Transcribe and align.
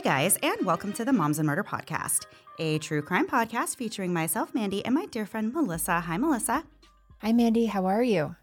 Hey 0.00 0.08
guys, 0.08 0.38
and 0.42 0.64
welcome 0.64 0.94
to 0.94 1.04
the 1.04 1.12
Moms 1.12 1.38
and 1.38 1.46
Murder 1.46 1.62
Podcast, 1.62 2.24
a 2.58 2.78
true 2.78 3.02
crime 3.02 3.28
podcast 3.28 3.76
featuring 3.76 4.14
myself, 4.14 4.54
Mandy, 4.54 4.82
and 4.82 4.94
my 4.94 5.04
dear 5.04 5.26
friend 5.26 5.52
Melissa. 5.52 6.00
Hi, 6.00 6.16
Melissa. 6.16 6.64
Hi, 7.18 7.34
Mandy. 7.34 7.66
How 7.66 7.84
are 7.84 8.02
you? 8.02 8.34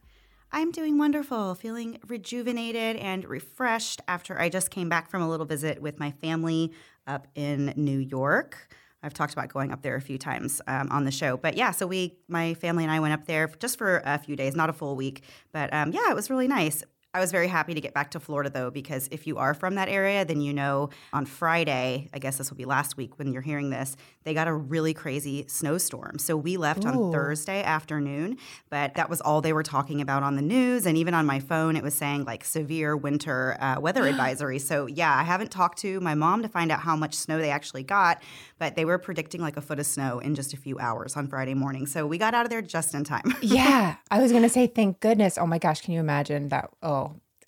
I'm 0.52 0.70
doing 0.70 1.00
wonderful, 1.00 1.56
feeling 1.56 1.98
rejuvenated 2.08 2.98
and 2.98 3.26
refreshed 3.26 4.02
after 4.08 4.40
I 4.40 4.50
just 4.50 4.70
came 4.70 4.88
back 4.88 5.10
from 5.10 5.24
a 5.24 5.28
little 5.28 5.48
visit 5.48 5.82
with 5.82 6.00
my 6.00 6.12
family 6.12 6.74
up 7.08 7.28
in 7.34 7.74
New 7.76 7.98
York. 7.98 8.70
I've 9.02 9.16
talked 9.16 9.34
about 9.34 9.50
going 9.50 9.72
up 9.72 9.82
there 9.82 9.96
a 9.96 10.02
few 10.02 10.20
times 10.20 10.62
um, 10.68 10.90
on 10.92 11.06
the 11.06 11.12
show, 11.12 11.38
but 11.38 11.58
yeah, 11.58 11.72
so 11.72 11.88
we, 11.88 12.20
my 12.28 12.54
family 12.54 12.84
and 12.84 12.94
I 12.94 13.00
went 13.00 13.14
up 13.14 13.26
there 13.26 13.48
just 13.48 13.80
for 13.80 14.04
a 14.06 14.20
few 14.20 14.36
days, 14.36 14.56
not 14.56 14.70
a 14.70 14.74
full 14.74 14.96
week, 14.96 15.24
but 15.54 15.74
um, 15.74 15.92
yeah, 15.92 16.12
it 16.12 16.16
was 16.16 16.30
really 16.30 16.48
nice. 16.48 16.84
I 17.18 17.20
was 17.20 17.32
very 17.32 17.48
happy 17.48 17.74
to 17.74 17.82
get 17.82 17.96
back 17.96 18.12
to 18.12 18.20
Florida 18.20 18.48
though, 18.48 18.70
because 18.70 19.08
if 19.10 19.26
you 19.26 19.40
are 19.40 19.56
from 19.56 19.74
that 19.74 19.90
area, 19.90 20.24
then 20.24 20.40
you 20.40 20.54
know 20.54 20.92
on 21.12 21.26
Friday, 21.26 22.10
I 22.14 22.20
guess 22.20 22.38
this 22.38 22.52
will 22.52 22.58
be 22.58 22.66
last 22.66 22.96
week 22.96 23.18
when 23.18 23.34
you're 23.34 23.42
hearing 23.42 23.72
this, 23.72 23.98
they 24.24 24.36
got 24.36 24.48
a 24.48 24.54
really 24.54 24.94
crazy 24.94 25.46
snowstorm. 25.48 26.20
So 26.20 26.38
we 26.38 26.58
left 26.58 26.86
Ooh. 26.86 26.90
on 26.90 27.12
Thursday 27.12 27.64
afternoon, 27.64 28.38
but 28.70 28.94
that 28.94 29.10
was 29.10 29.20
all 29.22 29.42
they 29.42 29.52
were 29.52 29.64
talking 29.64 30.00
about 30.00 30.22
on 30.22 30.36
the 30.36 30.44
news. 30.44 30.86
And 30.86 30.96
even 30.96 31.16
on 31.16 31.26
my 31.26 31.40
phone, 31.40 31.76
it 31.76 31.82
was 31.82 31.96
saying 31.96 32.26
like 32.26 32.44
severe 32.46 32.96
winter 32.96 33.58
uh, 33.60 33.80
weather 33.80 34.04
advisory. 34.08 34.60
So 34.60 34.86
yeah, 34.86 35.18
I 35.18 35.24
haven't 35.24 35.50
talked 35.50 35.80
to 35.80 36.00
my 36.02 36.14
mom 36.14 36.44
to 36.44 36.48
find 36.48 36.72
out 36.72 36.82
how 36.82 36.96
much 36.96 37.16
snow 37.16 37.40
they 37.40 37.50
actually 37.50 37.82
got, 37.82 38.22
but 38.60 38.76
they 38.76 38.86
were 38.86 39.00
predicting 39.00 39.42
like 39.42 39.58
a 39.58 39.62
foot 39.62 39.80
of 39.80 39.88
snow 39.88 40.20
in 40.20 40.36
just 40.36 40.54
a 40.54 40.58
few 40.58 40.78
hours 40.78 41.16
on 41.16 41.28
Friday 41.28 41.56
morning. 41.56 41.88
So 41.88 42.06
we 42.06 42.20
got 42.20 42.36
out 42.36 42.46
of 42.46 42.52
there 42.52 42.62
just 42.62 42.94
in 42.94 43.04
time. 43.04 43.34
yeah, 43.42 43.96
I 44.12 44.22
was 44.22 44.32
gonna 44.32 44.50
say, 44.50 44.68
thank 44.68 45.00
goodness. 45.00 45.40
Oh 45.40 45.48
my 45.48 45.58
gosh, 45.58 45.82
can 45.82 45.96
you 45.96 46.00
imagine 46.00 46.50
that? 46.50 46.70
Oh, 46.84 47.07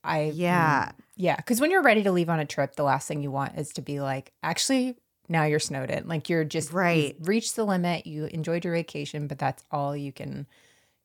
I 0.09 0.31
Yeah. 0.35 0.89
mm, 0.89 0.93
yeah. 1.15 1.35
Because 1.37 1.61
when 1.61 1.71
you're 1.71 1.81
ready 1.83 2.03
to 2.03 2.11
leave 2.11 2.29
on 2.29 2.39
a 2.39 2.45
trip, 2.45 2.75
the 2.75 2.83
last 2.83 3.07
thing 3.07 3.21
you 3.23 3.31
want 3.31 3.57
is 3.57 3.69
to 3.73 3.81
be 3.81 3.99
like, 4.01 4.31
actually, 4.43 4.95
now 5.27 5.43
you're 5.43 5.59
snowed 5.59 5.91
in. 5.91 6.07
Like 6.07 6.29
you're 6.29 6.43
just 6.43 6.73
Right. 6.73 7.15
reached 7.21 7.55
the 7.55 7.63
limit. 7.65 8.07
You 8.07 8.25
enjoyed 8.25 8.63
your 8.65 8.73
vacation, 8.73 9.27
but 9.27 9.37
that's 9.39 9.63
all 9.71 9.95
you 9.95 10.11
can 10.11 10.47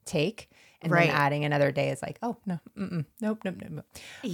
take. 0.04 0.48
And 0.82 0.92
Right. 0.92 1.08
then 1.08 1.16
adding 1.16 1.44
another 1.44 1.72
day 1.72 1.90
is 1.90 2.02
like, 2.02 2.18
oh 2.22 2.36
no, 2.46 2.58
mm-mm, 2.76 3.06
nope, 3.20 3.40
nope, 3.44 3.54
nope, 3.60 3.70
nope. 3.70 3.84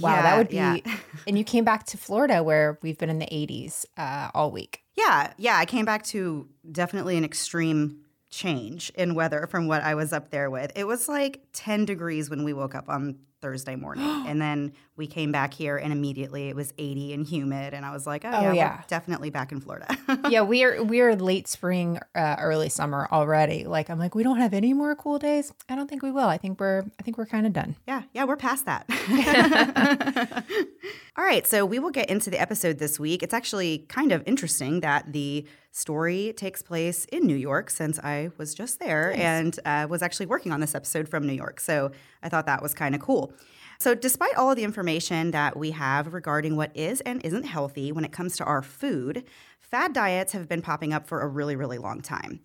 Wow, 0.01 0.21
that 0.21 0.37
would 0.37 0.49
be. 0.49 0.55
yeah. 0.55 0.77
and 1.27 1.37
you 1.37 1.43
came 1.43 1.63
back 1.63 1.85
to 1.87 1.97
Florida 1.97 2.43
where 2.43 2.77
we've 2.81 2.97
been 2.97 3.09
in 3.09 3.19
the 3.19 3.25
80s 3.27 3.85
uh, 3.97 4.29
all 4.33 4.51
week. 4.51 4.83
Yeah, 4.95 5.33
yeah, 5.37 5.57
I 5.57 5.65
came 5.65 5.85
back 5.85 6.03
to 6.07 6.47
definitely 6.71 7.17
an 7.17 7.23
extreme 7.23 8.01
change 8.31 8.89
in 8.95 9.13
weather 9.13 9.45
from 9.51 9.67
what 9.67 9.83
I 9.83 9.93
was 9.93 10.11
up 10.13 10.31
there 10.31 10.49
with. 10.49 10.71
It 10.75 10.85
was 10.85 11.07
like 11.07 11.41
10 11.53 11.85
degrees 11.85 12.29
when 12.29 12.43
we 12.43 12.53
woke 12.53 12.73
up 12.73 12.89
on 12.89 13.17
Thursday 13.41 13.75
morning. 13.75 14.05
and 14.27 14.41
then 14.41 14.71
we 14.95 15.05
came 15.07 15.31
back 15.31 15.53
here 15.53 15.75
and 15.75 15.91
immediately 15.91 16.47
it 16.47 16.55
was 16.55 16.71
80 16.77 17.13
and 17.13 17.27
humid 17.27 17.73
and 17.73 17.85
I 17.85 17.91
was 17.91 18.07
like, 18.07 18.23
oh, 18.23 18.29
Oh, 18.31 18.41
yeah, 18.41 18.53
yeah. 18.53 18.75
we're 18.77 18.83
definitely 18.87 19.31
back 19.31 19.51
in 19.51 19.59
Florida. 19.59 19.87
yeah, 20.29 20.43
we 20.43 20.63
are 20.63 20.81
we 20.83 21.01
are 21.01 21.15
late 21.15 21.47
spring, 21.47 21.99
uh, 22.15 22.35
early 22.39 22.69
summer 22.69 23.07
already. 23.11 23.65
Like 23.65 23.89
I'm 23.89 23.99
like, 23.99 24.15
we 24.15 24.23
don't 24.23 24.37
have 24.37 24.53
any 24.53 24.73
more 24.73 24.95
cool 24.95 25.19
days. 25.19 25.51
I 25.67 25.75
don't 25.75 25.89
think 25.89 26.01
we 26.03 26.11
will. 26.11 26.27
I 26.27 26.37
think 26.37 26.59
we're 26.59 26.83
I 26.99 27.03
think 27.03 27.17
we're 27.17 27.25
kind 27.25 27.45
of 27.45 27.51
done. 27.53 27.75
Yeah, 27.87 28.03
yeah, 28.13 28.23
we're 28.23 28.37
past 28.37 28.65
that. 28.65 28.85
All 31.17 31.25
right, 31.25 31.45
so 31.45 31.65
we 31.65 31.79
will 31.79 31.91
get 31.91 32.09
into 32.09 32.29
the 32.29 32.39
episode 32.39 32.77
this 32.79 32.99
week. 32.99 33.23
It's 33.23 33.33
actually 33.33 33.79
kind 33.89 34.11
of 34.11 34.23
interesting 34.25 34.79
that 34.81 35.11
the 35.11 35.45
story 35.71 36.33
takes 36.35 36.61
place 36.61 37.05
in 37.05 37.25
New 37.25 37.35
York 37.35 37.69
since 37.69 37.97
I 37.99 38.29
was 38.37 38.53
just 38.53 38.79
there 38.79 39.13
and 39.13 39.57
uh, 39.65 39.87
was 39.89 40.01
actually 40.01 40.25
working 40.25 40.51
on 40.51 40.59
this 40.59 40.75
episode 40.75 41.07
from 41.07 41.25
New 41.25 41.33
York. 41.33 41.59
So 41.59 41.91
I 42.21 42.29
thought 42.29 42.45
that 42.45 42.61
was 42.61 42.73
kind 42.73 42.93
of 42.93 43.01
cool. 43.01 43.33
So, 43.79 43.95
despite 43.95 44.35
all 44.35 44.51
of 44.51 44.57
the 44.57 44.63
information 44.63 45.31
that 45.31 45.57
we 45.57 45.71
have 45.71 46.13
regarding 46.13 46.55
what 46.55 46.69
is 46.77 47.01
and 47.01 47.19
isn't 47.25 47.45
healthy 47.45 47.91
when 47.91 48.05
it 48.05 48.11
comes 48.11 48.37
to 48.37 48.43
our 48.43 48.61
food, 48.61 49.23
fad 49.59 49.91
diets 49.91 50.33
have 50.33 50.47
been 50.47 50.61
popping 50.61 50.93
up 50.93 51.07
for 51.07 51.21
a 51.21 51.27
really, 51.27 51.55
really 51.55 51.79
long 51.79 51.99
time. 52.01 52.41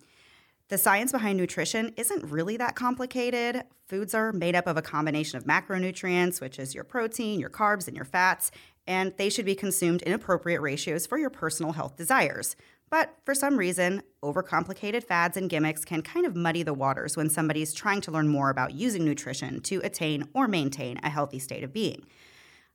The 0.69 0.79
science 0.79 1.11
behind 1.11 1.37
nutrition 1.37 1.93
isn't 1.95 2.25
really 2.25 2.57
that 2.57 2.75
complicated. 2.75 3.63
Foods 3.85 4.15
are 4.15 4.33
made 4.33 4.55
up 4.55 4.65
of 4.65 4.77
a 4.77 4.81
combination 4.81 5.37
of 5.37 5.45
macronutrients, 5.45 6.41
which 6.41 6.57
is 6.57 6.73
your 6.73 6.83
protein, 6.83 7.39
your 7.39 7.51
carbs, 7.51 7.87
and 7.87 7.95
your 7.95 8.03
fats, 8.03 8.49
and 8.87 9.13
they 9.17 9.29
should 9.29 9.45
be 9.45 9.53
consumed 9.53 10.01
in 10.01 10.13
appropriate 10.13 10.59
ratios 10.59 11.05
for 11.05 11.19
your 11.19 11.29
personal 11.29 11.73
health 11.73 11.97
desires. 11.97 12.55
But 12.89 13.15
for 13.25 13.35
some 13.35 13.57
reason, 13.57 14.01
overcomplicated 14.23 15.03
fads 15.03 15.35
and 15.37 15.49
gimmicks 15.49 15.83
can 15.83 16.01
kind 16.01 16.25
of 16.25 16.35
muddy 16.35 16.63
the 16.63 16.73
waters 16.73 17.17
when 17.17 17.29
somebody's 17.29 17.73
trying 17.73 18.01
to 18.01 18.11
learn 18.11 18.27
more 18.29 18.49
about 18.49 18.73
using 18.73 19.03
nutrition 19.03 19.59
to 19.61 19.81
attain 19.83 20.27
or 20.33 20.47
maintain 20.47 20.99
a 21.03 21.09
healthy 21.09 21.39
state 21.39 21.63
of 21.63 21.73
being. 21.73 22.05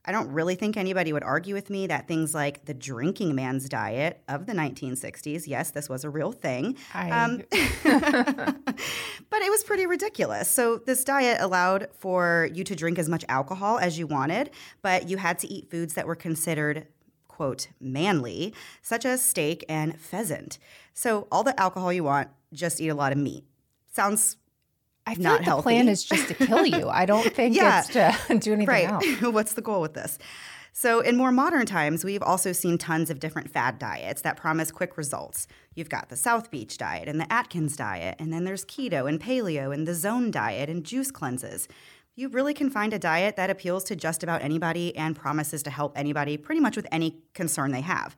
I 0.04 0.10
don't 0.10 0.30
really 0.32 0.56
think 0.56 0.76
anybody 0.76 1.12
would 1.12 1.22
argue 1.22 1.54
with 1.54 1.70
me 1.70 1.86
that 1.86 2.08
things 2.08 2.34
like 2.34 2.64
the 2.64 2.74
drinking 2.74 3.36
man's 3.36 3.68
diet 3.68 4.20
of 4.28 4.46
the 4.46 4.52
1960s, 4.52 5.46
yes, 5.46 5.70
this 5.70 5.88
was 5.88 6.02
a 6.02 6.10
real 6.10 6.32
thing. 6.32 6.76
I- 6.92 7.10
Um, 7.10 7.42
but 7.84 9.42
it 9.42 9.50
was 9.50 9.62
pretty 9.62 9.86
ridiculous. 9.86 10.48
So, 10.48 10.78
this 10.78 11.04
diet 11.04 11.40
allowed 11.40 11.88
for 11.92 12.48
you 12.52 12.64
to 12.64 12.74
drink 12.74 12.98
as 12.98 13.08
much 13.08 13.24
alcohol 13.28 13.78
as 13.78 13.98
you 13.98 14.06
wanted, 14.08 14.50
but 14.82 15.08
you 15.08 15.18
had 15.18 15.38
to 15.38 15.46
eat 15.52 15.70
foods 15.70 15.94
that 15.94 16.06
were 16.06 16.16
considered, 16.16 16.86
quote, 17.42 17.66
manly, 17.80 18.54
such 18.82 19.04
as 19.04 19.20
steak 19.20 19.64
and 19.68 19.98
pheasant. 19.98 20.58
So, 20.94 21.26
all 21.32 21.42
the 21.42 21.58
alcohol 21.60 21.92
you 21.92 22.04
want, 22.04 22.28
just 22.52 22.80
eat 22.80 22.88
a 22.88 22.94
lot 22.94 23.10
of 23.10 23.18
meat. 23.18 23.44
Sounds 23.92 24.36
I 25.06 25.14
feel 25.16 25.24
not 25.24 25.40
like 25.40 25.56
the 25.56 25.62
plan 25.62 25.88
is 25.88 26.04
just 26.04 26.28
to 26.28 26.34
kill 26.34 26.64
you. 26.64 26.88
I 26.88 27.04
don't 27.04 27.34
think 27.34 27.56
Yeah. 27.56 27.80
it's 27.80 27.88
to 28.28 28.38
do 28.38 28.52
anything 28.52 28.68
right. 28.68 28.88
else. 28.88 29.04
What's 29.22 29.54
the 29.54 29.60
goal 29.62 29.80
with 29.80 29.94
this? 29.94 30.18
So, 30.72 31.00
in 31.00 31.16
more 31.16 31.32
modern 31.32 31.66
times, 31.66 32.04
we've 32.04 32.22
also 32.22 32.52
seen 32.52 32.78
tons 32.78 33.10
of 33.10 33.18
different 33.18 33.50
fad 33.50 33.80
diets 33.80 34.22
that 34.22 34.36
promise 34.36 34.70
quick 34.70 34.96
results. 34.96 35.48
You've 35.74 35.88
got 35.90 36.10
the 36.10 36.16
South 36.16 36.48
Beach 36.50 36.78
diet 36.78 37.08
and 37.08 37.20
the 37.20 37.30
Atkins 37.32 37.76
diet, 37.76 38.14
and 38.20 38.32
then 38.32 38.44
there's 38.44 38.64
keto 38.64 39.08
and 39.08 39.20
paleo 39.20 39.74
and 39.74 39.86
the 39.88 39.94
zone 39.94 40.30
diet 40.30 40.70
and 40.70 40.84
juice 40.84 41.10
cleanses. 41.10 41.66
You 42.14 42.28
really 42.28 42.52
can 42.52 42.68
find 42.68 42.92
a 42.92 42.98
diet 42.98 43.36
that 43.36 43.48
appeals 43.48 43.84
to 43.84 43.96
just 43.96 44.22
about 44.22 44.42
anybody 44.42 44.94
and 44.94 45.16
promises 45.16 45.62
to 45.62 45.70
help 45.70 45.96
anybody 45.96 46.36
pretty 46.36 46.60
much 46.60 46.76
with 46.76 46.86
any 46.92 47.22
concern 47.32 47.72
they 47.72 47.80
have. 47.80 48.16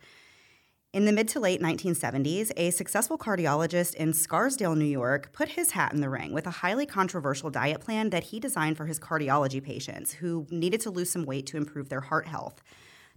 In 0.93 1.05
the 1.05 1.13
mid 1.13 1.29
to 1.29 1.41
late 1.41 1.61
1970s, 1.61 2.51
a 2.57 2.71
successful 2.71 3.19
cardiologist 3.19 3.95
in 3.95 4.13
Scarsdale, 4.13 4.75
New 4.75 4.85
York, 4.85 5.33
put 5.33 5.51
his 5.51 5.73
hat 5.73 5.93
in 5.93 6.01
the 6.01 6.09
ring 6.09 6.33
with 6.33 6.47
a 6.47 6.51
highly 6.53 6.87
controversial 6.87 7.51
diet 7.51 7.81
plan 7.81 8.11
that 8.11 8.25
he 8.25 8.41
designed 8.41 8.77
for 8.77 8.87
his 8.87 8.99
cardiology 8.99 9.63
patients 9.63 10.15
who 10.15 10.47
needed 10.51 10.81
to 10.81 10.91
lose 10.91 11.11
some 11.11 11.25
weight 11.25 11.47
to 11.47 11.57
improve 11.57 11.89
their 11.89 12.01
heart 12.01 12.27
health. 12.27 12.63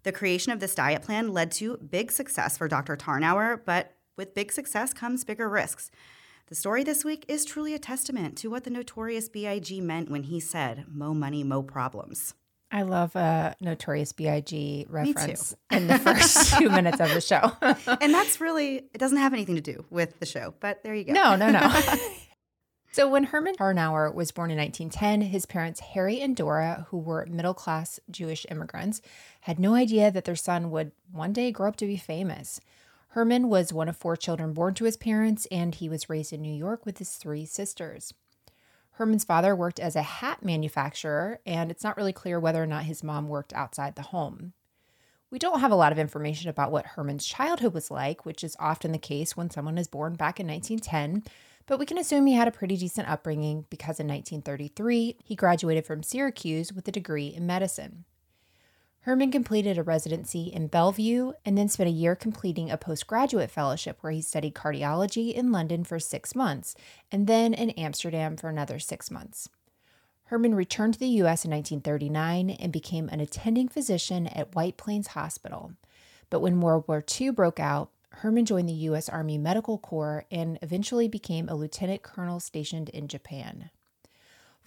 The 0.03 0.11
creation 0.11 0.51
of 0.51 0.59
this 0.59 0.75
diet 0.75 1.01
plan 1.01 1.33
led 1.33 1.51
to 1.53 1.77
big 1.77 2.11
success 2.11 2.55
for 2.55 2.67
Dr. 2.67 2.95
Tarnower, 2.95 3.61
but 3.65 3.95
with 4.15 4.35
big 4.35 4.51
success 4.51 4.93
comes 4.93 5.23
bigger 5.23 5.49
risks. 5.49 5.89
The 6.47 6.55
story 6.55 6.85
this 6.85 7.03
week 7.03 7.25
is 7.27 7.43
truly 7.43 7.73
a 7.73 7.79
testament 7.79 8.37
to 8.37 8.49
what 8.49 8.63
the 8.63 8.69
notorious 8.69 9.27
B.I.G. 9.27 9.81
meant 9.81 10.09
when 10.09 10.23
he 10.23 10.39
said, 10.39 10.85
Mo 10.87 11.13
money, 11.13 11.43
mo 11.43 11.61
problems. 11.61 12.35
I 12.71 12.83
love 12.83 13.17
a 13.17 13.53
Notorious 13.59 14.13
B.I.G. 14.13 14.85
reference 14.87 15.57
in 15.69 15.87
the 15.87 15.99
first 15.99 16.53
two 16.57 16.69
minutes 16.69 17.01
of 17.01 17.09
the 17.13 17.19
show. 17.19 17.51
and 17.99 18.13
that's 18.13 18.39
really, 18.39 18.77
it 18.77 18.97
doesn't 18.97 19.17
have 19.17 19.33
anything 19.33 19.55
to 19.55 19.61
do 19.61 19.83
with 19.89 20.21
the 20.21 20.25
show, 20.25 20.53
but 20.61 20.81
there 20.83 20.95
you 20.95 21.03
go. 21.03 21.11
No, 21.11 21.35
no, 21.35 21.49
no. 21.49 21.69
so 22.93 23.09
when 23.09 23.25
Herman 23.25 23.55
Tarnower 23.55 24.13
was 24.13 24.31
born 24.31 24.49
in 24.49 24.57
1910, 24.57 25.29
his 25.29 25.45
parents, 25.45 25.81
Harry 25.81 26.21
and 26.21 26.33
Dora, 26.33 26.87
who 26.91 26.97
were 26.97 27.25
middle 27.25 27.55
class 27.55 27.99
Jewish 28.09 28.45
immigrants, 28.49 29.01
had 29.41 29.59
no 29.59 29.73
idea 29.73 30.11
that 30.11 30.23
their 30.23 30.37
son 30.37 30.71
would 30.71 30.93
one 31.11 31.33
day 31.33 31.51
grow 31.51 31.67
up 31.67 31.75
to 31.75 31.85
be 31.85 31.97
famous. 31.97 32.61
Herman 33.09 33.49
was 33.49 33.73
one 33.73 33.89
of 33.89 33.97
four 33.97 34.15
children 34.15 34.53
born 34.53 34.73
to 34.75 34.85
his 34.85 34.97
parents, 34.97 35.47
and 35.51 35.73
he 35.73 35.89
was 35.89 36.09
raised 36.09 36.33
in 36.33 36.41
New 36.41 36.53
York 36.53 36.85
with 36.85 36.97
his 36.97 37.15
three 37.15 37.45
sisters. 37.45 38.13
Herman's 38.91 39.23
father 39.23 39.55
worked 39.55 39.79
as 39.79 39.95
a 39.95 40.01
hat 40.01 40.43
manufacturer, 40.43 41.39
and 41.45 41.69
it's 41.69 41.83
not 41.83 41.97
really 41.97 42.13
clear 42.13 42.39
whether 42.39 42.61
or 42.61 42.67
not 42.67 42.83
his 42.83 43.03
mom 43.03 43.27
worked 43.27 43.53
outside 43.53 43.95
the 43.95 44.01
home. 44.01 44.53
We 45.29 45.39
don't 45.39 45.59
have 45.59 45.71
a 45.71 45.75
lot 45.75 45.91
of 45.91 45.99
information 45.99 46.49
about 46.49 46.71
what 46.71 46.85
Herman's 46.85 47.25
childhood 47.25 47.73
was 47.73 47.91
like, 47.91 48.25
which 48.25 48.43
is 48.43 48.55
often 48.59 48.93
the 48.93 48.97
case 48.97 49.35
when 49.35 49.49
someone 49.49 49.77
is 49.77 49.87
born 49.87 50.15
back 50.15 50.39
in 50.39 50.47
1910, 50.47 51.29
but 51.65 51.77
we 51.77 51.85
can 51.85 51.97
assume 51.97 52.25
he 52.25 52.33
had 52.33 52.47
a 52.47 52.51
pretty 52.51 52.77
decent 52.77 53.09
upbringing 53.09 53.65
because 53.69 53.99
in 53.99 54.07
1933 54.07 55.17
he 55.23 55.35
graduated 55.35 55.85
from 55.85 56.01
Syracuse 56.01 56.71
with 56.71 56.87
a 56.87 56.93
degree 56.93 57.27
in 57.27 57.45
medicine. 57.45 58.05
Herman 59.07 59.31
completed 59.31 59.77
a 59.77 59.83
residency 59.83 60.47
in 60.47 60.67
Bellevue 60.67 61.31
and 61.45 61.57
then 61.57 61.69
spent 61.69 61.87
a 61.87 61.93
year 61.93 62.13
completing 62.13 62.69
a 62.69 62.77
postgraduate 62.77 63.49
fellowship 63.49 63.99
where 64.01 64.11
he 64.11 64.21
studied 64.21 64.53
cardiology 64.53 65.33
in 65.33 65.49
London 65.49 65.85
for 65.85 65.97
six 65.97 66.35
months 66.35 66.75
and 67.09 67.25
then 67.25 67.53
in 67.53 67.69
Amsterdam 67.69 68.35
for 68.35 68.49
another 68.49 68.79
six 68.79 69.09
months. 69.09 69.47
Herman 70.25 70.55
returned 70.55 70.95
to 70.95 70.99
the 70.99 71.07
U.S. 71.07 71.45
in 71.45 71.51
1939 71.51 72.49
and 72.49 72.73
became 72.73 73.07
an 73.07 73.21
attending 73.21 73.69
physician 73.69 74.27
at 74.27 74.53
White 74.55 74.75
Plains 74.75 75.07
Hospital. 75.07 75.71
But 76.29 76.41
when 76.41 76.59
World 76.59 76.83
War 76.85 77.01
II 77.09 77.29
broke 77.29 77.61
out, 77.61 77.91
Herman 78.09 78.43
joined 78.43 78.67
the 78.67 78.73
U.S. 78.73 79.07
Army 79.07 79.37
Medical 79.37 79.77
Corps 79.77 80.25
and 80.29 80.59
eventually 80.61 81.07
became 81.07 81.47
a 81.47 81.55
lieutenant 81.55 82.03
colonel 82.03 82.41
stationed 82.41 82.89
in 82.89 83.07
Japan. 83.07 83.69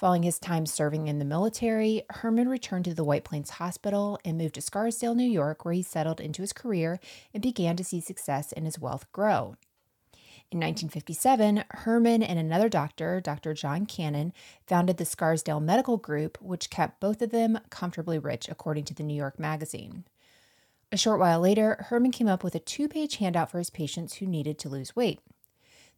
Following 0.00 0.23
his 0.23 0.38
time 0.38 0.64
serving 0.64 1.08
in 1.08 1.19
the 1.19 1.26
military, 1.26 2.05
Herman 2.08 2.49
returned 2.49 2.87
to 2.87 2.94
the 2.94 3.05
White 3.05 3.23
Plains 3.23 3.50
Hospital 3.50 4.19
and 4.25 4.38
moved 4.38 4.55
to 4.55 4.62
Scarsdale, 4.62 5.14
New 5.14 5.29
York, 5.29 5.62
where 5.62 5.75
he 5.75 5.82
settled 5.82 6.23
into 6.23 6.41
his 6.41 6.55
career 6.55 6.99
and 7.35 7.43
began 7.43 7.76
to 7.76 7.85
see 7.85 8.00
success 8.00 8.50
and 8.52 8.64
his 8.64 8.79
wealth 8.79 9.05
grow. 9.12 9.56
In 10.50 10.58
1957, 10.58 11.64
Herman 11.69 12.23
and 12.23 12.38
another 12.38 12.70
doctor, 12.70 13.20
Dr. 13.20 13.52
John 13.52 13.85
Cannon, 13.85 14.32
founded 14.67 14.97
the 14.97 15.05
Scarsdale 15.05 15.61
Medical 15.61 15.99
Group, 15.99 16.38
which 16.41 16.70
kept 16.70 16.99
both 16.99 17.20
of 17.20 17.31
them 17.31 17.58
comfortably 17.69 18.19
rich, 18.19 18.49
according 18.49 18.85
to 18.85 18.94
the 18.94 19.03
New 19.03 19.12
York 19.12 19.38
Magazine. 19.38 20.05
A 20.91 20.96
short 20.96 21.20
while 21.20 21.41
later, 21.41 21.76
Herman 21.91 22.11
came 22.11 22.26
up 22.26 22.43
with 22.43 22.55
a 22.55 22.58
two 22.58 22.88
page 22.88 23.17
handout 23.17 23.50
for 23.50 23.58
his 23.58 23.69
patients 23.69 24.14
who 24.14 24.26
needed 24.26 24.58
to 24.61 24.70
lose 24.70 24.96
weight. 24.96 25.20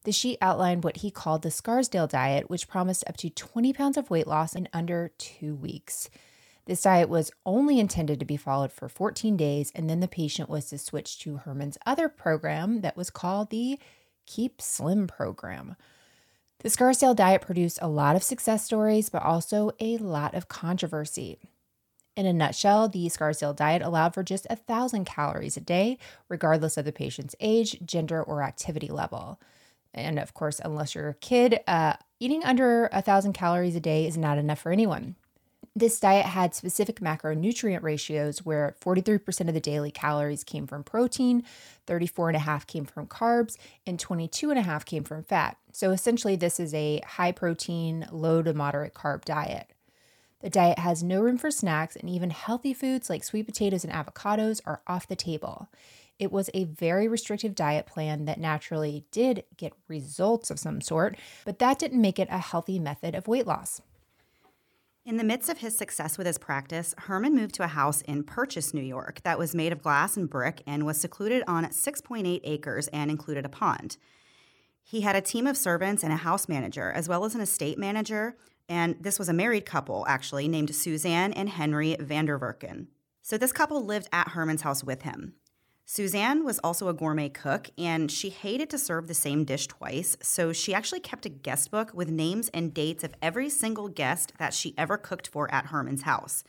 The 0.05 0.13
sheet 0.13 0.39
outlined 0.41 0.83
what 0.83 0.99
he 0.99 1.11
called 1.11 1.43
the 1.43 1.51
Scarsdale 1.51 2.09
diet, 2.09 2.51
which 2.51 2.69
promised 2.69 3.05
up 3.07 3.17
to 3.19 3.31
20 3.31 3.73
pounds 3.73 3.97
of 3.97 4.11
weight 4.11 4.27
loss 4.27 4.55
in 4.55 4.69
under 4.73 5.13
two 5.19 5.55
weeks. 5.55 6.11
This 6.65 6.83
diet 6.83 7.09
was 7.09 7.33
only 7.45 7.81
intended 7.81 8.21
to 8.21 8.27
be 8.27 8.37
followed 8.37 8.73
for 8.73 8.89
14 8.89 9.37
days, 9.37 9.73
and 9.75 9.89
then 9.89 10.01
the 10.01 10.09
patient 10.09 10.49
was 10.49 10.67
to 10.67 10.79
switch 10.79 11.19
to 11.21 11.39
Herman's 11.39 11.79
other 11.87 12.09
program 12.09 12.81
that 12.83 12.97
was 12.97 13.11
called 13.11 13.51
the 13.51 13.79
Keep 14.27 14.63
Slim 14.63 15.07
program. 15.07 15.77
The 16.61 16.71
Scarsdale 16.71 17.15
diet 17.15 17.43
produced 17.43 17.81
a 17.83 17.89
lot 17.89 18.15
of 18.15 18.23
success 18.23 18.65
stories, 18.65 19.09
but 19.09 19.23
also 19.23 19.73
a 19.81 19.99
lot 19.99 20.35
of 20.35 20.49
controversy. 20.49 21.39
In 22.17 22.27
a 22.27 22.33
nutshell, 22.33 22.89
the 22.89 23.09
Scarsdale 23.09 23.55
diet 23.55 23.83
allowed 23.83 24.15
for 24.15 24.23
just 24.23 24.47
thousand 24.69 25.05
calories 25.05 25.57
a 25.57 25.61
day, 25.61 25.99
regardless 26.29 26.77
of 26.77 26.85
the 26.85 26.93
patient's 26.93 27.35
age, 27.41 27.81
gender, 27.85 28.23
or 28.23 28.43
activity 28.43 28.89
level. 28.89 29.41
And 29.95 30.19
of 30.19 30.35
course, 30.35 30.61
unless 30.65 30.95
you're 30.95 31.11
a 31.11 31.15
kid, 31.15 31.61
uh, 31.67 31.95
eating 32.19 32.45
under 32.45 32.89
a 32.93 33.03
thousand 33.03 33.35
calories 33.35 33.77
a 33.77 33.81
day 33.81 34.07
is 34.07 34.17
not 34.17 34.39
enough 34.39 34.61
for 34.61 34.73
anyone. 34.73 35.17
This 35.75 35.99
diet 35.99 36.27
had 36.27 36.55
specific 36.55 37.01
macronutrient 37.01 37.83
ratios 37.83 38.45
where 38.45 38.77
43% 38.85 39.49
of 39.49 39.55
the 39.55 39.61
daily 39.61 39.91
calories 39.91 40.45
came 40.45 40.67
from 40.67 40.85
protein, 40.85 41.45
34.5 41.87 42.67
came 42.67 42.85
from 42.85 43.07
carbs, 43.07 43.57
and 43.87 43.99
22.5 43.99 44.85
came 44.85 45.03
from 45.03 45.25
fat. 45.25 45.57
So 45.73 45.91
essentially, 45.91 46.37
this 46.37 46.61
is 46.61 46.75
a 46.75 47.01
high 47.07 47.33
protein, 47.33 48.07
low 48.13 48.43
to 48.43 48.53
moderate 48.53 48.93
carb 48.93 49.25
diet. 49.25 49.69
The 50.43 50.51
diet 50.51 50.81
has 50.81 51.03
no 51.03 51.23
room 51.23 51.39
for 51.39 51.51
snacks, 51.51 51.97
and 51.97 52.11
even 52.11 52.31
healthy 52.31 52.75
foods 52.75 53.09
like 53.09 53.25
sweet 53.25 53.47
potatoes 53.47 53.85
and 53.85 53.93
avocados 53.93 54.61
are 54.67 54.83
off 54.87 55.09
the 55.09 55.17
table. 55.17 55.69
It 56.19 56.31
was 56.31 56.51
a 56.55 56.65
very 56.65 57.09
restrictive 57.09 57.55
diet 57.55 57.87
plan 57.87 58.27
that 58.27 58.39
naturally 58.39 59.05
did 59.11 59.45
get 59.57 59.73
results 59.89 60.51
of 60.51 60.59
some 60.59 60.81
sort, 60.81 61.17
but 61.45 61.59
that 61.59 61.79
didn't 61.79 62.01
make 62.01 62.19
it 62.19 62.29
a 62.31 62.39
healthy 62.39 62.79
method 62.79 63.15
of 63.15 63.29
weight 63.29 63.47
loss. 63.47 63.81
In 65.05 65.17
the 65.17 65.25
midst 65.25 65.49
of 65.49 65.59
his 65.59 65.77
success 65.77 66.17
with 66.17 66.29
his 66.29 66.39
practice, 66.39 66.95
Herman 66.97 67.35
moved 67.35 67.57
to 67.57 67.65
a 67.65 67.69
house 67.69 68.03
in 68.03 68.23
Purchase, 68.23 68.73
New 68.73 68.83
York, 68.83 69.21
that 69.25 69.39
was 69.39 69.53
made 69.53 69.73
of 69.73 69.83
glass 69.83 70.17
and 70.17 70.31
brick 70.31 70.63
and 70.65 70.87
was 70.87 71.01
secluded 71.01 71.43
on 71.49 71.65
6.8 71.65 72.41
acres 72.45 72.87
and 72.89 73.11
included 73.11 73.45
a 73.45 73.49
pond. 73.49 73.97
He 74.85 75.01
had 75.01 75.17
a 75.17 75.21
team 75.21 75.49
of 75.49 75.57
servants 75.57 76.05
and 76.05 76.13
a 76.13 76.17
house 76.17 76.49
manager, 76.49 76.93
as 76.93 77.09
well 77.09 77.25
as 77.25 77.35
an 77.35 77.41
estate 77.41 77.79
manager, 77.79 78.37
and 78.69 78.97
this 79.01 79.19
was 79.19 79.29
a 79.29 79.33
married 79.33 79.67
couple, 79.67 80.05
actually, 80.09 80.47
named 80.47 80.73
Suzanne 80.73 81.33
and 81.33 81.49
Henry 81.49 81.97
Vanderwerken. 81.99 82.87
So 83.23 83.37
this 83.37 83.53
couple 83.53 83.85
lived 83.85 84.09
at 84.13 84.29
Herman's 84.29 84.63
house 84.63 84.85
with 84.85 85.03
him. 85.03 85.35
Suzanne 85.85 86.45
was 86.45 86.59
also 86.61 86.89
a 86.89 86.95
gourmet 86.95 87.29
cook, 87.29 87.71
and 87.77 88.11
she 88.11 88.31
hated 88.31 88.71
to 88.71 88.79
serve 88.79 89.09
the 89.09 89.15
same 89.15 89.45
dish 89.45 89.67
twice, 89.67 90.17
so 90.23 90.53
she 90.53 90.73
actually 90.73 91.01
kept 91.01 91.27
a 91.27 91.29
guest 91.29 91.71
book 91.71 91.93
with 91.93 92.09
names 92.09 92.49
and 92.55 92.73
dates 92.73 93.05
of 93.05 93.15
every 93.21 93.51
single 93.51 93.89
guest 93.89 94.33
that 94.39 94.55
she 94.55 94.75
ever 94.79 94.97
cooked 94.97 95.29
for 95.29 95.53
at 95.53 95.67
Herman's 95.67 96.03
house. 96.03 96.45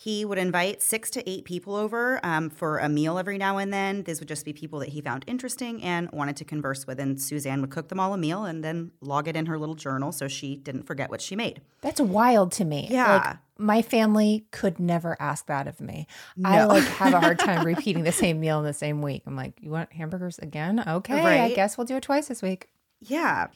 He 0.00 0.24
would 0.24 0.38
invite 0.38 0.80
six 0.80 1.10
to 1.10 1.30
eight 1.30 1.44
people 1.44 1.76
over 1.76 2.20
um, 2.22 2.48
for 2.48 2.78
a 2.78 2.88
meal 2.88 3.18
every 3.18 3.36
now 3.36 3.58
and 3.58 3.70
then. 3.70 4.04
These 4.04 4.18
would 4.18 4.28
just 4.28 4.46
be 4.46 4.54
people 4.54 4.78
that 4.78 4.88
he 4.88 5.02
found 5.02 5.26
interesting 5.26 5.82
and 5.82 6.10
wanted 6.10 6.38
to 6.38 6.44
converse 6.46 6.86
with. 6.86 6.98
And 6.98 7.20
Suzanne 7.20 7.60
would 7.60 7.68
cook 7.68 7.88
them 7.88 8.00
all 8.00 8.14
a 8.14 8.16
meal 8.16 8.46
and 8.46 8.64
then 8.64 8.92
log 9.02 9.28
it 9.28 9.36
in 9.36 9.44
her 9.44 9.58
little 9.58 9.74
journal 9.74 10.10
so 10.10 10.26
she 10.26 10.56
didn't 10.56 10.84
forget 10.84 11.10
what 11.10 11.20
she 11.20 11.36
made. 11.36 11.60
That's 11.82 12.00
wild 12.00 12.50
to 12.52 12.64
me. 12.64 12.88
Yeah. 12.90 13.14
Like 13.14 13.36
my 13.58 13.82
family 13.82 14.46
could 14.52 14.80
never 14.80 15.18
ask 15.20 15.44
that 15.48 15.68
of 15.68 15.82
me. 15.82 16.06
I 16.42 16.64
like 16.64 16.84
have 16.84 17.12
a 17.12 17.20
hard 17.20 17.38
time 17.38 17.66
repeating 17.66 18.04
the 18.04 18.10
same 18.10 18.40
meal 18.40 18.58
in 18.60 18.64
the 18.64 18.72
same 18.72 19.02
week. 19.02 19.24
I'm 19.26 19.36
like, 19.36 19.58
you 19.60 19.70
want 19.70 19.92
hamburgers 19.92 20.38
again? 20.38 20.82
Okay, 20.88 21.20
I 21.40 21.52
guess 21.52 21.76
we'll 21.76 21.84
do 21.84 21.96
it 21.96 22.02
twice 22.02 22.28
this 22.28 22.40
week. 22.40 22.70
Yeah. 23.00 23.48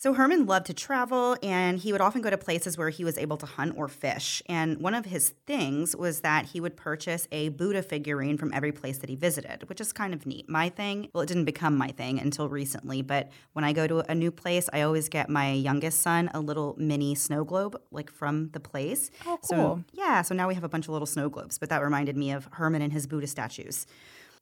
So 0.00 0.14
Herman 0.14 0.46
loved 0.46 0.64
to 0.68 0.72
travel 0.72 1.36
and 1.42 1.78
he 1.78 1.92
would 1.92 2.00
often 2.00 2.22
go 2.22 2.30
to 2.30 2.38
places 2.38 2.78
where 2.78 2.88
he 2.88 3.04
was 3.04 3.18
able 3.18 3.36
to 3.36 3.44
hunt 3.44 3.74
or 3.76 3.86
fish. 3.86 4.42
And 4.46 4.80
one 4.80 4.94
of 4.94 5.04
his 5.04 5.34
things 5.46 5.94
was 5.94 6.20
that 6.20 6.46
he 6.46 6.58
would 6.58 6.74
purchase 6.74 7.28
a 7.30 7.50
Buddha 7.50 7.82
figurine 7.82 8.38
from 8.38 8.50
every 8.54 8.72
place 8.72 8.96
that 8.96 9.10
he 9.10 9.14
visited, 9.14 9.68
which 9.68 9.78
is 9.78 9.92
kind 9.92 10.14
of 10.14 10.24
neat. 10.24 10.48
My 10.48 10.70
thing, 10.70 11.10
well, 11.12 11.22
it 11.22 11.26
didn't 11.26 11.44
become 11.44 11.76
my 11.76 11.88
thing 11.88 12.18
until 12.18 12.48
recently, 12.48 13.02
but 13.02 13.30
when 13.52 13.62
I 13.62 13.74
go 13.74 13.86
to 13.86 14.10
a 14.10 14.14
new 14.14 14.30
place, 14.30 14.70
I 14.72 14.80
always 14.80 15.10
get 15.10 15.28
my 15.28 15.52
youngest 15.52 16.00
son 16.00 16.30
a 16.32 16.40
little 16.40 16.76
mini 16.78 17.14
snow 17.14 17.44
globe, 17.44 17.78
like 17.90 18.10
from 18.10 18.48
the 18.52 18.60
place. 18.60 19.10
Oh, 19.26 19.38
cool. 19.42 19.42
So, 19.42 19.84
yeah, 19.92 20.22
so 20.22 20.34
now 20.34 20.48
we 20.48 20.54
have 20.54 20.64
a 20.64 20.68
bunch 20.70 20.86
of 20.86 20.92
little 20.92 21.04
snow 21.04 21.28
globes, 21.28 21.58
but 21.58 21.68
that 21.68 21.82
reminded 21.82 22.16
me 22.16 22.32
of 22.32 22.48
Herman 22.52 22.80
and 22.80 22.94
his 22.94 23.06
Buddha 23.06 23.26
statues. 23.26 23.86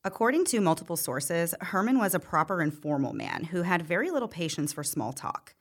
According 0.04 0.44
to 0.46 0.60
multiple 0.60 0.96
sources, 0.96 1.54
Herman 1.60 1.98
was 1.98 2.14
a 2.14 2.20
proper 2.20 2.60
and 2.60 2.72
formal 2.72 3.12
man 3.12 3.44
who 3.44 3.62
had 3.62 3.82
very 3.82 4.10
little 4.10 4.28
patience 4.28 4.72
for 4.72 4.84
small 4.84 5.12
talk. 5.12 5.54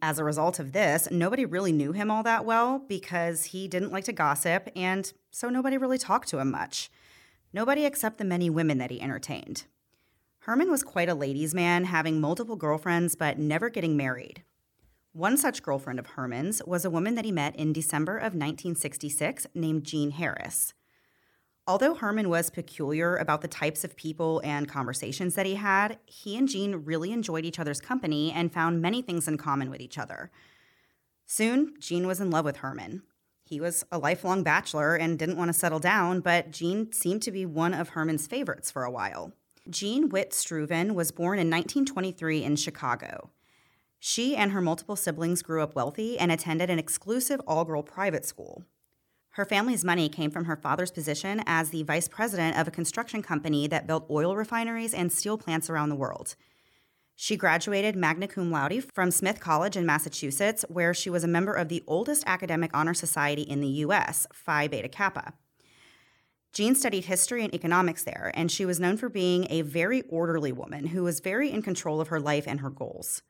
As 0.00 0.18
a 0.18 0.24
result 0.24 0.58
of 0.58 0.72
this, 0.72 1.08
nobody 1.10 1.44
really 1.44 1.72
knew 1.72 1.92
him 1.92 2.10
all 2.10 2.22
that 2.22 2.44
well 2.44 2.78
because 2.78 3.46
he 3.46 3.68
didn't 3.68 3.92
like 3.92 4.04
to 4.04 4.12
gossip, 4.12 4.70
and 4.74 5.12
so 5.30 5.50
nobody 5.50 5.76
really 5.76 5.98
talked 5.98 6.28
to 6.28 6.38
him 6.38 6.50
much. 6.50 6.90
Nobody 7.52 7.84
except 7.84 8.16
the 8.16 8.24
many 8.24 8.48
women 8.48 8.78
that 8.78 8.90
he 8.90 9.02
entertained. 9.02 9.64
Herman 10.40 10.70
was 10.70 10.82
quite 10.82 11.08
a 11.08 11.14
ladies' 11.14 11.54
man, 11.54 11.84
having 11.84 12.20
multiple 12.20 12.56
girlfriends 12.56 13.16
but 13.16 13.38
never 13.38 13.68
getting 13.68 13.96
married. 13.96 14.44
One 15.12 15.36
such 15.36 15.62
girlfriend 15.62 15.98
of 15.98 16.06
Herman's 16.06 16.62
was 16.64 16.86
a 16.86 16.90
woman 16.90 17.16
that 17.16 17.26
he 17.26 17.32
met 17.32 17.54
in 17.56 17.74
December 17.74 18.16
of 18.16 18.32
1966 18.32 19.46
named 19.54 19.84
Jean 19.84 20.12
Harris. 20.12 20.72
Although 21.66 21.94
Herman 21.94 22.28
was 22.28 22.50
peculiar 22.50 23.16
about 23.16 23.40
the 23.40 23.48
types 23.48 23.84
of 23.84 23.94
people 23.96 24.40
and 24.44 24.68
conversations 24.68 25.36
that 25.36 25.46
he 25.46 25.54
had, 25.54 25.98
he 26.06 26.36
and 26.36 26.48
Jean 26.48 26.84
really 26.84 27.12
enjoyed 27.12 27.44
each 27.44 27.60
other's 27.60 27.80
company 27.80 28.32
and 28.32 28.52
found 28.52 28.82
many 28.82 29.00
things 29.00 29.28
in 29.28 29.38
common 29.38 29.70
with 29.70 29.80
each 29.80 29.96
other. 29.96 30.32
Soon, 31.24 31.74
Jean 31.78 32.06
was 32.06 32.20
in 32.20 32.30
love 32.30 32.44
with 32.44 32.56
Herman. 32.56 33.02
He 33.44 33.60
was 33.60 33.84
a 33.92 33.98
lifelong 33.98 34.42
bachelor 34.42 34.96
and 34.96 35.18
didn't 35.18 35.36
want 35.36 35.50
to 35.50 35.58
settle 35.58 35.78
down, 35.78 36.20
but 36.20 36.50
Jean 36.50 36.90
seemed 36.90 37.22
to 37.22 37.30
be 37.30 37.46
one 37.46 37.74
of 37.74 37.90
Herman's 37.90 38.26
favorites 38.26 38.70
for 38.70 38.82
a 38.82 38.90
while. 38.90 39.32
Jean 39.70 40.08
Witt 40.08 40.30
Struven 40.32 40.92
was 40.94 41.12
born 41.12 41.38
in 41.38 41.48
1923 41.48 42.42
in 42.42 42.56
Chicago. 42.56 43.30
She 44.00 44.34
and 44.34 44.50
her 44.50 44.60
multiple 44.60 44.96
siblings 44.96 45.42
grew 45.42 45.62
up 45.62 45.76
wealthy 45.76 46.18
and 46.18 46.32
attended 46.32 46.70
an 46.70 46.80
exclusive 46.80 47.40
all 47.46 47.64
girl 47.64 47.84
private 47.84 48.24
school. 48.24 48.64
Her 49.32 49.46
family's 49.46 49.82
money 49.82 50.10
came 50.10 50.30
from 50.30 50.44
her 50.44 50.56
father's 50.56 50.90
position 50.90 51.42
as 51.46 51.70
the 51.70 51.84
vice 51.84 52.06
president 52.06 52.58
of 52.58 52.68
a 52.68 52.72
construction 52.72 53.22
company 53.22 53.66
that 53.66 53.86
built 53.86 54.06
oil 54.10 54.36
refineries 54.36 54.92
and 54.92 55.10
steel 55.10 55.38
plants 55.38 55.70
around 55.70 55.88
the 55.88 55.96
world. 55.96 56.36
She 57.16 57.36
graduated 57.36 57.96
magna 57.96 58.28
cum 58.28 58.50
laude 58.50 58.84
from 58.92 59.10
Smith 59.10 59.40
College 59.40 59.76
in 59.76 59.86
Massachusetts, 59.86 60.66
where 60.68 60.92
she 60.92 61.08
was 61.08 61.24
a 61.24 61.28
member 61.28 61.54
of 61.54 61.68
the 61.68 61.82
oldest 61.86 62.24
academic 62.26 62.70
honor 62.74 62.92
society 62.92 63.42
in 63.42 63.60
the 63.60 63.68
US, 63.68 64.26
Phi 64.34 64.68
Beta 64.68 64.88
Kappa. 64.88 65.32
Jean 66.52 66.74
studied 66.74 67.06
history 67.06 67.42
and 67.42 67.54
economics 67.54 68.04
there, 68.04 68.30
and 68.34 68.50
she 68.50 68.66
was 68.66 68.78
known 68.78 68.98
for 68.98 69.08
being 69.08 69.46
a 69.48 69.62
very 69.62 70.02
orderly 70.02 70.52
woman 70.52 70.88
who 70.88 71.02
was 71.04 71.20
very 71.20 71.50
in 71.50 71.62
control 71.62 72.02
of 72.02 72.08
her 72.08 72.20
life 72.20 72.46
and 72.46 72.60
her 72.60 72.68
goals. 72.68 73.22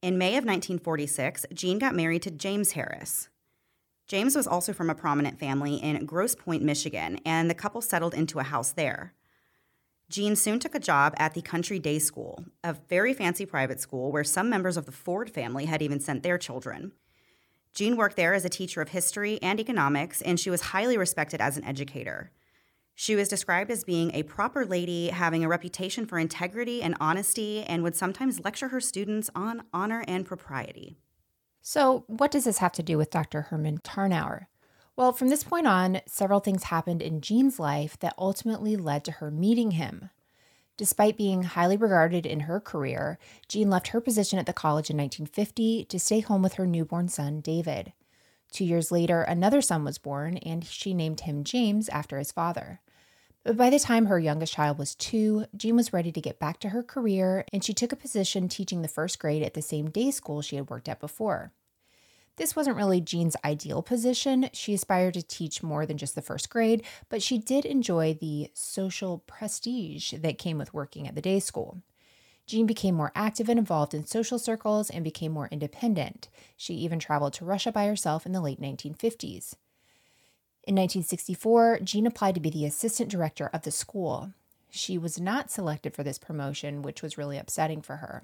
In 0.00 0.18
May 0.18 0.36
of 0.36 0.44
1946, 0.44 1.46
Jean 1.52 1.80
got 1.80 1.96
married 1.96 2.22
to 2.22 2.30
James 2.30 2.72
Harris. 2.72 3.28
James 4.06 4.36
was 4.36 4.46
also 4.46 4.72
from 4.72 4.90
a 4.90 4.94
prominent 4.94 5.38
family 5.38 5.76
in 5.76 6.04
Grosse 6.04 6.34
Pointe, 6.34 6.62
Michigan, 6.62 7.18
and 7.24 7.48
the 7.48 7.54
couple 7.54 7.80
settled 7.80 8.14
into 8.14 8.38
a 8.38 8.44
house 8.44 8.72
there. 8.72 9.14
Jean 10.10 10.36
soon 10.36 10.58
took 10.58 10.74
a 10.74 10.80
job 10.80 11.14
at 11.16 11.32
the 11.32 11.40
Country 11.40 11.78
Day 11.78 11.98
School, 11.98 12.44
a 12.62 12.74
very 12.74 13.14
fancy 13.14 13.46
private 13.46 13.80
school 13.80 14.12
where 14.12 14.24
some 14.24 14.50
members 14.50 14.76
of 14.76 14.84
the 14.84 14.92
Ford 14.92 15.30
family 15.30 15.64
had 15.64 15.80
even 15.80 16.00
sent 16.00 16.22
their 16.22 16.36
children. 16.36 16.92
Jean 17.72 17.96
worked 17.96 18.16
there 18.16 18.34
as 18.34 18.44
a 18.44 18.50
teacher 18.50 18.82
of 18.82 18.90
history 18.90 19.38
and 19.40 19.58
economics, 19.58 20.20
and 20.20 20.38
she 20.38 20.50
was 20.50 20.60
highly 20.60 20.98
respected 20.98 21.40
as 21.40 21.56
an 21.56 21.64
educator. 21.64 22.30
She 22.94 23.16
was 23.16 23.28
described 23.28 23.70
as 23.70 23.84
being 23.84 24.14
a 24.14 24.24
proper 24.24 24.66
lady, 24.66 25.08
having 25.08 25.42
a 25.42 25.48
reputation 25.48 26.04
for 26.04 26.18
integrity 26.18 26.82
and 26.82 26.94
honesty, 27.00 27.62
and 27.62 27.82
would 27.82 27.96
sometimes 27.96 28.44
lecture 28.44 28.68
her 28.68 28.80
students 28.80 29.30
on 29.34 29.62
honor 29.72 30.04
and 30.06 30.26
propriety. 30.26 30.98
So, 31.62 32.02
what 32.08 32.32
does 32.32 32.44
this 32.44 32.58
have 32.58 32.72
to 32.72 32.82
do 32.82 32.98
with 32.98 33.10
Dr. 33.10 33.42
Herman 33.42 33.78
Tarnower? 33.78 34.48
Well, 34.96 35.12
from 35.12 35.28
this 35.28 35.44
point 35.44 35.66
on, 35.66 36.00
several 36.06 36.40
things 36.40 36.64
happened 36.64 37.00
in 37.00 37.20
Jean's 37.20 37.60
life 37.60 37.96
that 38.00 38.14
ultimately 38.18 38.76
led 38.76 39.04
to 39.04 39.12
her 39.12 39.30
meeting 39.30 39.72
him. 39.72 40.10
Despite 40.76 41.16
being 41.16 41.44
highly 41.44 41.76
regarded 41.76 42.26
in 42.26 42.40
her 42.40 42.58
career, 42.58 43.18
Jean 43.48 43.70
left 43.70 43.88
her 43.88 44.00
position 44.00 44.40
at 44.40 44.46
the 44.46 44.52
college 44.52 44.90
in 44.90 44.96
1950 44.96 45.84
to 45.84 46.00
stay 46.00 46.20
home 46.20 46.42
with 46.42 46.54
her 46.54 46.66
newborn 46.66 47.08
son, 47.08 47.40
David. 47.40 47.92
Two 48.50 48.64
years 48.64 48.90
later, 48.90 49.22
another 49.22 49.62
son 49.62 49.84
was 49.84 49.98
born, 49.98 50.38
and 50.38 50.64
she 50.64 50.92
named 50.92 51.20
him 51.20 51.44
James 51.44 51.88
after 51.90 52.18
his 52.18 52.32
father. 52.32 52.80
But 53.44 53.56
by 53.56 53.70
the 53.70 53.80
time 53.80 54.06
her 54.06 54.20
youngest 54.20 54.52
child 54.52 54.78
was 54.78 54.94
two, 54.94 55.46
Jean 55.56 55.74
was 55.74 55.92
ready 55.92 56.12
to 56.12 56.20
get 56.20 56.38
back 56.38 56.60
to 56.60 56.68
her 56.68 56.82
career, 56.82 57.44
and 57.52 57.64
she 57.64 57.74
took 57.74 57.92
a 57.92 57.96
position 57.96 58.48
teaching 58.48 58.82
the 58.82 58.88
first 58.88 59.18
grade 59.18 59.42
at 59.42 59.54
the 59.54 59.62
same 59.62 59.90
day 59.90 60.12
school 60.12 60.42
she 60.42 60.56
had 60.56 60.70
worked 60.70 60.88
at 60.88 61.00
before. 61.00 61.52
This 62.36 62.56
wasn't 62.56 62.76
really 62.76 63.00
Jean's 63.00 63.36
ideal 63.44 63.82
position. 63.82 64.48
She 64.52 64.72
aspired 64.72 65.14
to 65.14 65.22
teach 65.22 65.62
more 65.62 65.84
than 65.84 65.98
just 65.98 66.14
the 66.14 66.22
first 66.22 66.50
grade, 66.50 66.84
but 67.08 67.22
she 67.22 67.36
did 67.36 67.64
enjoy 67.64 68.14
the 68.14 68.50
social 68.54 69.18
prestige 69.26 70.12
that 70.12 70.38
came 70.38 70.56
with 70.56 70.72
working 70.72 71.06
at 71.06 71.14
the 71.14 71.20
day 71.20 71.40
school. 71.40 71.82
Jean 72.46 72.66
became 72.66 72.94
more 72.94 73.12
active 73.14 73.48
and 73.48 73.58
involved 73.58 73.92
in 73.92 74.06
social 74.06 74.38
circles 74.38 74.88
and 74.88 75.04
became 75.04 75.32
more 75.32 75.48
independent. 75.50 76.28
She 76.56 76.74
even 76.74 76.98
traveled 76.98 77.34
to 77.34 77.44
Russia 77.44 77.70
by 77.70 77.86
herself 77.86 78.24
in 78.24 78.32
the 78.32 78.40
late 78.40 78.60
1950s. 78.60 79.54
In 80.64 80.76
1964, 80.76 81.80
Jean 81.82 82.06
applied 82.06 82.36
to 82.36 82.40
be 82.40 82.50
the 82.50 82.64
assistant 82.64 83.10
director 83.10 83.50
of 83.52 83.62
the 83.62 83.72
school. 83.72 84.32
She 84.70 84.96
was 84.96 85.20
not 85.20 85.50
selected 85.50 85.92
for 85.92 86.04
this 86.04 86.18
promotion, 86.18 86.82
which 86.82 87.02
was 87.02 87.18
really 87.18 87.36
upsetting 87.36 87.82
for 87.82 87.96
her. 87.96 88.22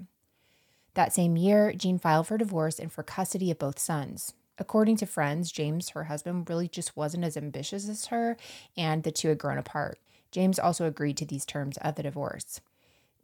That 0.94 1.12
same 1.12 1.36
year, 1.36 1.72
Jean 1.72 1.98
filed 1.98 2.28
for 2.28 2.38
divorce 2.38 2.78
and 2.78 2.92
for 2.92 3.02
custody 3.02 3.50
of 3.50 3.58
both 3.58 3.80
sons. 3.80 4.34
According 4.56 4.98
to 4.98 5.06
friends, 5.06 5.50
James, 5.50 5.90
her 5.90 6.04
husband, 6.04 6.48
really 6.48 6.68
just 6.68 6.96
wasn't 6.96 7.24
as 7.24 7.36
ambitious 7.36 7.88
as 7.88 8.06
her, 8.06 8.36
and 8.76 9.02
the 9.02 9.10
two 9.10 9.28
had 9.28 9.38
grown 9.38 9.58
apart. 9.58 9.98
James 10.30 10.60
also 10.60 10.86
agreed 10.86 11.16
to 11.16 11.26
these 11.26 11.44
terms 11.44 11.76
of 11.78 11.96
the 11.96 12.04
divorce. 12.04 12.60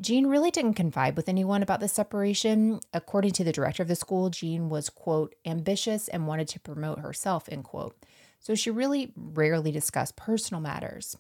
Jean 0.01 0.27
really 0.27 0.51
didn't 0.51 0.75
confide 0.75 1.17
with 1.17 1.29
anyone 1.29 1.63
about 1.63 1.79
the 1.79 1.87
separation. 1.87 2.81
According 2.93 3.31
to 3.33 3.45
the 3.45 3.53
director 3.53 3.83
of 3.83 3.89
the 3.89 3.95
school, 3.95 4.29
Jean 4.29 4.69
was, 4.69 4.91
quote, 4.91 5.37
ambitious 5.47 6.09
and 6.09 6.27
wanted 6.27 6.49
to 6.49 6.61
promote 6.61 6.99
herself, 6.99 7.49
end 7.49 7.63
quote 7.63 7.97
so 8.45 8.55
she 8.55 8.71
really 8.71 9.11
rarely 9.17 9.73
discussed 9.73 10.17
personal 10.17 10.61
matters. 10.61 11.17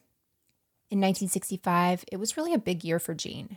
In 0.90 0.99
1965, 1.00 2.04
it 2.12 2.19
was 2.19 2.37
really 2.37 2.52
a 2.52 2.59
big 2.59 2.85
year 2.85 2.99
for 2.99 3.14
Jean. 3.14 3.57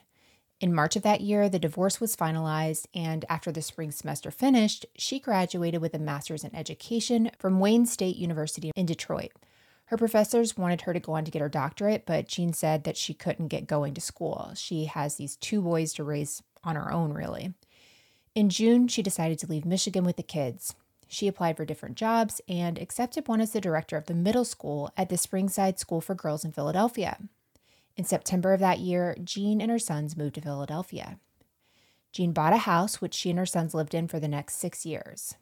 In 0.62 0.74
March 0.74 0.96
of 0.96 1.04
that 1.04 1.20
year, 1.20 1.50
the 1.50 1.60
divorce 1.60 2.00
was 2.00 2.16
finalized, 2.16 2.86
and 2.96 3.26
after 3.28 3.52
the 3.52 3.62
spring 3.62 3.92
semester 3.92 4.32
finished, 4.32 4.86
she 4.96 5.20
graduated 5.20 5.82
with 5.82 5.94
a 5.94 6.00
master's 6.00 6.46
in 6.46 6.56
education 6.56 7.30
from 7.38 7.60
Wayne 7.60 7.86
State 7.86 8.16
University 8.16 8.72
in 8.74 8.86
Detroit. 8.86 9.34
Her 9.88 9.98
professors 9.98 10.56
wanted 10.56 10.82
her 10.82 10.94
to 10.94 11.00
go 11.02 11.14
on 11.14 11.26
to 11.26 11.32
get 11.32 11.42
her 11.42 11.50
doctorate, 11.50 12.06
but 12.06 12.30
Jean 12.30 12.54
said 12.54 12.86
that 12.86 12.98
she 12.98 13.14
couldn't 13.14 13.50
get 13.50 13.68
going 13.68 13.94
to 13.96 14.02
school. 14.02 14.54
She 14.56 14.86
has 14.86 15.16
these 15.16 15.36
two 15.36 15.62
boys 15.62 15.92
to 15.94 16.06
raise 16.06 16.42
on 16.64 16.78
her 16.78 16.92
own, 16.92 17.12
really. 17.14 17.54
In 18.34 18.50
June, 18.50 18.88
she 18.88 19.04
decided 19.04 19.40
to 19.40 19.48
leave 19.48 19.66
Michigan 19.66 20.06
with 20.06 20.16
the 20.16 20.24
kids. 20.24 20.74
She 21.08 21.28
applied 21.28 21.58
for 21.58 21.66
different 21.66 21.96
jobs 21.96 22.42
and 22.48 22.78
accepted 22.78 23.28
one 23.28 23.42
as 23.42 23.52
the 23.52 23.62
director 23.62 23.96
of 23.98 24.06
the 24.06 24.14
middle 24.14 24.46
school 24.46 24.92
at 24.98 25.10
the 25.10 25.16
Springside 25.16 25.80
School 25.80 26.02
for 26.02 26.16
Girls 26.16 26.44
in 26.44 26.52
Philadelphia. 26.52 27.18
In 27.96 28.04
September 28.04 28.54
of 28.54 28.60
that 28.60 28.80
year, 28.80 29.16
Jean 29.24 29.62
and 29.62 29.72
her 29.72 29.80
sons 29.80 30.18
moved 30.18 30.36
to 30.36 30.42
Philadelphia. 30.42 31.18
Jean 32.12 32.32
bought 32.32 32.54
a 32.54 32.58
house, 32.58 33.02
which 33.02 33.14
she 33.14 33.30
and 33.30 33.40
her 33.40 33.46
sons 33.46 33.74
lived 33.74 33.94
in 33.94 34.08
for 34.08 34.20
the 34.20 34.28
next 34.28 34.56
six 34.56 34.86
years. 34.86 35.36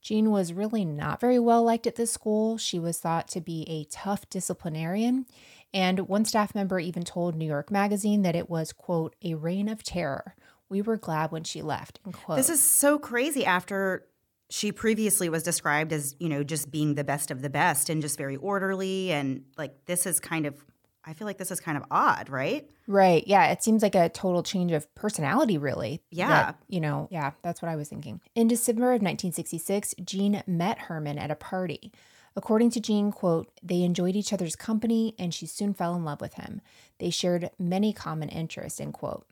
Jean 0.00 0.30
was 0.30 0.52
really 0.52 0.84
not 0.84 1.20
very 1.20 1.38
well 1.38 1.62
liked 1.62 1.86
at 1.86 1.94
this 1.94 2.10
school. 2.10 2.58
She 2.58 2.78
was 2.78 2.98
thought 2.98 3.28
to 3.28 3.40
be 3.40 3.64
a 3.68 3.84
tough 3.84 4.28
disciplinarian, 4.28 5.26
and 5.72 6.08
one 6.08 6.24
staff 6.24 6.54
member 6.54 6.80
even 6.80 7.04
told 7.04 7.36
New 7.36 7.46
York 7.46 7.70
Magazine 7.70 8.22
that 8.22 8.34
it 8.34 8.50
was, 8.50 8.72
quote, 8.72 9.14
a 9.22 9.34
reign 9.34 9.68
of 9.68 9.84
terror. 9.84 10.34
We 10.68 10.82
were 10.82 10.96
glad 10.96 11.30
when 11.30 11.44
she 11.44 11.62
left, 11.62 12.00
end 12.04 12.14
quote. 12.14 12.38
This 12.38 12.50
is 12.50 12.68
so 12.68 12.98
crazy 12.98 13.44
after 13.44 14.06
she 14.52 14.70
previously 14.70 15.30
was 15.30 15.42
described 15.42 15.94
as 15.94 16.14
you 16.18 16.28
know 16.28 16.44
just 16.44 16.70
being 16.70 16.94
the 16.94 17.04
best 17.04 17.30
of 17.30 17.40
the 17.40 17.48
best 17.48 17.88
and 17.88 18.02
just 18.02 18.18
very 18.18 18.36
orderly 18.36 19.10
and 19.10 19.44
like 19.56 19.86
this 19.86 20.04
is 20.04 20.20
kind 20.20 20.44
of 20.44 20.62
i 21.06 21.14
feel 21.14 21.26
like 21.26 21.38
this 21.38 21.50
is 21.50 21.58
kind 21.58 21.78
of 21.78 21.84
odd 21.90 22.28
right? 22.28 22.68
Right. 22.86 23.24
Yeah 23.26 23.46
it 23.46 23.62
seems 23.62 23.82
like 23.82 23.94
a 23.94 24.10
total 24.10 24.42
change 24.42 24.72
of 24.72 24.92
personality 24.94 25.56
really. 25.56 26.02
Yeah. 26.10 26.28
That, 26.28 26.58
you 26.68 26.80
know 26.80 27.08
yeah 27.10 27.32
that's 27.42 27.62
what 27.62 27.70
i 27.70 27.76
was 27.76 27.88
thinking. 27.88 28.20
In 28.34 28.46
december 28.46 28.92
of 28.92 29.00
1966 29.00 29.94
jean 30.04 30.42
met 30.46 30.78
herman 30.78 31.18
at 31.18 31.30
a 31.30 31.36
party. 31.36 31.92
According 32.34 32.70
to 32.70 32.80
Jean, 32.80 33.12
quote, 33.12 33.50
they 33.62 33.82
enjoyed 33.82 34.16
each 34.16 34.32
other's 34.32 34.56
company 34.56 35.14
and 35.18 35.34
she 35.34 35.44
soon 35.44 35.74
fell 35.74 35.94
in 35.94 36.02
love 36.02 36.22
with 36.22 36.34
him. 36.34 36.62
They 36.98 37.10
shared 37.10 37.50
many 37.58 37.92
common 37.92 38.30
interests, 38.30 38.80
end 38.80 38.94
quote. 38.94 39.26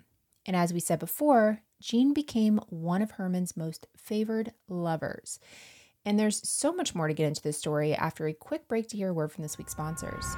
And 0.44 0.54
as 0.54 0.74
we 0.74 0.80
said 0.80 0.98
before, 0.98 1.62
Jean 1.80 2.12
became 2.12 2.60
one 2.68 3.00
of 3.00 3.12
Herman's 3.12 3.56
most 3.56 3.86
favored 3.96 4.52
lovers. 4.68 5.40
And 6.04 6.18
there's 6.18 6.46
so 6.48 6.72
much 6.72 6.94
more 6.94 7.08
to 7.08 7.14
get 7.14 7.26
into 7.26 7.42
this 7.42 7.58
story 7.58 7.94
after 7.94 8.26
a 8.26 8.34
quick 8.34 8.68
break 8.68 8.88
to 8.88 8.96
hear 8.96 9.08
a 9.08 9.14
word 9.14 9.32
from 9.32 9.42
this 9.42 9.58
week's 9.58 9.72
sponsors. 9.72 10.36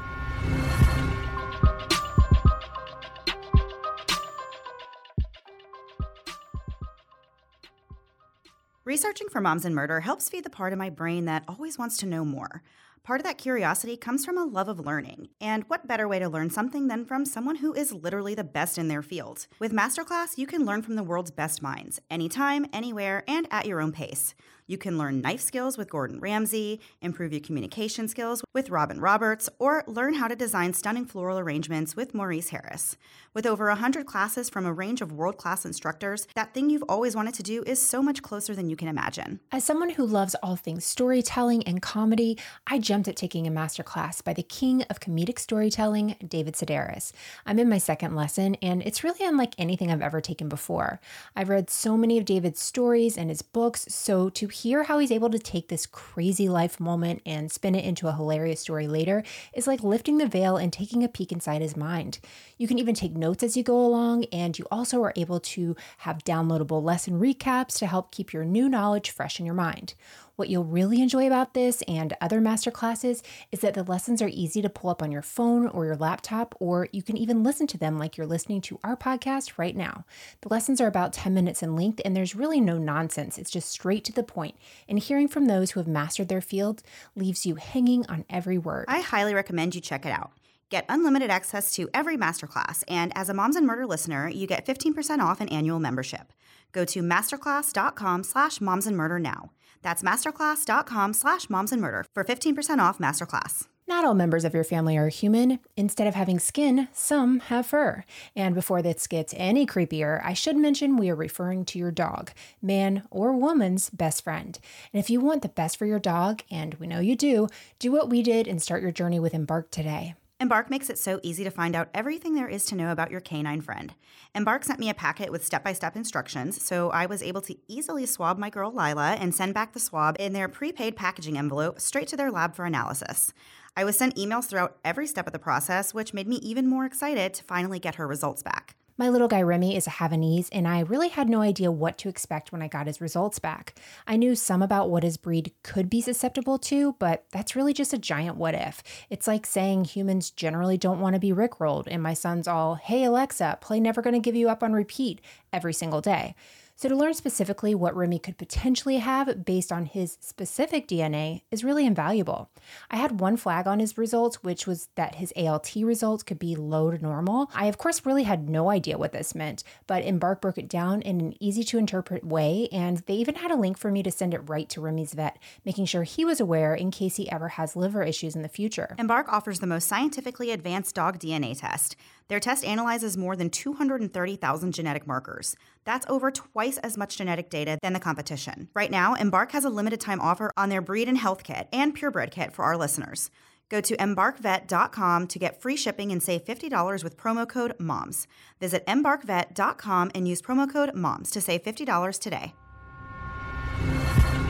Researching 8.85 9.29
for 9.29 9.41
Moms 9.41 9.65
and 9.65 9.75
Murder 9.75 10.01
helps 10.01 10.29
feed 10.29 10.45
the 10.45 10.51
part 10.51 10.73
of 10.73 10.79
my 10.79 10.91
brain 10.91 11.25
that 11.27 11.45
always 11.47 11.79
wants 11.79 11.97
to 11.99 12.07
know 12.07 12.25
more. 12.25 12.63
Part 13.05 13.21
of 13.21 13.25
that 13.25 13.37
curiosity 13.37 13.97
comes 13.97 14.25
from 14.25 14.39
a 14.39 14.45
love 14.45 14.69
of 14.69 14.79
learning. 14.79 15.29
And 15.41 15.65
what 15.67 15.89
better 15.89 16.07
way 16.07 16.21
to 16.21 16.29
learn 16.29 16.51
something 16.51 16.87
than 16.87 17.05
from 17.05 17.25
someone 17.25 17.57
who 17.57 17.75
is 17.75 17.93
literally 17.93 18.37
the 18.37 18.45
best 18.45 18.79
in 18.79 18.87
their 18.87 19.03
field? 19.03 19.49
With 19.59 19.73
Masterclass, 19.73 20.39
you 20.39 20.47
can 20.47 20.65
learn 20.65 20.83
from 20.83 20.95
the 20.95 21.03
world's 21.03 21.33
best 21.33 21.63
minds, 21.63 22.01
anytime, 22.09 22.65
anywhere, 22.73 23.25
and 23.27 23.49
at 23.51 23.67
your 23.67 23.81
own 23.81 23.91
pace. 23.91 24.37
You 24.67 24.79
can 24.79 24.97
learn 24.97 25.21
knife 25.21 25.41
skills 25.41 25.77
with 25.77 25.91
Gordon 25.91 26.21
Ramsay, 26.21 26.81
improve 27.01 27.33
your 27.33 27.41
communication 27.41 28.07
skills 28.07 28.43
with 28.55 28.71
Robin 28.71 29.01
Roberts, 29.01 29.51
or 29.59 29.83
learn 29.87 30.15
how 30.15 30.29
to 30.29 30.37
design 30.37 30.73
stunning 30.73 31.05
floral 31.05 31.39
arrangements 31.39 31.97
with 31.97 32.15
Maurice 32.15 32.51
Harris. 32.51 32.97
With 33.35 33.45
over 33.45 33.67
100 33.67 34.07
classes 34.07 34.49
from 34.49 34.65
a 34.65 34.73
range 34.73 35.01
of 35.01 35.11
world 35.11 35.37
class 35.37 35.65
instructors, 35.65 36.29
that 36.35 36.55
thing 36.55 36.71
you've 36.71 36.85
always 36.89 37.17
wanted 37.17 37.35
to 37.35 37.43
do 37.43 37.65
is 37.67 37.85
so 37.85 38.03
much 38.03 38.23
closer 38.23 38.55
than 38.55 38.69
you 38.71 38.77
can 38.77 38.89
imagine. 38.89 39.41
As 39.51 39.65
someone 39.65 39.91
who 39.91 40.07
loves 40.07 40.37
all 40.43 40.57
things 40.57 40.85
storytelling 40.85 41.65
and 41.65 41.83
comedy, 41.83 42.39
I 42.67 42.79
jumped 42.79 43.09
at 43.09 43.17
taking 43.17 43.47
a 43.47 43.51
masterclass 43.51 44.23
by 44.23 44.33
the 44.33 44.43
king 44.43 44.83
of 44.85 45.01
comedic 45.01 45.39
storytelling, 45.39 46.17
David 46.27 46.55
Sedaris. 46.55 47.13
I'm 47.47 47.59
in 47.59 47.69
my 47.69 47.79
second 47.79 48.15
lesson, 48.15 48.55
and 48.63 48.83
it's 48.83 49.03
really 49.03 49.27
unlike 49.27 49.55
anything 49.59 49.91
I've 49.91 50.03
ever 50.03 50.21
taken 50.21 50.49
before. 50.49 51.01
I've 51.35 51.49
read 51.49 51.69
so 51.69 51.97
many 51.97 52.19
of 52.19 52.25
David's 52.25 52.61
stories 52.61 53.19
and 53.19 53.29
his 53.29 53.43
books, 53.43 53.87
so 53.89 54.29
to 54.31 54.49
hear 54.63 54.85
how 54.85 54.99
he's 54.99 55.11
able 55.11 55.31
to 55.31 55.39
take 55.39 55.69
this 55.69 55.87
crazy 55.87 56.49
life 56.49 56.79
moment 56.79 57.21
and 57.27 57.51
spin 57.51 57.75
it 57.75 57.85
into 57.85 58.07
a 58.07 58.13
hilarious 58.13 58.61
story 58.61 58.87
later 58.87 59.25
is 59.55 59.67
like 59.67 59.83
lifting 59.83 60.19
the 60.19 60.27
veil 60.27 60.57
and 60.57 60.73
taking 60.73 61.03
a 61.03 61.09
peek 61.09 61.33
inside 61.33 61.63
his 61.63 61.77
mind. 61.77 62.21
You 62.59 62.69
can 62.69 62.79
even 62.79 62.95
take 62.95 63.17
notes 63.17 63.43
as 63.43 63.57
you 63.57 63.65
go 63.65 63.85
along, 63.85 64.25
and 64.27 64.57
you 64.57 64.67
also 64.71 65.03
are 65.03 65.13
able 65.17 65.41
to 65.41 65.75
have 65.99 66.25
downloadable 66.25 66.83
lesson 66.83 67.19
recaps 67.19 67.79
to 67.79 67.87
help 67.87 68.13
keep 68.13 68.33
your 68.33 68.45
new 68.45 68.69
knowledge 68.69 69.11
fresh 69.11 69.41
in 69.41 69.47
your 69.47 69.55
mind. 69.55 69.95
What 70.37 70.49
you'll 70.49 70.65
really 70.65 71.03
enjoy 71.03 71.27
about 71.27 71.53
this 71.53 71.83
and 71.83 72.15
other 72.21 72.41
masterclasses 72.41 73.23
is 73.51 73.61
that 73.61 73.75
the 73.75 73.83
lessons 73.83 74.23
are 74.23 74.31
easy 74.33 74.63
to 74.63 74.71
pull 74.71 74.89
up 74.89 75.03
on 75.03 75.13
your 75.13 75.23
phone 75.23 75.69
or 75.69 75.85
your 75.85 75.97
laptop, 75.97 76.55
or 76.59 76.89
you 76.91 77.03
can 77.03 77.19
even 77.19 77.43
listen 77.43 77.67
to 77.67 77.79
them 77.79 77.99
like 77.99 78.17
you're 78.17 78.27
listening 78.27 78.63
to 78.63 78.79
our 78.83 78.97
podcast 78.97 79.59
right 79.59 79.77
now. 79.77 80.07
The 80.41 80.49
lessons 80.49 80.81
are 80.81 80.87
about 80.87 81.13
10 81.13 81.35
minutes 81.35 81.63
in 81.63 81.77
length, 81.77 82.01
and 82.05 82.17
there's 82.17 82.35
really 82.35 82.61
no 82.61 82.79
nonsense. 82.79 83.37
It's 83.37 83.51
just 83.51 83.69
straight 83.69 84.05
to 84.05 84.13
the 84.13 84.23
point. 84.23 84.57
And 84.89 84.99
hearing 84.99 85.29
from 85.29 85.47
those 85.47 85.73
who 85.73 85.81
have 85.81 85.87
mastered 85.87 86.29
their 86.29 86.41
field 86.41 86.83
leaves 87.15 87.45
you 87.45 87.57
hanging 87.57 88.07
on 88.09 88.25
every 88.31 88.57
word. 88.57 88.87
I 88.89 89.01
highly 89.01 89.35
recommend 89.35 89.75
you 89.75 89.83
check 89.83 90.07
it 90.07 90.13
out. 90.13 90.33
Get 90.71 90.87
unlimited 90.89 91.31
access 91.31 91.75
to 91.75 91.91
every 91.93 92.17
masterclass, 92.17 92.83
and 92.89 93.13
as 93.15 93.29
a 93.29 93.35
Moms 93.35 93.57
and 93.57 93.67
Murder 93.67 93.87
listener, 93.87 94.31
you 94.31 94.47
get 94.47 94.65
15% 94.65 95.19
off 95.19 95.43
an 95.43 95.49
annual 95.51 95.79
membership. 95.79 96.33
Go 96.73 96.87
to 96.87 97.03
masterclass.com 97.03 98.25
slash 98.25 98.61
moms 98.63 98.87
and 98.87 98.97
murder 98.97 99.19
now. 99.19 99.51
That's 99.83 100.03
masterclass.com 100.03 101.13
slash 101.13 101.51
moms 101.51 101.73
and 101.73 101.83
murder 101.83 102.07
for 102.15 102.25
15% 102.25 102.79
off 102.79 102.99
masterclass. 102.99 103.67
Not 103.89 104.05
all 104.05 104.15
members 104.15 104.45
of 104.45 104.55
your 104.55 104.65
family 104.65 104.97
are 104.97 105.09
human. 105.09 105.59
Instead 105.77 106.07
of 106.07 106.15
having 106.15 106.39
skin, 106.39 106.89
some 106.93 107.41
have 107.41 107.67
fur. 107.67 108.05
And 108.35 108.55
before 108.55 108.81
this 108.81 109.07
gets 109.07 109.35
any 109.37 109.67
creepier, 109.67 110.25
I 110.25 110.33
should 110.35 110.57
mention 110.57 110.97
we 110.97 111.11
are 111.11 111.17
referring 111.17 111.65
to 111.67 111.79
your 111.79 111.91
dog, 111.91 112.31
man 112.63 113.03
or 113.11 113.33
woman's 113.35 113.91
best 113.91 114.25
friend. 114.25 114.59
And 114.93 115.01
if 115.01 115.11
you 115.11 115.21
want 115.21 115.43
the 115.43 115.49
best 115.49 115.77
for 115.77 115.85
your 115.85 115.99
dog, 115.99 116.43
and 116.51 116.75
we 116.75 116.87
know 116.87 117.01
you 117.01 117.17
do, 117.17 117.49
do 117.79 117.93
what 117.93 118.09
we 118.09 118.23
did 118.23 118.47
and 118.47 118.63
start 118.63 118.83
your 118.83 118.93
journey 118.93 119.19
with 119.19 119.35
Embark 119.35 119.71
today. 119.71 120.15
Embark 120.43 120.71
makes 120.71 120.91
it 120.91 120.99
so 120.99 121.21
easy 121.23 121.45
to 121.45 121.53
find 121.53 121.77
out 121.77 121.89
everything 121.95 122.35
there 122.35 122.49
is 122.49 122.65
to 122.65 122.75
know 122.75 122.91
about 122.91 123.13
your 123.13 123.21
canine 123.21 123.61
friend. 123.61 123.95
Embark 124.35 124.65
sent 124.65 124.81
me 124.81 124.91
a 124.91 124.95
packet 124.95 125.31
with 125.31 125.45
step 125.45 125.63
by 125.63 125.73
step 125.73 125.95
instructions, 125.95 126.61
so 126.61 126.91
I 126.91 127.07
was 127.07 127.23
able 127.23 127.43
to 127.43 127.57
easily 127.69 128.07
swab 128.07 128.39
my 128.39 128.51
girl 128.51 128.73
Lila 128.73 129.13
and 129.21 129.33
send 129.33 129.55
back 129.55 129.73
the 129.73 129.79
swab 129.79 130.17
in 130.19 130.33
their 130.33 130.49
prepaid 130.49 130.97
packaging 130.97 131.39
envelope 131.39 131.79
straight 131.79 132.09
to 132.09 132.17
their 132.17 132.33
lab 132.33 132.57
for 132.57 132.65
analysis. 132.65 133.33
I 133.77 133.85
was 133.85 133.97
sent 133.97 134.17
emails 134.17 134.47
throughout 134.47 134.79
every 134.85 135.07
step 135.07 135.29
of 135.29 135.33
the 135.33 135.39
process, 135.39 135.95
which 135.95 136.13
made 136.13 136.27
me 136.27 136.41
even 136.43 136.67
more 136.67 136.87
excited 136.87 137.35
to 137.35 137.45
finally 137.45 137.79
get 137.79 137.95
her 137.95 138.09
results 138.09 138.43
back. 138.43 138.75
My 139.03 139.09
little 139.09 139.27
guy 139.27 139.43
Remy 139.43 139.75
is 139.75 139.89
a 139.89 139.91
Havanese, 139.91 140.49
and 140.53 140.69
I 140.69 140.79
really 140.79 141.09
had 141.09 141.29
no 141.29 141.41
idea 141.41 141.73
what 141.73 141.99
to 141.99 142.09
expect 142.09 142.53
when 142.53 142.63
I 142.63 142.69
got 142.69 142.87
his 142.87 143.01
results 143.01 143.41
back. 143.41 143.75
I 144.07 144.17
knew 144.17 144.37
some 144.37 144.63
about 144.63 144.91
what 144.91 145.03
his 145.03 145.17
breed 145.17 145.51
could 145.65 145.91
be 145.91 146.01
susceptible 146.01 146.57
to, 146.59 146.93
but 147.01 147.25
that's 147.33 147.57
really 147.57 147.73
just 147.73 147.93
a 147.93 147.99
giant 147.99 148.37
what 148.37 148.55
if. 148.55 148.81
It's 149.11 149.27
like 149.27 149.45
saying 149.45 149.87
humans 149.87 150.31
generally 150.31 150.79
don't 150.79 151.01
want 151.01 151.15
to 151.15 151.19
be 151.19 151.33
rickrolled, 151.33 151.89
and 151.91 152.01
my 152.01 152.15
son's 152.15 152.47
all, 152.47 152.77
hey 152.77 153.03
Alexa, 153.03 153.59
play 153.61 153.81
Never 153.81 154.03
Gonna 154.03 154.21
Give 154.21 154.37
You 154.37 154.49
Up 154.49 154.63
on 154.63 154.73
repeat 154.73 155.21
every 155.53 155.73
single 155.73 156.01
day. 156.01 156.37
So, 156.75 156.89
to 156.89 156.97
learn 156.97 157.15
specifically 157.15 157.75
what 157.75 157.95
Remy 157.95 158.19
could 158.19 158.39
potentially 158.39 158.97
have 158.97 159.45
based 159.45 159.71
on 159.71 159.87
his 159.87 160.19
specific 160.21 160.89
DNA 160.89 161.43
is 161.51 161.63
really 161.63 161.87
invaluable. 161.87 162.51
I 162.91 162.97
had 162.97 163.21
one 163.21 163.37
flag 163.37 163.67
on 163.67 163.79
his 163.79 163.99
results, 163.99 164.43
which 164.43 164.67
was 164.67 164.89
that 164.97 165.17
his 165.17 165.33
ALT 165.37 165.75
results 165.77 166.23
could 166.23 166.39
be 166.39 166.57
low 166.57 166.91
to 166.91 166.99
normal. 166.99 167.51
I, 167.55 167.67
of 167.67 167.79
course, 167.79 168.07
really 168.07 168.25
had 168.25 168.49
no 168.49 168.71
idea 168.71 168.99
what 168.99 169.13
this 169.13 169.35
meant, 169.35 169.63
but 169.87 170.05
Embark 170.05 170.41
broke 170.41 170.59
it 170.59 170.69
down 170.69 171.03
in 171.03 171.21
an 171.21 171.35
easy 171.41 171.63
to 171.65 171.79
interpret 171.79 172.25
way, 172.25 172.69
and 172.73 172.99
they 173.07 173.15
even 173.15 173.37
had 173.37 173.51
a 173.51 173.57
link 173.57 173.79
for 173.79 173.91
me 173.91 174.03
to 174.03 174.11
send 174.11 174.35
it 174.35 174.49
right 174.49 174.69
to 174.71 174.81
Remy's 174.81 175.15
vet, 175.15 175.39
making 175.65 175.85
sure 175.85 176.03
he 176.03 176.25
was 176.25 176.41
aware 176.41 176.75
in 176.75 176.91
case 176.91 177.17
he 177.17 177.31
ever 177.31 177.49
has 177.49 177.77
liver 177.77 178.03
issues 178.03 178.35
in 178.35 178.43
the 178.43 178.49
future. 178.49 178.97
Embark 178.99 179.33
offers 179.33 179.61
the 179.61 179.67
most 179.67 179.87
scientifically 179.87 180.51
advanced 180.51 180.95
dog 180.95 181.19
DNA 181.19 181.59
test. 181.59 181.97
Their 182.29 182.41
test 182.41 182.65
analyzes 182.65 183.17
more 183.17 183.37
than 183.37 183.51
230,000 183.51 184.73
genetic 184.73 185.07
markers. 185.07 185.57
That's 185.85 186.07
over 186.09 186.31
twice 186.31 186.79
as 186.79 186.97
much 186.97 187.17
genetic 187.17 187.51
data 187.51 187.79
than 187.83 187.93
the 187.93 188.01
competition. 188.01 188.69
Right 188.75 188.91
now, 188.91 189.15
Embark 189.15 189.53
has 189.53 189.65
a 189.65 189.71
limited 189.71 190.01
time 190.01 190.21
offer 190.21 190.51
on 190.57 190.69
their 190.69 190.81
breed 190.81 191.09
and 191.09 191.19
health 191.19 191.45
kit 191.45 191.69
and 191.73 191.95
purebred 191.95 192.31
kit 192.31 192.53
for 192.53 192.65
our 192.65 192.77
listeners. 192.77 193.31
Go 193.69 193.81
to 193.81 193.97
embarkvet.com 193.97 195.27
to 195.29 195.39
get 195.39 195.63
free 195.63 195.77
shipping 195.77 196.13
and 196.13 196.23
save 196.23 196.45
$50 196.45 197.03
with 197.03 197.17
promo 197.17 197.49
code 197.49 197.75
MOMS. 197.79 198.27
Visit 198.61 198.87
embarkvet.com 198.87 200.11
and 200.15 200.29
use 200.29 200.43
promo 200.43 200.71
code 200.71 200.95
MOMS 200.95 201.31
to 201.31 201.41
save 201.41 201.63
$50 201.63 202.19
today. 202.19 202.55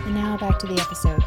And 0.06 0.14
now 0.14 0.36
back 0.38 0.58
to 0.58 0.66
the 0.66 0.80
episode. 0.80 1.22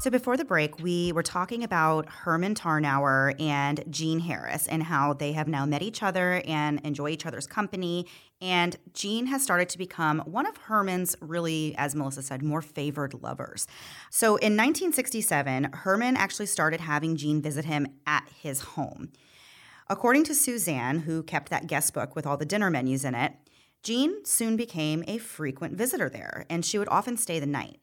So 0.00 0.08
before 0.08 0.38
the 0.38 0.46
break, 0.46 0.78
we 0.82 1.12
were 1.12 1.22
talking 1.22 1.62
about 1.62 2.08
Herman 2.08 2.54
Tarnower 2.54 3.38
and 3.38 3.84
Jean 3.90 4.20
Harris 4.20 4.66
and 4.66 4.82
how 4.82 5.12
they 5.12 5.32
have 5.32 5.46
now 5.46 5.66
met 5.66 5.82
each 5.82 6.02
other 6.02 6.40
and 6.46 6.80
enjoy 6.86 7.10
each 7.10 7.26
other's 7.26 7.46
company. 7.46 8.06
And 8.40 8.78
Jean 8.94 9.26
has 9.26 9.42
started 9.42 9.68
to 9.68 9.76
become 9.76 10.20
one 10.20 10.46
of 10.46 10.56
Herman's 10.56 11.16
really, 11.20 11.74
as 11.76 11.94
Melissa 11.94 12.22
said, 12.22 12.42
more 12.42 12.62
favored 12.62 13.12
lovers. 13.22 13.66
So 14.08 14.36
in 14.36 14.56
1967, 14.56 15.64
Herman 15.64 16.16
actually 16.16 16.46
started 16.46 16.80
having 16.80 17.16
Jean 17.16 17.42
visit 17.42 17.66
him 17.66 17.86
at 18.06 18.26
his 18.40 18.62
home. 18.62 19.12
According 19.90 20.24
to 20.24 20.34
Suzanne, 20.34 21.00
who 21.00 21.22
kept 21.22 21.50
that 21.50 21.66
guest 21.66 21.92
book 21.92 22.16
with 22.16 22.26
all 22.26 22.38
the 22.38 22.46
dinner 22.46 22.70
menus 22.70 23.04
in 23.04 23.14
it, 23.14 23.34
Jean 23.82 24.24
soon 24.24 24.56
became 24.56 25.04
a 25.06 25.18
frequent 25.18 25.76
visitor 25.76 26.08
there, 26.08 26.46
and 26.48 26.64
she 26.64 26.78
would 26.78 26.88
often 26.88 27.18
stay 27.18 27.38
the 27.38 27.44
night. 27.44 27.80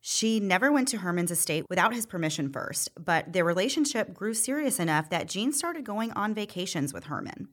She 0.00 0.40
never 0.40 0.72
went 0.72 0.88
to 0.88 0.98
Herman's 0.98 1.30
estate 1.30 1.66
without 1.68 1.94
his 1.94 2.06
permission 2.06 2.50
first, 2.50 2.88
but 2.98 3.32
their 3.32 3.44
relationship 3.44 4.14
grew 4.14 4.32
serious 4.32 4.80
enough 4.80 5.10
that 5.10 5.28
Jean 5.28 5.52
started 5.52 5.84
going 5.84 6.10
on 6.12 6.34
vacations 6.34 6.94
with 6.94 7.04
Herman. 7.04 7.48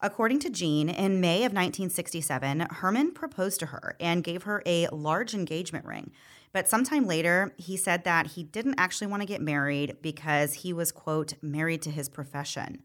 According 0.00 0.40
to 0.40 0.50
Jean, 0.50 0.90
in 0.90 1.22
May 1.22 1.38
of 1.38 1.52
1967, 1.52 2.66
Herman 2.70 3.12
proposed 3.12 3.60
to 3.60 3.66
her 3.66 3.96
and 3.98 4.22
gave 4.22 4.42
her 4.42 4.62
a 4.66 4.88
large 4.88 5.32
engagement 5.32 5.86
ring. 5.86 6.12
But 6.52 6.68
sometime 6.68 7.06
later, 7.06 7.54
he 7.56 7.78
said 7.78 8.04
that 8.04 8.28
he 8.28 8.42
didn't 8.42 8.78
actually 8.78 9.06
want 9.06 9.22
to 9.22 9.26
get 9.26 9.40
married 9.40 9.96
because 10.02 10.52
he 10.52 10.74
was, 10.74 10.92
quote, 10.92 11.34
married 11.40 11.80
to 11.82 11.90
his 11.90 12.10
profession. 12.10 12.82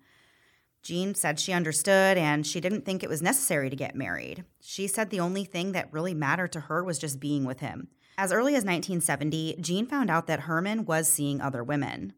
Jean 0.81 1.13
said 1.13 1.39
she 1.39 1.51
understood 1.51 2.17
and 2.17 2.47
she 2.47 2.61
didn't 2.61 2.85
think 2.85 3.03
it 3.03 3.09
was 3.09 3.21
necessary 3.21 3.69
to 3.69 3.75
get 3.75 3.95
married. 3.95 4.45
She 4.61 4.87
said 4.87 5.09
the 5.09 5.19
only 5.19 5.43
thing 5.43 5.73
that 5.73 5.91
really 5.91 6.13
mattered 6.13 6.53
to 6.53 6.61
her 6.61 6.83
was 6.83 6.97
just 6.97 7.19
being 7.19 7.43
with 7.43 7.59
him. 7.59 7.89
As 8.21 8.33
early 8.33 8.51
as 8.51 8.65
1970, 8.65 9.55
Jean 9.61 9.85
found 9.85 10.09
out 10.09 10.27
that 10.27 10.41
Herman 10.41 10.83
was 10.83 11.07
seeing 11.07 11.39
other 11.39 11.63
women. 11.63 12.11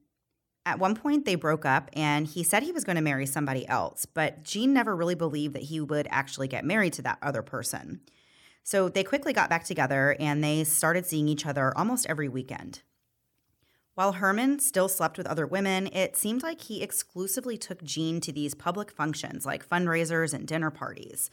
At 0.65 0.79
one 0.79 0.95
point, 0.95 1.25
they 1.25 1.35
broke 1.35 1.63
up, 1.63 1.91
and 1.93 2.25
he 2.25 2.41
said 2.41 2.63
he 2.63 2.71
was 2.71 2.83
going 2.83 2.95
to 2.95 3.03
marry 3.03 3.27
somebody 3.27 3.67
else, 3.67 4.07
but 4.07 4.41
Jean 4.41 4.73
never 4.73 4.95
really 4.95 5.13
believed 5.13 5.53
that 5.53 5.65
he 5.65 5.79
would 5.79 6.07
actually 6.09 6.47
get 6.47 6.65
married 6.65 6.93
to 6.93 7.03
that 7.03 7.19
other 7.21 7.43
person. 7.43 8.01
So 8.63 8.89
they 8.89 9.03
quickly 9.03 9.31
got 9.31 9.51
back 9.51 9.63
together 9.63 10.15
and 10.19 10.43
they 10.43 10.63
started 10.63 11.05
seeing 11.05 11.27
each 11.27 11.45
other 11.45 11.71
almost 11.77 12.07
every 12.07 12.27
weekend. 12.27 12.81
While 13.93 14.13
Herman 14.13 14.57
still 14.57 14.89
slept 14.89 15.19
with 15.19 15.27
other 15.27 15.45
women, 15.45 15.85
it 15.93 16.17
seemed 16.17 16.41
like 16.41 16.61
he 16.61 16.81
exclusively 16.81 17.59
took 17.59 17.83
Jean 17.83 18.21
to 18.21 18.31
these 18.31 18.55
public 18.55 18.89
functions 18.89 19.45
like 19.45 19.69
fundraisers 19.69 20.33
and 20.33 20.47
dinner 20.47 20.71
parties. 20.71 21.29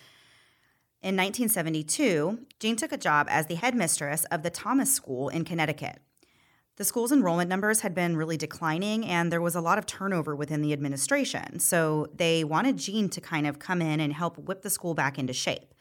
In 1.00 1.14
1972, 1.14 2.46
Jean 2.58 2.74
took 2.74 2.90
a 2.90 2.96
job 2.96 3.28
as 3.30 3.46
the 3.46 3.54
headmistress 3.54 4.24
of 4.32 4.42
the 4.42 4.50
Thomas 4.50 4.92
School 4.92 5.28
in 5.28 5.44
Connecticut. 5.44 6.00
The 6.74 6.84
school's 6.84 7.12
enrollment 7.12 7.48
numbers 7.48 7.82
had 7.82 7.94
been 7.94 8.16
really 8.16 8.36
declining, 8.36 9.04
and 9.04 9.30
there 9.30 9.40
was 9.40 9.54
a 9.54 9.60
lot 9.60 9.78
of 9.78 9.86
turnover 9.86 10.34
within 10.34 10.60
the 10.60 10.72
administration. 10.72 11.60
So 11.60 12.08
they 12.12 12.42
wanted 12.42 12.78
Jean 12.78 13.08
to 13.10 13.20
kind 13.20 13.46
of 13.46 13.60
come 13.60 13.80
in 13.80 14.00
and 14.00 14.12
help 14.12 14.38
whip 14.38 14.62
the 14.62 14.70
school 14.70 14.94
back 14.94 15.20
into 15.20 15.32
shape. 15.32 15.72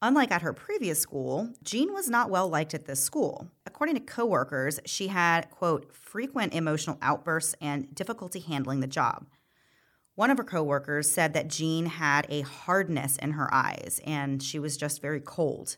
Unlike 0.00 0.30
at 0.32 0.42
her 0.42 0.54
previous 0.54 1.00
school, 1.00 1.50
Jean 1.62 1.92
was 1.92 2.08
not 2.08 2.30
well 2.30 2.48
liked 2.48 2.72
at 2.72 2.86
this 2.86 3.02
school. 3.02 3.48
According 3.66 3.96
to 3.96 4.00
coworkers, 4.00 4.80
she 4.86 5.08
had, 5.08 5.50
quote, 5.50 5.94
frequent 5.94 6.54
emotional 6.54 6.96
outbursts 7.02 7.54
and 7.60 7.94
difficulty 7.94 8.40
handling 8.40 8.80
the 8.80 8.86
job. 8.86 9.26
One 10.14 10.30
of 10.30 10.38
her 10.38 10.44
coworkers 10.44 11.10
said 11.10 11.34
that 11.34 11.48
Jean 11.48 11.86
had 11.86 12.26
a 12.28 12.42
hardness 12.42 13.16
in 13.16 13.32
her 13.32 13.52
eyes 13.52 14.00
and 14.04 14.42
she 14.42 14.58
was 14.58 14.76
just 14.76 15.02
very 15.02 15.20
cold. 15.20 15.76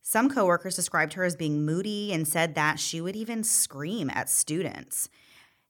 Some 0.00 0.30
coworkers 0.30 0.76
described 0.76 1.14
her 1.14 1.24
as 1.24 1.36
being 1.36 1.64
moody 1.64 2.12
and 2.12 2.26
said 2.26 2.54
that 2.54 2.78
she 2.78 3.00
would 3.00 3.16
even 3.16 3.42
scream 3.42 4.10
at 4.10 4.30
students. 4.30 5.08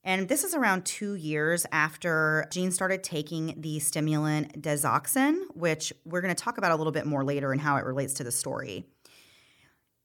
And 0.02 0.28
this 0.28 0.44
is 0.44 0.54
around 0.54 0.86
two 0.86 1.14
years 1.14 1.66
after 1.72 2.46
Jean 2.50 2.70
started 2.70 3.02
taking 3.02 3.54
the 3.60 3.80
stimulant 3.80 4.62
Desoxyn, 4.62 5.44
which 5.54 5.92
we're 6.04 6.22
going 6.22 6.34
to 6.34 6.42
talk 6.42 6.58
about 6.58 6.72
a 6.72 6.76
little 6.76 6.92
bit 6.92 7.06
more 7.06 7.24
later 7.24 7.52
and 7.52 7.60
how 7.60 7.76
it 7.76 7.84
relates 7.84 8.14
to 8.14 8.24
the 8.24 8.30
story. 8.30 8.86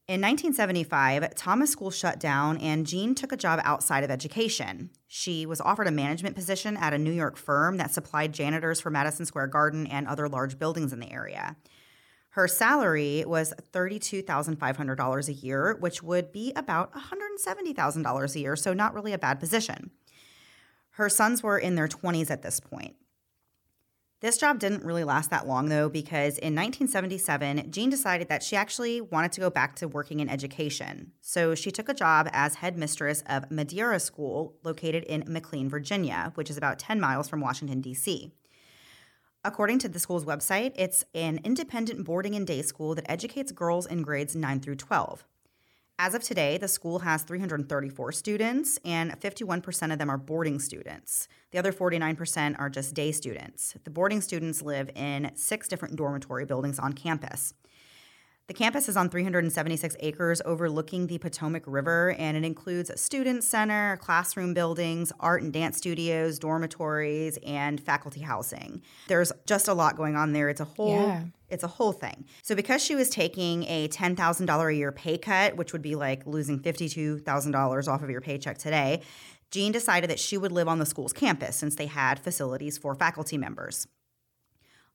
In 0.08 0.20
1975, 0.20 1.34
Thomas 1.34 1.72
School 1.72 1.90
shut 1.90 2.20
down 2.20 2.58
and 2.58 2.86
Jean 2.86 3.16
took 3.16 3.32
a 3.32 3.36
job 3.36 3.60
outside 3.64 4.04
of 4.04 4.10
education. 4.10 4.90
She 5.08 5.44
was 5.46 5.60
offered 5.60 5.88
a 5.88 5.90
management 5.90 6.36
position 6.36 6.76
at 6.76 6.94
a 6.94 6.98
New 6.98 7.10
York 7.10 7.36
firm 7.36 7.76
that 7.78 7.90
supplied 7.90 8.32
janitors 8.32 8.80
for 8.80 8.88
Madison 8.88 9.26
Square 9.26 9.48
Garden 9.48 9.84
and 9.88 10.06
other 10.06 10.28
large 10.28 10.60
buildings 10.60 10.92
in 10.92 11.00
the 11.00 11.10
area. 11.10 11.56
Her 12.30 12.46
salary 12.46 13.24
was 13.26 13.52
$32,500 13.72 15.28
a 15.28 15.32
year, 15.32 15.76
which 15.80 16.04
would 16.04 16.30
be 16.30 16.52
about 16.54 16.92
$170,000 16.94 18.34
a 18.36 18.38
year, 18.38 18.54
so 18.54 18.72
not 18.72 18.94
really 18.94 19.12
a 19.12 19.18
bad 19.18 19.40
position. 19.40 19.90
Her 20.90 21.08
sons 21.08 21.42
were 21.42 21.58
in 21.58 21.74
their 21.74 21.88
20s 21.88 22.30
at 22.30 22.42
this 22.42 22.60
point. 22.60 22.94
This 24.26 24.38
job 24.38 24.58
didn't 24.58 24.82
really 24.82 25.04
last 25.04 25.30
that 25.30 25.46
long, 25.46 25.68
though, 25.68 25.88
because 25.88 26.36
in 26.38 26.52
1977, 26.56 27.70
Jean 27.70 27.90
decided 27.90 28.28
that 28.28 28.42
she 28.42 28.56
actually 28.56 29.00
wanted 29.00 29.30
to 29.30 29.40
go 29.40 29.50
back 29.50 29.76
to 29.76 29.86
working 29.86 30.18
in 30.18 30.28
education. 30.28 31.12
So 31.20 31.54
she 31.54 31.70
took 31.70 31.88
a 31.88 31.94
job 31.94 32.28
as 32.32 32.56
headmistress 32.56 33.22
of 33.28 33.48
Madeira 33.52 34.00
School, 34.00 34.56
located 34.64 35.04
in 35.04 35.22
McLean, 35.28 35.68
Virginia, 35.68 36.32
which 36.34 36.50
is 36.50 36.56
about 36.56 36.80
10 36.80 37.00
miles 37.00 37.28
from 37.28 37.40
Washington, 37.40 37.80
D.C. 37.80 38.32
According 39.44 39.78
to 39.78 39.88
the 39.88 40.00
school's 40.00 40.24
website, 40.24 40.72
it's 40.74 41.04
an 41.14 41.38
independent 41.44 42.04
boarding 42.04 42.34
and 42.34 42.48
day 42.48 42.62
school 42.62 42.96
that 42.96 43.08
educates 43.08 43.52
girls 43.52 43.86
in 43.86 44.02
grades 44.02 44.34
9 44.34 44.58
through 44.58 44.74
12. 44.74 45.24
As 45.98 46.14
of 46.14 46.22
today, 46.22 46.58
the 46.58 46.68
school 46.68 46.98
has 46.98 47.22
334 47.22 48.12
students, 48.12 48.78
and 48.84 49.18
51% 49.18 49.92
of 49.92 49.98
them 49.98 50.10
are 50.10 50.18
boarding 50.18 50.58
students. 50.58 51.26
The 51.52 51.58
other 51.58 51.72
49% 51.72 52.58
are 52.58 52.68
just 52.68 52.92
day 52.92 53.12
students. 53.12 53.74
The 53.82 53.90
boarding 53.90 54.20
students 54.20 54.60
live 54.60 54.90
in 54.94 55.30
six 55.36 55.68
different 55.68 55.96
dormitory 55.96 56.44
buildings 56.44 56.78
on 56.78 56.92
campus. 56.92 57.54
The 58.48 58.54
campus 58.54 58.88
is 58.88 58.96
on 58.96 59.08
376 59.08 59.96
acres 59.98 60.40
overlooking 60.44 61.08
the 61.08 61.18
Potomac 61.18 61.64
River, 61.66 62.14
and 62.16 62.36
it 62.36 62.44
includes 62.44 62.90
a 62.90 62.96
student 62.96 63.42
center, 63.42 63.96
classroom 63.96 64.54
buildings, 64.54 65.12
art 65.18 65.42
and 65.42 65.52
dance 65.52 65.78
studios, 65.78 66.38
dormitories, 66.38 67.40
and 67.44 67.80
faculty 67.80 68.20
housing. 68.20 68.82
There's 69.08 69.32
just 69.46 69.66
a 69.66 69.74
lot 69.74 69.96
going 69.96 70.14
on 70.14 70.32
there. 70.32 70.48
It's 70.48 70.60
a 70.60 70.64
whole 70.64 71.08
yeah. 71.08 71.24
it's 71.48 71.64
a 71.64 71.68
whole 71.68 71.90
thing. 71.90 72.24
So 72.42 72.54
because 72.54 72.84
she 72.84 72.94
was 72.94 73.10
taking 73.10 73.64
a 73.64 73.88
$10,000 73.88 74.70
a 74.70 74.74
year 74.76 74.92
pay 74.92 75.18
cut, 75.18 75.56
which 75.56 75.72
would 75.72 75.82
be 75.82 75.96
like 75.96 76.24
losing 76.24 76.60
$52,000 76.60 77.88
off 77.88 78.02
of 78.02 78.10
your 78.10 78.20
paycheck 78.20 78.58
today, 78.58 79.02
Jean 79.50 79.72
decided 79.72 80.08
that 80.08 80.20
she 80.20 80.38
would 80.38 80.52
live 80.52 80.68
on 80.68 80.78
the 80.78 80.86
school's 80.86 81.12
campus 81.12 81.56
since 81.56 81.74
they 81.74 81.86
had 81.86 82.20
facilities 82.20 82.78
for 82.78 82.94
faculty 82.94 83.36
members. 83.36 83.88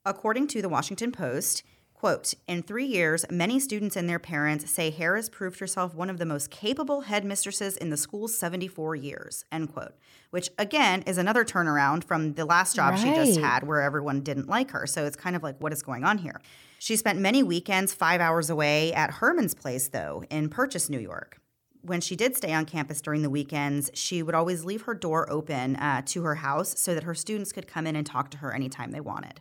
According 0.06 0.48
to 0.48 0.62
the 0.62 0.70
Washington 0.70 1.12
Post, 1.12 1.64
Quote, 2.02 2.34
in 2.48 2.64
three 2.64 2.88
years, 2.88 3.28
many 3.30 3.60
students 3.60 3.96
and 3.96 4.10
their 4.10 4.18
parents 4.18 4.72
say 4.72 4.90
Harris 4.90 5.30
proved 5.30 5.60
herself 5.60 5.94
one 5.94 6.10
of 6.10 6.18
the 6.18 6.26
most 6.26 6.50
capable 6.50 7.02
headmistresses 7.02 7.78
in 7.78 7.92
the 7.92 7.96
school's 7.96 8.36
74 8.36 8.96
years, 8.96 9.46
end 9.52 9.72
quote. 9.72 9.94
Which 10.32 10.50
again 10.58 11.04
is 11.04 11.20
another 11.20 11.46
turnaround 11.46 12.04
from 12.04 12.34
the 12.34 12.44
last 12.44 12.76
job 12.76 12.96
right. 12.96 13.00
she 13.00 13.14
just 13.14 13.40
had 13.40 13.68
where 13.68 13.84
everyone 13.84 14.22
didn't 14.22 14.50
like 14.50 14.72
her. 14.72 14.88
So 14.88 15.06
it's 15.06 15.16
kind 15.16 15.36
of 15.36 15.44
like, 15.44 15.62
what 15.62 15.72
is 15.72 15.84
going 15.84 16.04
on 16.04 16.18
here? 16.18 16.42
She 16.80 16.96
spent 16.96 17.20
many 17.20 17.44
weekends 17.44 17.94
five 17.94 18.20
hours 18.20 18.50
away 18.50 18.92
at 18.94 19.12
Herman's 19.12 19.54
place, 19.54 19.88
though, 19.88 20.24
in 20.32 20.50
Purchase, 20.50 20.90
New 20.90 20.98
York. 20.98 21.40
When 21.84 22.02
she 22.02 22.16
did 22.16 22.36
stay 22.36 22.52
on 22.52 22.66
campus 22.66 23.00
during 23.00 23.22
the 23.22 23.30
weekends, 23.30 23.92
she 23.94 24.24
would 24.24 24.34
always 24.34 24.66
leave 24.66 24.82
her 24.84 24.96
door 24.96 25.32
open 25.32 25.76
uh, 25.76 26.02
to 26.08 26.24
her 26.24 26.34
house 26.34 26.80
so 26.80 26.96
that 26.96 27.04
her 27.04 27.14
students 27.14 27.52
could 27.52 27.68
come 27.68 27.86
in 27.86 27.96
and 27.96 28.08
talk 28.08 28.32
to 28.32 28.38
her 28.38 28.52
anytime 28.52 28.90
they 28.90 29.02
wanted. 29.02 29.40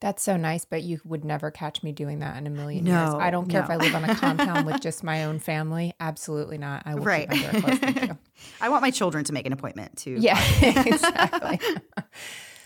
That's 0.00 0.22
so 0.22 0.38
nice, 0.38 0.64
but 0.64 0.82
you 0.82 0.98
would 1.04 1.26
never 1.26 1.50
catch 1.50 1.82
me 1.82 1.92
doing 1.92 2.20
that 2.20 2.38
in 2.38 2.46
a 2.46 2.50
million 2.50 2.84
no, 2.84 2.90
years. 2.90 3.14
I 3.16 3.30
don't 3.30 3.50
care 3.50 3.60
no. 3.60 3.66
if 3.66 3.70
I 3.70 3.76
live 3.76 3.94
on 3.94 4.04
a 4.04 4.14
compound 4.14 4.64
with 4.64 4.80
just 4.82 5.04
my 5.04 5.24
own 5.24 5.38
family. 5.38 5.92
Absolutely 6.00 6.56
not. 6.56 6.82
I 6.86 6.94
will 6.94 7.04
right. 7.04 7.30
keep 7.30 7.52
my 7.52 7.60
door 7.60 7.76
closed. 7.76 8.10
I 8.62 8.70
want 8.70 8.80
my 8.80 8.90
children 8.90 9.24
to 9.24 9.32
make 9.34 9.46
an 9.46 9.52
appointment 9.52 9.98
too. 9.98 10.16
Yeah, 10.18 10.42
exactly. 10.62 11.60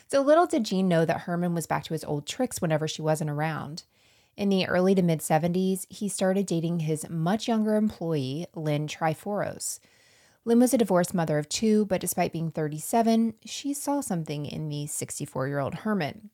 so 0.07 0.21
little 0.23 0.47
did 0.47 0.63
Jean 0.63 0.87
know 0.87 1.05
that 1.05 1.23
Herman 1.23 1.55
was 1.55 1.67
back 1.67 1.83
to 1.85 1.95
his 1.95 2.05
old 2.05 2.25
tricks 2.25 2.63
whenever 2.63 2.87
she 2.87 3.03
wasn't 3.03 3.31
around. 3.31 3.83
In 4.37 4.49
the 4.49 4.67
early 4.69 4.95
to 4.95 5.03
mid 5.03 5.19
70s, 5.19 5.87
he 5.89 6.09
started 6.09 6.47
dating 6.47 6.81
his 6.81 7.09
much 7.11 7.49
younger 7.49 7.75
employee, 7.75 8.47
Lynn 8.55 8.87
Tryforos. 8.87 9.81
Lynn 10.45 10.61
was 10.61 10.75
a 10.75 10.79
divorced 10.79 11.15
mother 11.15 11.39
of 11.39 11.49
two, 11.49 11.87
but 11.87 12.01
despite 12.01 12.33
being 12.33 12.51
37, 12.51 13.35
she 13.45 13.75
saw 13.75 14.01
something 14.01 14.47
in 14.47 14.69
the 14.69 14.87
64 14.87 15.49
year 15.49 15.59
old 15.59 15.75
Herman. 15.77 16.31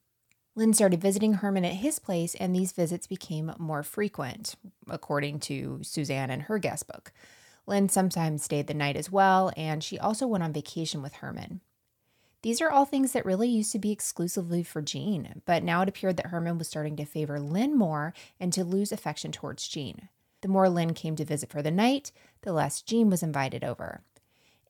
Lynn 0.56 0.74
started 0.74 1.00
visiting 1.00 1.34
Herman 1.34 1.64
at 1.64 1.74
his 1.74 1.98
place, 1.98 2.34
and 2.34 2.54
these 2.54 2.72
visits 2.72 3.06
became 3.06 3.52
more 3.58 3.82
frequent, 3.82 4.56
according 4.88 5.40
to 5.40 5.78
Suzanne 5.82 6.30
in 6.30 6.40
her 6.40 6.58
guest 6.58 6.86
book. 6.86 7.12
Lynn 7.66 7.88
sometimes 7.88 8.42
stayed 8.42 8.66
the 8.66 8.74
night 8.74 8.96
as 8.96 9.12
well, 9.12 9.52
and 9.56 9.82
she 9.82 9.98
also 9.98 10.26
went 10.26 10.42
on 10.42 10.52
vacation 10.52 11.02
with 11.02 11.14
Herman. 11.14 11.60
These 12.42 12.60
are 12.60 12.70
all 12.70 12.84
things 12.84 13.12
that 13.12 13.26
really 13.26 13.48
used 13.48 13.70
to 13.72 13.78
be 13.78 13.92
exclusively 13.92 14.62
for 14.62 14.80
Jean, 14.80 15.42
but 15.44 15.62
now 15.62 15.82
it 15.82 15.88
appeared 15.88 16.16
that 16.16 16.26
Herman 16.26 16.58
was 16.58 16.68
starting 16.68 16.96
to 16.96 17.04
favor 17.04 17.38
Lynn 17.38 17.76
more 17.76 18.12
and 18.40 18.52
to 18.52 18.64
lose 18.64 18.92
affection 18.92 19.30
towards 19.30 19.68
Jean. 19.68 20.08
The 20.40 20.48
more 20.48 20.68
Lynn 20.68 20.94
came 20.94 21.16
to 21.16 21.24
visit 21.24 21.50
for 21.50 21.62
the 21.62 21.70
night, 21.70 22.12
the 22.42 22.52
less 22.52 22.80
Jean 22.80 23.10
was 23.10 23.22
invited 23.22 23.62
over. 23.62 24.00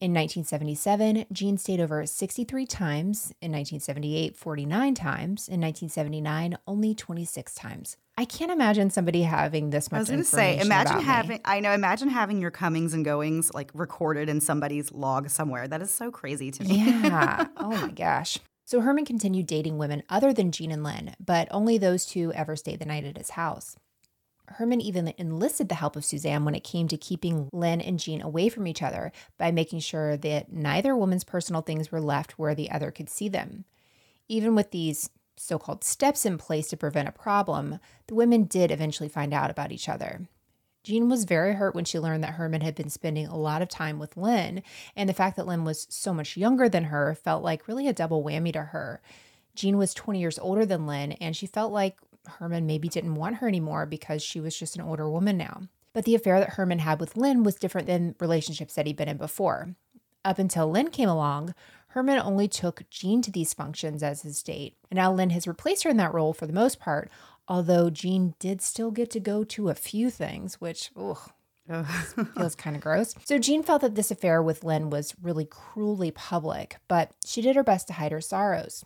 In 0.00 0.12
1977, 0.12 1.26
Jean 1.30 1.58
stayed 1.58 1.78
over 1.78 2.06
63 2.06 2.64
times. 2.64 3.34
In 3.42 3.52
1978, 3.52 4.34
49 4.34 4.94
times. 4.94 5.46
In 5.46 5.60
1979, 5.60 6.56
only 6.66 6.94
26 6.94 7.54
times. 7.54 7.98
I 8.16 8.24
can't 8.24 8.50
imagine 8.50 8.88
somebody 8.88 9.24
having 9.24 9.68
this 9.68 9.92
much. 9.92 9.98
I 9.98 10.00
was 10.00 10.08
going 10.08 10.20
to 10.20 10.24
say, 10.24 10.58
imagine 10.58 11.00
having. 11.00 11.36
Me. 11.36 11.40
I 11.44 11.60
know. 11.60 11.72
Imagine 11.72 12.08
having 12.08 12.40
your 12.40 12.50
comings 12.50 12.94
and 12.94 13.04
goings 13.04 13.52
like 13.52 13.70
recorded 13.74 14.30
in 14.30 14.40
somebody's 14.40 14.90
log 14.90 15.28
somewhere. 15.28 15.68
That 15.68 15.82
is 15.82 15.92
so 15.92 16.10
crazy 16.10 16.50
to 16.50 16.64
me. 16.64 16.76
Yeah. 16.78 17.48
oh 17.58 17.70
my 17.70 17.90
gosh. 17.90 18.38
So 18.64 18.80
Herman 18.80 19.04
continued 19.04 19.46
dating 19.46 19.76
women 19.76 20.02
other 20.08 20.32
than 20.32 20.50
Jean 20.50 20.70
and 20.70 20.82
Lynn, 20.82 21.14
but 21.22 21.46
only 21.50 21.76
those 21.76 22.06
two 22.06 22.32
ever 22.32 22.56
stayed 22.56 22.78
the 22.78 22.86
night 22.86 23.04
at 23.04 23.18
his 23.18 23.30
house. 23.30 23.76
Herman 24.52 24.80
even 24.80 25.14
enlisted 25.16 25.68
the 25.68 25.76
help 25.76 25.96
of 25.96 26.04
Suzanne 26.04 26.44
when 26.44 26.54
it 26.54 26.64
came 26.64 26.88
to 26.88 26.96
keeping 26.96 27.48
Lynn 27.52 27.80
and 27.80 27.98
Jean 27.98 28.20
away 28.20 28.48
from 28.48 28.66
each 28.66 28.82
other 28.82 29.12
by 29.38 29.50
making 29.50 29.80
sure 29.80 30.16
that 30.16 30.52
neither 30.52 30.96
woman's 30.96 31.24
personal 31.24 31.62
things 31.62 31.92
were 31.92 32.00
left 32.00 32.38
where 32.38 32.54
the 32.54 32.70
other 32.70 32.90
could 32.90 33.08
see 33.08 33.28
them. 33.28 33.64
Even 34.28 34.54
with 34.54 34.70
these 34.70 35.10
so 35.36 35.58
called 35.58 35.84
steps 35.84 36.26
in 36.26 36.36
place 36.36 36.68
to 36.68 36.76
prevent 36.76 37.08
a 37.08 37.12
problem, 37.12 37.78
the 38.08 38.14
women 38.14 38.44
did 38.44 38.70
eventually 38.70 39.08
find 39.08 39.32
out 39.32 39.50
about 39.50 39.72
each 39.72 39.88
other. 39.88 40.28
Jean 40.82 41.08
was 41.08 41.24
very 41.24 41.54
hurt 41.54 41.74
when 41.74 41.84
she 41.84 41.98
learned 41.98 42.24
that 42.24 42.34
Herman 42.34 42.62
had 42.62 42.74
been 42.74 42.88
spending 42.88 43.26
a 43.26 43.36
lot 43.36 43.62
of 43.62 43.68
time 43.68 43.98
with 43.98 44.16
Lynn, 44.16 44.62
and 44.96 45.08
the 45.08 45.14
fact 45.14 45.36
that 45.36 45.46
Lynn 45.46 45.64
was 45.64 45.86
so 45.90 46.14
much 46.14 46.36
younger 46.36 46.68
than 46.68 46.84
her 46.84 47.14
felt 47.14 47.42
like 47.42 47.68
really 47.68 47.86
a 47.86 47.92
double 47.92 48.24
whammy 48.24 48.52
to 48.52 48.62
her. 48.62 49.00
Jean 49.54 49.76
was 49.76 49.92
20 49.92 50.20
years 50.20 50.38
older 50.38 50.64
than 50.64 50.86
Lynn, 50.86 51.12
and 51.12 51.36
she 51.36 51.46
felt 51.46 51.72
like 51.72 51.96
Herman 52.38 52.66
maybe 52.66 52.88
didn't 52.88 53.14
want 53.14 53.36
her 53.36 53.48
anymore 53.48 53.86
because 53.86 54.22
she 54.22 54.40
was 54.40 54.58
just 54.58 54.76
an 54.76 54.82
older 54.82 55.08
woman 55.10 55.36
now. 55.36 55.62
But 55.92 56.04
the 56.04 56.14
affair 56.14 56.38
that 56.38 56.50
Herman 56.50 56.78
had 56.78 57.00
with 57.00 57.16
Lynn 57.16 57.42
was 57.42 57.56
different 57.56 57.86
than 57.86 58.14
relationships 58.20 58.74
that 58.74 58.86
he'd 58.86 58.96
been 58.96 59.08
in 59.08 59.16
before. 59.16 59.74
Up 60.24 60.38
until 60.38 60.70
Lynn 60.70 60.90
came 60.90 61.08
along, 61.08 61.54
Herman 61.88 62.20
only 62.20 62.46
took 62.46 62.88
Jean 62.90 63.22
to 63.22 63.32
these 63.32 63.54
functions 63.54 64.02
as 64.02 64.22
his 64.22 64.42
date. 64.42 64.76
And 64.90 64.96
now 64.96 65.12
Lynn 65.12 65.30
has 65.30 65.48
replaced 65.48 65.82
her 65.84 65.90
in 65.90 65.96
that 65.96 66.14
role 66.14 66.32
for 66.32 66.46
the 66.46 66.52
most 66.52 66.78
part, 66.78 67.10
although 67.48 67.90
Jean 67.90 68.34
did 68.38 68.62
still 68.62 68.90
get 68.90 69.10
to 69.10 69.20
go 69.20 69.42
to 69.44 69.70
a 69.70 69.74
few 69.74 70.10
things, 70.10 70.60
which, 70.60 70.90
ugh, 70.96 71.32
feels 72.36 72.54
kind 72.54 72.76
of 72.76 72.82
gross. 72.82 73.14
So 73.24 73.38
Jean 73.38 73.62
felt 73.62 73.82
that 73.82 73.94
this 73.94 74.10
affair 74.10 74.42
with 74.42 74.64
Lynn 74.64 74.90
was 74.90 75.14
really 75.20 75.44
cruelly 75.44 76.10
public, 76.10 76.76
but 76.88 77.12
she 77.24 77.42
did 77.42 77.56
her 77.56 77.62
best 77.62 77.88
to 77.88 77.94
hide 77.94 78.12
her 78.12 78.20
sorrows. 78.20 78.84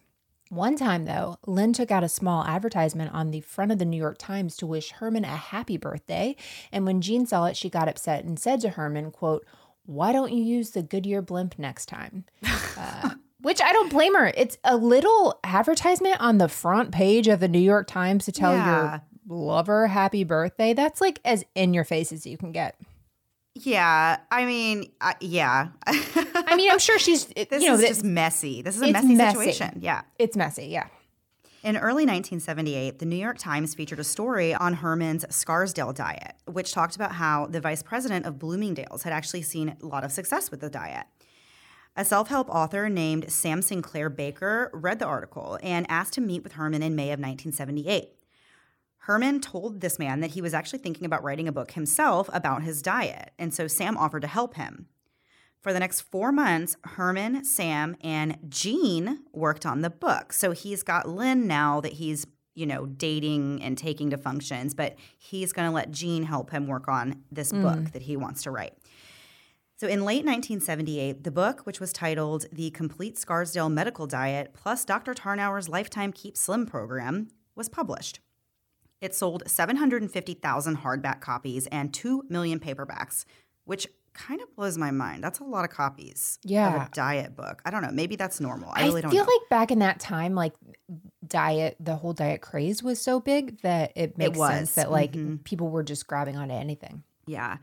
One 0.54 0.76
time, 0.76 1.04
though, 1.04 1.38
Lynn 1.46 1.72
took 1.72 1.90
out 1.90 2.04
a 2.04 2.08
small 2.08 2.44
advertisement 2.44 3.12
on 3.12 3.32
the 3.32 3.40
front 3.40 3.72
of 3.72 3.78
the 3.78 3.84
New 3.84 3.96
York 3.96 4.18
Times 4.18 4.56
to 4.58 4.66
wish 4.66 4.92
Herman 4.92 5.24
a 5.24 5.28
happy 5.36 5.76
birthday. 5.76 6.36
And 6.70 6.86
when 6.86 7.00
Jean 7.00 7.26
saw 7.26 7.46
it, 7.46 7.56
she 7.56 7.68
got 7.68 7.88
upset 7.88 8.24
and 8.24 8.38
said 8.38 8.60
to 8.60 8.68
Herman, 8.70 9.10
quote, 9.10 9.44
why 9.86 10.12
don't 10.12 10.32
you 10.32 10.42
use 10.44 10.70
the 10.70 10.82
Goodyear 10.82 11.22
blimp 11.22 11.58
next 11.58 11.86
time? 11.86 12.24
Uh, 12.76 13.10
which 13.40 13.60
I 13.62 13.72
don't 13.72 13.88
blame 13.90 14.14
her. 14.16 14.32
It's 14.36 14.58
a 14.64 14.76
little 14.76 15.38
advertisement 15.44 16.16
on 16.20 16.38
the 16.38 16.48
front 16.48 16.90
page 16.90 17.28
of 17.28 17.38
the 17.38 17.46
New 17.46 17.58
York 17.60 17.86
Times 17.86 18.24
to 18.24 18.32
tell 18.32 18.52
Yeah. 18.52 18.66
your 18.90 19.02
lover 19.28 19.86
happy 19.86 20.24
birthday. 20.24 20.72
That's 20.72 21.00
like 21.00 21.20
as 21.24 21.44
in 21.54 21.72
your 21.72 21.84
face 21.84 22.10
as 22.10 22.26
you 22.26 22.36
can 22.36 22.50
get. 22.50 22.74
Yeah, 23.54 24.18
I 24.30 24.44
mean, 24.46 24.90
I, 25.00 25.14
yeah. 25.20 25.68
I 25.86 26.56
mean, 26.56 26.70
I'm 26.70 26.80
sure 26.80 26.98
she's, 26.98 27.26
this 27.26 27.62
you 27.62 27.68
know, 27.68 27.74
is 27.74 27.88
just 27.88 28.04
messy. 28.04 28.62
This 28.62 28.76
is 28.76 28.82
a 28.82 28.90
messy, 28.90 29.14
messy. 29.14 29.38
situation. 29.38 29.78
Yeah. 29.80 30.02
it's 30.18 30.36
messy. 30.36 30.66
Yeah. 30.66 30.88
In 31.62 31.76
early 31.78 32.04
1978, 32.04 32.98
the 32.98 33.06
New 33.06 33.16
York 33.16 33.38
Times 33.38 33.74
featured 33.74 33.98
a 33.98 34.04
story 34.04 34.52
on 34.52 34.74
Herman's 34.74 35.24
Scarsdale 35.34 35.94
diet, 35.94 36.34
which 36.44 36.72
talked 36.72 36.94
about 36.94 37.12
how 37.12 37.46
the 37.46 37.58
vice 37.58 37.82
president 37.82 38.26
of 38.26 38.38
Bloomingdale's 38.38 39.02
had 39.02 39.14
actually 39.14 39.40
seen 39.40 39.74
a 39.82 39.86
lot 39.86 40.04
of 40.04 40.12
success 40.12 40.50
with 40.50 40.60
the 40.60 40.68
diet. 40.68 41.06
A 41.96 42.04
self 42.04 42.28
help 42.28 42.50
author 42.50 42.90
named 42.90 43.30
Sam 43.32 43.62
Sinclair 43.62 44.10
Baker 44.10 44.68
read 44.74 44.98
the 44.98 45.06
article 45.06 45.58
and 45.62 45.86
asked 45.88 46.12
to 46.14 46.20
meet 46.20 46.42
with 46.42 46.52
Herman 46.52 46.82
in 46.82 46.96
May 46.96 47.12
of 47.12 47.20
1978. 47.20 48.10
Herman 49.04 49.40
told 49.40 49.82
this 49.82 49.98
man 49.98 50.20
that 50.20 50.30
he 50.30 50.40
was 50.40 50.54
actually 50.54 50.78
thinking 50.78 51.04
about 51.04 51.22
writing 51.22 51.46
a 51.46 51.52
book 51.52 51.72
himself 51.72 52.30
about 52.32 52.62
his 52.62 52.80
diet, 52.80 53.32
and 53.38 53.52
so 53.52 53.66
Sam 53.66 53.98
offered 53.98 54.22
to 54.22 54.28
help 54.28 54.54
him. 54.54 54.86
For 55.60 55.74
the 55.74 55.80
next 55.80 56.02
four 56.02 56.32
months, 56.32 56.78
Herman, 56.84 57.44
Sam, 57.44 57.96
and 58.00 58.38
Jean 58.48 59.20
worked 59.34 59.66
on 59.66 59.82
the 59.82 59.90
book. 59.90 60.32
So 60.32 60.52
he's 60.52 60.82
got 60.82 61.06
Lynn 61.06 61.46
now 61.46 61.82
that 61.82 61.92
he's, 61.94 62.26
you 62.54 62.64
know, 62.64 62.86
dating 62.86 63.62
and 63.62 63.76
taking 63.76 64.08
to 64.08 64.16
functions, 64.16 64.72
but 64.72 64.96
he's 65.18 65.52
going 65.52 65.68
to 65.68 65.74
let 65.74 65.90
Jean 65.90 66.22
help 66.22 66.50
him 66.50 66.66
work 66.66 66.88
on 66.88 67.24
this 67.30 67.52
mm. 67.52 67.60
book 67.60 67.92
that 67.92 68.02
he 68.02 68.16
wants 68.16 68.42
to 68.44 68.50
write. 68.50 68.72
So 69.76 69.86
in 69.86 70.06
late 70.06 70.24
1978, 70.24 71.24
the 71.24 71.30
book, 71.30 71.66
which 71.66 71.78
was 71.78 71.92
titled 71.92 72.46
The 72.52 72.70
Complete 72.70 73.18
Scarsdale 73.18 73.68
Medical 73.68 74.06
Diet 74.06 74.54
plus 74.54 74.82
Dr. 74.86 75.12
Tarnower's 75.12 75.68
Lifetime 75.68 76.10
Keep 76.10 76.38
Slim 76.38 76.64
program, 76.64 77.28
was 77.54 77.68
published. 77.68 78.20
It 79.04 79.14
sold 79.14 79.42
750,000 79.46 80.78
hardback 80.78 81.20
copies 81.20 81.66
and 81.66 81.92
2 81.92 82.24
million 82.30 82.58
paperbacks, 82.58 83.26
which 83.66 83.86
kind 84.14 84.40
of 84.40 84.54
blows 84.56 84.78
my 84.78 84.90
mind. 84.90 85.22
That's 85.22 85.40
a 85.40 85.44
lot 85.44 85.64
of 85.64 85.70
copies 85.70 86.38
of 86.42 86.50
Yeah. 86.50 86.86
a 86.86 86.88
diet 86.90 87.36
book. 87.36 87.60
I 87.66 87.70
don't 87.70 87.82
know. 87.82 87.90
Maybe 87.92 88.16
that's 88.16 88.40
normal. 88.40 88.70
I 88.72 88.82
I, 88.82 88.86
really 88.86 89.02
don't 89.02 89.10
feel 89.10 89.24
know. 89.26 89.30
like 89.30 89.48
back 89.50 89.70
in 89.70 89.80
that 89.80 90.00
time, 90.00 90.34
like 90.34 90.54
diet, 91.26 91.76
the 91.80 91.96
whole 91.96 92.14
diet 92.14 92.40
craze 92.40 92.82
was 92.82 92.98
so 93.00 93.20
big 93.20 93.60
that 93.60 93.92
it 93.94 94.16
makes 94.16 94.38
was. 94.38 94.50
sense 94.50 94.74
that 94.76 94.90
like 94.90 95.12
Mhm. 95.12 95.44
people 95.44 95.68
were 95.68 95.82
just 95.82 96.06
grabbing 96.06 96.36
onto 96.38 96.54
anything. 96.54 97.02
Yeah. 97.26 97.58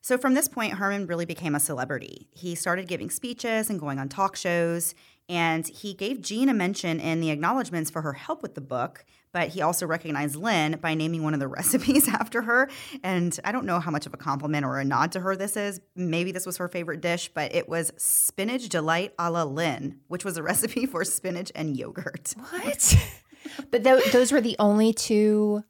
So 0.00 0.16
from 0.16 0.32
this 0.32 0.48
point, 0.48 0.74
Herman 0.74 1.06
really 1.06 1.26
became 1.26 1.54
a 1.54 1.60
celebrity. 1.60 2.28
He 2.32 2.54
started 2.54 2.88
giving 2.88 3.10
speeches 3.10 3.68
and 3.68 3.78
going 3.78 3.98
on 3.98 4.08
talk 4.08 4.34
shows, 4.34 4.94
and 5.28 5.66
he 5.68 5.92
gave 5.92 6.22
Jean 6.22 6.48
a 6.48 6.54
mention 6.54 7.00
in 7.00 7.20
the 7.20 7.28
acknowledgments 7.30 7.90
for 7.90 8.00
her 8.00 8.14
help 8.14 8.40
with 8.42 8.54
the 8.54 8.62
book. 8.62 9.04
But 9.32 9.48
he 9.48 9.62
also 9.62 9.86
recognized 9.86 10.34
Lynn 10.34 10.78
by 10.80 10.94
naming 10.94 11.22
one 11.22 11.34
of 11.34 11.40
the 11.40 11.46
recipes 11.60 12.08
after 12.08 12.42
her. 12.42 12.68
And 13.04 13.38
I 13.44 13.52
don't 13.52 13.64
know 13.64 13.78
how 13.78 13.90
much 13.92 14.06
of 14.06 14.12
a 14.14 14.16
compliment 14.16 14.64
or 14.66 14.78
a 14.80 14.84
nod 14.84 15.12
to 15.12 15.20
her 15.20 15.36
this 15.36 15.56
is. 15.56 15.80
Maybe 15.94 16.32
this 16.32 16.46
was 16.46 16.56
her 16.56 16.66
favorite 16.68 17.00
dish, 17.00 17.30
but 17.32 17.54
it 17.54 17.68
was 17.68 17.92
spinach 17.96 18.68
delight 18.68 19.14
a 19.18 19.30
la 19.30 19.44
Lynn, 19.44 20.00
which 20.08 20.24
was 20.24 20.36
a 20.36 20.42
recipe 20.50 20.84
for 20.86 21.04
spinach 21.04 21.52
and 21.54 21.76
yogurt. 21.76 22.34
What? 22.50 22.96
but 23.70 23.84
tho- 23.84 24.00
those 24.12 24.32
were 24.32 24.40
the 24.40 24.56
only 24.58 24.92
two 24.92 25.62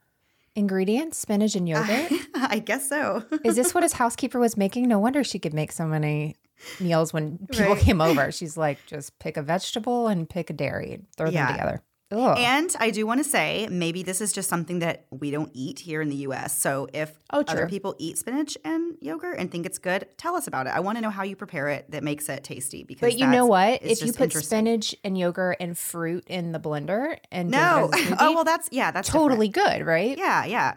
ingredients 0.56 1.18
spinach 1.18 1.54
and 1.54 1.68
yogurt. 1.68 2.10
I 2.34 2.58
guess 2.58 2.88
so. 2.88 3.24
Is 3.44 3.56
this 3.56 3.72
what 3.74 3.82
his 3.82 3.92
housekeeper 3.92 4.38
was 4.40 4.56
making? 4.56 4.88
No 4.88 4.98
wonder 4.98 5.22
she 5.22 5.38
could 5.38 5.54
make 5.54 5.70
so 5.72 5.86
many 5.86 6.36
meals 6.80 7.12
when 7.12 7.38
people 7.50 7.74
Right. 7.74 7.82
came 7.82 8.00
over. 8.00 8.32
She's 8.32 8.56
like, 8.56 8.78
just 8.86 9.18
pick 9.18 9.36
a 9.36 9.42
vegetable 9.42 10.08
and 10.08 10.28
pick 10.28 10.50
a 10.50 10.52
dairy 10.52 11.00
throw 11.16 11.30
Yeah. 11.30 11.46
them 11.46 11.52
together. 11.56 11.82
Ugh. 12.12 12.36
And 12.38 12.74
I 12.80 12.90
do 12.90 13.06
want 13.06 13.22
to 13.22 13.28
say, 13.28 13.68
maybe 13.70 14.02
this 14.02 14.20
is 14.20 14.32
just 14.32 14.48
something 14.48 14.80
that 14.80 15.04
we 15.10 15.30
don't 15.30 15.50
eat 15.54 15.78
here 15.80 16.02
in 16.02 16.08
the 16.08 16.16
US. 16.16 16.58
So 16.58 16.88
if 16.92 17.12
Oh, 17.32 17.44
other 17.46 17.68
people 17.68 17.94
eat 17.98 18.18
spinach 18.18 18.58
and 18.64 18.96
yogurt 19.00 19.38
and 19.38 19.50
think 19.50 19.64
it's 19.64 19.78
good, 19.78 20.06
tell 20.16 20.34
us 20.34 20.48
about 20.48 20.66
it. 20.66 20.70
I 20.70 20.80
want 20.80 20.98
to 20.98 21.02
know 21.02 21.10
how 21.10 21.22
you 21.22 21.36
prepare 21.36 21.68
it 21.68 21.90
that 21.92 22.02
makes 22.02 22.28
it 22.28 22.42
tasty. 22.42 22.82
Because 22.82 23.12
but 23.12 23.18
you 23.20 23.26
know 23.28 23.46
what? 23.46 23.82
If 23.82 24.02
you 24.02 24.12
put 24.12 24.32
spinach 24.32 24.94
and 25.04 25.16
yogurt 25.16 25.58
and 25.60 25.78
fruit 25.78 26.24
in 26.26 26.50
the 26.50 26.58
blender 26.58 27.16
and 27.30 27.50
no, 27.50 27.90
smoothie, 27.92 28.16
oh 28.18 28.34
well, 28.34 28.44
that's 28.44 28.68
yeah, 28.72 28.90
that's 28.90 29.08
different. 29.08 29.30
totally 29.30 29.48
good, 29.48 29.86
right? 29.86 30.18
yeah, 30.18 30.44
yeah. 30.44 30.74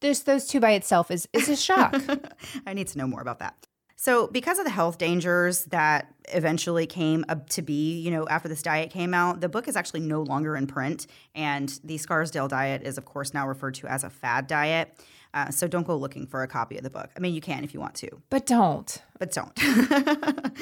There's 0.00 0.22
those 0.22 0.46
two 0.46 0.60
by 0.60 0.72
itself 0.72 1.10
is 1.10 1.28
is 1.34 1.50
a 1.50 1.56
shock. 1.56 1.94
I 2.66 2.72
need 2.72 2.88
to 2.88 2.98
know 2.98 3.06
more 3.06 3.20
about 3.20 3.40
that. 3.40 3.54
So, 4.02 4.28
because 4.28 4.58
of 4.58 4.64
the 4.64 4.70
health 4.70 4.96
dangers 4.96 5.66
that 5.66 6.14
eventually 6.30 6.86
came 6.86 7.22
up 7.28 7.50
to 7.50 7.60
be, 7.60 8.00
you 8.00 8.10
know, 8.10 8.26
after 8.28 8.48
this 8.48 8.62
diet 8.62 8.88
came 8.88 9.12
out, 9.12 9.42
the 9.42 9.48
book 9.50 9.68
is 9.68 9.76
actually 9.76 10.00
no 10.00 10.22
longer 10.22 10.56
in 10.56 10.66
print. 10.66 11.06
And 11.34 11.68
the 11.84 11.98
Scarsdale 11.98 12.48
diet 12.48 12.80
is, 12.82 12.96
of 12.96 13.04
course, 13.04 13.34
now 13.34 13.46
referred 13.46 13.74
to 13.74 13.86
as 13.88 14.02
a 14.02 14.08
fad 14.08 14.46
diet. 14.46 14.98
Uh, 15.34 15.50
so, 15.50 15.68
don't 15.68 15.86
go 15.86 15.98
looking 15.98 16.26
for 16.26 16.42
a 16.42 16.48
copy 16.48 16.78
of 16.78 16.82
the 16.82 16.88
book. 16.88 17.10
I 17.14 17.20
mean, 17.20 17.34
you 17.34 17.42
can 17.42 17.62
if 17.62 17.74
you 17.74 17.80
want 17.80 17.94
to, 17.96 18.08
but 18.30 18.46
don't. 18.46 19.02
but 19.18 19.32
don't. 19.32 19.58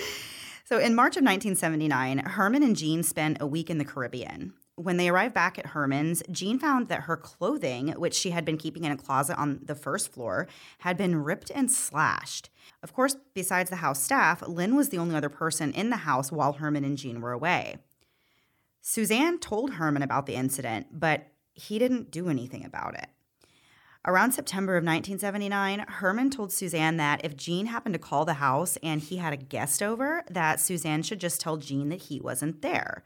so, 0.65 0.79
in 0.79 0.97
March 0.97 1.17
of 1.17 1.23
1979, 1.23 2.19
Herman 2.19 2.65
and 2.65 2.75
Jean 2.75 3.05
spent 3.05 3.37
a 3.41 3.47
week 3.47 3.71
in 3.71 3.79
the 3.79 3.85
Caribbean. 3.85 4.53
When 4.79 4.97
they 4.97 5.09
arrived 5.09 5.35
back 5.35 5.59
at 5.59 5.67
Herman's, 5.67 6.23
Jean 6.31 6.61
found 6.61 6.87
that 6.87 7.03
her 7.03 7.17
clothing, 7.17 7.89
which 7.97 8.15
she 8.15 8.31
had 8.31 8.45
been 8.45 8.57
keeping 8.57 8.85
in 8.85 8.93
a 8.93 8.97
closet 8.97 9.37
on 9.37 9.59
the 9.65 9.75
first 9.75 10.13
floor, 10.13 10.47
had 10.79 10.97
been 10.97 11.25
ripped 11.25 11.51
and 11.53 11.69
slashed. 11.69 12.49
Of 12.81 12.93
course, 12.93 13.17
besides 13.35 13.71
the 13.71 13.77
house 13.77 14.01
staff, 14.01 14.41
Lynn 14.47 14.77
was 14.77 14.91
the 14.91 14.99
only 14.99 15.17
other 15.17 15.29
person 15.29 15.73
in 15.73 15.91
the 15.91 15.97
house 15.97 16.31
while 16.31 16.53
Herman 16.53 16.85
and 16.85 16.97
Jean 16.97 17.21
were 17.21 17.33
away. 17.33 17.79
Suzanne 18.81 19.41
told 19.41 19.75
Herman 19.75 20.03
about 20.03 20.27
the 20.27 20.37
incident, 20.37 20.87
but 20.93 21.27
he 21.55 21.81
didn't 21.81 22.13
do 22.13 22.29
anything 22.29 22.65
about 22.65 22.95
it. 22.95 23.09
Around 24.07 24.31
September 24.31 24.77
of 24.77 24.85
1979, 24.85 25.87
Herman 25.89 26.31
told 26.31 26.53
Suzanne 26.53 26.99
that 26.99 27.25
if 27.25 27.37
Jean 27.37 27.67
happened 27.67 27.95
to 27.95 27.99
call 27.99 28.25
the 28.25 28.35
house 28.35 28.79
and 28.81 29.01
he 29.01 29.17
had 29.17 29.33
a 29.33 29.37
guest 29.37 29.83
over, 29.83 30.23
that 30.31 30.61
Suzanne 30.61 31.03
should 31.03 31.19
just 31.21 31.41
tell 31.41 31.57
Jean 31.57 31.89
that 31.89 32.03
he 32.03 32.21
wasn't 32.21 32.63
there. 32.63 33.03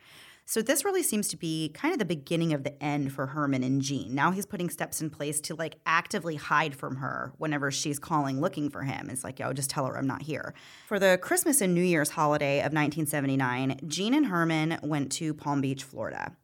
So 0.52 0.60
this 0.60 0.84
really 0.84 1.02
seems 1.02 1.28
to 1.28 1.38
be 1.38 1.70
kind 1.70 1.94
of 1.94 1.98
the 1.98 2.04
beginning 2.04 2.52
of 2.52 2.62
the 2.62 2.84
end 2.84 3.10
for 3.14 3.28
Herman 3.28 3.64
and 3.64 3.80
Jean. 3.80 4.14
Now 4.14 4.32
he's 4.32 4.44
putting 4.44 4.68
steps 4.68 5.00
in 5.00 5.08
place 5.08 5.40
to 5.40 5.54
like 5.54 5.76
actively 5.86 6.36
hide 6.36 6.76
from 6.76 6.96
her 6.96 7.32
whenever 7.38 7.70
she's 7.70 7.98
calling 7.98 8.38
looking 8.38 8.68
for 8.68 8.82
him. 8.82 9.08
It's 9.08 9.24
like, 9.24 9.38
yo, 9.38 9.54
just 9.54 9.70
tell 9.70 9.86
her 9.86 9.96
I'm 9.96 10.06
not 10.06 10.20
here. 10.20 10.52
For 10.88 10.98
the 10.98 11.18
Christmas 11.22 11.62
and 11.62 11.72
New 11.74 11.80
Year's 11.80 12.10
holiday 12.10 12.58
of 12.58 12.74
1979, 12.74 13.80
Jean 13.86 14.12
and 14.12 14.26
Herman 14.26 14.78
went 14.82 15.10
to 15.12 15.32
Palm 15.32 15.62
Beach, 15.62 15.84
Florida. 15.84 16.36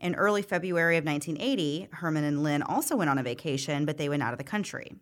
In 0.00 0.14
early 0.16 0.42
February 0.42 0.98
of 0.98 1.06
1980, 1.06 1.88
Herman 1.92 2.24
and 2.24 2.42
Lynn 2.42 2.62
also 2.62 2.94
went 2.94 3.08
on 3.08 3.16
a 3.16 3.22
vacation, 3.22 3.86
but 3.86 3.96
they 3.96 4.10
went 4.10 4.22
out 4.22 4.32
of 4.34 4.38
the 4.38 4.44
country. 4.44 4.92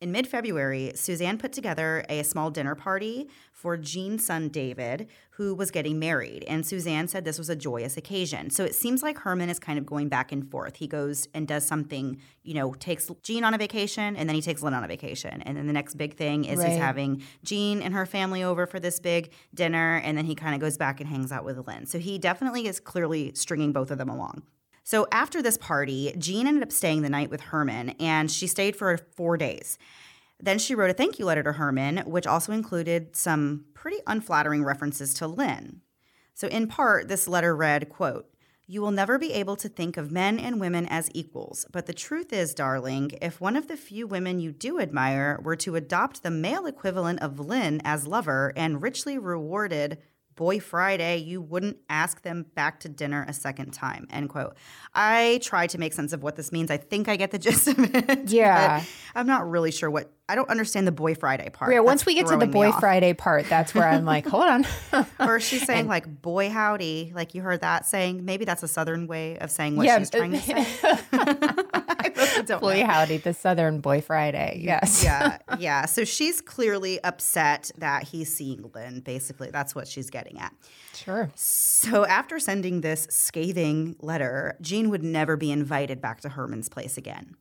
In 0.00 0.12
mid 0.12 0.28
February, 0.28 0.92
Suzanne 0.94 1.38
put 1.38 1.52
together 1.52 2.04
a 2.08 2.22
small 2.22 2.52
dinner 2.52 2.76
party 2.76 3.28
for 3.52 3.76
Jean's 3.76 4.24
son 4.24 4.48
David, 4.48 5.08
who 5.30 5.56
was 5.56 5.72
getting 5.72 5.98
married. 5.98 6.44
And 6.44 6.64
Suzanne 6.64 7.08
said 7.08 7.24
this 7.24 7.36
was 7.36 7.48
a 7.50 7.56
joyous 7.56 7.96
occasion. 7.96 8.50
So 8.50 8.64
it 8.64 8.76
seems 8.76 9.02
like 9.02 9.18
Herman 9.18 9.50
is 9.50 9.58
kind 9.58 9.76
of 9.76 9.84
going 9.84 10.08
back 10.08 10.30
and 10.30 10.48
forth. 10.48 10.76
He 10.76 10.86
goes 10.86 11.26
and 11.34 11.48
does 11.48 11.66
something, 11.66 12.20
you 12.44 12.54
know, 12.54 12.74
takes 12.74 13.10
Jean 13.24 13.42
on 13.42 13.54
a 13.54 13.58
vacation 13.58 14.14
and 14.14 14.28
then 14.28 14.36
he 14.36 14.42
takes 14.42 14.62
Lynn 14.62 14.74
on 14.74 14.84
a 14.84 14.88
vacation. 14.88 15.42
And 15.42 15.56
then 15.56 15.66
the 15.66 15.72
next 15.72 15.94
big 15.96 16.16
thing 16.16 16.44
is 16.44 16.60
Right. 16.60 16.68
he's 16.68 16.78
having 16.78 17.24
Jean 17.42 17.82
and 17.82 17.92
her 17.92 18.06
family 18.06 18.44
over 18.44 18.66
for 18.68 18.78
this 18.78 19.00
big 19.00 19.32
dinner. 19.52 19.96
And 20.04 20.16
then 20.16 20.26
he 20.26 20.36
kind 20.36 20.54
of 20.54 20.60
goes 20.60 20.78
back 20.78 21.00
and 21.00 21.08
hangs 21.08 21.32
out 21.32 21.44
with 21.44 21.58
Lynn. 21.66 21.86
So 21.86 21.98
he 21.98 22.18
definitely 22.18 22.68
is 22.68 22.78
clearly 22.78 23.32
stringing 23.34 23.72
both 23.72 23.90
of 23.90 23.98
them 23.98 24.08
along. 24.08 24.44
So 24.88 25.06
after 25.12 25.42
this 25.42 25.58
party, 25.58 26.14
Jean 26.16 26.46
ended 26.46 26.62
up 26.62 26.72
staying 26.72 27.02
the 27.02 27.10
night 27.10 27.28
with 27.28 27.42
Herman, 27.42 27.90
and 28.00 28.30
she 28.30 28.46
stayed 28.46 28.74
for 28.74 28.96
four 28.96 29.36
days. 29.36 29.76
Then 30.40 30.58
she 30.58 30.74
wrote 30.74 30.88
a 30.88 30.94
thank 30.94 31.18
you 31.18 31.26
letter 31.26 31.42
to 31.42 31.52
Herman, 31.52 31.98
which 32.06 32.26
also 32.26 32.52
included 32.52 33.14
some 33.14 33.66
pretty 33.74 33.98
unflattering 34.06 34.64
references 34.64 35.12
to 35.12 35.26
Lynn. 35.26 35.82
So 36.32 36.48
in 36.48 36.68
part, 36.68 37.08
this 37.08 37.28
letter 37.28 37.54
read, 37.54 37.90
quote, 37.90 38.30
you 38.66 38.80
will 38.80 38.90
never 38.90 39.18
be 39.18 39.34
able 39.34 39.56
to 39.56 39.68
think 39.68 39.98
of 39.98 40.10
men 40.10 40.38
and 40.38 40.58
women 40.58 40.86
as 40.86 41.10
equals. 41.12 41.66
But 41.70 41.84
the 41.84 41.92
truth 41.92 42.32
is, 42.32 42.54
darling, 42.54 43.10
if 43.20 43.42
one 43.42 43.56
of 43.56 43.68
the 43.68 43.76
few 43.76 44.06
women 44.06 44.40
you 44.40 44.52
do 44.52 44.80
admire 44.80 45.38
were 45.42 45.56
to 45.56 45.76
adopt 45.76 46.22
the 46.22 46.30
male 46.30 46.64
equivalent 46.64 47.20
of 47.20 47.38
Lynn 47.38 47.82
as 47.84 48.06
lover 48.06 48.54
and 48.56 48.80
richly 48.80 49.18
rewarded 49.18 49.98
Boy 50.38 50.60
Friday, 50.60 51.16
you 51.16 51.42
wouldn't 51.42 51.78
ask 51.90 52.22
them 52.22 52.46
back 52.54 52.78
to 52.80 52.88
dinner 52.88 53.26
a 53.26 53.32
second 53.32 53.72
time. 53.72 54.06
End 54.08 54.28
quote. 54.28 54.56
I 54.94 55.40
try 55.42 55.66
to 55.66 55.78
make 55.78 55.92
sense 55.92 56.12
of 56.12 56.22
what 56.22 56.36
this 56.36 56.52
means. 56.52 56.70
I 56.70 56.76
think 56.76 57.08
I 57.08 57.16
get 57.16 57.32
the 57.32 57.38
gist 57.40 57.66
of 57.66 57.76
it. 57.76 58.30
Yeah. 58.30 58.78
but 58.78 58.88
I'm 59.18 59.26
not 59.26 59.50
really 59.50 59.72
sure 59.72 59.90
what 59.90 60.12
I 60.28 60.36
don't 60.36 60.48
understand 60.48 60.86
the 60.86 60.92
boy 60.92 61.16
Friday 61.16 61.50
part. 61.50 61.72
Yeah, 61.72 61.80
once 61.80 62.06
we 62.06 62.14
get 62.14 62.28
to 62.28 62.36
the 62.36 62.46
boy. 62.46 62.70
Friday 62.70 63.14
part, 63.14 63.46
that's 63.48 63.74
where 63.74 63.88
I'm 63.88 64.04
like, 64.04 64.26
hold 64.26 64.44
on. 64.44 64.66
Or 65.18 65.40
she's 65.40 65.66
saying 65.66 65.88
like 65.88 66.22
boy 66.22 66.50
howdy, 66.50 67.12
like 67.14 67.34
you 67.34 67.42
heard 67.42 67.62
that 67.62 67.84
saying. 67.84 68.24
Maybe 68.24 68.44
that's 68.44 68.62
a 68.62 68.68
southern 68.68 69.08
way 69.08 69.38
of 69.38 69.50
saying 69.50 69.74
what 69.74 69.86
Yeah, 69.86 69.98
she's 69.98 70.10
trying 70.10 70.32
to 70.32 70.38
say. 70.38 70.66
I 72.38 72.42
don't 72.42 72.60
boy 72.60 72.80
know. 72.80 72.86
howdy, 72.86 73.16
the 73.18 73.34
Southern 73.34 73.80
Boy 73.80 74.00
Friday. 74.00 74.60
Yes. 74.62 75.02
yeah, 75.04 75.38
yeah. 75.58 75.86
So 75.86 76.04
she's 76.04 76.40
clearly 76.40 77.02
upset 77.04 77.70
that 77.78 78.04
he's 78.04 78.34
seeing 78.34 78.70
Lynn. 78.74 79.00
Basically, 79.00 79.50
that's 79.50 79.74
what 79.74 79.88
she's 79.88 80.10
getting 80.10 80.38
at. 80.38 80.54
Sure. 80.94 81.30
So 81.34 82.06
after 82.06 82.38
sending 82.38 82.80
this 82.80 83.06
scathing 83.10 83.96
letter, 84.00 84.56
Jean 84.60 84.90
would 84.90 85.02
never 85.02 85.36
be 85.36 85.50
invited 85.50 86.00
back 86.00 86.20
to 86.22 86.30
Herman's 86.30 86.68
place 86.68 86.96
again. 86.96 87.36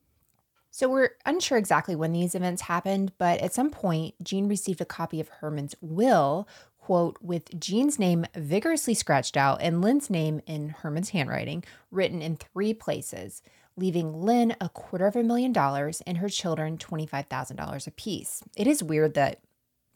So 0.78 0.88
we're 0.88 1.10
unsure 1.26 1.58
exactly 1.58 1.96
when 1.96 2.14
these 2.14 2.36
events 2.36 2.62
happened, 2.62 3.12
but 3.18 3.40
at 3.40 3.52
some 3.52 3.72
point, 3.72 4.14
Jean 4.24 4.48
received 4.48 4.80
a 4.80 4.86
copy 4.86 5.20
of 5.20 5.28
Herman's 5.28 5.74
will, 5.82 6.48
quote, 6.78 7.18
with 7.20 7.60
Jean's 7.60 7.98
name 7.98 8.26
vigorously 8.36 8.94
scratched 8.94 9.36
out 9.36 9.60
and 9.60 9.82
Lynn's 9.82 10.10
name 10.12 10.40
in 10.46 10.70
Herman's 10.70 11.10
handwriting, 11.10 11.64
written 11.90 12.22
in 12.22 12.36
three 12.36 12.76
places, 12.76 13.42
leaving 13.78 14.22
Lynn 14.22 14.56
a 14.60 14.70
quarter 14.70 15.08
of 15.08 15.16
a 15.16 15.24
million 15.24 15.54
dollars 15.54 16.02
and 16.06 16.18
her 16.18 16.30
children 16.30 16.78
$25,000 16.78 17.88
apiece. 17.88 18.44
It 18.56 18.68
is 18.68 18.84
weird 18.84 19.14
that 19.14 19.40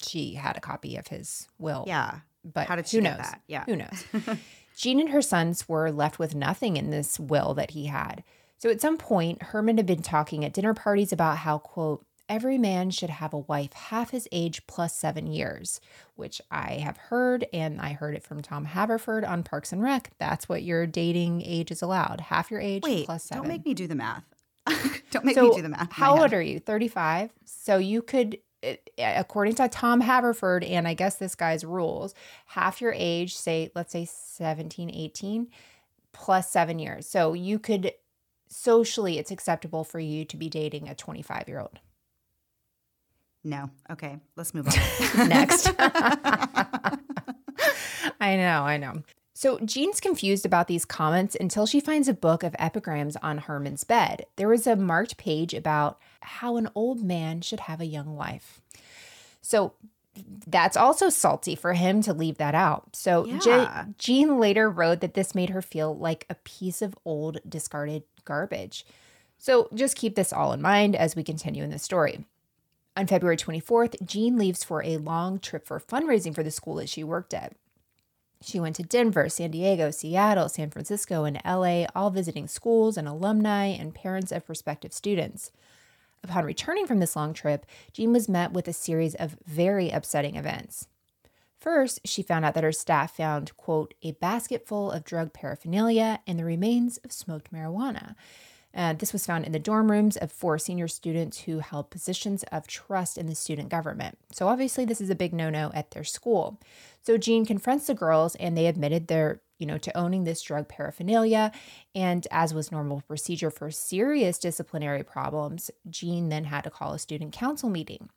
she 0.01 0.35
had 0.35 0.55
a 0.55 0.61
copy 0.61 0.95
of 0.95 1.07
his 1.07 1.47
will. 1.59 1.83
Yeah. 1.87 2.19
But 2.43 2.67
How 2.67 2.75
did 2.75 2.87
she 2.87 2.97
who 2.97 3.03
knows? 3.03 3.17
that? 3.17 3.41
Yeah. 3.47 3.65
Who 3.65 3.75
knows? 3.75 4.05
Jean 4.77 4.99
and 4.99 5.09
her 5.09 5.21
sons 5.21 5.67
were 5.67 5.91
left 5.91 6.17
with 6.19 6.33
nothing 6.33 6.77
in 6.77 6.89
this 6.89 7.19
will 7.19 7.53
that 7.55 7.71
he 7.71 7.87
had. 7.87 8.23
So 8.57 8.69
at 8.69 8.81
some 8.81 8.97
point, 8.97 9.41
Herman 9.41 9.77
had 9.77 9.85
been 9.85 10.01
talking 10.03 10.45
at 10.45 10.53
dinner 10.53 10.73
parties 10.73 11.11
about 11.11 11.37
how, 11.37 11.57
quote, 11.57 12.05
every 12.31 12.57
man 12.57 12.89
should 12.89 13.09
have 13.09 13.33
a 13.33 13.39
wife 13.39 13.73
half 13.73 14.11
his 14.11 14.25
age 14.31 14.65
plus 14.65 14.95
seven 14.95 15.27
years, 15.27 15.81
which 16.15 16.41
I 16.49 16.75
have 16.75 16.95
heard, 16.95 17.45
and 17.51 17.81
I 17.81 17.91
heard 17.91 18.15
it 18.15 18.23
from 18.23 18.41
Tom 18.41 18.63
Haverford 18.63 19.25
on 19.25 19.43
Parks 19.43 19.73
and 19.73 19.83
Rec. 19.83 20.11
That's 20.17 20.47
what 20.47 20.63
your 20.63 20.87
dating 20.87 21.41
age 21.41 21.71
is 21.71 21.81
allowed 21.81 22.21
half 22.21 22.49
your 22.49 22.61
age 22.61 22.83
Wait, 22.83 23.05
plus 23.05 23.25
seven. 23.25 23.43
don't 23.43 23.49
make 23.49 23.65
me 23.65 23.73
do 23.73 23.85
the 23.85 23.95
math. 23.95 24.23
don't 25.11 25.25
make 25.25 25.35
so 25.35 25.49
me 25.49 25.55
do 25.55 25.61
the 25.61 25.69
math. 25.69 25.91
How 25.91 26.21
old 26.21 26.33
are 26.33 26.41
you? 26.41 26.59
35. 26.59 27.31
So 27.43 27.77
you 27.77 28.01
could, 28.01 28.37
eh, 28.63 28.77
according 28.97 29.55
to 29.55 29.67
Tom 29.67 29.99
Haverford, 29.99 30.63
and 30.63 30.87
I 30.87 30.93
guess 30.93 31.15
this 31.15 31.35
guy's 31.35 31.65
rules, 31.65 32.15
half 32.45 32.79
your 32.79 32.93
age, 32.95 33.35
say, 33.35 33.71
let's 33.75 33.91
say 33.91 34.05
17, 34.05 34.89
18, 34.89 35.49
plus 36.13 36.49
seven 36.49 36.79
years. 36.79 37.05
So 37.09 37.33
you 37.33 37.59
could, 37.59 37.91
socially, 38.47 39.17
it's 39.17 39.31
acceptable 39.31 39.83
for 39.83 39.99
you 39.99 40.23
to 40.23 40.37
be 40.37 40.47
dating 40.47 40.87
a 40.87 40.95
25 40.95 41.49
year 41.49 41.59
old. 41.59 41.79
No. 43.43 43.69
Okay, 43.89 44.19
let's 44.35 44.53
move 44.53 44.67
on. 44.67 44.73
Next. 45.29 45.69
I 45.79 46.97
know, 48.37 48.63
I 48.63 48.77
know. 48.77 49.01
So 49.33 49.57
Jean's 49.59 49.99
confused 49.99 50.45
about 50.45 50.67
these 50.67 50.85
comments 50.85 51.35
until 51.39 51.65
she 51.65 51.79
finds 51.79 52.07
a 52.07 52.13
book 52.13 52.43
of 52.43 52.55
epigrams 52.59 53.15
on 53.17 53.39
Herman's 53.39 53.83
bed. 53.83 54.27
There 54.35 54.47
was 54.47 54.67
a 54.67 54.75
marked 54.75 55.17
page 55.17 55.55
about 55.55 55.97
how 56.21 56.57
an 56.57 56.69
old 56.75 57.03
man 57.03 57.41
should 57.41 57.61
have 57.61 57.81
a 57.81 57.85
young 57.85 58.15
wife. 58.15 58.61
So 59.41 59.73
that's 60.45 60.77
also 60.77 61.09
salty 61.09 61.55
for 61.55 61.73
him 61.73 62.03
to 62.03 62.13
leave 62.13 62.37
that 62.37 62.53
out. 62.53 62.95
So 62.95 63.25
Je- 63.39 63.67
Jean 63.97 64.39
later 64.39 64.69
wrote 64.69 65.01
that 65.01 65.15
this 65.15 65.33
made 65.33 65.49
her 65.49 65.61
feel 65.63 65.97
like 65.97 66.27
a 66.29 66.35
piece 66.35 66.83
of 66.83 66.93
old 67.05 67.39
discarded 67.47 68.03
garbage. 68.25 68.85
So 69.39 69.67
just 69.73 69.95
keep 69.95 70.15
this 70.15 70.31
all 70.31 70.53
in 70.53 70.61
mind 70.61 70.95
as 70.95 71.15
we 71.15 71.23
continue 71.23 71.63
in 71.63 71.71
the 71.71 71.79
story. 71.79 72.25
On 72.97 73.07
February 73.07 73.37
24th, 73.37 74.05
Jean 74.05 74.37
leaves 74.37 74.63
for 74.63 74.83
a 74.83 74.97
long 74.97 75.39
trip 75.39 75.65
for 75.65 75.79
fundraising 75.79 76.35
for 76.35 76.43
the 76.43 76.51
school 76.51 76.75
that 76.75 76.89
she 76.89 77.03
worked 77.03 77.33
at. 77.33 77.53
She 78.43 78.59
went 78.59 78.75
to 78.77 78.83
Denver, 78.83 79.29
San 79.29 79.51
Diego, 79.51 79.91
Seattle, 79.91 80.49
San 80.49 80.71
Francisco, 80.71 81.23
and 81.23 81.39
LA, 81.45 81.85
all 81.95 82.09
visiting 82.09 82.47
schools 82.47 82.97
and 82.97 83.07
alumni 83.07 83.67
and 83.67 83.95
parents 83.95 84.31
of 84.31 84.45
prospective 84.45 84.91
students. 84.93 85.51
Upon 86.23 86.43
returning 86.43 86.85
from 86.85 86.99
this 86.99 87.15
long 87.15 87.33
trip, 87.33 87.65
Jean 87.93 88.11
was 88.11 88.27
met 88.27 88.51
with 88.51 88.67
a 88.67 88.73
series 88.73 89.15
of 89.15 89.37
very 89.45 89.89
upsetting 89.89 90.35
events. 90.35 90.87
First, 91.59 91.99
she 92.05 92.23
found 92.23 92.43
out 92.43 92.55
that 92.55 92.63
her 92.63 92.71
staff 92.71 93.15
found, 93.15 93.55
quote, 93.55 93.93
a 94.01 94.13
basket 94.13 94.67
full 94.67 94.91
of 94.91 95.03
drug 95.03 95.31
paraphernalia 95.31 96.19
and 96.25 96.39
the 96.39 96.45
remains 96.45 96.97
of 96.97 97.11
smoked 97.11 97.53
marijuana. 97.53 98.15
Uh, 98.73 98.93
this 98.93 99.13
was 99.13 99.25
found 99.25 99.45
in 99.45 99.51
the 99.51 99.59
dorm 99.59 99.91
rooms 99.91 100.17
of 100.17 100.31
four 100.31 100.57
senior 100.57 100.87
students 100.87 101.41
who 101.41 101.59
held 101.59 101.89
positions 101.89 102.43
of 102.51 102.67
trust 102.67 103.17
in 103.17 103.27
the 103.27 103.35
student 103.35 103.69
government. 103.69 104.17
So, 104.31 104.47
obviously, 104.47 104.85
this 104.85 105.01
is 105.01 105.09
a 105.09 105.15
big 105.15 105.33
no 105.33 105.49
no 105.49 105.71
at 105.73 105.91
their 105.91 106.03
school. 106.03 106.59
So, 107.01 107.17
Jean 107.17 107.45
confronts 107.45 107.87
the 107.87 107.93
girls 107.93 108.35
and 108.35 108.57
they 108.57 108.67
admitted 108.67 109.07
their, 109.07 109.41
you 109.59 109.65
know, 109.65 109.77
to 109.77 109.97
owning 109.97 110.23
this 110.23 110.41
drug 110.41 110.67
paraphernalia. 110.67 111.51
And 111.93 112.25
as 112.31 112.53
was 112.53 112.71
normal 112.71 113.01
procedure 113.07 113.51
for 113.51 113.71
serious 113.71 114.37
disciplinary 114.37 115.03
problems, 115.03 115.69
Jean 115.89 116.29
then 116.29 116.45
had 116.45 116.63
to 116.63 116.69
call 116.69 116.93
a 116.93 116.99
student 116.99 117.33
council 117.33 117.69
meeting. 117.69 118.09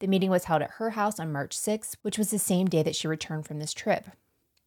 The 0.00 0.06
meeting 0.06 0.30
was 0.30 0.44
held 0.44 0.60
at 0.62 0.72
her 0.72 0.90
house 0.90 1.18
on 1.18 1.32
March 1.32 1.56
6th, 1.56 1.96
which 2.02 2.18
was 2.18 2.30
the 2.30 2.38
same 2.38 2.66
day 2.66 2.82
that 2.82 2.96
she 2.96 3.08
returned 3.08 3.46
from 3.46 3.58
this 3.58 3.72
trip. 3.72 4.08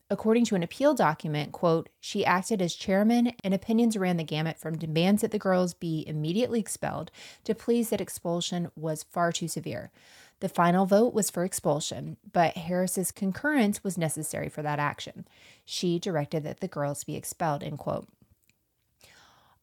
According 0.09 0.45
to 0.45 0.55
an 0.55 0.63
appeal 0.63 0.93
document, 0.93 1.51
quote, 1.51 1.89
she 1.99 2.25
acted 2.25 2.61
as 2.61 2.73
chairman 2.75 3.33
and 3.43 3.53
opinions 3.53 3.97
ran 3.97 4.15
the 4.15 4.23
gamut 4.23 4.57
from 4.57 4.77
demands 4.77 5.21
that 5.21 5.31
the 5.31 5.39
girls 5.39 5.73
be 5.73 6.05
immediately 6.07 6.61
expelled 6.61 7.11
to 7.43 7.53
pleas 7.53 7.89
that 7.89 7.99
expulsion 7.99 8.71
was 8.75 9.03
far 9.03 9.33
too 9.33 9.49
severe. 9.49 9.91
The 10.39 10.47
final 10.47 10.85
vote 10.85 11.13
was 11.13 11.29
for 11.29 11.43
expulsion, 11.43 12.15
but 12.31 12.55
Harris's 12.55 13.11
concurrence 13.11 13.83
was 13.83 13.97
necessary 13.97 14.47
for 14.47 14.61
that 14.61 14.79
action. 14.79 15.27
She 15.65 15.99
directed 15.99 16.43
that 16.43 16.61
the 16.61 16.67
girls 16.69 17.03
be 17.03 17.15
expelled, 17.15 17.63
end 17.63 17.79
quote. 17.79 18.07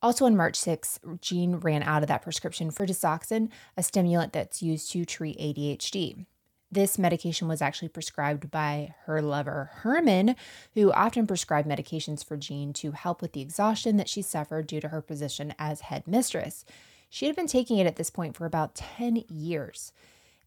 Also 0.02 0.26
on 0.26 0.37
March 0.37 0.57
6, 0.57 1.00
Jean 1.22 1.57
ran 1.57 1.83
out 1.83 2.02
of 2.02 2.09
that 2.09 2.20
prescription 2.20 2.70
for 2.70 2.87
Desoxyn, 2.87 3.48
a 3.78 3.83
stimulant 3.83 4.35
that's 4.35 4.62
used 4.62 4.90
to 4.90 5.07
treat 5.07 5.38
ADHD. 5.38 6.26
This 6.74 6.98
medication 6.98 7.46
was 7.46 7.62
actually 7.62 7.90
prescribed 7.90 8.50
by 8.50 8.96
her 9.04 9.22
lover, 9.22 9.70
Herman, 9.74 10.34
who 10.74 10.90
often 10.90 11.24
prescribed 11.24 11.68
medications 11.68 12.24
for 12.24 12.37
Jean 12.37 12.72
to 12.72 12.90
help 12.90 13.22
with 13.22 13.30
the 13.30 13.42
exhaustion 13.42 13.96
that 13.96 14.08
she 14.08 14.22
suffered 14.22 14.66
due 14.66 14.80
to 14.80 14.88
her 14.88 15.00
position 15.00 15.54
as 15.56 15.82
head 15.82 16.08
mistress. 16.08 16.64
She 17.08 17.26
had 17.26 17.37
been 17.37 17.46
taking 17.46 17.78
it 17.78 17.87
at 17.87 17.94
this 17.94 18.10
point 18.10 18.37
for 18.37 18.44
about 18.44 18.74
10 18.74 19.22
years. 19.28 19.92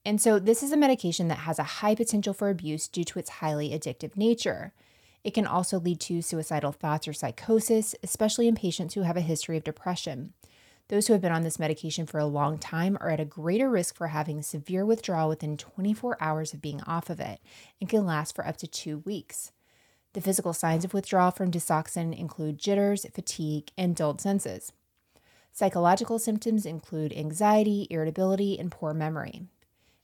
And 0.04 0.20
so, 0.20 0.38
this 0.38 0.62
is 0.62 0.74
a 0.74 0.78
medication 0.78 1.30
that 1.30 1.40
has 1.40 1.60
a 1.60 1.80
high 1.80 1.96
potential 1.96 2.34
for 2.34 2.50
abuse 2.50 2.90
due 2.90 3.06
to 3.06 3.20
its 3.20 3.30
highly 3.30 3.70
addictive 3.70 4.18
nature. 4.18 4.74
It 5.24 5.34
can 5.34 5.48
also 5.48 5.80
lead 5.80 6.02
to 6.02 6.22
suicidal 6.22 6.74
thoughts 6.74 7.08
or 7.08 7.14
psychosis, 7.14 7.96
especially 8.04 8.50
in 8.50 8.56
patients 8.56 8.96
who 8.96 9.04
have 9.04 9.16
a 9.16 9.22
history 9.22 9.56
of 9.56 9.64
depression. 9.64 10.34
Those 10.90 11.08
who 11.08 11.14
have 11.14 11.22
been 11.22 11.34
on 11.34 11.44
this 11.44 11.60
medication 11.60 12.06
for 12.06 12.18
a 12.18 12.26
long 12.26 12.58
time 12.58 12.98
are 13.02 13.10
at 13.10 13.20
a 13.20 13.26
greater 13.26 13.70
risk 13.70 13.96
for 13.96 14.08
having 14.08 14.42
severe 14.42 14.86
withdrawal 14.86 15.28
within 15.28 15.58
24 15.58 16.18
hours 16.22 16.54
of 16.54 16.62
being 16.62 16.82
off 16.84 17.10
of 17.10 17.20
it 17.20 17.42
and 17.82 17.90
can 17.90 18.06
last 18.06 18.34
for 18.34 18.48
up 18.48 18.56
to 18.58 18.68
two 18.68 19.00
weeks. 19.00 19.52
The 20.14 20.22
physical 20.22 20.54
signs 20.54 20.86
of 20.86 20.94
withdrawal 20.94 21.32
from 21.32 21.52
Desoxyn 21.52 22.18
include 22.18 22.58
jitters, 22.58 23.06
fatigue, 23.14 23.72
and 23.78 23.96
dulled 23.98 24.22
senses. 24.22 24.72
Psychological 25.52 26.20
symptoms 26.20 26.66
include 26.66 27.12
anxiety, 27.12 27.88
irritability, 27.90 28.58
and 28.58 28.72
poor 28.72 28.94
memory. 28.94 29.42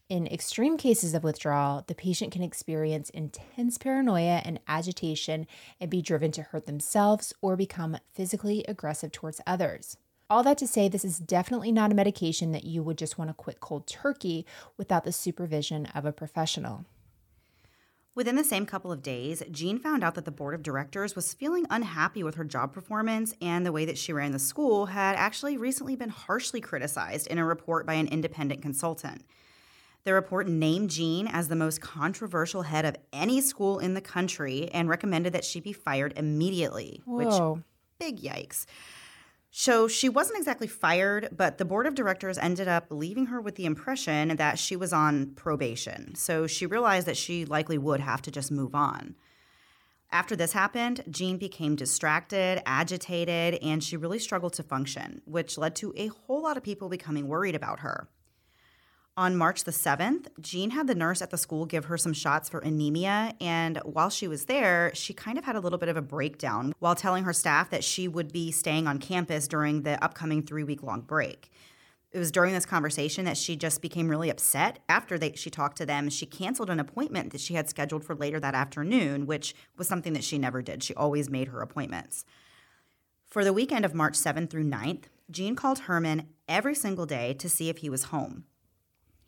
In 0.09 0.27
extreme 0.27 0.77
cases 0.77 1.13
of 1.13 1.23
withdrawal, 1.23 1.85
the 1.87 1.95
patient 1.95 2.33
can 2.33 2.43
experience 2.43 3.09
intense 3.11 3.77
paranoia 3.77 4.41
and 4.43 4.59
agitation 4.67 5.47
and 5.79 5.89
be 5.89 6.01
driven 6.01 6.31
to 6.33 6.43
hurt 6.43 6.65
themselves 6.65 7.33
or 7.41 7.55
become 7.55 7.97
physically 8.11 8.65
aggressive 8.67 9.13
towards 9.13 9.39
others. 9.47 9.95
All 10.33 10.41
that 10.41 10.57
to 10.57 10.67
say, 10.67 10.89
this 10.89 11.05
is 11.05 11.19
definitely 11.19 11.71
not 11.71 11.91
a 11.91 11.93
medication 11.93 12.53
that 12.53 12.63
you 12.63 12.81
would 12.81 12.97
just 12.97 13.19
want 13.19 13.29
to 13.29 13.35
quit 13.35 13.59
cold 13.59 13.85
turkey 13.85 14.47
without 14.77 15.03
the 15.03 15.11
supervision 15.11 15.85
of 15.93 16.05
a 16.05 16.11
professional. 16.11 16.85
Within 18.15 18.35
the 18.35 18.43
same 18.43 18.65
couple 18.65 18.91
of 18.91 19.03
days, 19.03 19.43
Jean 19.51 19.77
found 19.77 20.03
out 20.03 20.15
that 20.15 20.25
the 20.25 20.31
board 20.31 20.55
of 20.55 20.63
directors 20.63 21.15
was 21.15 21.35
feeling 21.35 21.67
unhappy 21.69 22.23
with 22.23 22.33
her 22.33 22.43
job 22.43 22.73
performance 22.73 23.35
and 23.43 23.63
the 23.63 23.71
way 23.71 23.85
that 23.85 23.95
she 23.99 24.11
ran 24.11 24.31
the 24.31 24.39
school 24.39 24.87
had 24.87 25.15
actually 25.17 25.55
recently 25.55 25.95
been 25.95 26.09
harshly 26.09 26.59
criticized 26.59 27.27
in 27.27 27.37
a 27.37 27.45
report 27.45 27.85
by 27.85 27.93
an 27.93 28.07
independent 28.07 28.63
consultant. 28.63 29.23
The 30.03 30.13
report 30.13 30.47
named 30.47 30.89
Jean 30.89 31.27
as 31.27 31.47
the 31.47 31.55
most 31.55 31.79
controversial 31.79 32.63
head 32.63 32.85
of 32.85 32.97
any 33.13 33.39
school 33.39 33.77
in 33.77 33.93
the 33.93 34.01
country 34.01 34.67
and 34.73 34.89
recommended 34.89 35.33
that 35.33 35.45
she 35.45 35.59
be 35.59 35.73
fired 35.73 36.13
immediately, 36.17 37.03
which 37.05 37.27
Whoa. 37.27 37.61
big 37.99 38.19
yikes. 38.19 38.65
So 39.55 39.87
she 39.87 40.09
wasn't 40.09 40.39
exactly 40.39 40.65
fired, 40.65 41.29
but 41.31 41.59
the 41.59 41.63
board 41.63 41.85
of 41.85 41.93
directors 41.93 42.39
ended 42.39 42.67
up 42.67 42.87
leaving 42.89 43.27
her 43.27 43.39
with 43.39 43.53
the 43.53 43.67
impression 43.67 44.35
that 44.37 44.57
she 44.57 44.75
was 44.75 44.91
on 44.91 45.27
probation. 45.35 46.15
So 46.15 46.47
she 46.47 46.65
realized 46.65 47.05
that 47.05 47.17
she 47.17 47.45
likely 47.45 47.77
would 47.77 47.99
have 47.99 48.23
to 48.23 48.31
just 48.31 48.51
move 48.51 48.73
on. 48.73 49.13
After 50.11 50.35
this 50.35 50.53
happened, 50.53 51.03
Jean 51.07 51.37
became 51.37 51.75
distracted, 51.75 52.63
agitated, 52.65 53.59
and 53.61 53.83
she 53.83 53.95
really 53.95 54.17
struggled 54.17 54.53
to 54.53 54.63
function, 54.63 55.21
which 55.25 55.55
led 55.55 55.75
to 55.75 55.93
a 55.95 56.07
whole 56.07 56.41
lot 56.41 56.57
of 56.57 56.63
people 56.63 56.89
becoming 56.89 57.27
worried 57.27 57.53
about 57.53 57.81
her. 57.81 58.09
On 59.15 59.35
March 59.35 59.63
the 59.63 59.71
7th, 59.71 60.25
Jean 60.41 60.71
had 60.71 60.87
the 60.87 60.95
nurse 60.95 61.21
at 61.21 61.29
the 61.29 61.37
school 61.37 61.67
give 61.67 61.85
her 61.85 61.99
some 61.99 62.13
shots 62.13 62.49
for 62.49 62.59
anemia. 62.61 63.35
And 63.39 63.77
while 63.83 64.09
she 64.09 64.27
was 64.27 64.45
there, 64.45 64.89
she 64.95 65.13
kind 65.13 65.37
of 65.37 65.43
had 65.43 65.55
a 65.55 65.59
little 65.59 65.77
bit 65.77 65.89
of 65.89 65.97
a 65.97 66.01
breakdown 66.01 66.73
while 66.79 66.95
telling 66.95 67.23
her 67.23 67.33
staff 67.33 67.69
that 67.69 67.83
she 67.83 68.07
would 68.07 68.33
be 68.33 68.51
staying 68.51 68.87
on 68.87 68.97
campus 68.97 69.47
during 69.47 69.83
the 69.83 70.03
upcoming 70.03 70.41
three 70.41 70.63
week 70.63 70.81
long 70.81 71.01
break. 71.01 71.51
It 72.11 72.17
was 72.17 72.31
during 72.31 72.55
this 72.55 72.65
conversation 72.65 73.25
that 73.25 73.37
she 73.37 73.55
just 73.55 73.83
became 73.83 74.09
really 74.09 74.31
upset. 74.31 74.79
After 74.89 75.19
they, 75.19 75.33
she 75.33 75.51
talked 75.51 75.77
to 75.77 75.85
them, 75.85 76.09
she 76.09 76.25
canceled 76.25 76.71
an 76.71 76.79
appointment 76.79 77.33
that 77.33 77.41
she 77.41 77.53
had 77.53 77.69
scheduled 77.69 78.03
for 78.03 78.15
later 78.15 78.39
that 78.39 78.55
afternoon, 78.55 79.27
which 79.27 79.53
was 79.77 79.87
something 79.87 80.13
that 80.13 80.23
she 80.23 80.39
never 80.39 80.63
did. 80.63 80.81
She 80.81 80.95
always 80.95 81.29
made 81.29 81.49
her 81.49 81.61
appointments. 81.61 82.25
For 83.27 83.43
the 83.43 83.53
weekend 83.53 83.85
of 83.85 83.93
March 83.93 84.15
7th 84.15 84.49
through 84.49 84.65
9th, 84.65 85.03
Jean 85.29 85.55
called 85.55 85.79
Herman 85.79 86.29
every 86.47 86.73
single 86.73 87.05
day 87.05 87.33
to 87.35 87.47
see 87.47 87.69
if 87.69 87.77
he 87.77 87.89
was 87.91 88.05
home. 88.05 88.45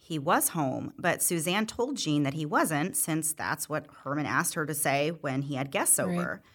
He 0.05 0.19
was 0.19 0.49
home, 0.49 0.93
but 0.99 1.23
Suzanne 1.23 1.65
told 1.65 1.97
Jean 1.97 2.21
that 2.21 2.35
he 2.35 2.45
wasn't, 2.45 2.95
since 2.95 3.33
that's 3.33 3.67
what 3.67 3.87
Herman 4.03 4.27
asked 4.27 4.53
her 4.53 4.63
to 4.63 4.75
say 4.75 5.09
when 5.09 5.41
he 5.41 5.55
had 5.55 5.71
guests 5.71 5.97
over. 5.97 6.43
Right. 6.43 6.51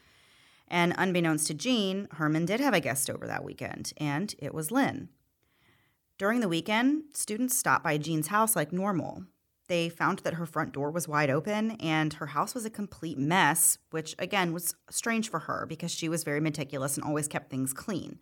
And 0.68 0.94
unbeknownst 0.96 1.48
to 1.48 1.54
Jean, 1.54 2.06
Herman 2.12 2.44
did 2.44 2.60
have 2.60 2.74
a 2.74 2.80
guest 2.80 3.10
over 3.10 3.26
that 3.26 3.42
weekend, 3.42 3.92
and 3.96 4.32
it 4.38 4.54
was 4.54 4.70
Lynn. 4.70 5.08
During 6.16 6.38
the 6.38 6.48
weekend, 6.48 7.02
students 7.12 7.58
stopped 7.58 7.82
by 7.82 7.98
Jean's 7.98 8.28
house 8.28 8.54
like 8.54 8.72
normal. 8.72 9.24
They 9.66 9.88
found 9.88 10.20
that 10.20 10.34
her 10.34 10.46
front 10.46 10.70
door 10.70 10.92
was 10.92 11.08
wide 11.08 11.28
open 11.28 11.72
and 11.80 12.12
her 12.14 12.26
house 12.26 12.54
was 12.54 12.64
a 12.64 12.70
complete 12.70 13.18
mess, 13.18 13.78
which 13.90 14.14
again 14.20 14.52
was 14.52 14.76
strange 14.90 15.28
for 15.28 15.40
her 15.40 15.66
because 15.68 15.90
she 15.90 16.08
was 16.08 16.22
very 16.22 16.40
meticulous 16.40 16.96
and 16.96 17.04
always 17.04 17.26
kept 17.26 17.50
things 17.50 17.72
clean. 17.72 18.20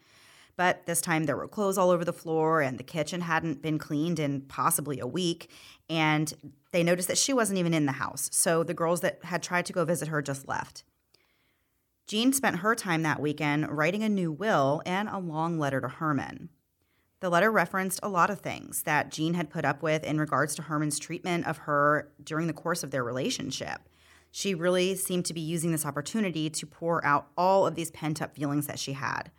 But 0.58 0.86
this 0.86 1.00
time 1.00 1.26
there 1.26 1.36
were 1.36 1.46
clothes 1.46 1.78
all 1.78 1.90
over 1.90 2.04
the 2.04 2.12
floor 2.12 2.60
and 2.60 2.78
the 2.78 2.82
kitchen 2.82 3.20
hadn't 3.20 3.62
been 3.62 3.78
cleaned 3.78 4.18
in 4.18 4.40
possibly 4.40 4.98
a 4.98 5.06
week. 5.06 5.52
And 5.88 6.34
they 6.72 6.82
noticed 6.82 7.06
that 7.06 7.16
she 7.16 7.32
wasn't 7.32 7.60
even 7.60 7.72
in 7.72 7.86
the 7.86 7.92
house. 7.92 8.28
So 8.32 8.64
the 8.64 8.74
girls 8.74 9.00
that 9.02 9.20
had 9.22 9.40
tried 9.40 9.66
to 9.66 9.72
go 9.72 9.84
visit 9.84 10.08
her 10.08 10.20
just 10.20 10.48
left. 10.48 10.82
Jean 12.08 12.32
spent 12.32 12.56
her 12.56 12.74
time 12.74 13.04
that 13.04 13.20
weekend 13.20 13.70
writing 13.70 14.02
a 14.02 14.08
new 14.08 14.32
will 14.32 14.82
and 14.84 15.08
a 15.08 15.18
long 15.18 15.60
letter 15.60 15.80
to 15.80 15.86
Herman. 15.86 16.48
The 17.20 17.30
letter 17.30 17.52
referenced 17.52 18.00
a 18.02 18.08
lot 18.08 18.28
of 18.28 18.40
things 18.40 18.82
that 18.82 19.12
Jean 19.12 19.34
had 19.34 19.50
put 19.50 19.64
up 19.64 19.80
with 19.80 20.02
in 20.02 20.18
regards 20.18 20.56
to 20.56 20.62
Herman's 20.62 20.98
treatment 20.98 21.46
of 21.46 21.58
her 21.58 22.10
during 22.24 22.48
the 22.48 22.52
course 22.52 22.82
of 22.82 22.90
their 22.90 23.04
relationship. 23.04 23.88
She 24.32 24.56
really 24.56 24.96
seemed 24.96 25.26
to 25.26 25.34
be 25.34 25.40
using 25.40 25.70
this 25.70 25.86
opportunity 25.86 26.50
to 26.50 26.66
pour 26.66 27.04
out 27.04 27.28
all 27.36 27.64
of 27.64 27.76
these 27.76 27.92
pent 27.92 28.20
up 28.20 28.34
feelings 28.34 28.66
that 28.66 28.80
she 28.80 28.94
had. 28.94 29.30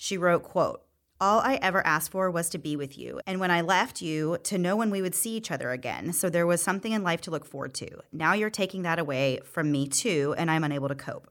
She 0.00 0.16
wrote, 0.16 0.44
quote, 0.44 0.84
all 1.20 1.40
I 1.40 1.58
ever 1.60 1.84
asked 1.84 2.12
for 2.12 2.30
was 2.30 2.48
to 2.50 2.58
be 2.58 2.76
with 2.76 2.96
you, 2.96 3.20
and 3.26 3.40
when 3.40 3.50
I 3.50 3.62
left 3.62 4.00
you, 4.00 4.38
to 4.44 4.56
know 4.56 4.76
when 4.76 4.92
we 4.92 5.02
would 5.02 5.16
see 5.16 5.36
each 5.36 5.50
other 5.50 5.72
again. 5.72 6.12
So 6.12 6.30
there 6.30 6.46
was 6.46 6.62
something 6.62 6.92
in 6.92 7.02
life 7.02 7.20
to 7.22 7.32
look 7.32 7.44
forward 7.44 7.74
to. 7.74 7.88
Now 8.12 8.34
you're 8.34 8.48
taking 8.48 8.82
that 8.82 9.00
away 9.00 9.40
from 9.42 9.72
me 9.72 9.88
too, 9.88 10.36
and 10.38 10.52
I'm 10.52 10.62
unable 10.62 10.86
to 10.86 10.94
cope. 10.94 11.28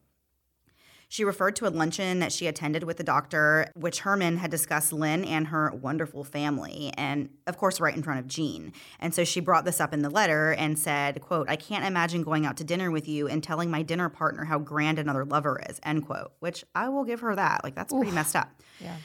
She 1.10 1.24
referred 1.24 1.56
to 1.58 1.68
a 1.68 1.70
luncheon 1.70 2.20
that 2.20 2.34
she 2.34 2.48
attended 2.48 2.84
with 2.84 2.98
the 2.98 3.04
doctor, 3.04 3.72
which 3.76 4.00
Herman 4.00 4.38
had 4.38 4.52
discussed 4.52 4.92
Lynn 4.92 5.24
and 5.24 5.48
her 5.48 5.72
wonderful 5.72 6.26
family, 6.26 6.92
and 6.98 7.30
of 7.48 7.58
course, 7.58 7.80
right 7.80 7.96
in 7.96 8.04
front 8.04 8.20
of 8.20 8.28
Jean. 8.28 8.74
And 9.00 9.14
so 9.14 9.24
she 9.24 9.40
brought 9.40 9.64
this 9.64 9.80
up 9.80 9.94
in 9.94 10.02
the 10.02 10.10
letter 10.10 10.52
and 10.52 10.78
said, 10.78 11.22
quote, 11.22 11.50
I 11.50 11.56
can't 11.56 11.86
imagine 11.86 12.24
going 12.24 12.46
out 12.46 12.58
to 12.58 12.66
dinner 12.66 12.92
with 12.92 13.08
you 13.08 13.28
and 13.28 13.42
telling 13.42 13.72
my 13.72 13.84
dinner 13.84 14.10
partner 14.10 14.46
how 14.46 14.60
grand 14.60 15.00
another 15.00 15.24
lover 15.24 15.62
is, 15.70 15.80
end 15.84 16.06
quote, 16.06 16.34
which 16.40 16.66
I 16.76 16.90
will 16.90 17.06
give 17.06 17.22
her 17.22 17.36
that. 17.36 17.64
Like, 17.64 17.76
that's 17.76 17.94
pretty 17.94 18.12
messed 18.12 18.36
up. 18.36 18.50
Yeah. 18.82 18.98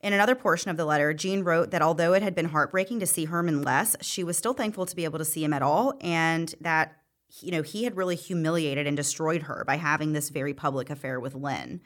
In 0.00 0.14
another 0.14 0.34
portion 0.34 0.70
of 0.70 0.78
the 0.78 0.86
letter, 0.86 1.12
Jean 1.12 1.44
wrote 1.44 1.70
that 1.72 1.82
although 1.82 2.14
it 2.14 2.22
had 2.22 2.34
been 2.34 2.46
heartbreaking 2.46 3.00
to 3.00 3.06
see 3.06 3.26
Herman 3.26 3.62
less, 3.62 3.96
she 4.00 4.24
was 4.24 4.38
still 4.38 4.54
thankful 4.54 4.86
to 4.86 4.96
be 4.96 5.04
able 5.04 5.18
to 5.18 5.24
see 5.24 5.44
him 5.44 5.52
at 5.52 5.62
all, 5.62 5.94
and 6.00 6.54
that 6.60 6.96
you 7.40 7.50
know, 7.50 7.62
he 7.62 7.84
had 7.84 7.96
really 7.96 8.16
humiliated 8.16 8.86
and 8.86 8.96
destroyed 8.96 9.42
her 9.42 9.64
by 9.66 9.76
having 9.76 10.12
this 10.12 10.28
very 10.28 10.54
public 10.54 10.90
affair 10.90 11.20
with 11.20 11.34
Lynn. 11.34 11.80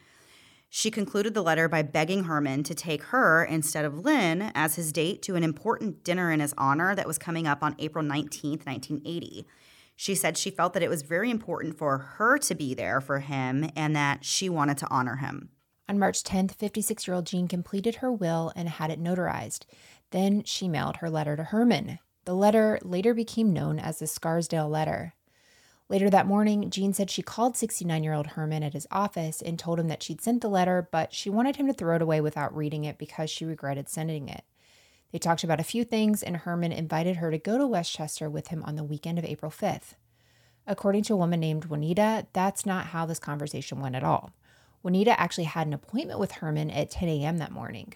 She 0.69 0.91
concluded 0.91 1.35
the 1.35 1.43
letter 1.43 1.69
by 1.69 1.83
begging 1.83 2.25
Herman 2.25 2.65
to 2.65 2.75
take 2.75 3.05
her 3.05 3.45
instead 3.45 3.85
of 3.85 4.05
Lynn 4.05 4.51
as 4.55 4.75
his 4.75 4.93
date 4.93 5.23
to 5.23 5.37
an 5.37 5.45
important 5.45 6.03
dinner 6.03 6.33
in 6.33 6.41
his 6.41 6.55
honor 6.59 6.95
that 6.97 7.07
was 7.07 7.19
coming 7.19 7.47
up 7.47 7.63
on 7.63 7.77
April 7.79 8.05
19th, 8.05 8.67
1980. 8.67 9.47
She 9.95 10.15
said 10.17 10.37
she 10.37 10.51
felt 10.51 10.73
that 10.73 10.83
it 10.83 10.91
was 10.91 11.03
very 11.03 11.31
important 11.31 11.79
for 11.79 11.99
her 11.99 12.39
to 12.39 12.55
be 12.55 12.75
there 12.75 13.01
for 13.01 13.21
him 13.21 13.71
and 13.77 13.95
that 13.95 14.25
she 14.25 14.49
wanted 14.49 14.79
to 14.79 14.91
honor 14.91 15.17
him. 15.17 15.51
On 15.89 15.99
March 15.99 16.25
10th, 16.25 16.57
56 16.57 17.07
year 17.07 17.15
old 17.15 17.27
Jean 17.27 17.47
completed 17.47 17.97
her 17.97 18.11
will 18.11 18.53
and 18.57 18.69
had 18.69 18.91
it 18.91 19.03
notarized. 19.03 19.67
Then 20.11 20.43
she 20.45 20.67
mailed 20.67 20.97
her 20.97 21.11
letter 21.11 21.37
to 21.37 21.45
Herman. 21.45 21.99
The 22.25 22.35
letter 22.35 22.79
later 22.83 23.15
became 23.15 23.53
known 23.53 23.79
as 23.79 23.99
the 23.99 24.07
Scarsdale 24.07 24.69
Letter. 24.69 25.15
Later 25.91 26.09
that 26.09 26.27
morning, 26.27 26.71
Jean 26.71 26.95
said 26.95 27.11
she 27.11 27.23
called 27.23 27.57
69 27.57 28.03
year 28.03 28.15
old 28.15 28.29
Herman 28.29 28.63
at 28.63 28.73
his 28.73 28.87
office 28.91 29.43
and 29.43 29.59
told 29.59 29.79
him 29.79 29.89
that 29.89 30.03
she'd 30.03 30.23
sent 30.23 30.41
the 30.41 30.49
letter, 30.49 30.89
but 30.91 31.13
she 31.13 31.29
wanted 31.29 31.57
him 31.57 31.67
to 31.67 31.75
throw 31.75 31.97
it 31.97 32.03
away 32.03 32.21
without 32.21 32.57
reading 32.57 32.85
it 32.85 32.97
because 32.97 33.29
she 33.29 33.45
regretted 33.45 33.89
sending 33.89 34.29
it. 34.29 34.45
They 35.13 35.19
talked 35.19 35.45
about 35.45 35.61
a 35.61 35.65
few 35.65 35.85
things, 35.85 36.23
and 36.23 36.39
Herman 36.39 36.73
invited 36.73 37.17
her 37.17 37.31
to 37.31 37.39
go 37.39 37.59
to 37.59 37.67
Westchester 37.67 38.29
with 38.29 38.49
him 38.49 38.63
on 38.65 38.77
the 38.77 38.83
weekend 38.83 39.19
of 39.19 39.25
April 39.25 39.51
5th. 39.51 39.95
According 40.67 41.03
to 41.05 41.13
a 41.13 41.19
woman 41.19 41.39
named 41.41 41.67
Juanita, 41.67 42.27
that's 42.33 42.65
not 42.65 42.87
how 42.87 43.05
this 43.05 43.19
conversation 43.19 43.81
went 43.81 43.95
at 43.95 44.03
all. 44.03 44.33
Juanita 44.83 45.19
actually 45.21 45.45
had 45.45 45.67
an 45.67 45.73
appointment 45.75 46.19
with 46.19 46.33
Herman 46.33 46.71
at 46.71 46.91
10 46.91 47.09
a.m. 47.09 47.39
that 47.39 47.53
morning. 47.53 47.95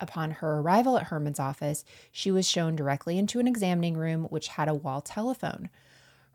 Upon 0.00 0.30
her 0.30 0.60
arrival 0.60 0.96
at 0.96 1.04
Herman's 1.08 1.40
office, 1.40 1.84
she 2.10 2.30
was 2.30 2.48
shown 2.48 2.74
directly 2.74 3.18
into 3.18 3.38
an 3.40 3.46
examining 3.46 3.96
room 3.96 4.24
which 4.24 4.48
had 4.48 4.68
a 4.68 4.74
wall 4.74 5.00
telephone. 5.00 5.68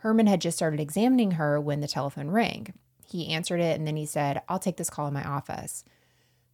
Herman 0.03 0.27
had 0.27 0.41
just 0.41 0.57
started 0.57 0.81
examining 0.81 1.31
her 1.31 1.61
when 1.61 1.79
the 1.79 1.87
telephone 1.87 2.29
rang. 2.29 2.73
He 3.07 3.29
answered 3.29 3.61
it 3.61 3.79
and 3.79 3.87
then 3.87 3.95
he 3.95 4.05
said, 4.05 4.41
I'll 4.49 4.59
take 4.59 4.75
this 4.75 4.89
call 4.89 5.07
in 5.07 5.13
my 5.13 5.23
office. 5.23 5.85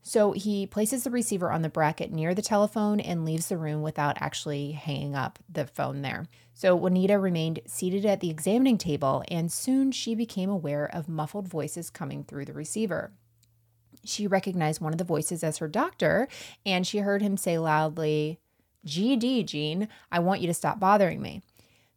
So 0.04 0.34
he 0.34 0.68
places 0.68 1.04
the 1.04 1.10
receiver 1.10 1.52
on 1.52 1.64
the 1.64 1.70
bracket 1.70 2.12
near 2.12 2.36
the 2.36 2.43
telephone 2.43 3.00
and 3.00 3.26
leaves 3.26 3.50
the 3.50 3.58
room 3.58 3.82
without 3.82 4.22
actually 4.22 4.74
hanging 4.74 5.16
up 5.16 5.39
the 5.52 5.66
phone 5.66 6.04
there. 6.04 6.28
So 6.54 6.76
Juanita 6.76 7.18
remained 7.18 7.62
seated 7.66 8.06
at 8.06 8.20
the 8.20 8.30
examining 8.30 8.78
table, 8.78 9.24
and 9.30 9.52
soon 9.52 9.91
she 9.91 10.14
became 10.14 10.52
aware 10.52 10.86
of 10.86 11.10
muffled 11.10 11.47
voices 11.47 11.89
coming 11.89 12.24
through 12.24 12.45
the 12.45 12.54
receiver. 12.54 13.14
She 14.06 14.28
recognized 14.28 14.80
one 14.80 14.93
of 14.93 15.00
the 15.00 15.04
voices 15.04 15.43
as 15.43 15.58
her 15.58 15.68
doctor, 15.68 16.28
and 16.68 16.86
she 16.86 17.00
heard 17.00 17.24
him 17.24 17.36
say 17.36 17.58
loudly, 17.58 18.39
GD, 18.86 19.47
Jean, 19.47 19.88
I 20.12 20.20
want 20.20 20.41
you 20.41 20.47
to 20.47 20.54
stop 20.54 20.80
bothering 20.80 21.20
me. 21.20 21.41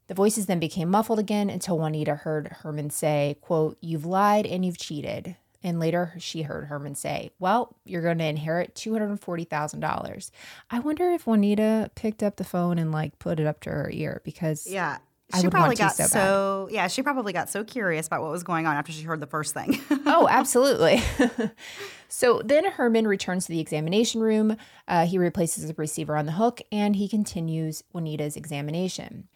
The 0.08 0.14
voices 0.14 0.46
then 0.46 0.58
became 0.58 0.90
muffled 0.90 1.18
again 1.18 1.48
until 1.48 1.78
Juanita 1.78 2.16
heard 2.16 2.48
Herman 2.62 2.90
say, 2.90 3.36
quote, 3.40 3.78
You've 3.80 4.04
lied 4.04 4.46
and 4.46 4.64
you've 4.64 4.78
cheated. 4.78 5.36
And 5.64 5.78
later 5.78 6.14
she 6.18 6.42
heard 6.42 6.66
Herman 6.66 6.94
say, 6.94 7.30
Well, 7.38 7.76
you're 7.84 8.02
going 8.02 8.18
to 8.18 8.24
inherit 8.24 8.74
$240,000. 8.74 10.30
I 10.70 10.78
wonder 10.80 11.10
if 11.10 11.26
Juanita 11.26 11.90
picked 11.94 12.22
up 12.22 12.36
the 12.36 12.44
phone 12.44 12.78
and 12.78 12.90
like 12.90 13.18
put 13.18 13.38
it 13.38 13.46
up 13.46 13.60
to 13.60 13.70
her 13.70 13.90
ear 13.92 14.20
because. 14.24 14.66
Yeah. 14.66 14.98
She 15.40 15.48
probably 15.48 15.76
got 15.76 15.94
so, 15.94 16.04
so 16.04 16.68
yeah, 16.70 16.88
she 16.88 17.00
probably 17.00 17.32
got 17.32 17.48
so 17.48 17.64
curious 17.64 18.06
about 18.06 18.20
what 18.20 18.30
was 18.30 18.42
going 18.42 18.66
on 18.66 18.76
after 18.76 18.92
she 18.92 19.00
heard 19.02 19.18
the 19.18 19.26
first 19.26 19.54
thing. 19.54 19.80
oh, 20.04 20.28
absolutely. 20.28 21.02
so 22.08 22.42
then 22.44 22.66
Herman 22.66 23.08
returns 23.08 23.46
to 23.46 23.52
the 23.52 23.60
examination 23.60 24.20
room. 24.20 24.58
Uh, 24.86 25.06
he 25.06 25.16
replaces 25.16 25.66
the 25.66 25.74
receiver 25.78 26.18
on 26.18 26.26
the 26.26 26.32
hook 26.32 26.60
and 26.70 26.96
he 26.96 27.08
continues 27.08 27.82
Juanita's 27.94 28.36
examination. 28.36 29.26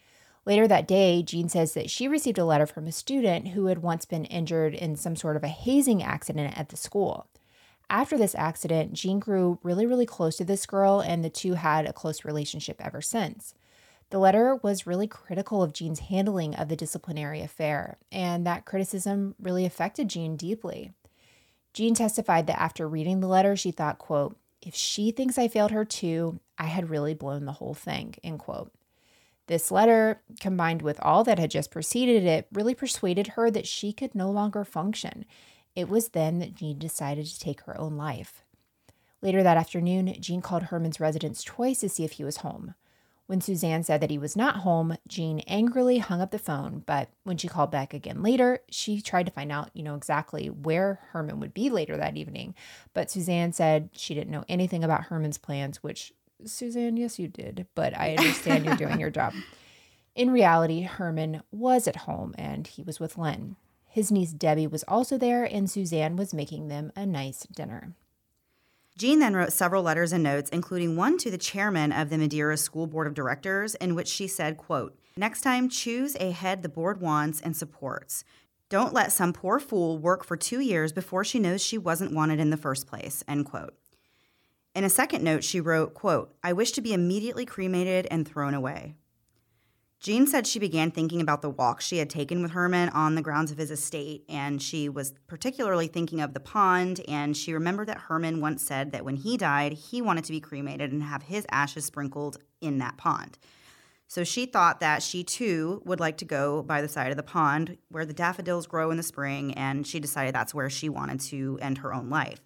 Later 0.47 0.69
that 0.69 0.87
day, 0.87 1.25
Jean 1.25 1.49
says 1.49 1.75
that 1.75 1.91
she 1.91 2.07
received 2.07 2.39
a 2.39 2.45
letter 2.45 2.67
from 2.67 2.87
a 2.87 2.93
student 2.93 3.49
who 3.49 3.67
had 3.67 3.83
once 3.83 4.05
been 4.05 4.25
injured 4.27 4.75
in 4.75 4.95
some 4.95 5.17
sort 5.17 5.37
of 5.37 5.43
a 5.43 5.49
hazing 5.49 6.05
accident 6.05 6.57
at 6.57 6.69
the 6.69 6.77
school. 6.77 7.27
After 7.91 8.17
this 8.17 8.35
accident, 8.37 8.93
Jean 8.93 9.19
grew 9.19 9.59
really, 9.65 9.87
really 9.87 10.07
close 10.07 10.37
to 10.37 10.45
this 10.45 10.65
girl, 10.65 11.01
and 11.01 11.25
the 11.25 11.31
two 11.31 11.55
had 11.55 11.85
a 11.85 11.93
close 11.93 12.25
relationship 12.25 12.81
ever 12.81 13.01
since. 13.01 13.55
The 14.11 14.19
letter 14.19 14.61
was 14.63 14.87
really 14.87 15.09
critical 15.09 15.65
of 15.65 15.73
Jean's 15.73 15.99
handling 15.99 16.55
of 16.55 16.69
the 16.69 16.77
disciplinary 16.77 17.41
affair, 17.41 17.99
and 18.13 18.47
that 18.47 18.65
criticism 18.65 19.35
really 19.41 19.67
affected 19.67 20.09
Jean 20.09 20.37
deeply. 20.37 20.93
Jean 21.75 21.95
testified 21.95 22.47
that 22.47 22.61
after 22.61 22.89
reading 22.89 23.19
the 23.19 23.27
letter, 23.27 23.57
she 23.57 23.73
thought, 23.73 23.99
quote, 23.99 24.37
if 24.63 24.77
she 24.77 25.11
thinks 25.11 25.39
I 25.39 25.49
failed 25.49 25.73
her 25.73 25.85
too, 25.85 26.39
I 26.57 26.65
had 26.65 26.89
really 26.89 27.15
blown 27.15 27.47
the 27.47 27.53
whole 27.53 27.75
thing, 27.75 28.15
end 28.23 28.39
quote. 28.39 28.73
This 29.47 29.71
letter, 29.71 30.21
combined 30.41 30.83
with 30.83 30.99
all 31.01 31.23
that 31.25 31.39
had 31.39 31.51
just 31.51 31.71
preceded 31.71 32.25
it, 32.25 32.49
really 32.53 32.75
persuaded 32.75 33.29
her 33.29 33.51
that 33.51 33.67
she 33.67 33.93
could 33.93 34.15
no 34.15 34.31
longer 34.31 34.65
function. 34.65 35.25
It 35.77 35.89
was 35.89 36.09
then 36.09 36.41
that 36.41 36.55
Jean 36.55 36.79
decided 36.79 37.27
to 37.27 37.39
take 37.39 37.61
her 37.63 37.79
own 37.81 37.97
life. 37.97 38.43
Later 39.23 39.43
that 39.43 39.57
afternoon, 39.57 40.15
Jean 40.21 40.41
called 40.41 40.65
Herman's 40.65 41.01
residence 41.01 41.43
twice 41.45 41.81
to 41.81 41.89
see 41.89 42.05
if 42.05 42.13
he 42.13 42.25
was 42.25 42.39
home. 42.39 42.75
When 43.27 43.41
Suzanne 43.41 43.83
said 43.83 44.01
that 44.01 44.11
he 44.11 44.19
was 44.19 44.37
not 44.37 44.59
home, 44.59 44.97
Jean 45.09 45.41
angrily 45.41 45.99
hung 45.99 46.21
up 46.21 46.31
the 46.31 46.39
phone, 46.39 46.85
but 46.87 47.09
when 47.25 47.37
she 47.37 47.49
called 47.49 47.73
back 47.73 47.93
again 47.93 48.23
later, 48.23 48.61
she 48.71 49.01
tried 49.01 49.27
to 49.27 49.33
find 49.33 49.51
out, 49.51 49.71
you 49.75 49.83
know, 49.83 49.97
exactly 49.97 50.47
where 50.49 51.01
Herman 51.11 51.41
would 51.41 51.53
be 51.53 51.69
later 51.69 51.97
that 51.97 52.17
evening. 52.17 52.55
But 52.95 53.11
Suzanne 53.11 53.53
said 53.53 53.91
she 53.93 54.15
didn't 54.15 54.31
know 54.31 54.45
anything 54.49 54.85
about 54.85 55.05
Herman's 55.05 55.39
plans, 55.39 55.83
which 55.83 56.13
Suzanne, 56.45 56.97
yes, 56.97 57.19
you 57.19 57.29
did, 57.29 57.67
but 57.75 57.97
I 57.97 58.15
understand 58.19 58.65
you're 58.65 58.77
doing 58.77 59.01
your 59.01 59.11
job. 59.11 59.33
In 60.15 60.31
reality, 60.31 60.83
Herman 60.83 61.43
was 61.51 61.87
at 61.87 61.97
home 61.97 62.35
and 62.39 62.67
he 62.67 62.83
was 62.83 62.99
with 63.01 63.19
Lynn. 63.19 63.57
His 63.87 64.13
niece 64.13 64.33
Debbie 64.33 64.67
was 64.67 64.85
also 64.87 65.17
there, 65.17 65.45
and 65.45 65.71
Suzanne 65.71 66.17
was 66.17 66.35
making 66.35 66.69
them 66.69 66.93
a 66.95 67.07
nice 67.07 67.47
dinner. 67.55 67.95
Jean 68.99 69.21
then 69.21 69.35
wrote 69.35 69.53
several 69.53 69.83
letters 69.83 70.13
and 70.13 70.23
notes, 70.23 70.51
including 70.51 70.97
one 70.97 71.17
to 71.19 71.31
the 71.31 71.39
chairman 71.39 71.93
of 71.93 72.11
the 72.11 72.19
Madeira 72.19 72.57
School 72.57 72.87
Board 72.87 73.07
of 73.07 73.15
Directors, 73.15 73.75
in 73.75 73.95
which 73.95 74.09
she 74.09 74.27
said, 74.27 74.59
quote, 74.59 74.99
Next 75.17 75.41
time, 75.41 75.71
choose 75.71 76.15
a 76.21 76.31
head 76.31 76.63
the 76.63 76.69
board 76.69 77.01
wants 77.01 77.41
and 77.41 77.57
supports. 77.57 78.25
Don't 78.69 78.93
let 78.93 79.13
some 79.13 79.33
poor 79.33 79.59
fool 79.59 79.99
work 79.99 80.25
for 80.25 80.37
two 80.37 80.61
years 80.61 80.93
before 80.93 81.25
she 81.25 81.39
knows 81.39 81.63
she 81.63 81.79
wasn't 81.79 82.13
wanted 82.13 82.41
in 82.41 82.51
the 82.51 82.57
first 82.57 82.87
place, 82.87 83.23
end 83.27 83.47
quote. 83.47 83.75
In 84.77 84.85
a 84.85 84.91
second 84.91 85.25
note, 85.25 85.43
she 85.43 85.59
wrote, 85.59 85.95
quote, 85.95 86.37
I 86.45 86.53
wish 86.53 86.73
to 86.73 86.83
be 86.83 86.93
immediately 86.93 87.47
cremated 87.47 88.07
and 88.11 88.29
thrown 88.29 88.53
away. 88.53 88.95
Jean 90.01 90.27
said 90.27 90.47
she 90.47 90.59
began 90.59 90.91
thinking 90.91 91.23
about 91.23 91.41
the 91.41 91.49
walk 91.49 91.81
she 91.81 91.97
had 91.97 92.11
taken 92.11 92.43
with 92.43 92.51
Herman 92.51 92.91
on 92.91 93.15
the 93.15 93.23
grounds 93.23 93.51
of 93.51 93.57
his 93.57 93.71
estate, 93.71 94.27
and 94.29 94.61
she 94.61 94.91
was 94.91 95.15
particularly 95.29 95.87
thinking 95.87 96.21
of 96.21 96.35
the 96.35 96.41
pond. 96.41 97.01
And 97.09 97.35
she 97.35 97.55
remembered 97.55 97.89
that 97.89 98.03
Herman 98.03 98.43
once 98.43 98.63
said 98.63 98.93
that 98.93 99.03
when 99.03 99.17
he 99.17 99.39
died, 99.39 99.73
he 99.73 100.03
wanted 100.03 100.25
to 100.25 100.33
be 100.33 100.41
cremated 100.41 100.93
and 100.93 101.03
have 101.03 101.23
his 101.23 101.47
ashes 101.51 101.87
sprinkled 101.87 102.37
in 102.61 102.77
that 102.77 102.99
pond. 102.99 103.39
So 104.09 104.25
she 104.25 104.45
thought 104.45 104.81
that 104.81 105.03
she 105.03 105.25
too 105.25 105.81
would 105.87 106.01
like 106.01 106.19
to 106.19 106.27
go 106.27 106.63
by 106.63 106.83
the 106.83 106.89
side 106.89 107.11
of 107.11 107.17
the 107.17 107.23
pond 107.23 107.79
where 107.89 108.05
the 108.05 108.13
daffodils 108.13 108.67
grow 108.67 108.91
in 108.91 108.99
the 108.99 109.03
spring, 109.03 109.55
and 109.55 109.87
she 109.87 110.01
decided 110.01 110.35
that's 110.35 110.55
where 110.55 110.69
she 110.69 110.91
wanted 110.91 111.21
to 111.21 111.59
end 111.63 111.79
her 111.79 111.95
own 111.95 112.11
life. 112.11 112.46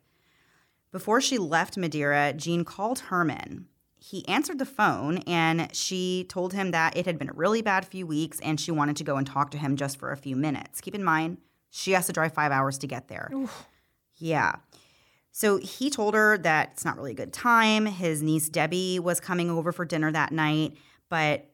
Before 0.92 1.20
she 1.20 1.38
left 1.38 1.76
Madeira, 1.76 2.32
Jean 2.32 2.64
called 2.64 3.00
Herman 3.00 3.68
he 4.00 4.26
answered 4.26 4.58
the 4.58 4.66
phone 4.66 5.18
and 5.18 5.74
she 5.76 6.24
told 6.28 6.54
him 6.54 6.70
that 6.70 6.96
it 6.96 7.04
had 7.04 7.18
been 7.18 7.28
a 7.28 7.34
really 7.34 7.60
bad 7.60 7.86
few 7.86 8.06
weeks 8.06 8.40
and 8.40 8.58
she 8.58 8.70
wanted 8.70 8.96
to 8.96 9.04
go 9.04 9.16
and 9.16 9.26
talk 9.26 9.50
to 9.50 9.58
him 9.58 9.76
just 9.76 9.98
for 9.98 10.10
a 10.10 10.16
few 10.16 10.36
minutes. 10.36 10.80
Keep 10.80 10.94
in 10.94 11.04
mind, 11.04 11.38
she 11.68 11.92
has 11.92 12.06
to 12.06 12.12
drive 12.12 12.32
five 12.32 12.50
hours 12.50 12.78
to 12.78 12.86
get 12.86 13.08
there. 13.08 13.30
Oof. 13.34 13.66
Yeah. 14.16 14.56
So 15.32 15.58
he 15.58 15.90
told 15.90 16.14
her 16.14 16.38
that 16.38 16.70
it's 16.72 16.84
not 16.84 16.96
really 16.96 17.12
a 17.12 17.14
good 17.14 17.32
time. 17.32 17.86
His 17.86 18.22
niece 18.22 18.48
Debbie 18.48 18.98
was 18.98 19.20
coming 19.20 19.50
over 19.50 19.70
for 19.70 19.84
dinner 19.84 20.10
that 20.10 20.32
night, 20.32 20.76
but 21.10 21.49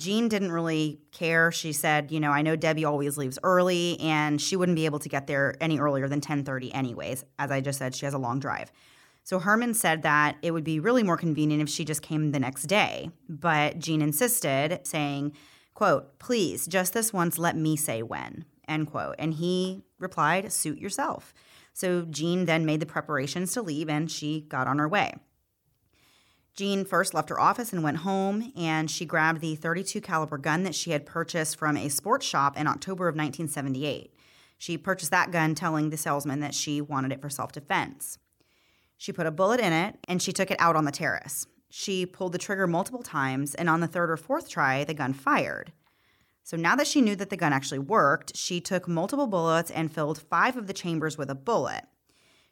Jean 0.00 0.28
didn't 0.28 0.50
really 0.50 1.00
care. 1.12 1.52
She 1.52 1.72
said, 1.72 2.10
"You 2.10 2.18
know, 2.18 2.32
I 2.32 2.42
know 2.42 2.56
Debbie 2.56 2.84
always 2.84 3.16
leaves 3.16 3.38
early 3.42 4.00
and 4.00 4.40
she 4.40 4.56
wouldn't 4.56 4.76
be 4.76 4.86
able 4.86 4.98
to 4.98 5.08
get 5.08 5.26
there 5.26 5.54
any 5.60 5.78
earlier 5.78 6.08
than 6.08 6.20
10:30 6.20 6.74
anyways. 6.74 7.24
As 7.38 7.50
I 7.50 7.60
just 7.60 7.78
said, 7.78 7.94
she 7.94 8.06
has 8.06 8.14
a 8.14 8.18
long 8.18 8.40
drive." 8.40 8.72
So 9.22 9.38
Herman 9.38 9.74
said 9.74 10.02
that 10.02 10.36
it 10.42 10.50
would 10.50 10.64
be 10.64 10.80
really 10.80 11.02
more 11.02 11.16
convenient 11.16 11.62
if 11.62 11.68
she 11.68 11.84
just 11.84 12.02
came 12.02 12.32
the 12.32 12.40
next 12.40 12.64
day. 12.64 13.10
But 13.28 13.78
Jean 13.78 14.02
insisted, 14.02 14.80
saying, 14.84 15.34
quote, 15.74 16.18
please, 16.18 16.66
just 16.66 16.94
this 16.94 17.12
once, 17.12 17.38
let 17.38 17.56
me 17.56 17.76
say 17.76 18.02
when, 18.02 18.44
end 18.66 18.88
quote. 18.88 19.16
And 19.18 19.34
he 19.34 19.82
replied, 19.98 20.52
suit 20.52 20.78
yourself. 20.78 21.32
So 21.72 22.06
Jean 22.10 22.46
then 22.46 22.66
made 22.66 22.80
the 22.80 22.86
preparations 22.86 23.52
to 23.52 23.62
leave 23.62 23.88
and 23.88 24.10
she 24.10 24.40
got 24.40 24.66
on 24.66 24.78
her 24.78 24.88
way. 24.88 25.14
Jean 26.54 26.84
first 26.84 27.14
left 27.14 27.28
her 27.30 27.40
office 27.40 27.72
and 27.72 27.82
went 27.82 27.98
home, 27.98 28.52
and 28.56 28.90
she 28.90 29.06
grabbed 29.06 29.40
the 29.40 29.54
32 29.54 30.00
caliber 30.00 30.38
gun 30.38 30.62
that 30.64 30.74
she 30.74 30.90
had 30.90 31.06
purchased 31.06 31.56
from 31.56 31.76
a 31.76 31.88
sports 31.88 32.26
shop 32.26 32.58
in 32.58 32.66
October 32.66 33.08
of 33.08 33.14
1978. 33.14 34.14
She 34.58 34.76
purchased 34.76 35.10
that 35.10 35.30
gun, 35.30 35.54
telling 35.54 35.90
the 35.90 35.96
salesman 35.96 36.40
that 36.40 36.54
she 36.54 36.80
wanted 36.80 37.12
it 37.12 37.22
for 37.22 37.30
self 37.30 37.52
defense. 37.52 38.18
She 38.98 39.12
put 39.12 39.26
a 39.26 39.30
bullet 39.30 39.60
in 39.60 39.72
it 39.72 39.96
and 40.06 40.20
she 40.20 40.32
took 40.32 40.50
it 40.50 40.60
out 40.60 40.76
on 40.76 40.84
the 40.84 40.92
terrace. 40.92 41.46
She 41.70 42.04
pulled 42.04 42.32
the 42.32 42.38
trigger 42.38 42.66
multiple 42.66 43.02
times, 43.02 43.54
and 43.54 43.70
on 43.70 43.80
the 43.80 43.86
third 43.86 44.10
or 44.10 44.18
fourth 44.18 44.50
try, 44.50 44.84
the 44.84 44.92
gun 44.92 45.14
fired. 45.14 45.72
So 46.42 46.56
now 46.56 46.74
that 46.76 46.86
she 46.86 47.00
knew 47.00 47.16
that 47.16 47.30
the 47.30 47.36
gun 47.36 47.52
actually 47.52 47.78
worked, 47.78 48.36
she 48.36 48.60
took 48.60 48.88
multiple 48.88 49.28
bullets 49.28 49.70
and 49.70 49.90
filled 49.90 50.18
five 50.18 50.56
of 50.56 50.66
the 50.66 50.72
chambers 50.72 51.16
with 51.16 51.30
a 51.30 51.34
bullet. 51.34 51.84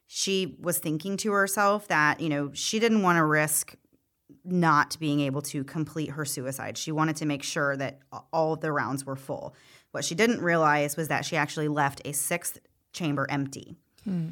She 0.06 0.56
was 0.60 0.78
thinking 0.78 1.16
to 1.18 1.32
herself 1.32 1.88
that, 1.88 2.20
you 2.20 2.28
know, 2.28 2.50
she 2.54 2.78
didn't 2.78 3.02
want 3.02 3.18
to 3.18 3.24
risk 3.24 3.74
not 4.52 4.98
being 4.98 5.20
able 5.20 5.42
to 5.42 5.64
complete 5.64 6.10
her 6.10 6.24
suicide. 6.24 6.76
She 6.76 6.92
wanted 6.92 7.16
to 7.16 7.26
make 7.26 7.42
sure 7.42 7.76
that 7.76 8.00
all 8.32 8.54
of 8.54 8.60
the 8.60 8.72
rounds 8.72 9.04
were 9.04 9.16
full. 9.16 9.54
What 9.92 10.04
she 10.04 10.14
didn't 10.14 10.40
realize 10.40 10.96
was 10.96 11.08
that 11.08 11.24
she 11.24 11.36
actually 11.36 11.68
left 11.68 12.02
a 12.04 12.12
sixth 12.12 12.58
chamber 12.92 13.26
empty. 13.30 13.76
Hmm. 14.04 14.30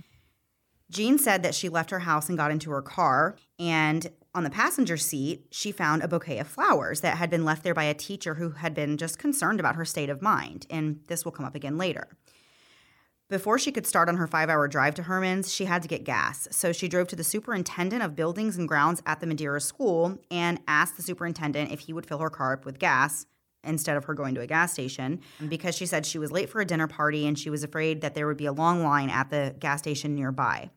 Jean 0.91 1.19
said 1.19 1.43
that 1.43 1.55
she 1.55 1.69
left 1.69 1.91
her 1.91 1.99
house 2.01 2.29
and 2.29 2.39
got 2.39 2.53
into 2.53 2.71
her 2.71 2.83
car, 2.83 3.37
and 3.59 4.09
on 4.35 4.45
the 4.45 4.51
passenger 4.51 4.97
seat, 4.97 5.47
she 5.51 5.73
found 5.73 6.03
a 6.03 6.09
bouquet 6.09 6.39
of 6.39 6.47
flowers 6.47 7.01
that 7.01 7.17
had 7.17 7.31
been 7.31 7.45
left 7.45 7.65
there 7.65 7.75
by 7.75 7.85
a 7.85 7.95
teacher 7.95 8.35
who 8.35 8.51
had 8.51 8.75
been 8.75 8.97
just 8.97 9.19
concerned 9.19 9.59
about 9.59 9.77
her 9.77 9.85
state 9.85 10.11
of 10.11 10.23
mind, 10.23 10.67
and 10.71 11.01
this 11.09 11.25
will 11.25 11.33
come 11.33 11.47
up 11.47 11.55
again 11.55 11.77
later. 11.77 12.07
Before 13.29 13.59
she 13.59 13.73
could 13.73 13.89
start 13.89 14.09
on 14.09 14.19
her 14.19 14.29
five 14.29 14.49
hour 14.49 14.69
drive 14.69 14.95
to 14.97 15.03
Herman's, 15.03 15.53
she 15.53 15.65
had 15.65 15.83
to 15.83 15.89
get 15.89 16.05
gas. 16.05 16.47
So 16.53 16.73
she 16.73 16.87
drove 16.87 17.09
to 17.09 17.17
the 17.17 17.25
superintendent 17.25 18.03
of 18.03 18.15
buildings 18.15 18.57
and 18.57 18.69
grounds 18.69 19.03
at 19.05 19.19
the 19.19 19.27
Madeira 19.27 19.61
school 19.61 20.19
and 20.31 20.61
asked 20.69 20.97
the 20.97 21.03
superintendent 21.03 21.73
if 21.73 21.81
he 21.81 21.93
would 21.93 22.07
fill 22.07 22.19
her 22.19 22.31
car 22.31 22.53
up 22.53 22.65
with 22.65 22.79
gas 22.79 23.27
instead 23.65 23.97
of 23.97 24.05
her 24.05 24.15
going 24.15 24.37
to 24.37 24.41
a 24.43 24.47
gas 24.47 24.73
station 24.73 25.21
because 25.49 25.75
she 25.75 25.87
said 25.87 26.07
she 26.07 26.19
was 26.19 26.31
late 26.31 26.49
for 26.49 26.61
a 26.61 26.65
dinner 26.65 26.87
party 26.87 27.27
and 27.27 27.37
she 27.37 27.51
was 27.51 27.65
afraid 27.65 28.01
that 28.01 28.15
there 28.15 28.29
would 28.29 28.37
be 28.37 28.47
a 28.47 28.53
long 28.53 28.85
line 28.85 29.11
at 29.11 29.31
the 29.31 29.57
gas 29.59 29.81
station 29.81 30.15
nearby. 30.15 30.71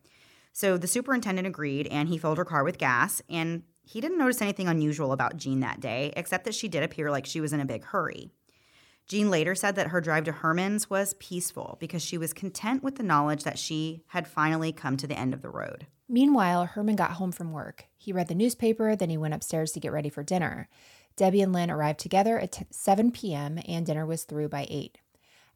So 0.52 0.76
the 0.76 0.88
superintendent 0.88 1.46
agreed 1.46 1.86
and 1.86 2.08
he 2.08 2.18
filled 2.18 2.38
her 2.38 2.44
car 2.44 2.64
with 2.64 2.78
gas 2.78 3.22
and 3.30 3.62
he 3.84 4.00
didn't 4.00 4.18
notice 4.18 4.42
anything 4.42 4.66
unusual 4.66 5.12
about 5.12 5.36
Jean 5.36 5.60
that 5.60 5.78
day 5.78 6.12
except 6.16 6.44
that 6.46 6.54
she 6.56 6.66
did 6.66 6.82
appear 6.82 7.12
like 7.12 7.26
she 7.26 7.40
was 7.40 7.52
in 7.52 7.60
a 7.60 7.64
big 7.64 7.84
hurry. 7.84 8.32
Jean 9.10 9.28
later 9.28 9.56
said 9.56 9.74
that 9.74 9.88
her 9.88 10.00
drive 10.00 10.22
to 10.22 10.30
Herman's 10.30 10.88
was 10.88 11.14
peaceful 11.14 11.76
because 11.80 12.00
she 12.00 12.16
was 12.16 12.32
content 12.32 12.84
with 12.84 12.94
the 12.94 13.02
knowledge 13.02 13.42
that 13.42 13.58
she 13.58 14.04
had 14.06 14.28
finally 14.28 14.70
come 14.70 14.96
to 14.96 15.06
the 15.08 15.18
end 15.18 15.34
of 15.34 15.42
the 15.42 15.50
road. 15.50 15.88
Meanwhile, 16.08 16.66
Herman 16.66 16.94
got 16.94 17.14
home 17.14 17.32
from 17.32 17.50
work. 17.50 17.86
He 17.96 18.12
read 18.12 18.28
the 18.28 18.36
newspaper, 18.36 18.94
then 18.94 19.10
he 19.10 19.16
went 19.16 19.34
upstairs 19.34 19.72
to 19.72 19.80
get 19.80 19.90
ready 19.90 20.10
for 20.10 20.22
dinner. 20.22 20.68
Debbie 21.16 21.42
and 21.42 21.52
Lynn 21.52 21.72
arrived 21.72 21.98
together 21.98 22.38
at 22.38 22.62
7 22.70 23.10
p.m., 23.10 23.58
and 23.66 23.84
dinner 23.84 24.06
was 24.06 24.22
through 24.22 24.48
by 24.48 24.68
8. 24.70 24.98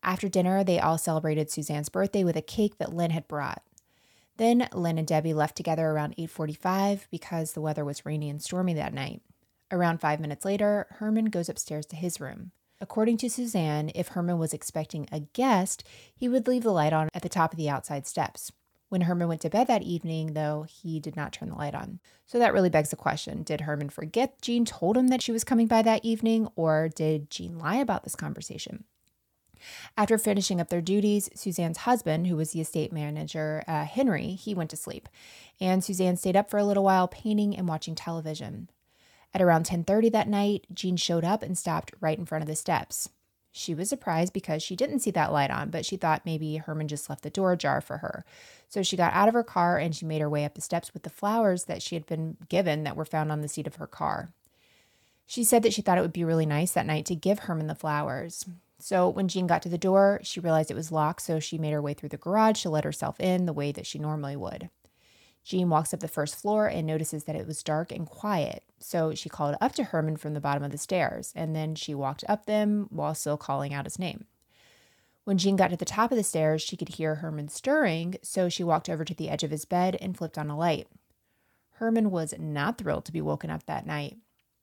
After 0.02 0.28
dinner, 0.28 0.64
they 0.64 0.80
all 0.80 0.98
celebrated 0.98 1.48
Suzanne's 1.48 1.88
birthday 1.88 2.24
with 2.24 2.36
a 2.36 2.42
cake 2.42 2.78
that 2.78 2.92
Lynn 2.92 3.12
had 3.12 3.28
brought. 3.28 3.62
Then 4.36 4.68
Lynn 4.72 4.98
and 4.98 5.07
Debbie 5.07 5.32
left 5.32 5.57
together 5.57 5.90
around 5.90 6.16
8:45 6.18 7.07
because 7.09 7.52
the 7.52 7.61
weather 7.61 7.84
was 7.84 8.05
rainy 8.05 8.28
and 8.28 8.42
stormy 8.42 8.74
that 8.74 8.92
night. 8.92 9.22
Around 9.70 10.00
5 10.00 10.18
minutes 10.18 10.44
later, 10.44 10.88
Herman 10.98 11.26
goes 11.26 11.48
upstairs 11.48 11.86
to 11.86 11.96
his 11.96 12.18
room. 12.18 12.50
According 12.85 13.16
to 13.16 13.30
Suzanne, 13.30 13.91
if 13.95 14.09
Herman 14.09 14.39
was 14.39 14.53
expecting 14.53 15.09
a 15.11 15.20
guest, 15.20 15.85
he 16.14 16.28
would 16.28 16.47
leave 16.47 16.64
the 16.64 16.70
light 16.70 16.93
on 16.93 17.09
at 17.14 17.22
the 17.22 17.30
top 17.30 17.51
of 17.51 17.57
the 17.57 17.70
outside 17.70 18.07
steps. 18.07 18.53
When 18.91 19.01
Herman 19.01 19.26
went 19.26 19.41
to 19.41 19.49
bed 19.49 19.68
that 19.68 19.80
evening, 19.80 20.35
though, 20.35 20.66
he 20.68 21.01
did 21.01 21.16
not 21.16 21.32
turn 21.32 21.49
the 21.49 21.55
light 21.55 21.74
on. 21.74 21.99
So 22.26 22.39
that 22.39 22.53
really 22.53 22.68
begs 22.68 22.91
the 22.91 22.97
question 22.97 23.43
Did 23.43 23.62
Herman 23.62 23.89
forget 23.89 24.39
Jean 24.43 24.66
told 24.66 24.99
him 24.99 25.09
that 25.09 25.22
she 25.22 25.32
was 25.32 25.45
coming 25.45 25.66
by 25.66 25.80
that 25.80 26.05
evening, 26.05 26.47
or 26.57 26.91
did 26.95 27.30
Jean 27.30 27.59
lie 27.59 27.76
about 27.76 28.05
this 28.05 28.14
conversation? 28.14 28.85
After 29.97 30.18
finishing 30.18 30.61
up 30.61 30.68
their 30.68 30.82
duties, 30.82 31.30
Suzanne's 31.35 31.78
husband, 31.78 32.26
who 32.26 32.37
was 32.37 32.51
the 32.51 32.61
estate 32.61 32.93
manager, 32.93 33.64
uh, 33.66 33.87
Henry, 33.87 34.32
he 34.32 34.55
went 34.55 34.68
to 34.68 34.76
sleep, 34.76 35.09
and 35.59 35.82
Suzanne 35.82 36.18
stayed 36.18 36.37
up 36.37 36.51
for 36.51 36.59
a 36.59 36.64
little 36.64 36.85
while 36.85 37.09
painting 37.09 37.57
and 37.57 37.66
watching 37.66 37.95
television. 37.95 38.68
At 39.35 39.43
around 39.43 39.66
10:30 39.66 40.09
that 40.12 40.28
night, 40.28 40.64
Jean 40.72 40.97
showed 40.97 41.24
up 41.24 41.43
and 41.43 41.59
stopped 41.59 41.93
right 42.01 42.18
in 42.18 42.24
front 42.24 42.43
of 42.43 42.49
the 42.49 42.55
steps. 42.55 43.09
She 43.51 43.74
was 43.74 43.89
surprised 43.89 44.32
because 44.32 44.62
she 44.62 44.74
didn't 44.74 45.01
see 45.01 45.11
that 45.12 45.32
light 45.32 45.51
on, 45.51 45.70
but 45.70 45.85
she 45.85 45.97
thought 45.97 46.24
maybe 46.24 46.57
Herman 46.57 46.89
just 46.89 47.09
left 47.09 47.22
the 47.22 47.30
door 47.30 47.53
ajar 47.53 47.80
for 47.80 47.99
her. 47.99 48.24
So 48.68 48.82
she 48.82 48.97
got 48.97 49.12
out 49.12 49.28
of 49.28 49.35
her 49.35 49.45
car 49.45 49.78
and 49.78 49.95
she 49.95 50.07
made 50.07 50.20
her 50.20 50.30
way 50.30 50.45
up 50.45 50.55
the 50.55 50.61
steps 50.61 50.93
with 50.93 51.05
the 51.05 51.11
flowers 51.11 51.64
that 51.64 51.82
she 51.82 51.95
had 51.95 52.07
been 52.07 52.37
given 52.49 52.85
that 52.85 52.97
were 52.97 53.05
found 53.05 53.30
on 53.30 53.43
the 53.43 53.49
seat 53.49 53.66
of 53.66 53.76
her 53.76 53.87
car. 53.87 54.32
She 55.26 55.45
said 55.45 55.62
that 55.62 55.72
she 55.72 55.82
thought 55.82 55.99
it 55.99 56.01
would 56.03 56.12
be 56.12 56.24
really 56.24 56.47
nice 56.47 56.72
that 56.72 56.87
night 56.87 57.07
to 57.07 57.14
give 57.14 57.41
Herman 57.41 57.66
the 57.66 57.74
flowers. 57.74 58.45
So 58.78 59.09
when 59.09 59.28
Jean 59.28 59.47
got 59.47 59.62
to 59.62 59.68
the 59.68 59.78
door, 59.78 60.20
she 60.22 60.41
realized 60.41 60.70
it 60.70 60.76
was 60.76 60.93
locked, 60.93 61.22
so 61.22 61.39
she 61.39 61.57
made 61.57 61.72
her 61.72 61.80
way 61.80 61.95
through 61.95 62.11
the 62.11 62.16
garage 62.16 62.62
to 62.62 62.70
let 62.70 62.85
herself 62.85 63.18
in 63.20 63.47
the 63.47 63.53
way 63.53 63.72
that 63.72 63.87
she 63.87 63.99
normally 63.99 64.37
would. 64.37 64.68
Jean 65.45 65.68
walks 65.68 65.92
up 65.92 66.01
the 66.01 66.09
first 66.09 66.36
floor 66.36 66.66
and 66.66 66.86
notices 66.86 67.24
that 67.24 67.36
it 67.36 67.47
was 67.47 67.62
dark 67.62 67.92
and 67.92 68.07
quiet, 68.07 68.64
so 68.78 69.14
she 69.14 69.28
called 69.28 69.57
up 69.61 69.72
to 69.74 69.84
Herman 69.84 70.16
from 70.16 70.32
the 70.32 70.40
bottom 70.40 70.62
of 70.64 70.70
the 70.70 70.78
stairs, 70.78 71.34
and 71.36 71.55
then 71.55 71.74
she 71.74 71.95
walked 71.95 72.24
up 72.26 72.47
them 72.47 72.86
while 72.90 73.14
still 73.14 73.36
calling 73.36 73.74
out 73.74 73.84
his 73.84 73.99
name. 73.99 74.24
When 75.24 75.36
Jean 75.36 75.57
got 75.57 75.68
to 75.68 75.76
the 75.76 75.84
top 75.84 76.11
of 76.11 76.16
the 76.16 76.24
stairs, 76.24 76.62
she 76.62 76.78
could 76.78 76.90
hear 76.90 77.16
Herman 77.16 77.49
stirring, 77.49 78.16
so 78.22 78.49
she 78.49 78.64
walked 78.64 78.88
over 78.88 79.05
to 79.05 79.14
the 79.14 79.28
edge 79.28 79.42
of 79.42 79.51
his 79.51 79.66
bed 79.66 79.99
and 80.01 80.16
flipped 80.16 80.38
on 80.38 80.49
a 80.49 80.57
light. 80.57 80.88
Herman 81.72 82.11
was 82.11 82.34
not 82.38 82.78
thrilled 82.78 83.05
to 83.05 83.12
be 83.12 83.20
woken 83.20 83.51
up 83.51 83.66
that 83.66 83.86
night. 83.86 84.16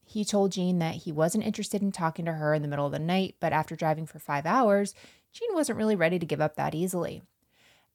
He 0.03 0.25
told 0.25 0.51
Jean 0.51 0.79
that 0.79 0.95
he 0.95 1.11
wasn't 1.11 1.45
interested 1.45 1.84
in 1.84 1.91
talking 1.91 2.25
to 2.25 2.34
her 2.34 2.55
in 2.55 2.63
the 2.63 2.67
middle 2.67 2.88
of 2.88 2.91
the 2.91 2.99
night, 2.99 3.36
but 3.39 3.53
after 3.53 3.75
driving 3.75 4.07
for 4.07 4.17
five 4.17 4.47
hours, 4.47 4.95
Jean 5.32 5.53
wasn't 5.53 5.77
really 5.77 5.95
ready 5.95 6.17
to 6.17 6.25
give 6.25 6.41
up 6.41 6.55
that 6.55 6.73
easily 6.73 7.21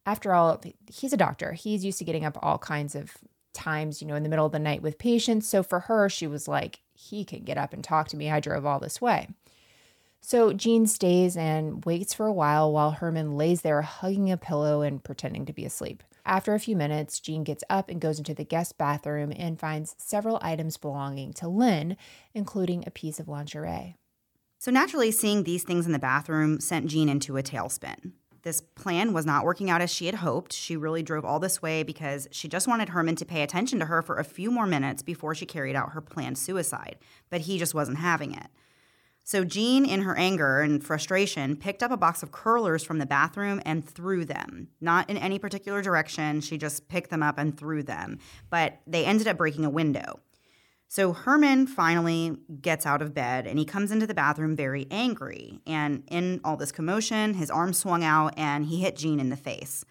after 0.06 0.32
all, 0.32 0.62
he's 0.90 1.12
a 1.12 1.18
doctor. 1.18 1.52
He's 1.52 1.84
used 1.84 1.98
to 1.98 2.04
getting 2.04 2.24
up 2.24 2.38
all 2.40 2.58
kinds 2.58 2.94
of 2.94 3.16
times, 3.52 4.00
you 4.00 4.06
know, 4.06 4.14
in 4.14 4.22
the 4.22 4.28
middle 4.28 4.46
of 4.46 4.52
the 4.52 4.58
night 4.58 4.82
with 4.82 4.98
patients. 4.98 5.48
So 5.48 5.62
for 5.62 5.80
her, 5.80 6.08
she 6.08 6.26
was 6.26 6.46
like, 6.46 6.80
he 6.94 7.24
can 7.24 7.42
get 7.42 7.58
up 7.58 7.72
and 7.72 7.82
talk 7.82 8.08
to 8.08 8.16
me. 8.16 8.30
I 8.30 8.40
drove 8.40 8.64
all 8.64 8.78
this 8.78 9.00
way. 9.00 9.28
So 10.20 10.52
Jean 10.52 10.86
stays 10.86 11.36
and 11.36 11.84
waits 11.84 12.14
for 12.14 12.26
a 12.26 12.32
while 12.32 12.72
while 12.72 12.92
Herman 12.92 13.36
lays 13.36 13.62
there 13.62 13.82
hugging 13.82 14.30
a 14.30 14.36
pillow 14.36 14.82
and 14.82 15.02
pretending 15.02 15.46
to 15.46 15.52
be 15.52 15.64
asleep. 15.64 16.02
After 16.24 16.54
a 16.54 16.60
few 16.60 16.74
minutes, 16.74 17.20
Jean 17.20 17.44
gets 17.44 17.62
up 17.70 17.88
and 17.88 18.00
goes 18.00 18.18
into 18.18 18.34
the 18.34 18.44
guest 18.44 18.76
bathroom 18.76 19.32
and 19.36 19.60
finds 19.60 19.94
several 19.98 20.40
items 20.42 20.76
belonging 20.76 21.32
to 21.34 21.46
Lynn, 21.46 21.96
including 22.34 22.82
a 22.86 22.90
piece 22.90 23.20
of 23.20 23.28
lingerie. 23.28 23.96
So 24.58 24.72
naturally, 24.72 25.12
seeing 25.12 25.44
these 25.44 25.62
things 25.62 25.86
in 25.86 25.92
the 25.92 25.98
bathroom 26.00 26.58
sent 26.60 26.86
Jean 26.86 27.08
into 27.08 27.36
a 27.36 27.42
tailspin. 27.42 28.12
This 28.46 28.60
plan 28.60 29.12
was 29.12 29.26
not 29.26 29.44
working 29.44 29.70
out 29.70 29.80
as 29.80 29.92
she 29.92 30.06
had 30.06 30.14
hoped. 30.14 30.52
She 30.52 30.76
really 30.76 31.02
drove 31.02 31.24
all 31.24 31.40
this 31.40 31.60
way 31.60 31.82
because 31.82 32.28
she 32.30 32.46
just 32.46 32.68
wanted 32.68 32.90
Herman 32.90 33.16
to 33.16 33.24
pay 33.24 33.42
attention 33.42 33.80
to 33.80 33.86
her 33.86 34.02
for 34.02 34.18
a 34.18 34.24
few 34.24 34.52
more 34.52 34.68
minutes 34.68 35.02
before 35.02 35.34
she 35.34 35.44
carried 35.44 35.74
out 35.74 35.94
her 35.94 36.00
planned 36.00 36.38
suicide, 36.38 36.94
but 37.28 37.40
he 37.40 37.58
just 37.58 37.74
wasn't 37.74 37.98
having 37.98 38.34
it. 38.34 38.46
So 39.24 39.42
Jean, 39.42 39.84
in 39.84 40.02
her 40.02 40.16
anger 40.16 40.60
and 40.60 40.80
frustration, 40.80 41.56
picked 41.56 41.82
up 41.82 41.90
a 41.90 41.96
box 41.96 42.22
of 42.22 42.30
curlers 42.30 42.84
from 42.84 42.98
the 42.98 43.04
bathroom 43.04 43.60
and 43.66 43.84
threw 43.84 44.24
them. 44.24 44.68
Not 44.80 45.10
in 45.10 45.16
any 45.16 45.40
particular 45.40 45.82
direction, 45.82 46.40
she 46.40 46.56
just 46.56 46.86
picked 46.86 47.10
them 47.10 47.24
up 47.24 47.38
and 47.38 47.58
threw 47.58 47.82
them, 47.82 48.20
but 48.48 48.78
they 48.86 49.04
ended 49.04 49.26
up 49.26 49.38
breaking 49.38 49.64
a 49.64 49.70
window. 49.70 50.20
So 50.88 51.12
Herman 51.12 51.66
finally 51.66 52.38
gets 52.60 52.86
out 52.86 53.02
of 53.02 53.12
bed 53.12 53.46
and 53.46 53.58
he 53.58 53.64
comes 53.64 53.90
into 53.90 54.06
the 54.06 54.14
bathroom 54.14 54.54
very 54.54 54.86
angry. 54.90 55.60
And 55.66 56.04
in 56.08 56.40
all 56.44 56.56
this 56.56 56.72
commotion, 56.72 57.34
his 57.34 57.50
arm 57.50 57.72
swung 57.72 58.04
out 58.04 58.34
and 58.36 58.66
he 58.66 58.80
hit 58.80 58.96
Jean 58.96 59.20
in 59.20 59.30
the 59.30 59.36
face. 59.36 59.84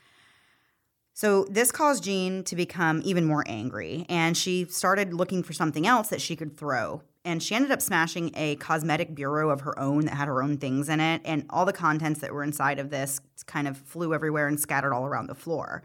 So 1.14 1.46
this 1.46 1.72
caused 1.72 2.04
Jean 2.04 2.44
to 2.44 2.58
become 2.58 3.02
even 3.06 3.24
more 3.24 3.46
angry, 3.48 4.06
and 4.10 4.36
she 4.36 4.66
started 4.66 5.14
looking 5.14 5.44
for 5.44 5.54
something 5.54 5.88
else 5.88 6.10
that 6.10 6.20
she 6.20 6.36
could 6.36 6.58
throw 6.58 7.04
and 7.26 7.42
she 7.42 7.56
ended 7.56 7.72
up 7.72 7.82
smashing 7.82 8.32
a 8.36 8.56
cosmetic 8.58 9.16
bureau 9.16 9.50
of 9.50 9.62
her 9.62 9.78
own 9.80 10.06
that 10.06 10.14
had 10.14 10.28
her 10.28 10.42
own 10.42 10.58
things 10.58 10.88
in 10.88 11.00
it 11.00 11.22
and 11.26 11.46
all 11.50 11.66
the 11.66 11.74
contents 11.74 12.22
that 12.22 12.32
were 12.32 12.44
inside 12.44 12.80
of 12.80 12.92
this 12.92 13.20
kind 13.48 13.68
of 13.68 13.76
flew 13.78 14.14
everywhere 14.14 14.48
and 14.48 14.60
scattered 14.60 14.94
all 14.94 15.06
around 15.06 15.28
the 15.28 15.36
floor 15.36 15.84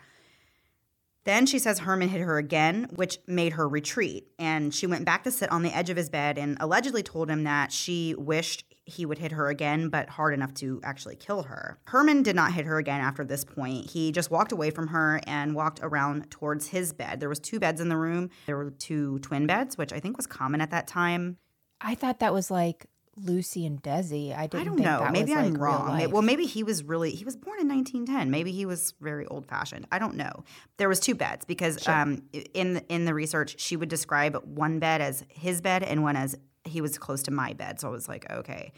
then 1.31 1.47
she 1.47 1.59
says 1.59 1.81
herman 1.81 2.09
hit 2.09 2.21
her 2.21 2.37
again 2.37 2.87
which 2.95 3.19
made 3.27 3.55
her 3.55 3.69
retreat 3.69 4.27
and 4.39 4.75
she 4.75 4.87
went 4.87 5.05
back 5.05 5.25
to 5.25 5.31
sit 5.31 5.51
on 5.51 5.63
the 5.63 5.75
edge 5.75 5.89
of 5.89 5.97
his 5.97 6.11
bed 6.11 6.37
and 6.37 6.57
allegedly 6.61 7.03
told 7.03 7.31
him 7.31 7.45
that 7.45 7.73
she 7.73 8.15
wished 8.19 8.65
he 8.91 9.07
would 9.07 9.19
hit 9.19 9.33
her 9.33 9.49
again, 9.49 9.89
but 9.89 10.11
hard 10.11 10.35
enough 10.35 10.53
to 10.55 10.81
actually 10.83 11.17
kill 11.17 11.45
her. 11.45 11.79
Herman 11.87 12.23
did 12.23 12.37
not 12.37 12.53
hit 12.53 12.67
her 12.67 12.79
again 12.79 13.01
after 13.01 13.25
this 13.25 13.45
point. 13.45 13.91
He 13.91 14.13
just 14.13 14.31
walked 14.31 14.53
away 14.53 14.71
from 14.71 14.89
her 14.89 15.21
and 15.27 15.55
walked 15.55 15.81
around 15.83 16.31
towards 16.31 16.69
his 16.69 16.93
bed. 16.93 17.21
There 17.21 17.29
was 17.29 17.39
two 17.39 17.61
beds 17.61 17.81
in 17.81 17.89
the 17.89 17.97
room. 17.97 18.31
There 18.47 18.57
were 18.57 18.71
two 18.71 19.21
twin 19.21 19.47
beds, 19.47 19.79
which 19.79 19.93
I 19.93 20.01
think 20.01 20.17
was 20.17 20.27
common 20.27 20.61
at 20.61 20.71
that 20.71 20.87
time. 20.87 21.39
I 21.81 21.95
thought 21.95 22.19
that 22.21 22.35
was 22.35 22.51
like 22.51 22.87
Lucy 23.17 23.67
and 23.67 23.83
Desi. 23.83 24.37
I 24.37 24.47
didn't. 24.47 24.61
I 24.61 24.65
don't 24.65 24.81
know. 24.81 25.09
maybe 25.11 25.35
I'm 25.35 25.53
like 25.53 25.61
wrong. 25.61 26.11
well, 26.11 26.23
maybe 26.23 26.47
he 26.47 26.63
was 26.63 26.85
really. 26.85 27.11
He 27.11 27.25
was 27.25 27.37
born 27.37 27.61
in 27.61 27.69
1910. 27.69 28.31
Maybe 28.31 28.53
he 28.53 28.67
was 28.67 28.95
very 29.01 29.27
old 29.27 29.47
fashioned. 29.47 29.87
I 29.91 29.99
don't 29.99 30.17
know. 30.17 30.45
There 30.77 30.89
was 30.89 31.01
two 31.01 31.15
beds 31.15 31.45
because 31.45 31.83
sure. 31.83 31.95
um, 31.95 32.23
in 32.55 32.75
the, 32.75 32.87
in 32.89 33.05
the 33.05 33.15
research 33.15 33.61
she 33.61 33.77
would 33.77 33.89
describe 33.89 34.37
one 34.45 34.79
bed 34.79 35.01
as 35.01 35.25
his 35.29 35.61
bed 35.61 35.83
and 35.83 36.03
one 36.03 36.17
as 36.17 36.37
he 36.65 36.81
was 36.81 36.99
close 36.99 37.23
to 37.25 37.31
my 37.31 37.53
bed. 37.53 37.81
So 37.81 37.89
I 37.89 37.91
was 37.91 38.09
like, 38.09 38.31
okay. 38.31 38.73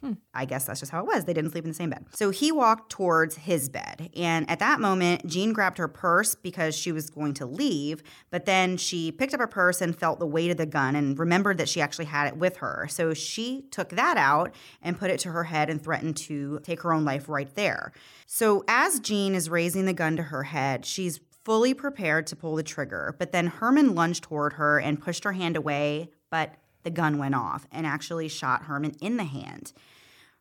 Hmm. 0.00 0.12
I 0.32 0.44
guess 0.44 0.64
that's 0.64 0.78
just 0.78 0.92
how 0.92 1.00
it 1.00 1.06
was. 1.06 1.24
They 1.24 1.32
didn't 1.32 1.50
sleep 1.50 1.64
in 1.64 1.70
the 1.70 1.74
same 1.74 1.90
bed. 1.90 2.06
So 2.14 2.30
he 2.30 2.52
walked 2.52 2.90
towards 2.90 3.34
his 3.36 3.68
bed. 3.68 4.10
And 4.16 4.48
at 4.48 4.60
that 4.60 4.80
moment, 4.80 5.26
Jean 5.26 5.52
grabbed 5.52 5.78
her 5.78 5.88
purse 5.88 6.36
because 6.36 6.76
she 6.76 6.92
was 6.92 7.10
going 7.10 7.34
to 7.34 7.46
leave. 7.46 8.04
But 8.30 8.44
then 8.44 8.76
she 8.76 9.10
picked 9.10 9.34
up 9.34 9.40
her 9.40 9.48
purse 9.48 9.80
and 9.80 9.98
felt 9.98 10.20
the 10.20 10.26
weight 10.26 10.52
of 10.52 10.56
the 10.56 10.66
gun 10.66 10.94
and 10.94 11.18
remembered 11.18 11.58
that 11.58 11.68
she 11.68 11.80
actually 11.80 12.04
had 12.04 12.28
it 12.28 12.36
with 12.36 12.58
her. 12.58 12.86
So 12.88 13.12
she 13.12 13.64
took 13.72 13.90
that 13.90 14.16
out 14.16 14.54
and 14.82 14.96
put 14.96 15.10
it 15.10 15.18
to 15.20 15.32
her 15.32 15.44
head 15.44 15.68
and 15.68 15.82
threatened 15.82 16.16
to 16.18 16.60
take 16.62 16.82
her 16.82 16.92
own 16.92 17.04
life 17.04 17.28
right 17.28 17.52
there. 17.56 17.92
So 18.26 18.64
as 18.68 19.00
Jean 19.00 19.34
is 19.34 19.50
raising 19.50 19.86
the 19.86 19.92
gun 19.92 20.16
to 20.16 20.22
her 20.24 20.44
head, 20.44 20.86
she's 20.86 21.18
fully 21.44 21.74
prepared 21.74 22.26
to 22.28 22.36
pull 22.36 22.54
the 22.54 22.62
trigger. 22.62 23.16
But 23.18 23.32
then 23.32 23.48
Herman 23.48 23.96
lunged 23.96 24.22
toward 24.24 24.52
her 24.52 24.78
and 24.78 25.00
pushed 25.00 25.24
her 25.24 25.32
hand 25.32 25.56
away. 25.56 26.10
But 26.30 26.54
the 26.82 26.90
gun 26.90 27.18
went 27.18 27.34
off 27.34 27.66
and 27.70 27.86
actually 27.86 28.28
shot 28.28 28.64
Herman 28.64 28.96
in 29.00 29.16
the 29.16 29.24
hand. 29.24 29.72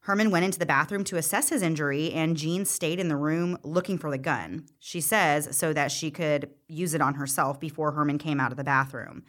Herman 0.01 0.31
went 0.31 0.45
into 0.45 0.59
the 0.59 0.65
bathroom 0.65 1.03
to 1.03 1.17
assess 1.17 1.49
his 1.49 1.61
injury, 1.61 2.13
and 2.13 2.37
Jean 2.37 2.63
stayed 2.63 2.99
in 2.99 3.09
the 3.09 3.17
room 3.17 3.57
looking 3.63 3.97
for 3.97 4.09
the 4.09 4.17
gun. 4.17 4.65
She 4.79 5.01
says 5.01 5.49
so 5.57 5.73
that 5.73 5.91
she 5.91 6.11
could 6.11 6.49
use 6.69 6.93
it 6.93 7.01
on 7.01 7.15
herself 7.15 7.59
before 7.59 7.91
Herman 7.91 8.17
came 8.17 8.39
out 8.39 8.51
of 8.51 8.57
the 8.57 8.63
bathroom. 8.63 9.23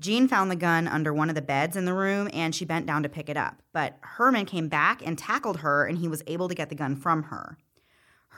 Jean 0.00 0.26
found 0.26 0.50
the 0.50 0.56
gun 0.56 0.88
under 0.88 1.12
one 1.12 1.28
of 1.28 1.34
the 1.34 1.42
beds 1.42 1.76
in 1.76 1.84
the 1.84 1.92
room 1.92 2.30
and 2.32 2.54
she 2.54 2.64
bent 2.64 2.86
down 2.86 3.02
to 3.02 3.08
pick 3.10 3.28
it 3.28 3.36
up. 3.36 3.60
But 3.74 3.98
Herman 4.00 4.46
came 4.46 4.68
back 4.68 5.06
and 5.06 5.18
tackled 5.18 5.58
her, 5.58 5.84
and 5.84 5.98
he 5.98 6.08
was 6.08 6.22
able 6.26 6.48
to 6.48 6.54
get 6.54 6.70
the 6.70 6.74
gun 6.74 6.96
from 6.96 7.24
her. 7.24 7.58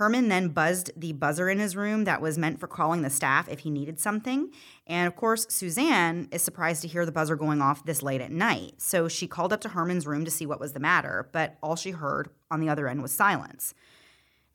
Herman 0.03 0.27
then 0.27 0.49
buzzed 0.49 0.91
the 0.97 1.13
buzzer 1.13 1.49
in 1.49 1.61
his 1.61 1.77
room 1.77 2.03
that 2.07 2.21
was 2.21 2.37
meant 2.37 2.59
for 2.59 2.67
calling 2.67 3.03
the 3.03 3.09
staff 3.09 3.49
if 3.49 3.61
he 3.61 3.71
needed 3.71 4.01
something. 4.01 4.51
And 4.85 5.07
of 5.07 5.15
course, 5.15 5.47
Suzanne 5.49 6.27
is 6.33 6.43
surprised 6.43 6.83
to 6.83 6.89
hear 6.89 7.07
the 7.07 7.13
buzzer 7.13 7.37
going 7.37 7.63
off 7.63 7.85
this 7.85 8.03
late 8.03 8.21
at 8.21 8.33
night. 8.33 8.83
So 8.83 9.07
she 9.07 9.29
called 9.29 9.53
up 9.53 9.61
to 9.61 9.69
Herman's 9.69 10.05
room 10.05 10.25
to 10.25 10.31
see 10.33 10.45
what 10.45 10.59
was 10.59 10.73
the 10.73 10.81
matter, 10.81 11.29
but 11.31 11.57
all 11.63 11.77
she 11.77 11.93
heard 11.93 12.31
on 12.51 12.59
the 12.59 12.69
other 12.69 12.89
end 12.89 13.01
was 13.01 13.13
silence. 13.13 13.75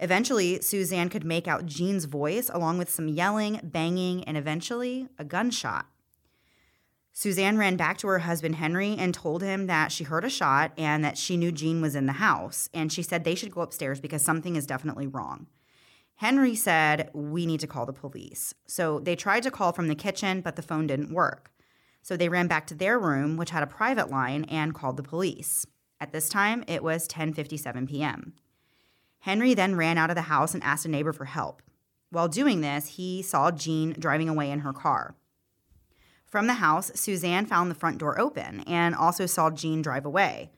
Eventually, 0.01 0.59
Suzanne 0.59 1.07
could 1.07 1.23
make 1.23 1.47
out 1.47 1.65
Jean's 1.65 2.03
voice 2.03 2.49
along 2.53 2.77
with 2.77 2.89
some 2.89 3.07
yelling, 3.07 3.61
banging, 3.63 4.25
and 4.25 4.35
eventually 4.35 5.07
a 5.17 5.23
gunshot. 5.23 5.85
Suzanne 7.19 7.57
ran 7.57 7.77
back 7.77 7.97
to 7.97 8.07
her 8.09 8.19
husband 8.19 8.57
Henry 8.57 8.95
and 8.95 9.11
told 9.11 9.41
him 9.41 9.65
that 9.65 9.91
she 9.91 10.03
heard 10.03 10.23
a 10.23 10.29
shot 10.29 10.71
and 10.77 11.03
that 11.03 11.17
she 11.17 11.35
knew 11.35 11.51
Jean 11.51 11.81
was 11.81 11.95
in 11.95 12.05
the 12.05 12.13
house. 12.13 12.69
And 12.75 12.93
she 12.93 13.01
said 13.01 13.23
they 13.23 13.33
should 13.33 13.49
go 13.55 13.61
upstairs 13.61 13.99
because 13.99 14.21
something 14.21 14.55
is 14.55 14.67
definitely 14.67 15.07
wrong. 15.07 15.47
Henry 16.17 16.53
said, 16.53 17.09
We 17.15 17.47
need 17.47 17.59
to 17.61 17.65
call 17.65 17.87
the 17.87 17.91
police. 17.91 18.53
So 18.67 18.99
they 18.99 19.15
tried 19.15 19.41
to 19.41 19.49
call 19.49 19.71
from 19.71 19.87
the 19.87 19.95
kitchen, 19.95 20.41
but 20.41 20.57
the 20.57 20.61
phone 20.61 20.85
didn't 20.85 21.11
work. 21.11 21.49
So 22.03 22.15
they 22.15 22.29
ran 22.29 22.45
back 22.45 22.67
to 22.67 22.75
their 22.75 22.99
room, 22.99 23.35
which 23.35 23.49
had 23.49 23.63
a 23.63 23.67
private 23.67 24.11
line, 24.11 24.43
and 24.43 24.75
called 24.75 24.97
the 24.97 25.01
police. 25.01 25.65
At 25.99 26.11
this 26.11 26.29
time, 26.29 26.63
it 26.67 26.83
was 26.83 27.07
10:57 27.07 27.89
p.m. 27.89 28.33
Henry 29.21 29.55
then 29.55 29.75
ran 29.75 29.97
out 29.97 30.11
of 30.11 30.15
the 30.15 30.21
house 30.33 30.53
and 30.53 30.61
asked 30.61 30.85
a 30.85 30.89
neighbor 30.89 31.13
for 31.13 31.25
help. 31.25 31.63
While 32.11 32.27
doing 32.27 32.61
this, 32.61 32.89
he 32.89 33.23
saw 33.23 33.49
Jean 33.49 33.95
driving 33.97 34.29
away 34.29 34.51
in 34.51 34.59
her 34.59 34.71
car. 34.71 35.15
From 36.27 36.47
the 36.47 36.55
house, 36.55 36.91
Suzanne 36.93 37.45
found 37.45 37.71
the 37.71 37.75
front 37.75 37.97
door 37.97 38.19
open 38.19 38.61
and 38.61 38.93
also 38.93 39.25
saw 39.25 39.49
Jean 39.49 39.81
drive 39.81 40.05
away. 40.05 40.51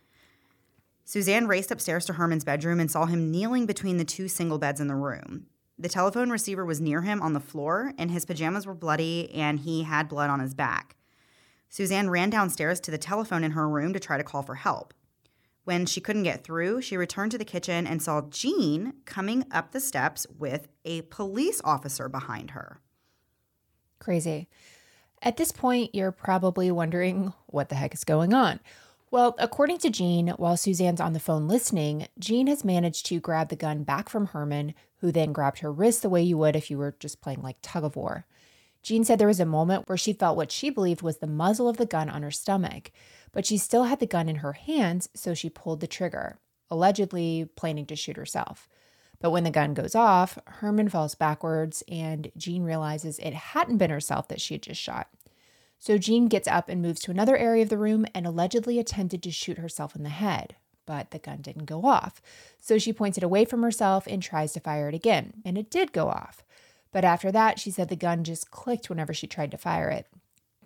Suzanne 1.05 1.47
raced 1.47 1.71
upstairs 1.71 2.05
to 2.05 2.13
Herman's 2.13 2.43
bedroom 2.43 2.79
and 2.79 2.89
saw 2.89 3.05
him 3.05 3.31
kneeling 3.31 3.65
between 3.65 3.97
the 3.97 4.05
two 4.05 4.27
single 4.27 4.57
beds 4.57 4.79
in 4.79 4.87
the 4.87 4.95
room. 4.95 5.47
The 5.77 5.89
telephone 5.89 6.29
receiver 6.29 6.65
was 6.65 6.81
near 6.81 7.03
him 7.03 7.21
on 7.21 7.33
the 7.33 7.39
floor, 7.39 7.93
and 7.97 8.11
his 8.11 8.25
pajamas 8.25 8.65
were 8.65 8.73
bloody, 8.73 9.33
and 9.33 9.59
he 9.59 9.83
had 9.83 10.09
blood 10.09 10.29
on 10.29 10.39
his 10.39 10.53
back. 10.53 10.95
Suzanne 11.69 12.09
ran 12.09 12.29
downstairs 12.29 12.79
to 12.81 12.91
the 12.91 12.97
telephone 12.97 13.43
in 13.43 13.51
her 13.51 13.69
room 13.69 13.93
to 13.93 13.99
try 13.99 14.17
to 14.17 14.23
call 14.23 14.43
for 14.43 14.55
help. 14.55 14.93
When 15.63 15.85
she 15.85 16.01
couldn't 16.01 16.23
get 16.23 16.43
through, 16.43 16.81
she 16.81 16.97
returned 16.97 17.31
to 17.31 17.37
the 17.37 17.45
kitchen 17.45 17.85
and 17.85 18.01
saw 18.01 18.21
Jean 18.29 18.93
coming 19.05 19.45
up 19.51 19.71
the 19.71 19.79
steps 19.79 20.25
with 20.37 20.67
a 20.83 21.03
police 21.03 21.61
officer 21.63 22.09
behind 22.09 22.51
her. 22.51 22.81
Crazy. 23.99 24.47
At 25.21 25.37
this 25.37 25.51
point, 25.51 25.93
you're 25.93 26.11
probably 26.11 26.71
wondering 26.71 27.33
what 27.47 27.69
the 27.69 27.75
heck 27.75 27.93
is 27.93 28.03
going 28.03 28.33
on. 28.33 28.59
Well, 29.11 29.35
according 29.39 29.79
to 29.79 29.89
Jean, 29.89 30.29
while 30.37 30.55
Suzanne's 30.55 31.01
on 31.01 31.13
the 31.13 31.19
phone 31.19 31.47
listening, 31.47 32.07
Jean 32.19 32.47
has 32.47 32.63
managed 32.63 33.05
to 33.07 33.19
grab 33.19 33.49
the 33.49 33.55
gun 33.55 33.83
back 33.83 34.07
from 34.07 34.27
Herman, 34.27 34.75
who 34.97 35.11
then 35.11 35.33
grabbed 35.33 35.59
her 35.59 35.71
wrist 35.71 36.03
the 36.03 36.09
way 36.09 36.21
you 36.21 36.37
would 36.37 36.55
if 36.55 36.69
you 36.69 36.77
were 36.77 36.95
just 36.99 37.19
playing 37.19 37.41
like 37.41 37.57
tug 37.61 37.83
of 37.83 37.95
war. 37.95 38.25
Jean 38.81 39.03
said 39.03 39.19
there 39.19 39.27
was 39.27 39.39
a 39.39 39.45
moment 39.45 39.89
where 39.89 39.97
she 39.97 40.13
felt 40.13 40.37
what 40.37 40.51
she 40.51 40.69
believed 40.69 41.01
was 41.01 41.17
the 41.17 41.27
muzzle 41.27 41.67
of 41.67 41.77
the 41.77 41.85
gun 41.85 42.09
on 42.09 42.21
her 42.21 42.31
stomach, 42.31 42.91
but 43.31 43.45
she 43.45 43.57
still 43.57 43.85
had 43.85 43.99
the 43.99 44.05
gun 44.05 44.29
in 44.29 44.37
her 44.37 44.53
hands, 44.53 45.09
so 45.13 45.33
she 45.33 45.49
pulled 45.49 45.81
the 45.81 45.87
trigger, 45.87 46.39
allegedly 46.69 47.49
planning 47.55 47.85
to 47.87 47.95
shoot 47.95 48.15
herself. 48.15 48.69
But 49.19 49.31
when 49.31 49.43
the 49.43 49.51
gun 49.51 49.73
goes 49.73 49.95
off, 49.95 50.37
Herman 50.45 50.89
falls 50.89 51.15
backwards, 51.15 51.83
and 51.89 52.31
Jean 52.37 52.63
realizes 52.63 53.19
it 53.19 53.33
hadn't 53.33 53.77
been 53.77 53.89
herself 53.89 54.27
that 54.29 54.39
she 54.39 54.53
had 54.53 54.63
just 54.63 54.79
shot. 54.79 55.09
So 55.77 55.97
Jean 55.97 56.27
gets 56.27 56.47
up 56.47 56.69
and 56.69 56.81
moves 56.81 57.01
to 57.01 57.11
another 57.11 57.37
area 57.37 57.63
of 57.63 57.69
the 57.69 57.77
room 57.77 58.05
and 58.13 58.25
allegedly 58.25 58.79
attempted 58.79 59.23
to 59.23 59.31
shoot 59.31 59.57
herself 59.57 59.95
in 59.95 60.03
the 60.03 60.09
head, 60.09 60.55
but 60.85 61.11
the 61.11 61.19
gun 61.19 61.41
didn't 61.41 61.65
go 61.65 61.85
off. 61.85 62.21
So 62.59 62.77
she 62.77 62.93
points 62.93 63.17
it 63.17 63.23
away 63.23 63.45
from 63.45 63.63
herself 63.63 64.07
and 64.07 64.21
tries 64.21 64.53
to 64.53 64.59
fire 64.59 64.89
it 64.89 64.95
again, 64.95 65.33
and 65.45 65.57
it 65.57 65.69
did 65.69 65.93
go 65.93 66.07
off. 66.09 66.43
But 66.91 67.05
after 67.05 67.31
that, 67.31 67.59
she 67.59 67.71
said 67.71 67.89
the 67.89 67.95
gun 67.95 68.23
just 68.23 68.51
clicked 68.51 68.89
whenever 68.89 69.13
she 69.13 69.27
tried 69.27 69.51
to 69.51 69.57
fire 69.57 69.89
it. 69.89 70.07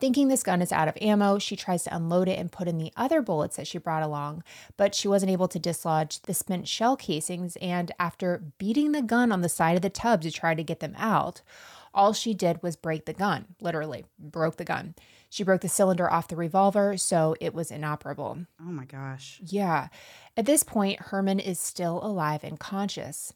Thinking 0.04 0.28
this 0.28 0.44
gun 0.44 0.62
is 0.62 0.74
out 0.74 0.90
of 0.90 0.98
ammo, 1.00 1.40
she 1.40 1.56
tries 1.56 1.86
to 1.86 1.96
unload 1.96 2.28
it 2.28 2.38
and 2.38 2.52
put 2.52 2.68
in 2.68 2.78
the 2.78 2.92
other 2.98 3.22
bullets 3.22 3.56
that 3.56 3.68
she 3.68 3.78
brought 3.78 4.04
along, 4.04 4.44
but 4.76 4.94
she 4.94 5.08
wasn't 5.08 5.32
able 5.32 5.48
to 5.48 5.58
dislodge 5.58 6.22
the 6.24 6.34
spent 6.34 6.68
shell 6.68 6.98
casings. 6.98 7.56
And 7.62 7.90
after 7.98 8.44
beating 8.58 8.92
the 8.92 9.02
gun 9.02 9.32
on 9.32 9.40
the 9.40 9.48
side 9.48 9.78
of 9.78 9.82
the 9.82 9.90
tub 9.90 10.22
to 10.24 10.30
try 10.30 10.56
to 10.56 10.62
get 10.62 10.82
them 10.82 10.94
out, 10.98 11.42
All 11.94 12.12
she 12.12 12.34
did 12.34 12.62
was 12.64 12.76
break 12.76 13.06
the 13.06 13.14
gun, 13.14 13.56
literally, 13.62 14.06
broke 14.18 14.58
the 14.58 14.66
gun. 14.66 14.96
She 15.30 15.44
broke 15.44 15.62
the 15.62 15.70
cylinder 15.70 16.12
off 16.12 16.28
the 16.28 16.36
revolver, 16.36 16.98
so 16.98 17.36
it 17.40 17.54
was 17.54 17.72
inoperable. 17.72 18.46
Oh 18.60 18.72
my 18.72 18.86
gosh. 18.86 19.40
Yeah. 19.44 19.90
At 20.36 20.46
this 20.46 20.64
point, 20.64 21.00
Herman 21.00 21.40
is 21.40 21.60
still 21.60 22.04
alive 22.04 22.44
and 22.44 22.60
conscious. 22.60 23.34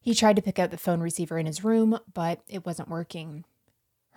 He 0.00 0.14
tried 0.14 0.36
to 0.36 0.42
pick 0.42 0.58
up 0.58 0.70
the 0.70 0.78
phone 0.78 1.00
receiver 1.00 1.38
in 1.38 1.46
his 1.46 1.64
room, 1.64 1.98
but 2.14 2.40
it 2.48 2.64
wasn't 2.64 2.88
working. 2.88 3.44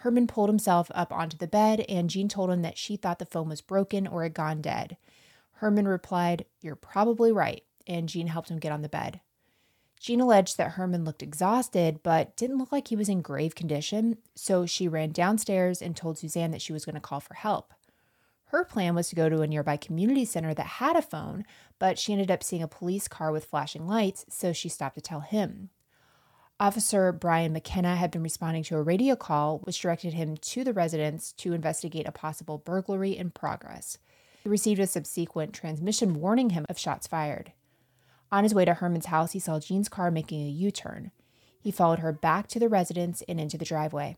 Herman 0.02 0.26
pulled 0.26 0.50
himself 0.50 0.90
up 0.96 1.14
onto 1.14 1.38
the 1.38 1.48
bed, 1.48 1.86
and 1.88 2.10
Jean 2.10 2.28
told 2.28 2.50
him 2.50 2.64
that 2.64 2.78
she 2.78 2.96
thought 2.96 3.20
the 3.20 3.26
phone 3.26 3.48
was 3.48 3.62
broken 3.62 4.08
or 4.08 4.24
had 4.24 4.34
gone 4.34 4.60
dead. 4.60 4.98
Herman 5.54 5.88
replied, 5.88 6.46
You're 6.60 6.76
probably 6.76 7.32
right, 7.32 7.64
and 7.86 8.10
Jean 8.10 8.26
helped 8.26 8.50
him 8.50 8.58
get 8.58 8.72
on 8.72 8.82
the 8.82 8.90
bed. 8.90 9.22
Jean 10.00 10.20
alleged 10.20 10.58
that 10.58 10.72
Herman 10.72 11.06
looked 11.06 11.22
exhausted, 11.22 12.00
but 12.02 12.36
didn't 12.36 12.58
look 12.58 12.72
like 12.72 12.88
he 12.88 12.96
was 12.96 13.10
in 13.10 13.22
grave 13.22 13.54
condition, 13.54 14.18
so 14.34 14.66
she 14.66 14.88
ran 14.88 15.12
downstairs 15.12 15.84
and 15.84 15.96
told 15.96 16.18
Suzanne 16.18 16.50
that 16.50 16.64
she 16.64 16.74
was 16.74 16.84
going 16.84 16.96
to 16.96 17.02
call 17.02 17.20
for 17.20 17.36
help. 17.36 17.72
Her 18.46 18.66
plan 18.66 18.96
was 18.96 19.08
to 19.10 19.16
go 19.16 19.30
to 19.30 19.42
a 19.42 19.48
nearby 19.48 19.78
community 19.78 20.26
center 20.26 20.56
that 20.56 20.66
had 20.66 20.96
a 20.96 21.04
phone, 21.04 21.46
but 21.78 22.00
she 22.00 22.12
ended 22.12 22.32
up 22.32 22.42
seeing 22.42 22.64
a 22.64 22.68
police 22.68 23.08
car 23.08 23.32
with 23.32 23.46
flashing 23.46 23.86
lights, 23.86 24.26
so 24.30 24.52
she 24.52 24.68
stopped 24.68 24.96
to 24.96 25.02
tell 25.02 25.20
him. 25.20 25.70
Officer 26.62 27.12
Brian 27.12 27.54
McKenna 27.54 27.96
had 27.96 28.12
been 28.12 28.22
responding 28.22 28.62
to 28.66 28.76
a 28.76 28.84
radio 28.84 29.16
call, 29.16 29.62
which 29.64 29.82
directed 29.82 30.14
him 30.14 30.38
to 30.38 30.64
the 30.64 30.74
residence 30.74 31.32
to 31.38 31.54
investigate 31.54 32.08
a 32.08 32.12
possible 32.12 32.60
burglary 32.60 33.18
in 33.18 33.32
progress. 33.32 33.98
He 34.44 34.50
received 34.50 34.80
a 34.80 34.86
subsequent 34.86 35.56
transmission 35.56 36.14
warning 36.14 36.52
him 36.52 36.68
of 36.70 36.78
shots 36.78 37.08
fired. 37.08 37.54
On 38.32 38.44
his 38.44 38.54
way 38.54 38.64
to 38.66 38.76
Herman's 38.76 39.08
house, 39.08 39.32
he 39.32 39.40
saw 39.40 39.60
Jean's 39.60 39.90
car 39.90 40.12
making 40.12 40.46
a 40.46 40.52
U 40.52 40.70
turn. 40.70 41.10
He 41.60 41.72
followed 41.72 41.98
her 41.98 42.14
back 42.14 42.46
to 42.50 42.60
the 42.60 42.70
residence 42.70 43.24
and 43.28 43.42
into 43.42 43.58
the 43.58 43.66
driveway. 43.66 44.18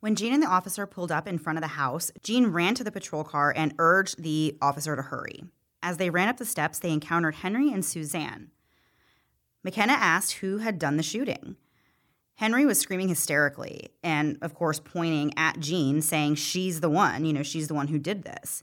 When 0.00 0.14
Jean 0.14 0.34
and 0.34 0.42
the 0.42 0.46
officer 0.46 0.86
pulled 0.86 1.10
up 1.10 1.26
in 1.26 1.38
front 1.38 1.56
of 1.56 1.62
the 1.62 1.68
house, 1.68 2.12
Jean 2.22 2.48
ran 2.48 2.74
to 2.74 2.84
the 2.84 2.92
patrol 2.92 3.24
car 3.24 3.50
and 3.56 3.74
urged 3.78 4.22
the 4.22 4.58
officer 4.60 4.94
to 4.94 5.00
hurry. 5.00 5.44
As 5.82 5.96
they 5.96 6.10
ran 6.10 6.28
up 6.28 6.36
the 6.36 6.44
steps, 6.44 6.78
they 6.78 6.92
encountered 6.92 7.36
Henry 7.36 7.72
and 7.72 7.82
Suzanne. 7.82 8.50
McKenna 9.64 9.92
asked 9.92 10.34
who 10.34 10.58
had 10.58 10.78
done 10.78 10.96
the 10.96 11.02
shooting. 11.02 11.56
Henry 12.36 12.64
was 12.64 12.78
screaming 12.78 13.08
hysterically 13.08 13.90
and, 14.02 14.38
of 14.42 14.54
course, 14.54 14.78
pointing 14.78 15.32
at 15.36 15.58
Jean, 15.58 16.00
saying 16.00 16.36
she's 16.36 16.80
the 16.80 16.88
one, 16.90 17.24
you 17.24 17.32
know, 17.32 17.42
she's 17.42 17.66
the 17.66 17.74
one 17.74 17.88
who 17.88 17.98
did 17.98 18.22
this. 18.22 18.62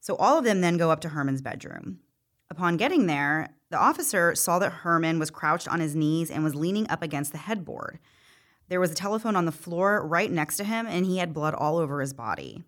So 0.00 0.16
all 0.16 0.38
of 0.38 0.44
them 0.44 0.60
then 0.60 0.76
go 0.76 0.90
up 0.90 1.00
to 1.02 1.10
Herman's 1.10 1.42
bedroom. 1.42 2.00
Upon 2.50 2.76
getting 2.76 3.06
there, 3.06 3.50
the 3.70 3.78
officer 3.78 4.34
saw 4.34 4.58
that 4.58 4.72
Herman 4.72 5.20
was 5.20 5.30
crouched 5.30 5.68
on 5.68 5.78
his 5.78 5.94
knees 5.94 6.30
and 6.30 6.42
was 6.42 6.56
leaning 6.56 6.90
up 6.90 7.02
against 7.02 7.30
the 7.30 7.38
headboard. 7.38 8.00
There 8.68 8.80
was 8.80 8.90
a 8.90 8.96
telephone 8.96 9.36
on 9.36 9.44
the 9.44 9.52
floor 9.52 10.04
right 10.04 10.30
next 10.30 10.56
to 10.56 10.64
him, 10.64 10.86
and 10.86 11.06
he 11.06 11.18
had 11.18 11.32
blood 11.32 11.54
all 11.54 11.76
over 11.76 12.00
his 12.00 12.12
body. 12.12 12.64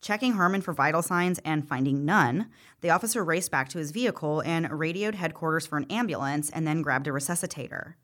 Checking 0.00 0.34
Herman 0.34 0.60
for 0.60 0.72
vital 0.72 1.02
signs 1.02 1.40
and 1.40 1.66
finding 1.66 2.04
none, 2.04 2.48
the 2.80 2.90
officer 2.90 3.24
raced 3.24 3.50
back 3.50 3.68
to 3.70 3.78
his 3.78 3.90
vehicle 3.90 4.40
and 4.42 4.70
radioed 4.70 5.16
headquarters 5.16 5.66
for 5.66 5.76
an 5.76 5.86
ambulance 5.90 6.50
and 6.50 6.66
then 6.66 6.82
grabbed 6.82 7.08
a 7.08 7.10
resuscitator. 7.10 7.94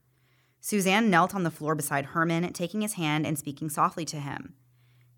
Suzanne 0.60 1.08
knelt 1.10 1.34
on 1.34 1.44
the 1.44 1.50
floor 1.50 1.74
beside 1.74 2.06
Herman, 2.06 2.52
taking 2.52 2.80
his 2.80 2.94
hand 2.94 3.26
and 3.26 3.38
speaking 3.38 3.68
softly 3.68 4.04
to 4.06 4.16
him. 4.16 4.54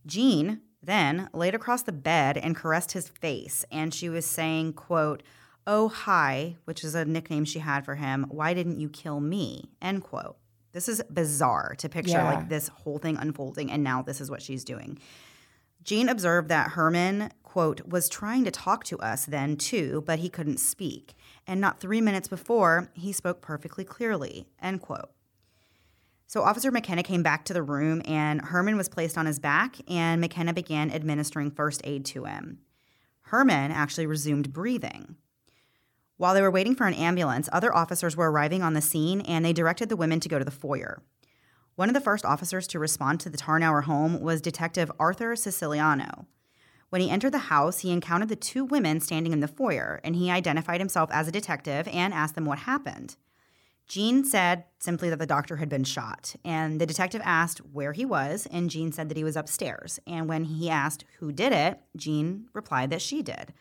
Jean 0.04 0.60
then 0.82 1.28
laid 1.32 1.54
across 1.54 1.82
the 1.82 1.92
bed 1.92 2.36
and 2.36 2.54
caressed 2.54 2.92
his 2.92 3.08
face, 3.08 3.64
and 3.70 3.94
she 3.94 4.08
was 4.08 4.26
saying, 4.26 4.74
quote, 4.74 5.22
Oh, 5.66 5.88
hi, 5.88 6.56
which 6.64 6.84
is 6.84 6.94
a 6.94 7.04
nickname 7.04 7.44
she 7.44 7.58
had 7.60 7.84
for 7.84 7.96
him. 7.96 8.26
Why 8.28 8.54
didn't 8.54 8.78
you 8.78 8.88
kill 8.88 9.18
me? 9.18 9.70
End 9.82 10.02
quote. 10.04 10.36
This 10.72 10.88
is 10.88 11.02
bizarre 11.10 11.74
to 11.78 11.88
picture 11.88 12.12
Yeah. 12.12 12.34
like 12.34 12.48
this 12.48 12.68
whole 12.68 12.98
thing 12.98 13.16
unfolding, 13.16 13.70
and 13.72 13.82
now 13.82 14.02
this 14.02 14.20
is 14.20 14.30
what 14.30 14.42
she's 14.42 14.62
doing. 14.62 14.98
Jean 15.86 16.08
observed 16.08 16.48
that 16.48 16.72
Herman, 16.72 17.30
quote, 17.44 17.86
was 17.86 18.08
trying 18.08 18.44
to 18.44 18.50
talk 18.50 18.82
to 18.84 18.98
us 18.98 19.24
then 19.24 19.56
too, 19.56 20.02
but 20.04 20.18
he 20.18 20.28
couldn't 20.28 20.58
speak. 20.58 21.14
And 21.46 21.60
not 21.60 21.78
three 21.78 22.00
minutes 22.00 22.26
before, 22.26 22.90
he 22.92 23.12
spoke 23.12 23.40
perfectly 23.40 23.84
clearly, 23.84 24.48
end 24.60 24.82
quote. 24.82 25.12
So 26.26 26.42
Officer 26.42 26.72
McKenna 26.72 27.04
came 27.04 27.22
back 27.22 27.44
to 27.44 27.54
the 27.54 27.62
room 27.62 28.02
and 28.04 28.40
Herman 28.40 28.76
was 28.76 28.88
placed 28.88 29.16
on 29.16 29.26
his 29.26 29.38
back 29.38 29.76
and 29.88 30.20
McKenna 30.20 30.52
began 30.52 30.90
administering 30.90 31.52
first 31.52 31.80
aid 31.84 32.04
to 32.06 32.24
him. 32.24 32.58
Herman 33.20 33.70
actually 33.70 34.06
resumed 34.06 34.52
breathing. 34.52 35.14
While 36.16 36.34
they 36.34 36.42
were 36.42 36.50
waiting 36.50 36.74
for 36.74 36.88
an 36.88 36.94
ambulance, 36.94 37.48
other 37.52 37.72
officers 37.72 38.16
were 38.16 38.30
arriving 38.30 38.64
on 38.64 38.72
the 38.72 38.80
scene 38.80 39.20
and 39.20 39.44
they 39.44 39.52
directed 39.52 39.88
the 39.88 39.96
women 39.96 40.18
to 40.18 40.28
go 40.28 40.40
to 40.40 40.44
the 40.44 40.50
foyer. 40.50 41.00
One 41.76 41.90
of 41.90 41.94
the 41.94 42.00
first 42.00 42.24
officers 42.24 42.66
to 42.68 42.78
respond 42.78 43.20
to 43.20 43.28
the 43.28 43.36
Tarnower 43.36 43.82
home 43.82 44.22
was 44.22 44.40
Detective 44.40 44.90
Arthur 44.98 45.36
Siciliano. 45.36 46.26
When 46.88 47.02
he 47.02 47.10
entered 47.10 47.32
the 47.32 47.38
house, 47.38 47.80
he 47.80 47.92
encountered 47.92 48.30
the 48.30 48.36
two 48.36 48.64
women 48.64 48.98
standing 48.98 49.34
in 49.34 49.40
the 49.40 49.48
foyer 49.48 50.00
and 50.02 50.16
he 50.16 50.30
identified 50.30 50.80
himself 50.80 51.10
as 51.12 51.28
a 51.28 51.32
detective 51.32 51.86
and 51.88 52.14
asked 52.14 52.34
them 52.34 52.46
what 52.46 52.60
happened. 52.60 53.16
Jean 53.86 54.24
said 54.24 54.64
simply 54.78 55.10
that 55.10 55.18
the 55.18 55.26
doctor 55.26 55.56
had 55.56 55.68
been 55.68 55.84
shot, 55.84 56.34
and 56.44 56.80
the 56.80 56.86
detective 56.86 57.22
asked 57.24 57.58
where 57.58 57.92
he 57.92 58.04
was, 58.04 58.48
and 58.50 58.70
Jean 58.70 58.90
said 58.90 59.08
that 59.08 59.16
he 59.16 59.22
was 59.22 59.36
upstairs. 59.36 60.00
And 60.06 60.28
when 60.28 60.44
he 60.44 60.68
asked 60.70 61.04
who 61.20 61.30
did 61.30 61.52
it, 61.52 61.80
Jean 61.94 62.48
replied 62.52 62.90
that 62.90 63.02
she 63.02 63.22
did. 63.22 63.52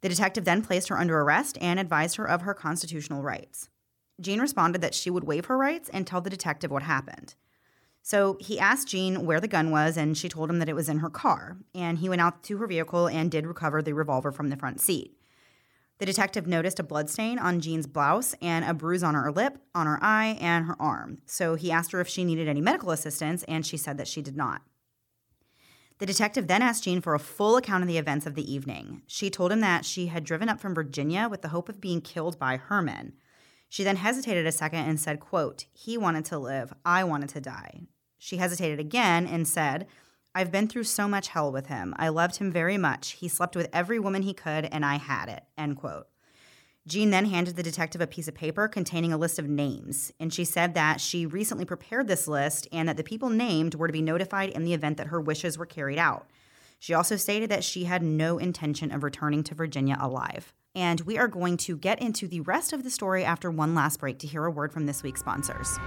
The 0.00 0.08
detective 0.08 0.44
then 0.44 0.62
placed 0.62 0.88
her 0.88 0.96
under 0.96 1.20
arrest 1.20 1.58
and 1.60 1.80
advised 1.80 2.16
her 2.16 2.26
of 2.26 2.42
her 2.42 2.54
constitutional 2.54 3.22
rights. 3.22 3.68
Jean 4.20 4.40
responded 4.40 4.80
that 4.80 4.94
she 4.94 5.10
would 5.10 5.24
waive 5.24 5.46
her 5.46 5.58
rights 5.58 5.88
and 5.90 6.06
tell 6.06 6.20
the 6.20 6.30
detective 6.30 6.70
what 6.70 6.82
happened. 6.82 7.34
So 8.02 8.36
he 8.40 8.58
asked 8.58 8.88
Jean 8.88 9.26
where 9.26 9.40
the 9.40 9.48
gun 9.48 9.70
was, 9.70 9.96
and 9.96 10.16
she 10.16 10.28
told 10.28 10.48
him 10.48 10.60
that 10.60 10.68
it 10.68 10.76
was 10.76 10.88
in 10.88 10.98
her 10.98 11.10
car. 11.10 11.56
And 11.74 11.98
he 11.98 12.08
went 12.08 12.20
out 12.20 12.42
to 12.44 12.56
her 12.58 12.66
vehicle 12.66 13.08
and 13.08 13.30
did 13.30 13.46
recover 13.46 13.82
the 13.82 13.94
revolver 13.94 14.30
from 14.30 14.48
the 14.48 14.56
front 14.56 14.80
seat. 14.80 15.18
The 15.98 16.06
detective 16.06 16.46
noticed 16.46 16.78
a 16.78 16.84
bloodstain 16.84 17.38
on 17.38 17.60
Jean's 17.60 17.86
blouse 17.86 18.34
and 18.42 18.64
a 18.64 18.74
bruise 18.74 19.02
on 19.02 19.14
her 19.14 19.32
lip, 19.32 19.58
on 19.74 19.86
her 19.86 19.98
eye, 20.02 20.38
and 20.40 20.66
her 20.66 20.80
arm. 20.80 21.18
So 21.26 21.54
he 21.54 21.72
asked 21.72 21.92
her 21.92 22.00
if 22.00 22.08
she 22.08 22.22
needed 22.22 22.48
any 22.48 22.60
medical 22.60 22.90
assistance, 22.90 23.42
and 23.44 23.66
she 23.66 23.76
said 23.76 23.98
that 23.98 24.08
she 24.08 24.22
did 24.22 24.36
not. 24.36 24.62
The 25.98 26.06
detective 26.06 26.46
then 26.46 26.60
asked 26.60 26.84
Jean 26.84 27.00
for 27.00 27.14
a 27.14 27.18
full 27.18 27.56
account 27.56 27.82
of 27.82 27.88
the 27.88 27.96
events 27.96 28.26
of 28.26 28.34
the 28.34 28.52
evening. 28.52 29.02
She 29.06 29.30
told 29.30 29.50
him 29.50 29.60
that 29.62 29.86
she 29.86 30.08
had 30.08 30.24
driven 30.24 30.50
up 30.50 30.60
from 30.60 30.74
Virginia 30.74 31.28
with 31.28 31.40
the 31.40 31.48
hope 31.48 31.70
of 31.70 31.80
being 31.80 32.02
killed 32.02 32.38
by 32.38 32.58
Herman. 32.58 33.14
She 33.76 33.84
then 33.84 33.96
hesitated 33.96 34.46
a 34.46 34.52
second 34.52 34.88
and 34.88 34.98
said, 34.98 35.20
quote, 35.20 35.66
He 35.74 35.98
wanted 35.98 36.24
to 36.26 36.38
live, 36.38 36.72
I 36.82 37.04
wanted 37.04 37.28
to 37.28 37.42
die. 37.42 37.82
She 38.16 38.38
hesitated 38.38 38.80
again 38.80 39.26
and 39.26 39.46
said, 39.46 39.86
I've 40.34 40.50
been 40.50 40.66
through 40.66 40.84
so 40.84 41.06
much 41.06 41.28
hell 41.28 41.52
with 41.52 41.66
him. 41.66 41.94
I 41.98 42.08
loved 42.08 42.36
him 42.36 42.50
very 42.50 42.78
much. 42.78 43.10
He 43.20 43.28
slept 43.28 43.54
with 43.54 43.68
every 43.74 43.98
woman 43.98 44.22
he 44.22 44.32
could, 44.32 44.64
and 44.64 44.82
I 44.82 44.96
had 44.96 45.28
it. 45.28 45.44
End 45.58 45.76
quote. 45.76 46.06
Jean 46.86 47.10
then 47.10 47.26
handed 47.26 47.56
the 47.56 47.62
detective 47.62 48.00
a 48.00 48.06
piece 48.06 48.28
of 48.28 48.34
paper 48.34 48.66
containing 48.66 49.12
a 49.12 49.18
list 49.18 49.38
of 49.38 49.46
names, 49.46 50.10
and 50.18 50.32
she 50.32 50.46
said 50.46 50.72
that 50.72 50.98
she 50.98 51.26
recently 51.26 51.66
prepared 51.66 52.08
this 52.08 52.26
list 52.26 52.66
and 52.72 52.88
that 52.88 52.96
the 52.96 53.04
people 53.04 53.28
named 53.28 53.74
were 53.74 53.88
to 53.88 53.92
be 53.92 54.00
notified 54.00 54.48
in 54.48 54.64
the 54.64 54.72
event 54.72 54.96
that 54.96 55.08
her 55.08 55.20
wishes 55.20 55.58
were 55.58 55.66
carried 55.66 55.98
out. 55.98 56.30
She 56.78 56.94
also 56.94 57.16
stated 57.16 57.50
that 57.50 57.62
she 57.62 57.84
had 57.84 58.02
no 58.02 58.38
intention 58.38 58.90
of 58.90 59.02
returning 59.02 59.44
to 59.44 59.54
Virginia 59.54 59.98
alive. 60.00 60.54
And 60.76 61.00
we 61.00 61.16
are 61.16 61.26
going 61.26 61.56
to 61.58 61.78
get 61.78 62.02
into 62.02 62.28
the 62.28 62.42
rest 62.42 62.74
of 62.74 62.84
the 62.84 62.90
story 62.90 63.24
after 63.24 63.50
one 63.50 63.74
last 63.74 63.98
break 63.98 64.18
to 64.18 64.26
hear 64.26 64.44
a 64.44 64.50
word 64.50 64.74
from 64.74 64.84
this 64.84 65.02
week's 65.02 65.20
sponsors. 65.20 65.78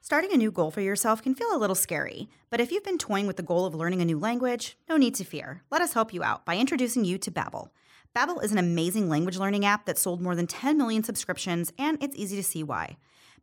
Starting 0.00 0.32
a 0.32 0.36
new 0.36 0.50
goal 0.50 0.70
for 0.70 0.80
yourself 0.80 1.20
can 1.20 1.34
feel 1.34 1.54
a 1.54 1.58
little 1.58 1.74
scary, 1.74 2.30
but 2.48 2.60
if 2.60 2.72
you've 2.72 2.84
been 2.84 2.96
toying 2.96 3.26
with 3.26 3.36
the 3.36 3.42
goal 3.42 3.66
of 3.66 3.74
learning 3.74 4.00
a 4.00 4.04
new 4.04 4.18
language, 4.18 4.78
no 4.88 4.96
need 4.96 5.14
to 5.14 5.24
fear. 5.24 5.64
Let 5.70 5.82
us 5.82 5.92
help 5.92 6.14
you 6.14 6.22
out 6.22 6.46
by 6.46 6.56
introducing 6.56 7.04
you 7.04 7.18
to 7.18 7.30
Babbel. 7.30 7.68
Babbel 8.16 8.42
is 8.42 8.52
an 8.52 8.56
amazing 8.56 9.10
language 9.10 9.36
learning 9.36 9.66
app 9.66 9.84
that 9.84 9.98
sold 9.98 10.22
more 10.22 10.34
than 10.34 10.46
10 10.46 10.78
million 10.78 11.02
subscriptions, 11.02 11.72
and 11.76 12.02
it's 12.02 12.16
easy 12.16 12.36
to 12.36 12.42
see 12.42 12.62
why. 12.62 12.96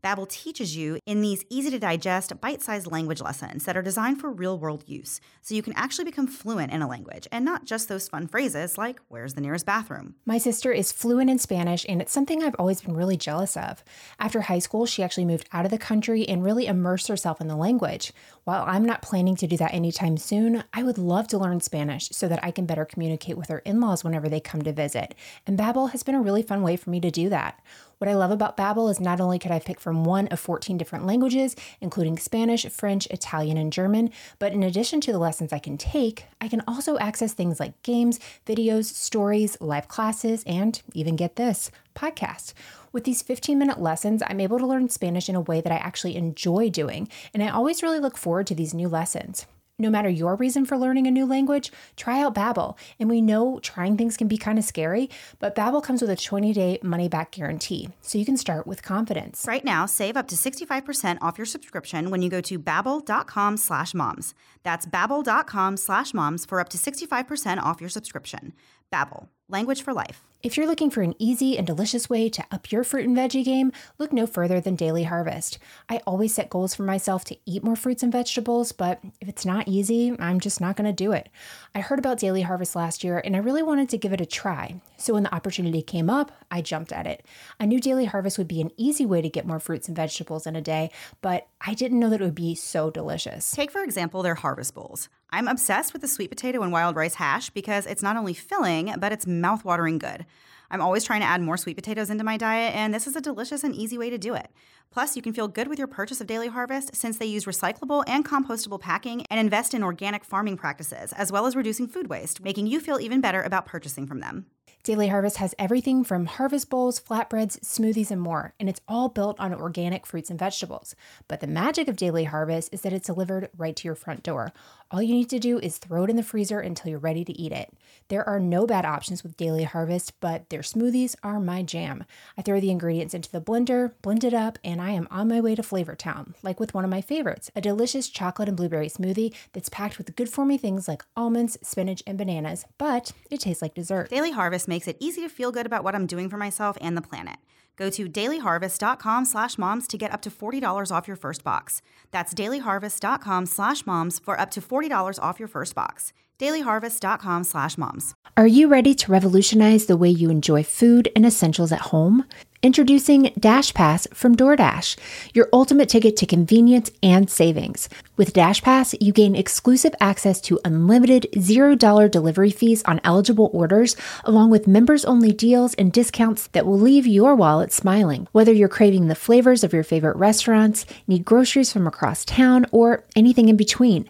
Babbel 0.03 0.27
teaches 0.27 0.75
you 0.75 0.99
in 1.05 1.21
these 1.21 1.45
easy 1.49 1.71
to 1.71 1.79
digest, 1.79 2.41
bite-sized 2.41 2.91
language 2.91 3.21
lessons 3.21 3.63
that 3.63 3.77
are 3.77 3.81
designed 3.81 4.19
for 4.19 4.29
real-world 4.29 4.83
use, 4.85 5.21
so 5.41 5.55
you 5.55 5.63
can 5.63 5.71
actually 5.77 6.03
become 6.03 6.27
fluent 6.27 6.73
in 6.73 6.81
a 6.81 6.87
language 6.89 7.25
and 7.31 7.45
not 7.45 7.63
just 7.63 7.87
those 7.87 8.09
fun 8.09 8.27
phrases 8.27 8.77
like 8.77 8.99
where's 9.07 9.33
the 9.33 9.39
nearest 9.39 9.65
bathroom. 9.65 10.15
My 10.25 10.37
sister 10.37 10.73
is 10.73 10.91
fluent 10.91 11.29
in 11.29 11.39
Spanish, 11.39 11.85
and 11.87 12.01
it's 12.01 12.11
something 12.11 12.43
I've 12.43 12.55
always 12.59 12.81
been 12.81 12.97
really 12.97 13.15
jealous 13.15 13.55
of. 13.55 13.81
After 14.19 14.41
high 14.41 14.59
school, 14.59 14.85
she 14.85 15.03
actually 15.03 15.23
moved 15.23 15.47
out 15.53 15.63
of 15.63 15.71
the 15.71 15.77
country 15.77 16.27
and 16.27 16.43
really 16.43 16.67
immersed 16.67 17.07
herself 17.07 17.39
in 17.39 17.47
the 17.47 17.55
language. 17.55 18.11
While 18.45 18.65
I'm 18.67 18.83
not 18.83 19.01
planning 19.01 19.37
to 19.37 19.47
do 19.47 19.55
that 19.55 19.73
anytime 19.73 20.17
soon, 20.17 20.65
I 20.73 20.83
would 20.83 20.97
love 20.97 21.29
to 21.29 21.37
learn 21.37 21.61
Spanish 21.61 22.09
so 22.09 22.27
that 22.27 22.43
I 22.43 22.51
can 22.51 22.65
better 22.65 22.83
communicate 22.83 23.37
with 23.37 23.49
our 23.49 23.59
in 23.59 23.79
laws 23.79 24.03
whenever 24.03 24.27
they 24.27 24.41
come 24.41 24.61
to 24.63 24.73
visit. 24.73 25.15
And 25.47 25.57
Babbel 25.57 25.91
has 25.91 26.03
been 26.03 26.15
a 26.15 26.21
really 26.21 26.41
fun 26.41 26.61
way 26.61 26.75
for 26.75 26.89
me 26.89 26.99
to 26.99 27.09
do 27.09 27.29
that. 27.29 27.61
What 27.99 28.09
I 28.09 28.15
love 28.15 28.31
about 28.31 28.57
Babbel 28.57 28.91
is 28.91 28.99
not 28.99 29.21
only 29.21 29.39
could 29.39 29.51
I 29.51 29.59
pick 29.59 29.79
from 29.79 30.03
one 30.03 30.27
of 30.27 30.41
14 30.41 30.77
different 30.77 31.05
languages, 31.05 31.55
including 31.79 32.17
Spanish, 32.17 32.65
French, 32.65 33.07
Italian, 33.07 33.55
and 33.55 33.71
German, 33.71 34.11
but 34.39 34.51
in 34.51 34.61
addition 34.61 34.99
to 35.01 35.13
the 35.13 35.19
lessons 35.19 35.53
I 35.53 35.59
can 35.59 35.77
take, 35.77 36.25
I 36.41 36.49
can 36.49 36.63
also 36.67 36.97
access 36.97 37.31
things 37.31 37.61
like 37.61 37.81
games, 37.81 38.19
videos, 38.45 38.85
stories, 38.85 39.55
live 39.61 39.87
classes, 39.87 40.43
and 40.45 40.81
even 40.93 41.15
get 41.15 41.37
this, 41.37 41.71
podcasts. 41.95 42.53
With 42.93 43.05
these 43.05 43.23
15 43.23 43.57
minute 43.57 43.81
lessons, 43.81 44.21
I'm 44.27 44.39
able 44.39 44.59
to 44.59 44.67
learn 44.67 44.87
Spanish 44.87 45.27
in 45.27 45.35
a 45.35 45.41
way 45.41 45.61
that 45.61 45.71
I 45.71 45.77
actually 45.77 46.15
enjoy 46.15 46.69
doing, 46.69 47.09
and 47.33 47.41
I 47.41 47.49
always 47.49 47.81
really 47.81 47.99
look 47.99 48.17
forward 48.17 48.45
to 48.47 48.55
these 48.55 48.75
new 48.75 48.87
lessons. 48.87 49.47
No 49.79 49.89
matter 49.89 50.09
your 50.09 50.35
reason 50.35 50.63
for 50.63 50.77
learning 50.77 51.07
a 51.07 51.11
new 51.11 51.25
language, 51.25 51.71
try 51.95 52.21
out 52.21 52.35
Babbel. 52.35 52.77
And 52.99 53.09
we 53.09 53.19
know 53.19 53.57
trying 53.63 53.97
things 53.97 54.15
can 54.15 54.27
be 54.27 54.37
kind 54.37 54.59
of 54.59 54.63
scary, 54.63 55.09
but 55.39 55.55
Babbel 55.55 55.81
comes 55.81 56.01
with 56.01 56.11
a 56.11 56.15
20-day 56.15 56.81
money-back 56.83 57.31
guarantee, 57.31 57.89
so 58.03 58.19
you 58.19 58.25
can 58.25 58.37
start 58.37 58.67
with 58.67 58.83
confidence. 58.83 59.45
Right 59.47 59.65
now, 59.65 59.87
save 59.87 60.15
up 60.15 60.27
to 60.27 60.35
65% 60.35 61.17
off 61.19 61.39
your 61.39 61.47
subscription 61.47 62.11
when 62.11 62.21
you 62.21 62.29
go 62.29 62.41
to 62.41 62.59
babbel.com 62.59 63.57
slash 63.57 63.95
moms. 63.95 64.35
That's 64.61 64.85
babbel.com 64.85 65.77
slash 65.77 66.13
moms 66.13 66.45
for 66.45 66.59
up 66.59 66.69
to 66.69 66.77
65% 66.77 67.57
off 67.57 67.81
your 67.81 67.89
subscription. 67.89 68.53
Babbel, 68.93 69.29
language 69.49 69.81
for 69.81 69.93
life. 69.93 70.21
If 70.43 70.57
you're 70.57 70.67
looking 70.67 70.89
for 70.89 71.01
an 71.01 71.15
easy 71.19 71.57
and 71.57 71.65
delicious 71.65 72.09
way 72.09 72.27
to 72.27 72.43
up 72.51 72.69
your 72.69 72.83
fruit 72.83 73.07
and 73.07 73.15
veggie 73.15 73.45
game, 73.45 73.71
look 73.97 74.11
no 74.11 74.27
further 74.27 74.59
than 74.59 74.75
Daily 74.75 75.05
Harvest. 75.05 75.57
I 75.87 76.01
always 76.05 76.33
set 76.33 76.49
goals 76.49 76.75
for 76.75 76.83
myself 76.83 77.23
to 77.25 77.37
eat 77.45 77.63
more 77.63 77.77
fruits 77.77 78.03
and 78.03 78.11
vegetables, 78.11 78.73
but 78.73 78.99
if 79.21 79.29
it's 79.29 79.45
not 79.45 79.69
easy, 79.69 80.13
I'm 80.19 80.41
just 80.41 80.59
not 80.59 80.75
going 80.75 80.85
to 80.85 80.91
do 80.91 81.13
it. 81.13 81.29
I 81.73 81.79
heard 81.79 81.97
about 81.97 82.19
Daily 82.19 82.41
Harvest 82.41 82.75
last 82.75 83.05
year 83.05 83.21
and 83.23 83.37
I 83.37 83.39
really 83.39 83.63
wanted 83.63 83.87
to 83.87 83.97
give 83.97 84.11
it 84.11 84.19
a 84.19 84.25
try. 84.25 84.81
So 84.97 85.13
when 85.13 85.23
the 85.23 85.33
opportunity 85.33 85.81
came 85.81 86.09
up, 86.09 86.33
I 86.51 86.61
jumped 86.61 86.91
at 86.91 87.07
it. 87.07 87.25
I 87.57 87.65
knew 87.65 87.79
Daily 87.79 88.03
Harvest 88.03 88.37
would 88.37 88.49
be 88.49 88.59
an 88.59 88.71
easy 88.75 89.05
way 89.05 89.21
to 89.21 89.29
get 89.29 89.47
more 89.47 89.61
fruits 89.61 89.87
and 89.87 89.95
vegetables 89.95 90.45
in 90.45 90.57
a 90.57 90.61
day, 90.61 90.91
but 91.21 91.47
I 91.65 91.73
didn't 91.73 92.01
know 92.01 92.09
that 92.09 92.19
it 92.19 92.25
would 92.25 92.35
be 92.35 92.53
so 92.53 92.91
delicious. 92.91 93.49
Take, 93.51 93.71
for 93.71 93.81
example, 93.81 94.21
their 94.21 94.35
harvest 94.35 94.75
bowls. 94.75 95.07
I'm 95.33 95.47
obsessed 95.47 95.93
with 95.93 96.03
the 96.03 96.07
sweet 96.07 96.29
potato 96.29 96.61
and 96.61 96.71
wild 96.71 96.95
rice 96.95 97.15
hash 97.15 97.49
because 97.49 97.87
it's 97.87 98.03
not 98.03 98.17
only 98.17 98.35
filling, 98.35 98.93
but 98.99 99.11
it's 99.11 99.25
mouthwatering 99.25 99.97
good. 99.97 100.27
I'm 100.69 100.79
always 100.79 101.03
trying 101.03 101.21
to 101.21 101.27
add 101.27 101.41
more 101.41 101.57
sweet 101.57 101.75
potatoes 101.75 102.11
into 102.11 102.23
my 102.23 102.37
diet, 102.37 102.75
and 102.75 102.93
this 102.93 103.07
is 103.07 103.15
a 103.15 103.21
delicious 103.21 103.63
and 103.63 103.73
easy 103.73 103.97
way 103.97 104.11
to 104.11 104.19
do 104.19 104.35
it. 104.35 104.51
Plus, 104.91 105.15
you 105.15 105.23
can 105.23 105.33
feel 105.33 105.47
good 105.47 105.67
with 105.67 105.79
your 105.79 105.87
purchase 105.87 106.21
of 106.21 106.27
Daily 106.27 106.49
Harvest 106.49 106.95
since 106.95 107.17
they 107.17 107.25
use 107.25 107.45
recyclable 107.45 108.03
and 108.05 108.23
compostable 108.23 108.79
packing 108.79 109.25
and 109.31 109.39
invest 109.39 109.73
in 109.73 109.81
organic 109.81 110.23
farming 110.23 110.55
practices, 110.55 111.13
as 111.13 111.31
well 111.31 111.47
as 111.47 111.55
reducing 111.55 111.87
food 111.87 112.09
waste, 112.09 112.43
making 112.43 112.67
you 112.67 112.79
feel 112.79 112.99
even 112.99 113.19
better 113.19 113.41
about 113.41 113.65
purchasing 113.65 114.05
from 114.05 114.19
them. 114.19 114.45
Daily 114.83 115.07
Harvest 115.07 115.37
has 115.37 115.55
everything 115.57 116.03
from 116.03 116.25
harvest 116.25 116.69
bowls, 116.69 116.99
flatbreads, 116.99 117.57
smoothies, 117.61 118.11
and 118.11 118.19
more, 118.19 118.53
and 118.59 118.67
it's 118.67 118.81
all 118.85 119.07
built 119.07 119.39
on 119.39 119.53
organic 119.53 120.05
fruits 120.05 120.29
and 120.29 120.37
vegetables. 120.37 120.93
But 121.29 121.39
the 121.39 121.47
magic 121.47 121.87
of 121.87 121.95
Daily 121.95 122.25
Harvest 122.25 122.67
is 122.73 122.81
that 122.81 122.91
it's 122.91 123.07
delivered 123.07 123.49
right 123.55 123.77
to 123.77 123.87
your 123.87 123.95
front 123.95 124.23
door. 124.23 124.51
All 124.93 125.01
you 125.01 125.15
need 125.15 125.29
to 125.31 125.39
do 125.39 125.57
is 125.57 125.79
throw 125.79 126.03
it 126.03 126.11
in 126.11 126.17
the 126.17 126.21
freezer 126.21 126.59
until 126.59 126.91
you're 126.91 126.99
ready 126.99 127.25
to 127.25 127.33
eat 127.33 127.51
it. 127.51 127.73
There 128.09 128.29
are 128.29 128.39
no 128.39 128.67
bad 128.67 128.85
options 128.85 129.23
with 129.23 129.35
Daily 129.35 129.63
Harvest, 129.63 130.13
but 130.19 130.51
their 130.51 130.59
smoothies 130.59 131.15
are 131.23 131.39
my 131.39 131.63
jam. 131.63 132.03
I 132.37 132.43
throw 132.43 132.59
the 132.59 132.69
ingredients 132.69 133.15
into 133.15 133.31
the 133.31 133.41
blender, 133.41 133.93
blend 134.03 134.23
it 134.23 134.35
up, 134.35 134.59
and 134.63 134.79
I 134.79 134.91
am 134.91 135.07
on 135.09 135.29
my 135.29 135.41
way 135.41 135.55
to 135.55 135.63
Flavor 135.63 135.95
Town, 135.95 136.35
like 136.43 136.59
with 136.59 136.75
one 136.75 136.83
of 136.83 136.91
my 136.91 137.01
favorites, 137.01 137.49
a 137.55 137.61
delicious 137.61 138.07
chocolate 138.07 138.47
and 138.47 138.55
blueberry 138.55 138.87
smoothie 138.87 139.33
that's 139.53 139.69
packed 139.69 139.97
with 139.97 140.15
good 140.15 140.29
for 140.29 140.45
me 140.45 140.59
things 140.59 140.87
like 140.87 141.03
almonds, 141.17 141.57
spinach, 141.63 142.03
and 142.05 142.19
bananas, 142.19 142.65
but 142.77 143.13
it 143.31 143.39
tastes 143.39 143.63
like 143.63 143.73
dessert. 143.73 144.11
Daily 144.11 144.29
Harvest 144.29 144.67
makes 144.67 144.87
it 144.87 144.97
easy 144.99 145.21
to 145.21 145.29
feel 145.29 145.51
good 145.51 145.65
about 145.65 145.83
what 145.83 145.95
I'm 145.95 146.05
doing 146.05 146.29
for 146.29 146.37
myself 146.37 146.77
and 146.79 146.95
the 146.95 147.01
planet. 147.01 147.37
Go 147.75 147.89
to 147.89 148.07
dailyharvest.com 148.07 149.25
slash 149.25 149.57
moms 149.57 149.87
to 149.87 149.97
get 149.97 150.13
up 150.13 150.21
to 150.21 150.29
$40 150.29 150.91
off 150.91 151.07
your 151.07 151.17
first 151.17 151.43
box. 151.43 151.81
That's 152.11 152.33
dailyharvest.com 152.33 153.47
slash 153.47 153.85
moms 153.85 154.19
for 154.19 154.39
up 154.39 154.51
to 154.51 154.61
$40 154.61 154.82
off 154.91 155.39
your 155.39 155.47
first 155.47 155.75
box. 155.75 156.13
dailyharvest.com 156.39 157.43
slash 157.43 157.77
moms. 157.77 158.15
Are 158.35 158.47
you 158.47 158.67
ready 158.67 158.95
to 158.95 159.11
revolutionize 159.11 159.85
the 159.85 159.97
way 159.97 160.09
you 160.09 160.29
enjoy 160.29 160.63
food 160.63 161.11
and 161.15 161.25
essentials 161.25 161.71
at 161.71 161.81
home? 161.81 162.25
Introducing 162.63 163.33
Dash 163.37 163.73
Pass 163.73 164.07
from 164.13 164.37
DoorDash, 164.37 164.97
your 165.33 165.49
ultimate 165.51 165.89
ticket 165.89 166.15
to 166.15 166.25
convenience 166.25 166.89
and 167.03 167.29
savings. 167.29 167.89
With 168.15 168.31
Dash 168.31 168.61
Pass, 168.61 168.95
you 169.01 169.11
gain 169.11 169.35
exclusive 169.35 169.93
access 169.99 170.39
to 170.41 170.61
unlimited 170.63 171.27
$0 171.33 172.09
delivery 172.09 172.51
fees 172.51 172.81
on 172.85 173.01
eligible 173.03 173.49
orders, 173.51 173.97
along 174.23 174.49
with 174.49 174.65
members 174.65 175.03
only 175.03 175.33
deals 175.33 175.73
and 175.73 175.91
discounts 175.91 176.47
that 176.53 176.65
will 176.65 176.79
leave 176.79 177.05
your 177.05 177.35
wallet 177.35 177.73
smiling. 177.73 178.29
Whether 178.31 178.53
you're 178.53 178.69
craving 178.69 179.09
the 179.09 179.15
flavors 179.15 179.65
of 179.65 179.73
your 179.73 179.83
favorite 179.83 180.15
restaurants, 180.15 180.85
need 181.05 181.25
groceries 181.25 181.73
from 181.73 181.85
across 181.85 182.23
town, 182.23 182.65
or 182.71 183.03
anything 183.13 183.49
in 183.49 183.57
between, 183.57 184.09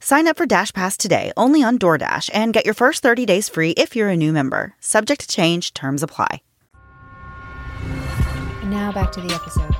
Sign 0.00 0.28
up 0.28 0.36
for 0.36 0.46
Dash 0.46 0.72
Pass 0.72 0.96
today 0.96 1.32
only 1.36 1.62
on 1.62 1.78
DoorDash 1.78 2.30
and 2.32 2.52
get 2.52 2.64
your 2.64 2.74
first 2.74 3.02
30 3.02 3.26
days 3.26 3.48
free 3.48 3.70
if 3.72 3.96
you're 3.96 4.08
a 4.08 4.16
new 4.16 4.32
member. 4.32 4.74
Subject 4.80 5.20
to 5.22 5.26
change, 5.26 5.74
terms 5.74 6.02
apply. 6.02 6.40
Now 8.64 8.92
back 8.92 9.10
to 9.12 9.20
the 9.20 9.34
episode. 9.34 9.74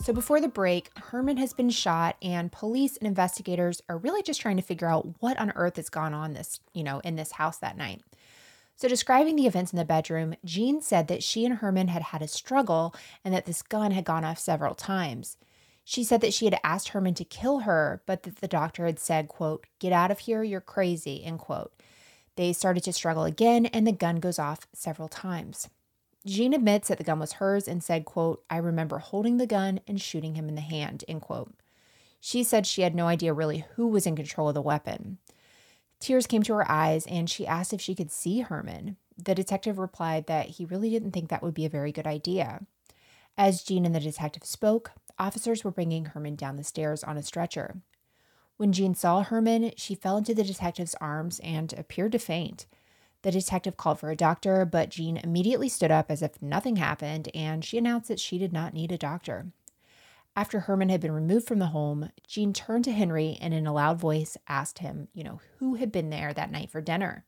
So 0.00 0.12
before 0.12 0.40
the 0.40 0.48
break, 0.48 0.90
Herman 0.96 1.36
has 1.36 1.52
been 1.52 1.70
shot 1.70 2.16
and 2.22 2.50
police 2.50 2.96
and 2.96 3.06
investigators 3.06 3.82
are 3.88 3.98
really 3.98 4.22
just 4.22 4.40
trying 4.40 4.56
to 4.56 4.62
figure 4.62 4.88
out 4.88 5.06
what 5.20 5.38
on 5.38 5.52
earth 5.54 5.76
has 5.76 5.90
gone 5.90 6.14
on 6.14 6.32
this, 6.32 6.58
you 6.72 6.82
know, 6.82 7.00
in 7.00 7.16
this 7.16 7.32
house 7.32 7.58
that 7.58 7.76
night. 7.76 8.02
So 8.74 8.88
describing 8.88 9.36
the 9.36 9.46
events 9.46 9.72
in 9.72 9.78
the 9.78 9.84
bedroom, 9.84 10.34
Jean 10.44 10.80
said 10.80 11.06
that 11.08 11.22
she 11.22 11.44
and 11.44 11.56
Herman 11.56 11.88
had 11.88 12.02
had 12.02 12.22
a 12.22 12.26
struggle 12.26 12.94
and 13.24 13.32
that 13.34 13.44
this 13.44 13.62
gun 13.62 13.92
had 13.92 14.04
gone 14.04 14.24
off 14.24 14.38
several 14.38 14.74
times. 14.74 15.36
She 15.84 16.04
said 16.04 16.20
that 16.20 16.34
she 16.34 16.44
had 16.44 16.60
asked 16.62 16.88
Herman 16.88 17.14
to 17.14 17.24
kill 17.24 17.60
her, 17.60 18.02
but 18.06 18.22
that 18.22 18.36
the 18.36 18.48
doctor 18.48 18.86
had 18.86 18.98
said, 18.98 19.28
quote, 19.28 19.66
get 19.78 19.92
out 19.92 20.10
of 20.10 20.20
here, 20.20 20.42
you're 20.42 20.60
crazy, 20.60 21.24
end 21.24 21.40
quote. 21.40 21.72
They 22.36 22.52
started 22.52 22.84
to 22.84 22.92
struggle 22.92 23.24
again, 23.24 23.66
and 23.66 23.86
the 23.86 23.92
gun 23.92 24.16
goes 24.16 24.38
off 24.38 24.66
several 24.72 25.08
times. 25.08 25.68
Jean 26.24 26.54
admits 26.54 26.88
that 26.88 26.98
the 26.98 27.04
gun 27.04 27.18
was 27.18 27.34
hers 27.34 27.66
and 27.66 27.82
said, 27.82 28.04
quote, 28.04 28.44
I 28.48 28.58
remember 28.58 28.98
holding 28.98 29.36
the 29.38 29.46
gun 29.46 29.80
and 29.88 30.00
shooting 30.00 30.34
him 30.34 30.48
in 30.48 30.54
the 30.54 30.60
hand, 30.60 31.04
end 31.08 31.22
quote. 31.22 31.52
She 32.20 32.44
said 32.44 32.66
she 32.66 32.82
had 32.82 32.94
no 32.94 33.08
idea 33.08 33.32
really 33.32 33.64
who 33.74 33.88
was 33.88 34.06
in 34.06 34.14
control 34.14 34.48
of 34.48 34.54
the 34.54 34.62
weapon. 34.62 35.18
Tears 35.98 36.28
came 36.28 36.44
to 36.44 36.54
her 36.54 36.70
eyes 36.70 37.06
and 37.06 37.28
she 37.28 37.46
asked 37.46 37.72
if 37.72 37.80
she 37.80 37.96
could 37.96 38.12
see 38.12 38.40
Herman. 38.40 38.96
The 39.18 39.34
detective 39.34 39.78
replied 39.78 40.26
that 40.26 40.46
he 40.46 40.64
really 40.64 40.90
didn't 40.90 41.10
think 41.10 41.28
that 41.28 41.42
would 41.42 41.54
be 41.54 41.66
a 41.66 41.70
very 41.70 41.90
good 41.90 42.06
idea. 42.06 42.60
As 43.36 43.62
Jean 43.62 43.84
and 43.84 43.94
the 43.94 44.00
detective 44.00 44.44
spoke, 44.44 44.92
officers 45.18 45.64
were 45.64 45.70
bringing 45.70 46.06
Herman 46.06 46.36
down 46.36 46.56
the 46.56 46.64
stairs 46.64 47.04
on 47.04 47.16
a 47.16 47.22
stretcher. 47.22 47.76
When 48.56 48.72
Jean 48.72 48.94
saw 48.94 49.22
Herman, 49.22 49.72
she 49.76 49.94
fell 49.94 50.16
into 50.16 50.34
the 50.34 50.44
detective's 50.44 50.94
arms 51.00 51.40
and 51.42 51.72
appeared 51.72 52.12
to 52.12 52.18
faint. 52.18 52.66
The 53.22 53.30
detective 53.30 53.76
called 53.76 54.00
for 54.00 54.10
a 54.10 54.16
doctor, 54.16 54.64
but 54.64 54.90
Jean 54.90 55.16
immediately 55.16 55.68
stood 55.68 55.90
up 55.90 56.10
as 56.10 56.22
if 56.22 56.42
nothing 56.42 56.76
happened, 56.76 57.28
and 57.34 57.64
she 57.64 57.78
announced 57.78 58.08
that 58.08 58.20
she 58.20 58.38
did 58.38 58.52
not 58.52 58.74
need 58.74 58.92
a 58.92 58.98
doctor. 58.98 59.46
After 60.34 60.60
Herman 60.60 60.88
had 60.88 61.00
been 61.00 61.12
removed 61.12 61.46
from 61.46 61.58
the 61.58 61.66
home, 61.66 62.10
Jean 62.26 62.52
turned 62.52 62.84
to 62.84 62.92
Henry 62.92 63.36
and 63.40 63.52
in 63.52 63.66
a 63.66 63.72
loud 63.72 64.00
voice 64.00 64.36
asked 64.48 64.78
him, 64.78 65.08
you 65.12 65.22
know, 65.22 65.40
who 65.58 65.74
had 65.74 65.92
been 65.92 66.10
there 66.10 66.32
that 66.32 66.50
night 66.50 66.70
for 66.70 66.80
dinner. 66.80 67.24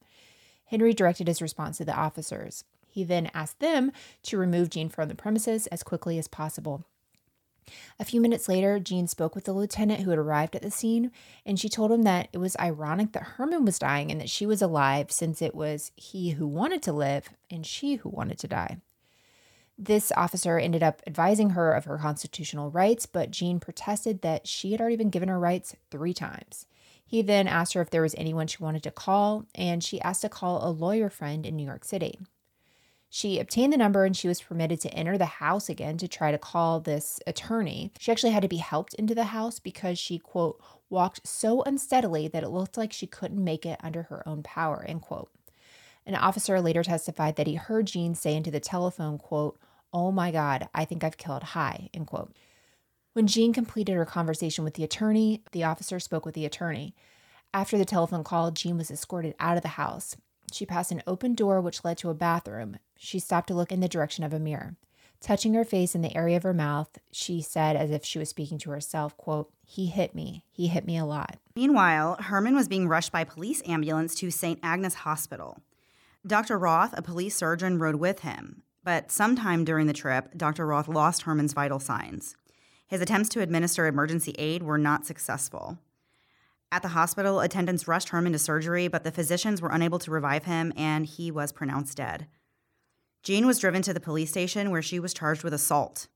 Henry 0.67 0.95
directed 0.95 1.29
his 1.29 1.43
response 1.43 1.77
to 1.79 1.85
the 1.85 1.95
officers. 1.95 2.65
He 2.89 3.05
then 3.05 3.31
asked 3.35 3.61
them 3.61 3.93
to 4.23 4.39
remove 4.39 4.71
Jean 4.71 4.89
from 4.89 5.09
the 5.09 5.15
premises 5.15 5.67
as 5.67 5.83
quickly 5.83 6.19
as 6.19 6.29
possible. 6.29 6.85
A 7.99 8.05
few 8.05 8.21
minutes 8.21 8.49
later, 8.49 8.79
Jean 8.79 9.07
spoke 9.07 9.35
with 9.35 9.45
the 9.45 9.53
lieutenant 9.53 10.01
who 10.01 10.11
had 10.11 10.19
arrived 10.19 10.55
at 10.57 10.63
the 10.63 10.71
scene, 10.71 11.11
and 11.47 11.59
she 11.59 11.69
told 11.69 11.93
him 11.93 12.03
that 12.03 12.29
it 12.33 12.39
was 12.39 12.57
ironic 12.59 13.13
that 13.13 13.23
Herman 13.23 13.65
was 13.65 13.79
dying 13.79 14.11
and 14.11 14.21
that 14.21 14.31
she 14.31 14.47
was 14.47 14.61
alive 14.63 15.11
since 15.11 15.41
it 15.41 15.55
was 15.55 15.93
he 15.97 16.33
who 16.33 16.47
wanted 16.47 16.83
to 16.83 16.93
live 16.93 17.31
and 17.51 17.65
she 17.67 17.97
who 17.97 18.09
wanted 18.09 18.39
to 18.41 18.49
die. 18.49 18.79
This 19.77 20.13
officer 20.17 20.59
ended 20.59 20.83
up 20.83 21.03
advising 21.07 21.51
her 21.51 21.73
of 21.73 21.85
her 21.85 21.99
constitutional 21.99 22.71
rights, 22.71 23.07
but 23.07 23.33
Jean 23.33 23.59
protested 23.59 24.23
that 24.23 24.47
she 24.47 24.73
had 24.73 24.81
already 24.81 24.97
been 24.97 25.11
given 25.11 25.29
her 25.29 25.39
rights 25.39 25.75
three 25.91 26.15
times. 26.15 26.67
He 27.05 27.23
then 27.23 27.49
asked 27.49 27.75
her 27.75 27.81
if 27.81 27.91
there 27.91 28.03
was 28.03 28.15
anyone 28.17 28.47
she 28.47 28.63
wanted 28.63 28.83
to 28.85 28.91
call, 28.91 29.47
and 29.55 29.83
she 29.83 30.01
asked 30.01 30.23
to 30.23 30.29
call 30.29 30.67
a 30.67 30.71
lawyer 30.71 31.11
friend 31.11 31.45
in 31.45 31.57
New 31.57 31.67
York 31.67 31.85
City. 31.85 32.21
She 33.17 33.39
obtained 33.39 33.73
the 33.73 33.77
number 33.77 34.05
and 34.05 34.17
she 34.17 34.27
was 34.27 34.43
permitted 34.43 34.81
to 34.81 34.93
enter 34.93 35.17
the 35.17 35.25
house 35.25 35.69
again 35.69 35.99
to 35.99 36.09
try 36.09 36.33
to 36.33 36.37
call 36.37 36.81
this 36.81 37.21
attorney. 37.29 37.93
She 38.01 38.11
actually 38.11 38.33
had 38.33 38.43
to 38.43 38.49
be 38.49 38.57
helped 38.57 38.93
into 38.95 39.15
the 39.15 39.27
house 39.27 39.61
because 39.61 40.01
she, 40.01 40.19
quote, 40.19 40.61
walked 40.91 41.25
so 41.25 41.63
unsteadily 41.63 42.27
that 42.27 42.43
it 42.43 42.49
looked 42.49 42.77
like 42.77 42.93
she 42.93 43.07
couldn't 43.07 43.45
make 43.45 43.65
it 43.65 43.79
under 43.85 44.03
her 44.03 44.29
own 44.29 44.43
power, 44.43 44.85
end 44.89 45.03
quote. 45.03 45.31
An 46.05 46.17
officer 46.17 46.61
later 46.61 46.83
testified 46.83 47.37
that 47.37 47.47
he 47.47 47.55
heard 47.55 47.87
Jean 47.87 48.17
say 48.17 48.35
into 48.35 48.51
the 48.51 48.59
telephone, 48.59 49.17
quote, 49.17 49.61
Oh 49.93 50.11
my 50.11 50.33
God, 50.33 50.69
I 50.75 50.85
think 50.85 51.05
I've 51.05 51.17
killed 51.17 51.45
Hi, 51.45 51.91
end 51.95 52.09
quote. 52.09 52.35
When 53.13 53.29
Jean 53.29 53.53
completed 53.53 53.95
her 53.95 54.05
conversation 54.05 54.65
with 54.65 54.75
the 54.75 54.83
attorney, 54.83 55.45
the 55.53 55.63
officer 55.63 56.01
spoke 56.01 56.27
with 56.27 56.35
the 56.35 56.47
attorney. 56.47 56.97
After 57.55 57.79
the 57.79 57.85
telephone 57.85 58.25
call, 58.25 58.51
Jean 58.51 58.77
was 58.77 58.91
escorted 58.91 59.37
out 59.39 59.57
of 59.57 59.63
the 59.63 59.69
house. 59.69 60.17
She 60.55 60.67
passed 60.67 60.93
an 60.93 61.03
open 61.05 61.35
door 61.35 61.61
which 61.61 61.85
led 61.85 61.99
to 61.99 62.11
a 62.11 62.15
bathroom. 62.15 62.79
She 62.97 63.19
stopped 63.19 63.49
to 63.49 63.55
look 63.55 63.73
in 63.73 63.81
the 63.81 63.89
direction 63.89 64.23
of 64.23 64.33
a 64.33 64.39
mirror. 64.39 64.77
Touching 65.21 65.55
her 65.55 65.65
face 65.65 65.95
in 65.95 66.03
the 66.03 66.15
area 66.17 66.37
of 66.37 66.45
her 66.45 66.55
mouth, 66.55 66.99
she 67.11 67.43
said 67.43 67.75
as 67.77 67.91
if 67.91 68.05
she 68.05 68.19
was 68.19 68.29
speaking 68.29 68.59
to 68.59 68.71
herself, 68.71 69.17
quote, 69.17 69.51
"He 69.65 69.87
hit 69.87 70.15
me. 70.15 70.45
He 70.53 70.69
hit 70.69 70.87
me 70.87 70.97
a 70.97 71.05
lot." 71.05 71.39
Meanwhile, 71.57 72.19
Herman 72.21 72.55
was 72.55 72.69
being 72.69 72.87
rushed 72.87 73.11
by 73.11 73.25
police 73.25 73.63
ambulance 73.67 74.15
to 74.17 74.31
St. 74.31 74.61
Agnes 74.63 74.95
Hospital. 74.95 75.61
Dr. 76.27 76.57
Roth, 76.57 76.95
a 76.97 77.03
police 77.03 77.35
surgeon, 77.35 77.79
rode 77.79 77.97
with 77.97 78.21
him, 78.21 78.63
but 78.85 79.11
sometime 79.11 79.65
during 79.65 79.87
the 79.89 79.93
trip, 79.93 80.37
Dr. 80.37 80.67
Roth 80.67 80.89
lost 80.89 81.23
Herman's 81.23 81.53
vital 81.53 81.81
signs. 81.81 82.37
His 82.87 83.01
attempts 83.01 83.31
to 83.31 83.41
administer 83.41 83.87
emergency 83.87 84.35
aid 84.39 84.63
were 84.63 84.79
not 84.79 85.07
successful. 85.07 85.79
At 86.75 86.83
the 86.83 86.89
hospital, 86.89 87.39
attendants 87.39 87.87
rushed 87.87 88.09
Herman 88.09 88.33
to 88.33 88.39
surgery, 88.41 88.89
but 88.89 89.05
the 89.05 89.13
physicians 89.13 89.63
were 89.63 89.71
unable 89.71 90.01
to 90.01 90.11
revive 90.11 90.43
him 90.43 90.73
and 90.77 91.07
he 91.07 91.31
was 91.31 91.53
pronounced 91.53 91.97
dead. 91.97 92.27
Jean 93.23 93.47
was 93.47 93.61
driven 93.61 93.81
to 93.83 93.95
the 93.95 94.01
police 94.01 94.31
station 94.31 94.73
where 94.73 94.83
she 94.83 94.99
was 94.99 95.15
charged 95.15 95.45
with 95.45 95.55
assault. 95.55 96.09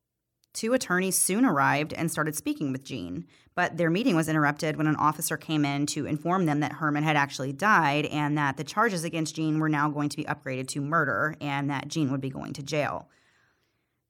Two 0.53 0.73
attorneys 0.73 1.17
soon 1.17 1.45
arrived 1.45 1.93
and 1.93 2.11
started 2.11 2.35
speaking 2.35 2.73
with 2.73 2.83
Jean, 2.83 3.25
but 3.55 3.77
their 3.77 3.89
meeting 3.89 4.17
was 4.17 4.29
interrupted 4.29 4.75
when 4.75 4.89
an 4.89 4.97
officer 4.97 5.37
came 5.37 5.65
in 5.65 5.87
to 5.87 6.07
inform 6.07 6.47
them 6.47 6.59
that 6.59 6.73
Herman 6.73 7.05
had 7.05 7.15
actually 7.15 7.53
died 7.53 8.07
and 8.07 8.37
that 8.37 8.57
the 8.57 8.65
charges 8.65 9.05
against 9.05 9.37
Jean 9.37 9.61
were 9.61 9.69
now 9.69 9.89
going 9.89 10.09
to 10.09 10.17
be 10.17 10.25
upgraded 10.25 10.67
to 10.71 10.81
murder 10.81 11.37
and 11.41 11.71
that 11.71 11.87
Jean 11.87 12.11
would 12.11 12.21
be 12.21 12.31
going 12.31 12.53
to 12.55 12.65
jail. 12.65 13.09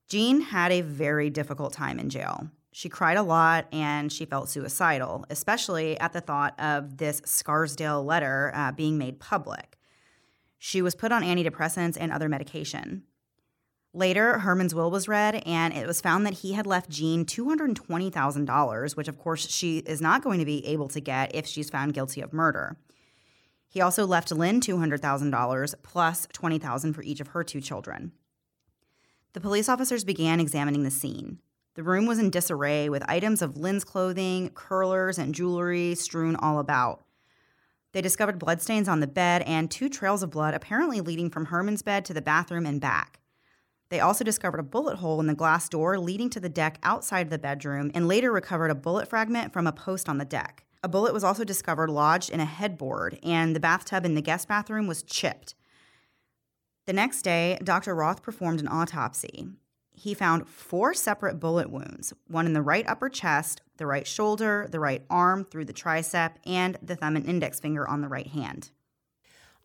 Jean 0.08 0.40
had 0.40 0.72
a 0.72 0.80
very 0.80 1.28
difficult 1.28 1.74
time 1.74 1.98
in 1.98 2.08
jail. 2.08 2.48
She 2.72 2.88
cried 2.88 3.16
a 3.16 3.22
lot 3.22 3.66
and 3.72 4.12
she 4.12 4.24
felt 4.24 4.48
suicidal, 4.48 5.24
especially 5.30 5.98
at 5.98 6.12
the 6.12 6.20
thought 6.20 6.58
of 6.60 6.98
this 6.98 7.22
Scarsdale 7.24 8.04
letter 8.04 8.52
uh, 8.54 8.72
being 8.72 8.98
made 8.98 9.20
public. 9.20 9.78
She 10.58 10.82
was 10.82 10.94
put 10.94 11.12
on 11.12 11.22
antidepressants 11.22 11.96
and 11.98 12.12
other 12.12 12.28
medication. 12.28 13.04
Later, 13.94 14.40
Herman's 14.40 14.74
will 14.74 14.90
was 14.90 15.08
read, 15.08 15.42
and 15.46 15.72
it 15.72 15.86
was 15.86 16.00
found 16.00 16.26
that 16.26 16.34
he 16.34 16.52
had 16.52 16.66
left 16.66 16.90
Jean 16.90 17.24
$220,000, 17.24 18.96
which, 18.96 19.08
of 19.08 19.18
course, 19.18 19.48
she 19.48 19.78
is 19.78 20.00
not 20.00 20.22
going 20.22 20.38
to 20.38 20.44
be 20.44 20.64
able 20.66 20.88
to 20.88 21.00
get 21.00 21.34
if 21.34 21.46
she's 21.46 21.70
found 21.70 21.94
guilty 21.94 22.20
of 22.20 22.32
murder. 22.32 22.76
He 23.68 23.80
also 23.80 24.06
left 24.06 24.30
Lynn 24.30 24.60
$200,000 24.60 25.74
plus 25.82 26.26
$20,000 26.28 26.94
for 26.94 27.02
each 27.02 27.20
of 27.20 27.28
her 27.28 27.42
two 27.42 27.60
children. 27.60 28.12
The 29.32 29.40
police 29.40 29.68
officers 29.68 30.04
began 30.04 30.40
examining 30.40 30.82
the 30.82 30.90
scene. 30.90 31.38
The 31.78 31.84
room 31.84 32.06
was 32.06 32.18
in 32.18 32.30
disarray 32.30 32.88
with 32.88 33.08
items 33.08 33.40
of 33.40 33.56
Lynn's 33.56 33.84
clothing, 33.84 34.50
curlers, 34.52 35.16
and 35.16 35.32
jewelry 35.32 35.94
strewn 35.94 36.34
all 36.34 36.58
about. 36.58 37.04
They 37.92 38.00
discovered 38.00 38.40
bloodstains 38.40 38.88
on 38.88 38.98
the 38.98 39.06
bed 39.06 39.42
and 39.42 39.70
two 39.70 39.88
trails 39.88 40.24
of 40.24 40.30
blood 40.32 40.54
apparently 40.54 41.00
leading 41.00 41.30
from 41.30 41.44
Herman's 41.44 41.82
bed 41.82 42.04
to 42.06 42.12
the 42.12 42.20
bathroom 42.20 42.66
and 42.66 42.80
back. 42.80 43.20
They 43.90 44.00
also 44.00 44.24
discovered 44.24 44.58
a 44.58 44.64
bullet 44.64 44.96
hole 44.96 45.20
in 45.20 45.28
the 45.28 45.36
glass 45.36 45.68
door 45.68 46.00
leading 46.00 46.30
to 46.30 46.40
the 46.40 46.48
deck 46.48 46.80
outside 46.82 47.30
the 47.30 47.38
bedroom 47.38 47.92
and 47.94 48.08
later 48.08 48.32
recovered 48.32 48.72
a 48.72 48.74
bullet 48.74 49.06
fragment 49.06 49.52
from 49.52 49.68
a 49.68 49.72
post 49.72 50.08
on 50.08 50.18
the 50.18 50.24
deck. 50.24 50.64
A 50.82 50.88
bullet 50.88 51.14
was 51.14 51.22
also 51.22 51.44
discovered 51.44 51.90
lodged 51.90 52.28
in 52.28 52.40
a 52.40 52.44
headboard, 52.44 53.20
and 53.22 53.54
the 53.54 53.60
bathtub 53.60 54.04
in 54.04 54.16
the 54.16 54.20
guest 54.20 54.48
bathroom 54.48 54.88
was 54.88 55.04
chipped. 55.04 55.54
The 56.86 56.92
next 56.92 57.22
day, 57.22 57.56
Dr. 57.62 57.94
Roth 57.94 58.20
performed 58.20 58.58
an 58.58 58.66
autopsy 58.66 59.50
he 59.98 60.14
found 60.14 60.48
four 60.48 60.94
separate 60.94 61.40
bullet 61.40 61.70
wounds 61.70 62.12
one 62.28 62.46
in 62.46 62.52
the 62.52 62.62
right 62.62 62.88
upper 62.88 63.08
chest, 63.08 63.62
the 63.76 63.86
right 63.86 64.06
shoulder, 64.06 64.66
the 64.70 64.80
right 64.80 65.04
arm 65.10 65.44
through 65.44 65.64
the 65.64 65.72
tricep, 65.72 66.32
and 66.46 66.78
the 66.82 66.96
thumb 66.96 67.16
and 67.16 67.26
index 67.26 67.60
finger 67.60 67.86
on 67.88 68.00
the 68.00 68.08
right 68.08 68.28
hand. 68.28 68.70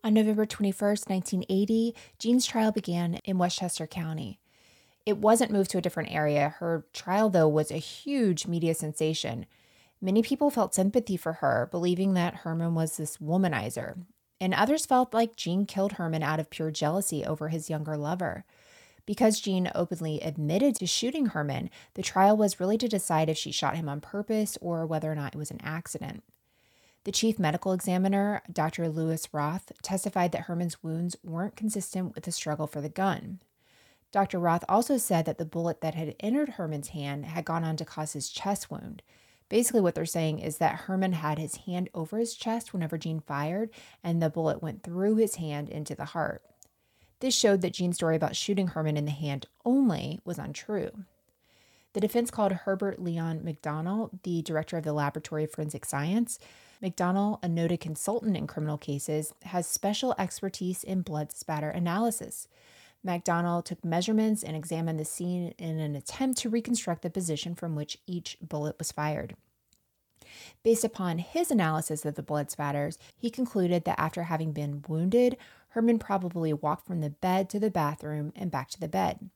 On 0.04 0.14
November 0.14 0.46
21st, 0.46 1.10
1980, 1.10 1.96
Jean's 2.20 2.46
trial 2.46 2.72
began 2.72 3.16
in 3.24 3.38
Westchester 3.38 3.88
County. 3.88 4.40
It 5.06 5.18
wasn't 5.18 5.52
moved 5.52 5.72
to 5.72 5.78
a 5.78 5.82
different 5.82 6.12
area. 6.12 6.56
Her 6.60 6.86
trial, 6.94 7.30
though, 7.30 7.48
was 7.48 7.72
a 7.72 7.78
huge 7.78 8.48
media 8.48 8.74
sensation. 8.74 9.46
Many 10.02 10.22
people 10.22 10.50
felt 10.50 10.76
sympathy 10.76 11.16
for 11.16 11.34
her, 11.34 11.70
believing 11.72 12.16
that 12.16 12.36
Herman 12.36 12.76
was 12.76 12.98
this 12.98 13.18
womanizer. 13.18 14.04
And 14.42 14.54
others 14.54 14.86
felt 14.86 15.14
like 15.14 15.38
Jean 15.38 15.66
killed 15.66 15.94
Herman 15.94 16.24
out 16.24 16.40
of 16.40 16.50
pure 16.50 16.72
jealousy 16.72 17.24
over 17.24 17.48
his 17.48 17.70
younger 17.70 17.96
lover. 17.96 18.44
Because 19.06 19.42
Jean 19.42 19.70
openly 19.76 20.22
admitted 20.22 20.76
to 20.76 20.88
shooting 20.88 21.28
Herman, 21.28 21.70
the 21.96 22.02
trial 22.02 22.38
was 22.38 22.60
really 22.60 22.78
to 22.78 22.88
decide 22.88 23.30
if 23.30 23.38
she 23.38 23.52
shot 23.52 23.76
him 23.76 23.90
on 23.90 24.00
purpose 24.00 24.58
or 24.62 24.86
whether 24.86 25.12
or 25.12 25.16
not 25.16 25.36
it 25.36 25.38
was 25.38 25.52
an 25.52 25.62
accident. 25.62 26.24
The 27.04 27.12
chief 27.12 27.38
medical 27.38 27.74
examiner, 27.74 28.42
Dr. 28.52 28.88
Lewis 28.88 29.28
Roth, 29.34 29.74
testified 29.82 30.32
that 30.32 30.44
Herman's 30.44 30.82
wounds 30.82 31.18
weren't 31.22 31.58
consistent 31.58 32.16
with 32.16 32.24
the 32.24 32.32
struggle 32.32 32.66
for 32.66 32.80
the 32.80 32.88
gun. 32.88 33.40
Dr. 34.14 34.40
Roth 34.40 34.64
also 34.70 34.98
said 34.98 35.26
that 35.26 35.38
the 35.38 35.44
bullet 35.44 35.82
that 35.82 35.96
had 35.96 36.16
entered 36.22 36.50
Herman's 36.50 36.90
hand 36.90 37.26
had 37.26 37.44
gone 37.44 37.66
on 37.66 37.76
to 37.78 37.84
cause 37.84 38.14
his 38.14 38.30
chest 38.30 38.72
wound. 38.72 39.02
Basically, 39.50 39.82
what 39.82 39.96
they're 39.96 40.06
saying 40.06 40.40
is 40.40 40.60
that 40.60 40.82
Herman 40.82 41.14
had 41.14 41.40
his 41.40 41.58
hand 41.58 41.90
over 41.94 42.20
his 42.20 42.36
chest 42.36 42.72
whenever 42.72 42.98
Jean 42.98 43.20
fired, 43.20 43.70
and 44.02 44.22
the 44.22 44.30
bullet 44.30 44.62
went 44.62 44.84
through 44.84 45.16
his 45.16 45.36
hand 45.36 45.68
into 45.68 45.96
the 45.96 46.06
heart. 46.06 46.42
This 47.24 47.34
showed 47.34 47.62
that 47.62 47.72
Jean's 47.72 47.96
story 47.96 48.18
about 48.18 48.36
shooting 48.36 48.68
Herman 48.68 48.98
in 48.98 49.06
the 49.06 49.12
hand 49.12 49.46
only 49.64 50.20
was 50.26 50.38
untrue. 50.38 50.92
The 51.94 52.02
defense 52.02 52.30
called 52.30 52.52
Herbert 52.52 53.02
Leon 53.02 53.40
MacDonell 53.46 54.10
the 54.24 54.42
director 54.42 54.76
of 54.76 54.84
the 54.84 54.92
Laboratory 54.92 55.46
of 55.46 55.52
Forensic 55.52 55.86
Science. 55.86 56.38
MacDonell, 56.84 57.40
a 57.42 57.48
noted 57.48 57.80
consultant 57.80 58.36
in 58.36 58.46
criminal 58.46 58.78
cases, 58.78 59.34
has 59.44 59.66
special 59.66 60.14
expertise 60.20 60.84
in 60.84 61.02
blood 61.02 61.32
spatter 61.32 61.70
analysis. 61.70 62.50
MacDonell 63.08 63.64
took 63.64 63.86
measurements 63.86 64.44
and 64.44 64.58
examined 64.58 65.00
the 65.00 65.06
scene 65.06 65.54
in 65.58 65.80
an 65.80 65.96
attempt 65.96 66.40
to 66.40 66.50
reconstruct 66.50 67.04
the 67.04 67.10
position 67.10 67.56
from 67.56 67.74
which 67.74 68.00
each 68.06 68.36
bullet 68.42 68.78
was 68.78 68.92
fired. 68.92 69.38
Based 70.64 70.84
upon 70.84 71.20
his 71.20 71.52
analysis 71.52 72.06
of 72.06 72.16
the 72.16 72.24
blood 72.24 72.52
spatters, 72.52 72.98
he 73.16 73.30
concluded 73.30 73.86
that 73.86 74.00
after 74.00 74.24
having 74.24 74.52
been 74.52 74.84
wounded, 74.88 75.38
Herman 75.74 75.98
probably 75.98 76.54
walked 76.54 76.86
from 76.86 77.02
the 77.02 77.10
bed 77.10 77.50
to 77.50 77.60
the 77.60 77.72
bathroom 77.72 78.32
and 78.36 78.52
back 78.52 78.70
to 78.70 78.80
the 78.80 78.88
bed. 78.88 79.32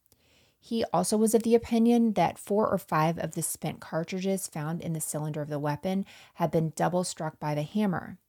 He 0.60 0.84
also 0.94 1.18
was 1.18 1.34
of 1.34 1.42
the 1.42 1.56
opinion 1.56 2.14
that 2.14 2.38
four 2.38 2.70
or 2.70 2.78
five 2.78 3.18
of 3.18 3.32
the 3.32 3.42
spent 3.42 3.80
cartridges 3.80 4.46
found 4.46 4.82
in 4.82 4.94
the 4.94 5.02
cylinder 5.02 5.42
of 5.42 5.50
the 5.50 5.58
weapon 5.58 6.06
had 6.36 6.52
been 6.52 6.74
double 6.76 7.04
struck 7.04 7.40
by 7.40 7.56
the 7.56 7.64
hammer. 7.64 8.20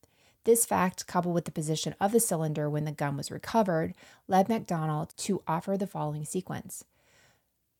This 0.44 0.64
fact, 0.64 1.06
coupled 1.06 1.34
with 1.34 1.44
the 1.44 1.50
position 1.50 1.94
of 2.00 2.12
the 2.12 2.20
cylinder 2.20 2.70
when 2.70 2.86
the 2.86 2.92
gun 2.92 3.14
was 3.14 3.30
recovered, 3.30 3.94
led 4.26 4.48
MacDonell 4.48 5.14
to 5.14 5.42
offer 5.46 5.76
the 5.76 5.86
following 5.86 6.24
sequence 6.24 6.84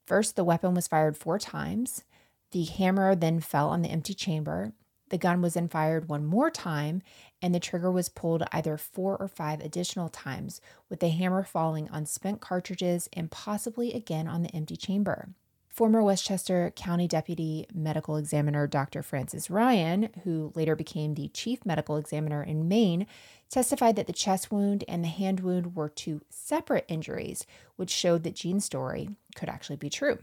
First, 0.07 0.37
the 0.37 0.45
weapon 0.45 0.75
was 0.75 0.89
fired 0.89 1.17
four 1.17 1.39
times. 1.39 2.05
The 2.51 2.65
hammer 2.65 3.15
then 3.15 3.41
fell 3.41 3.71
on 3.71 3.81
the 3.81 3.91
empty 3.91 4.13
chamber. 4.13 4.73
The 5.11 5.19
gun 5.19 5.41
was 5.41 5.55
then 5.55 5.69
fired 5.69 6.09
one 6.09 6.27
more 6.27 6.51
time, 6.51 7.03
and 7.41 7.55
the 7.55 7.61
trigger 7.61 7.91
was 7.91 8.09
pulled 8.09 8.43
either 8.53 8.77
four 8.77 9.17
or 9.17 9.29
five 9.29 9.61
additional 9.61 10.09
times, 10.09 10.61
with 10.89 11.01
the 11.01 11.09
hammer 11.09 11.43
falling 11.43 11.89
on 11.91 12.07
spent 12.07 12.41
cartridges 12.41 13.09
and 13.13 13.31
possibly 13.31 13.93
again 13.93 14.27
on 14.29 14.43
the 14.43 14.55
empty 14.55 14.77
chamber. 14.77 15.31
Former 15.69 16.03
Westchester 16.03 16.73
County 16.75 17.07
Deputy 17.07 17.65
Medical 17.73 18.17
Examiner 18.17 18.67
Dr. 18.67 19.01
Francis 19.01 19.49
Ryan, 19.49 20.09
who 20.25 20.51
later 20.57 20.75
became 20.75 21.15
the 21.15 21.29
Chief 21.29 21.65
Medical 21.65 21.97
Examiner 21.97 22.43
in 22.43 22.67
Maine, 22.67 23.07
testified 23.49 23.95
that 23.95 24.09
the 24.09 24.13
chest 24.13 24.51
wound 24.51 24.83
and 24.89 25.05
the 25.05 25.09
hand 25.09 25.39
wound 25.39 25.77
were 25.77 25.89
two 25.89 26.21
separate 26.31 26.85
injuries, 26.89 27.47
which 27.77 27.91
showed 27.91 28.25
that 28.25 28.35
Jean's 28.35 28.65
story 28.65 29.11
could 29.37 29.49
actually 29.49 29.77
be 29.77 29.89
true. 29.89 30.19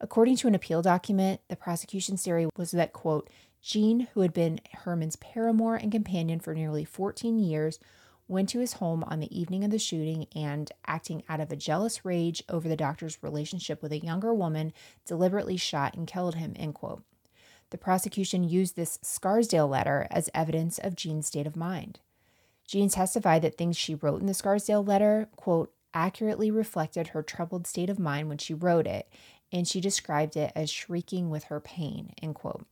According 0.00 0.36
to 0.36 0.48
an 0.48 0.54
appeal 0.54 0.80
document, 0.80 1.42
the 1.48 1.56
prosecution's 1.56 2.22
theory 2.24 2.48
was 2.56 2.70
that, 2.70 2.94
quote, 2.94 3.28
Jean, 3.62 4.08
who 4.12 4.20
had 4.20 4.32
been 4.32 4.60
Herman's 4.72 5.16
paramour 5.16 5.76
and 5.76 5.92
companion 5.92 6.40
for 6.40 6.52
nearly 6.52 6.84
14 6.84 7.38
years, 7.38 7.78
went 8.26 8.48
to 8.48 8.58
his 8.58 8.74
home 8.74 9.04
on 9.04 9.20
the 9.20 9.38
evening 9.38 9.62
of 9.62 9.70
the 9.70 9.78
shooting 9.78 10.26
and, 10.34 10.72
acting 10.86 11.22
out 11.28 11.40
of 11.40 11.52
a 11.52 11.56
jealous 11.56 12.04
rage 12.04 12.42
over 12.48 12.68
the 12.68 12.76
doctor's 12.76 13.22
relationship 13.22 13.80
with 13.82 13.92
a 13.92 14.04
younger 14.04 14.34
woman, 14.34 14.72
deliberately 15.06 15.56
shot 15.56 15.94
and 15.94 16.08
killed 16.08 16.34
him. 16.34 16.54
End 16.56 16.74
quote. 16.74 17.02
The 17.70 17.78
prosecution 17.78 18.44
used 18.44 18.74
this 18.74 18.98
Scarsdale 19.02 19.68
letter 19.68 20.06
as 20.10 20.28
evidence 20.34 20.78
of 20.78 20.96
Jean's 20.96 21.26
state 21.26 21.46
of 21.46 21.56
mind. 21.56 22.00
Jean 22.66 22.88
testified 22.88 23.42
that 23.42 23.56
things 23.56 23.76
she 23.76 23.94
wrote 23.94 24.20
in 24.20 24.26
the 24.26 24.34
Scarsdale 24.34 24.84
letter, 24.84 25.28
quote, 25.36 25.72
accurately 25.94 26.50
reflected 26.50 27.08
her 27.08 27.22
troubled 27.22 27.66
state 27.66 27.90
of 27.90 27.98
mind 27.98 28.28
when 28.28 28.38
she 28.38 28.54
wrote 28.54 28.86
it, 28.86 29.08
and 29.52 29.68
she 29.68 29.80
described 29.80 30.36
it 30.36 30.52
as 30.54 30.70
shrieking 30.70 31.30
with 31.30 31.44
her 31.44 31.60
pain, 31.60 32.12
end 32.22 32.34
quote. 32.34 32.66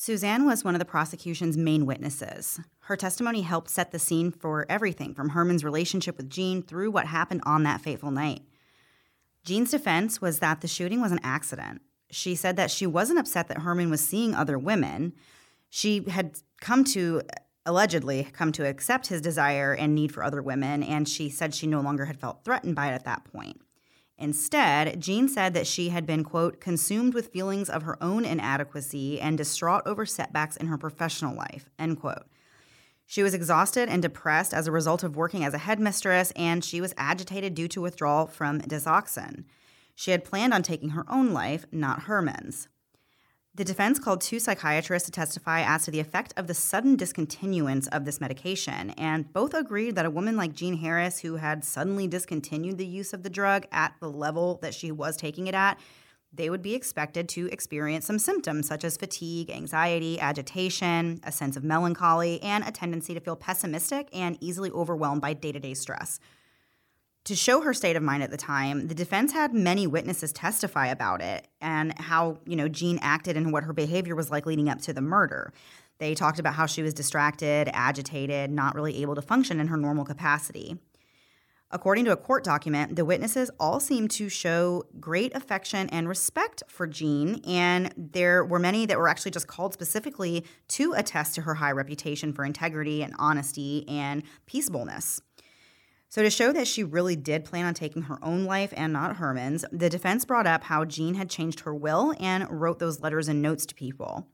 Suzanne 0.00 0.46
was 0.46 0.62
one 0.62 0.76
of 0.76 0.78
the 0.78 0.84
prosecution's 0.84 1.56
main 1.56 1.84
witnesses. 1.84 2.60
Her 2.82 2.94
testimony 2.94 3.42
helped 3.42 3.68
set 3.68 3.90
the 3.90 3.98
scene 3.98 4.30
for 4.30 4.64
everything 4.68 5.12
from 5.12 5.30
Herman's 5.30 5.64
relationship 5.64 6.16
with 6.16 6.30
Jean 6.30 6.62
through 6.62 6.92
what 6.92 7.06
happened 7.06 7.40
on 7.44 7.64
that 7.64 7.80
fateful 7.80 8.12
night. 8.12 8.42
Jean's 9.42 9.72
defense 9.72 10.20
was 10.20 10.38
that 10.38 10.60
the 10.60 10.68
shooting 10.68 11.00
was 11.00 11.10
an 11.10 11.18
accident. 11.24 11.82
She 12.12 12.36
said 12.36 12.54
that 12.54 12.70
she 12.70 12.86
wasn't 12.86 13.18
upset 13.18 13.48
that 13.48 13.62
Herman 13.62 13.90
was 13.90 14.00
seeing 14.00 14.36
other 14.36 14.56
women. 14.56 15.14
She 15.68 16.08
had 16.08 16.38
come 16.60 16.84
to, 16.84 17.22
allegedly, 17.66 18.28
come 18.32 18.52
to 18.52 18.68
accept 18.68 19.08
his 19.08 19.20
desire 19.20 19.74
and 19.74 19.96
need 19.96 20.14
for 20.14 20.22
other 20.22 20.40
women, 20.40 20.84
and 20.84 21.08
she 21.08 21.28
said 21.28 21.56
she 21.56 21.66
no 21.66 21.80
longer 21.80 22.04
had 22.04 22.20
felt 22.20 22.44
threatened 22.44 22.76
by 22.76 22.92
it 22.92 22.94
at 22.94 23.04
that 23.04 23.24
point. 23.24 23.60
Instead, 24.18 25.00
Jean 25.00 25.28
said 25.28 25.54
that 25.54 25.66
she 25.66 25.90
had 25.90 26.04
been, 26.04 26.24
quote, 26.24 26.60
consumed 26.60 27.14
with 27.14 27.32
feelings 27.32 27.70
of 27.70 27.84
her 27.84 28.02
own 28.02 28.24
inadequacy 28.24 29.20
and 29.20 29.38
distraught 29.38 29.82
over 29.86 30.04
setbacks 30.04 30.56
in 30.56 30.66
her 30.66 30.76
professional 30.76 31.36
life, 31.36 31.70
end 31.78 32.00
quote. 32.00 32.26
She 33.06 33.22
was 33.22 33.32
exhausted 33.32 33.88
and 33.88 34.02
depressed 34.02 34.52
as 34.52 34.66
a 34.66 34.72
result 34.72 35.02
of 35.02 35.16
working 35.16 35.44
as 35.44 35.54
a 35.54 35.58
headmistress, 35.58 36.32
and 36.36 36.64
she 36.64 36.80
was 36.80 36.94
agitated 36.98 37.54
due 37.54 37.68
to 37.68 37.80
withdrawal 37.80 38.26
from 38.26 38.60
Desoxyn. 38.60 39.44
She 39.94 40.10
had 40.10 40.24
planned 40.24 40.52
on 40.52 40.62
taking 40.62 40.90
her 40.90 41.04
own 41.08 41.32
life, 41.32 41.64
not 41.72 42.02
Herman's. 42.02 42.68
The 43.58 43.64
defense 43.64 43.98
called 43.98 44.20
two 44.20 44.38
psychiatrists 44.38 45.06
to 45.06 45.10
testify 45.10 45.62
as 45.62 45.84
to 45.84 45.90
the 45.90 45.98
effect 45.98 46.32
of 46.36 46.46
the 46.46 46.54
sudden 46.54 46.94
discontinuance 46.94 47.88
of 47.88 48.04
this 48.04 48.20
medication, 48.20 48.90
and 48.90 49.32
both 49.32 49.52
agreed 49.52 49.96
that 49.96 50.06
a 50.06 50.10
woman 50.10 50.36
like 50.36 50.52
Jean 50.52 50.76
Harris, 50.76 51.18
who 51.18 51.34
had 51.34 51.64
suddenly 51.64 52.06
discontinued 52.06 52.78
the 52.78 52.86
use 52.86 53.12
of 53.12 53.24
the 53.24 53.28
drug 53.30 53.66
at 53.72 53.94
the 53.98 54.08
level 54.08 54.60
that 54.62 54.74
she 54.74 54.92
was 54.92 55.16
taking 55.16 55.48
it 55.48 55.56
at, 55.56 55.76
they 56.32 56.50
would 56.50 56.62
be 56.62 56.76
expected 56.76 57.28
to 57.30 57.48
experience 57.50 58.06
some 58.06 58.20
symptoms 58.20 58.68
such 58.68 58.84
as 58.84 58.96
fatigue, 58.96 59.50
anxiety, 59.50 60.20
agitation, 60.20 61.18
a 61.24 61.32
sense 61.32 61.56
of 61.56 61.64
melancholy, 61.64 62.40
and 62.40 62.62
a 62.62 62.70
tendency 62.70 63.12
to 63.12 63.18
feel 63.18 63.34
pessimistic 63.34 64.08
and 64.12 64.38
easily 64.40 64.70
overwhelmed 64.70 65.20
by 65.20 65.32
day 65.32 65.50
to 65.50 65.58
day 65.58 65.74
stress. 65.74 66.20
To 67.28 67.36
show 67.36 67.60
her 67.60 67.74
state 67.74 67.94
of 67.94 68.02
mind 68.02 68.22
at 68.22 68.30
the 68.30 68.38
time, 68.38 68.88
the 68.88 68.94
defense 68.94 69.34
had 69.34 69.52
many 69.52 69.86
witnesses 69.86 70.32
testify 70.32 70.86
about 70.86 71.20
it 71.20 71.46
and 71.60 71.92
how, 71.98 72.38
you 72.46 72.56
know, 72.56 72.68
Jean 72.68 72.98
acted 73.02 73.36
and 73.36 73.52
what 73.52 73.64
her 73.64 73.74
behavior 73.74 74.16
was 74.16 74.30
like 74.30 74.46
leading 74.46 74.70
up 74.70 74.80
to 74.80 74.94
the 74.94 75.02
murder. 75.02 75.52
They 75.98 76.14
talked 76.14 76.38
about 76.38 76.54
how 76.54 76.64
she 76.64 76.80
was 76.80 76.94
distracted, 76.94 77.68
agitated, 77.74 78.50
not 78.50 78.74
really 78.74 79.02
able 79.02 79.14
to 79.14 79.20
function 79.20 79.60
in 79.60 79.66
her 79.66 79.76
normal 79.76 80.06
capacity. 80.06 80.78
According 81.70 82.06
to 82.06 82.12
a 82.12 82.16
court 82.16 82.44
document, 82.44 82.96
the 82.96 83.04
witnesses 83.04 83.50
all 83.60 83.78
seemed 83.78 84.10
to 84.12 84.30
show 84.30 84.84
great 84.98 85.36
affection 85.36 85.90
and 85.90 86.08
respect 86.08 86.62
for 86.66 86.86
Jean, 86.86 87.42
and 87.46 87.92
there 87.94 88.42
were 88.42 88.58
many 88.58 88.86
that 88.86 88.96
were 88.96 89.06
actually 89.06 89.32
just 89.32 89.48
called 89.48 89.74
specifically 89.74 90.46
to 90.68 90.94
attest 90.94 91.34
to 91.34 91.42
her 91.42 91.56
high 91.56 91.72
reputation 91.72 92.32
for 92.32 92.46
integrity 92.46 93.02
and 93.02 93.14
honesty 93.18 93.86
and 93.86 94.22
peaceableness. 94.46 95.20
So, 96.10 96.22
to 96.22 96.30
show 96.30 96.52
that 96.52 96.66
she 96.66 96.82
really 96.82 97.16
did 97.16 97.44
plan 97.44 97.66
on 97.66 97.74
taking 97.74 98.02
her 98.02 98.18
own 98.22 98.44
life 98.44 98.72
and 98.76 98.92
not 98.92 99.16
Herman's, 99.16 99.64
the 99.70 99.90
defense 99.90 100.24
brought 100.24 100.46
up 100.46 100.64
how 100.64 100.86
Jean 100.86 101.14
had 101.14 101.28
changed 101.28 101.60
her 101.60 101.74
will 101.74 102.14
and 102.18 102.46
wrote 102.50 102.78
those 102.78 103.00
letters 103.00 103.28
and 103.28 103.42
notes 103.42 103.66
to 103.66 103.74
people. 103.74 104.26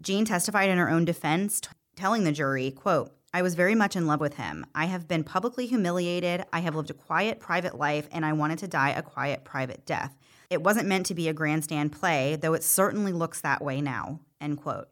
Jean 0.00 0.24
testified 0.24 0.68
in 0.68 0.78
her 0.78 0.90
own 0.90 1.04
defense, 1.04 1.60
t- 1.60 1.68
telling 1.94 2.24
the 2.24 2.32
jury, 2.32 2.72
quote, 2.72 3.14
I 3.32 3.42
was 3.42 3.54
very 3.54 3.74
much 3.74 3.94
in 3.94 4.06
love 4.06 4.20
with 4.20 4.34
him. 4.34 4.66
I 4.74 4.86
have 4.86 5.08
been 5.08 5.24
publicly 5.24 5.66
humiliated. 5.66 6.44
I 6.52 6.60
have 6.60 6.74
lived 6.74 6.90
a 6.90 6.94
quiet, 6.94 7.40
private 7.40 7.78
life, 7.78 8.08
and 8.10 8.26
I 8.26 8.32
wanted 8.34 8.58
to 8.58 8.68
die 8.68 8.90
a 8.90 9.02
quiet, 9.02 9.44
private 9.44 9.86
death. 9.86 10.14
It 10.50 10.62
wasn't 10.62 10.88
meant 10.88 11.06
to 11.06 11.14
be 11.14 11.28
a 11.28 11.32
grandstand 11.32 11.92
play, 11.92 12.36
though 12.36 12.52
it 12.52 12.64
certainly 12.64 13.12
looks 13.12 13.40
that 13.40 13.62
way 13.62 13.80
now. 13.80 14.20
End 14.40 14.58
quote. 14.58 14.88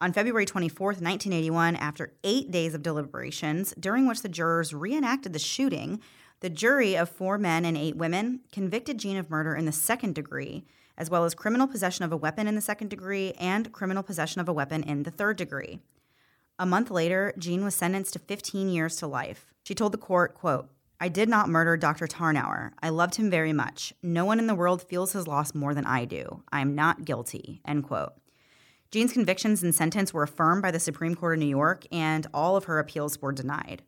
On 0.00 0.12
February 0.12 0.46
24, 0.46 0.86
1981, 0.90 1.74
after 1.74 2.12
eight 2.22 2.52
days 2.52 2.72
of 2.72 2.84
deliberations, 2.84 3.74
during 3.80 4.06
which 4.06 4.22
the 4.22 4.28
jurors 4.28 4.72
reenacted 4.72 5.32
the 5.32 5.40
shooting, 5.40 6.00
the 6.38 6.48
jury 6.48 6.96
of 6.96 7.08
four 7.08 7.36
men 7.36 7.64
and 7.64 7.76
eight 7.76 7.96
women 7.96 8.40
convicted 8.52 8.98
Jean 8.98 9.16
of 9.16 9.28
murder 9.28 9.56
in 9.56 9.64
the 9.64 9.72
second 9.72 10.14
degree, 10.14 10.64
as 10.96 11.10
well 11.10 11.24
as 11.24 11.34
criminal 11.34 11.66
possession 11.66 12.04
of 12.04 12.12
a 12.12 12.16
weapon 12.16 12.46
in 12.46 12.54
the 12.54 12.60
second 12.60 12.90
degree 12.90 13.32
and 13.40 13.72
criminal 13.72 14.04
possession 14.04 14.40
of 14.40 14.48
a 14.48 14.52
weapon 14.52 14.84
in 14.84 15.02
the 15.02 15.10
third 15.10 15.36
degree. 15.36 15.80
A 16.60 16.66
month 16.66 16.92
later, 16.92 17.34
Jean 17.36 17.64
was 17.64 17.74
sentenced 17.74 18.12
to 18.12 18.20
15 18.20 18.68
years 18.68 18.94
to 18.96 19.08
life. 19.08 19.46
She 19.64 19.74
told 19.74 19.90
the 19.90 19.98
court, 19.98 20.34
quote, 20.34 20.68
I 21.00 21.08
did 21.08 21.28
not 21.28 21.48
murder 21.48 21.76
Dr. 21.76 22.06
Tarnower. 22.06 22.70
I 22.80 22.90
loved 22.90 23.16
him 23.16 23.30
very 23.30 23.52
much. 23.52 23.92
No 24.00 24.24
one 24.24 24.38
in 24.38 24.46
the 24.46 24.54
world 24.54 24.80
feels 24.80 25.12
his 25.12 25.26
loss 25.26 25.56
more 25.56 25.74
than 25.74 25.86
I 25.86 26.04
do. 26.04 26.44
I 26.52 26.60
am 26.60 26.76
not 26.76 27.04
guilty. 27.04 27.60
End 27.66 27.82
quote. 27.82 28.12
Jean's 28.90 29.12
convictions 29.12 29.62
and 29.62 29.74
sentence 29.74 30.14
were 30.14 30.22
affirmed 30.22 30.62
by 30.62 30.70
the 30.70 30.80
Supreme 30.80 31.14
Court 31.14 31.34
of 31.34 31.40
New 31.40 31.46
York, 31.46 31.84
and 31.92 32.26
all 32.32 32.56
of 32.56 32.64
her 32.64 32.78
appeals 32.78 33.20
were 33.20 33.32
denied. 33.32 33.82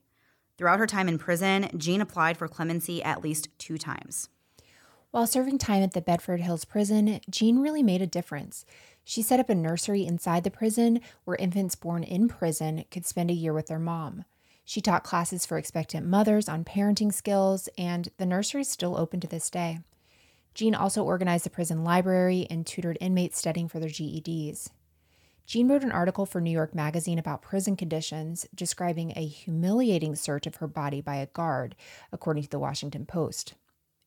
Throughout 0.59 0.79
her 0.79 0.87
time 0.87 1.09
in 1.09 1.19
prison, 1.19 1.71
Jean 1.79 2.03
applied 2.03 2.37
for 2.37 2.47
clemency 2.47 3.03
at 3.03 3.25
least 3.25 3.49
two 3.57 3.79
times. 3.79 4.29
While 5.11 5.27
serving 5.27 5.57
time 5.57 5.83
at 5.83 5.93
the 5.93 6.03
Bedford 6.03 6.43
Hills 6.43 6.67
prison, 6.67 7.21
Jean 7.31 7.61
really 7.61 7.83
made 7.83 8.03
a 8.03 8.07
difference. 8.07 8.67
She 9.03 9.23
set 9.23 9.41
up 9.41 9.49
a 9.49 9.55
nursery 9.55 10.05
inside 10.05 10.45
the 10.45 10.51
prison 10.51 11.01
where 11.25 11.37
infants 11.37 11.77
born 11.77 12.05
in 12.05 12.29
prison 12.29 12.85
could 12.91 13.07
spend 13.07 13.31
a 13.31 13.35
year 13.35 13.55
with 13.55 13.69
their 13.69 13.79
mom. 13.79 14.25
She 14.67 14.83
taught 14.83 15.03
classes 15.03 15.47
for 15.47 15.57
expectant 15.57 16.07
mothers 16.07 16.47
on 16.47 16.63
parenting 16.63 17.13
skills, 17.13 17.71
and 17.79 18.11
the 18.19 18.27
nursery 18.27 18.61
is 18.61 18.69
still 18.69 18.99
open 18.99 19.19
to 19.21 19.27
this 19.27 19.49
day. 19.49 19.79
Jean 20.55 20.75
also 20.75 21.03
organized 21.03 21.47
the 21.47 21.51
prison 21.51 21.83
library 21.85 22.47
and 22.51 22.67
tutored 22.67 22.99
inmates 23.01 23.39
studying 23.39 23.67
for 23.67 23.81
their 23.81 23.89
GEDs. 23.89 24.69
Jean 25.51 25.67
wrote 25.67 25.83
an 25.83 25.91
article 25.91 26.27
for 26.27 26.41
New 26.41 26.53
York 26.53 26.77
Magazine 26.77 27.19
about 27.19 27.43
prison 27.43 27.75
conditions, 27.75 28.47
describing 28.55 29.13
a 29.17 29.27
humiliating 29.27 30.15
search 30.15 30.47
of 30.47 30.55
her 30.55 30.69
body 30.69 31.01
by 31.01 31.17
a 31.17 31.27
guard, 31.27 31.75
according 32.13 32.45
to 32.45 32.49
the 32.49 32.61
Washington 32.61 33.05
Post. 33.05 33.55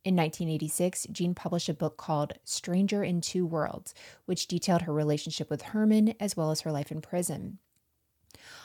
In 0.06 0.15
1986, 0.15 1.07
Jean 1.11 1.36
published 1.36 1.68
a 1.68 1.74
book 1.74 1.98
called 1.98 2.32
Stranger 2.45 3.03
in 3.03 3.20
Two 3.20 3.45
Worlds, 3.45 3.94
which 4.24 4.48
detailed 4.48 4.84
her 4.84 4.94
relationship 4.94 5.49
with 5.49 5.64
Herman 5.64 6.14
as 6.18 6.38
well 6.38 6.49
as 6.49 6.61
her 6.61 6.72
life 6.72 6.94
in 6.94 7.02
prison. 7.02 7.57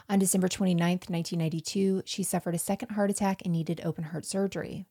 On 0.09 0.21
December 0.21 0.47
29, 0.47 0.79
1992, 0.79 2.03
she 2.05 2.23
suffered 2.23 2.55
a 2.55 2.59
second 2.59 2.91
heart 2.91 3.11
attack 3.11 3.43
and 3.45 3.53
needed 3.53 3.81
open 3.83 4.05
heart 4.05 4.25
surgery. 4.25 4.87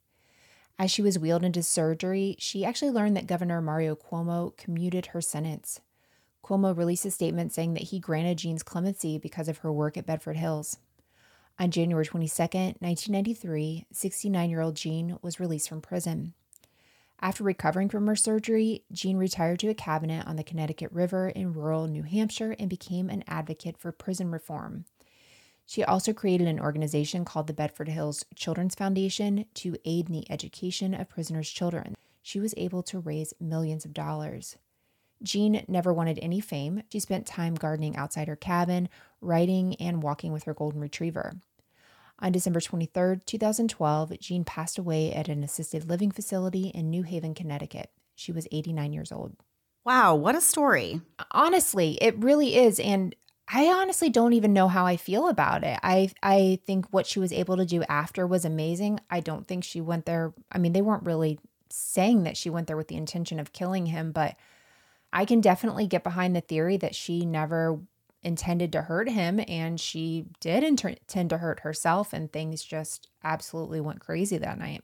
As 0.78 0.92
she 0.92 1.02
was 1.02 1.18
wheeled 1.18 1.46
into 1.46 1.64
surgery, 1.64 2.36
she 2.38 2.66
actually 2.66 2.92
learned 2.92 3.16
that 3.16 3.28
Governor 3.28 3.62
Mario 3.62 3.96
Cuomo 3.96 4.58
commuted 4.58 5.06
her 5.08 5.22
sentence. 5.22 5.80
Cuomo 6.44 6.76
released 6.76 7.06
a 7.06 7.12
statement 7.12 7.54
saying 7.54 7.74
that 7.74 7.84
he 7.84 8.00
granted 8.00 8.38
Jean's 8.38 8.64
clemency 8.64 9.18
because 9.18 9.48
of 9.48 9.60
her 9.60 9.72
work 9.72 9.98
at 9.98 10.06
Bedford 10.06 10.38
Hills. 10.38 10.78
On 11.60 11.72
January 11.72 12.06
22, 12.06 12.42
1993, 12.42 13.86
69 13.92 14.50
year 14.50 14.62
old 14.62 14.76
Jean 14.76 15.18
was 15.22 15.40
released 15.40 15.68
from 15.70 15.82
prison. 15.82 16.34
After 17.20 17.44
recovering 17.44 17.90
from 17.90 18.06
her 18.06 18.16
surgery, 18.16 18.84
Jean 18.92 19.18
retired 19.18 19.60
to 19.62 19.70
a 19.70 19.74
cabinet 19.74 20.28
on 20.28 20.36
the 20.36 20.44
Connecticut 20.44 20.92
River 20.92 21.30
in 21.30 21.54
rural 21.54 21.88
New 21.88 22.04
Hampshire 22.04 22.56
and 22.60 22.70
became 22.70 23.10
an 23.10 23.24
advocate 23.28 23.76
for 23.78 23.92
prison 23.92 24.30
reform. 24.30 24.86
She 25.66 25.84
also 25.84 26.14
created 26.14 26.48
an 26.48 26.60
organization 26.60 27.26
called 27.26 27.48
the 27.48 27.54
Bedford 27.54 27.90
Hills 27.90 28.24
Children's 28.36 28.76
Foundation 28.76 29.46
to 29.56 29.76
aid 29.84 30.08
in 30.08 30.14
the 30.14 30.32
education 30.32 30.94
of 30.94 31.10
prisoners' 31.10 31.50
children. 31.50 31.96
she 32.22 32.40
was 32.40 32.54
able 32.58 32.84
to 32.84 33.00
raise 33.00 33.34
millions 33.40 33.86
of 33.86 33.94
dollars. 33.94 34.58
Jean 35.24 35.64
never 35.68 35.94
wanted 35.94 36.20
any 36.22 36.40
fame. 36.40 36.84
She 36.92 37.00
spent 37.00 37.26
time 37.26 37.56
gardening 37.56 37.96
outside 37.96 38.28
her 38.28 38.36
cabin, 38.36 38.90
writing, 39.22 39.76
and 39.76 40.04
walking 40.04 40.32
with 40.32 40.44
her 40.44 40.54
golden 40.54 40.82
retriever. 40.82 41.34
On 42.20 42.32
December 42.32 42.60
23, 42.60 43.18
2012, 43.26 44.20
Jean 44.20 44.44
passed 44.44 44.78
away 44.78 45.14
at 45.14 45.28
an 45.28 45.44
assisted 45.44 45.88
living 45.88 46.12
facility 46.12 46.68
in 46.70 46.90
New 46.90 47.04
Haven, 47.04 47.36
Connecticut. 47.36 47.92
She 48.16 48.32
was 48.32 48.48
89 48.52 48.94
years 48.94 49.12
old. 49.12 49.36
Wow, 49.86 50.16
what 50.16 50.36
a 50.36 50.42
story. 50.42 51.02
Honestly, 51.32 51.98
it 52.02 52.18
really 52.18 52.56
is. 52.56 52.80
And 52.80 53.16
I 53.48 53.68
honestly 53.68 54.10
don't 54.10 54.34
even 54.34 54.52
know 54.52 54.68
how 54.68 54.86
I 54.86 54.98
feel 54.98 55.30
about 55.30 55.64
it. 55.64 55.80
I 55.82 56.12
I 56.22 56.60
think 56.66 56.88
what 56.90 57.06
she 57.06 57.20
was 57.20 57.32
able 57.32 57.56
to 57.58 57.66
do 57.66 57.84
after 57.84 58.28
was 58.28 58.44
amazing. 58.44 59.00
I 59.10 59.22
don't 59.22 59.48
think 59.48 59.64
she 59.64 59.80
went 59.80 60.06
there. 60.06 60.34
I 60.52 60.58
mean, 60.58 60.74
they 60.74 60.82
weren't 60.82 61.06
really 61.06 61.40
saying 61.70 62.24
that 62.24 62.36
she 62.36 62.50
went 62.50 62.68
there 62.68 62.76
with 62.76 62.90
the 62.90 62.98
intention 62.98 63.40
of 63.40 63.54
killing 63.54 63.86
him, 63.86 64.12
but 64.12 64.36
I 65.14 65.26
can 65.26 65.42
definitely 65.42 65.88
get 65.88 66.04
behind 66.04 66.36
the 66.36 66.42
theory 66.42 66.78
that 66.78 66.96
she 66.96 67.26
never 67.26 67.80
intended 68.24 68.72
to 68.74 68.82
hurt 68.82 69.10
him 69.10 69.40
and 69.48 69.80
she 69.80 70.26
did 70.40 70.64
intend 70.64 71.30
to 71.30 71.38
hurt 71.38 71.62
herself 71.62 72.12
and 72.14 72.32
things 72.32 72.64
just 72.64 73.08
absolutely 73.24 73.80
went 73.80 74.00
crazy 74.02 74.38
that 74.38 74.58
night. 74.60 74.84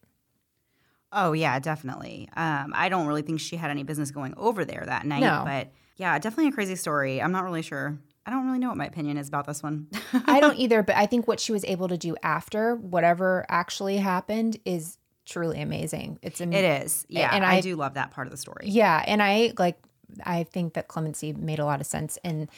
Oh 1.12 1.34
yeah, 1.34 1.60
definitely. 1.60 2.30
Um, 2.36 2.74
I 2.76 2.90
don't 2.90 3.06
really 3.08 3.22
think 3.22 3.40
she 3.40 3.56
had 3.58 3.70
any 3.70 3.84
business 3.84 4.12
going 4.12 4.34
over 4.38 4.66
there 4.66 4.84
that 4.86 5.06
night, 5.06 5.22
No. 5.22 5.44
but 5.46 5.72
yeah, 5.98 6.18
definitely 6.18 6.50
a 6.50 6.54
crazy 6.54 6.76
story. 6.76 7.22
I'm 7.22 7.32
not 7.32 7.44
really 7.44 7.62
sure. 7.62 8.00
I 8.26 8.32
don't 8.32 8.46
really 8.48 8.58
know 8.60 8.70
what 8.70 8.78
my 8.78 8.86
opinion 8.88 9.18
is 9.18 9.28
about 9.28 9.46
this 9.46 9.62
one. 9.62 9.88
I 10.26 10.40
don't 10.40 10.58
either, 10.58 10.82
but 10.82 10.96
I 10.96 11.06
think 11.06 11.28
what 11.28 11.40
she 11.40 11.52
was 11.52 11.66
able 11.66 11.90
to 11.90 11.98
do 11.98 12.16
after 12.24 12.76
whatever 12.76 13.46
actually 13.50 13.98
happened 13.98 14.58
is 14.66 14.98
truly 15.26 15.62
amazing. 15.62 16.18
It's 16.24 16.40
am- 16.42 16.54
It 16.54 16.64
is, 16.84 17.06
yeah, 17.10 17.28
And 17.36 17.44
and 17.44 17.46
I, 17.46 17.58
I- 17.58 17.62
do 17.62 17.76
love 17.76 17.96
that 17.96 18.12
part 18.12 18.26
of 18.28 18.32
the 18.32 18.38
story. 18.38 18.66
Yeah, 18.68 19.04
and 19.06 19.22
I 19.22 19.54
like 19.60 19.78
I 20.26 20.44
think 20.44 20.74
that 20.74 20.88
clemency 20.88 21.34
made 21.34 21.60
a 21.60 21.66
lot 21.66 21.82
of 21.82 21.88
sense 21.88 22.18
and 22.24 22.50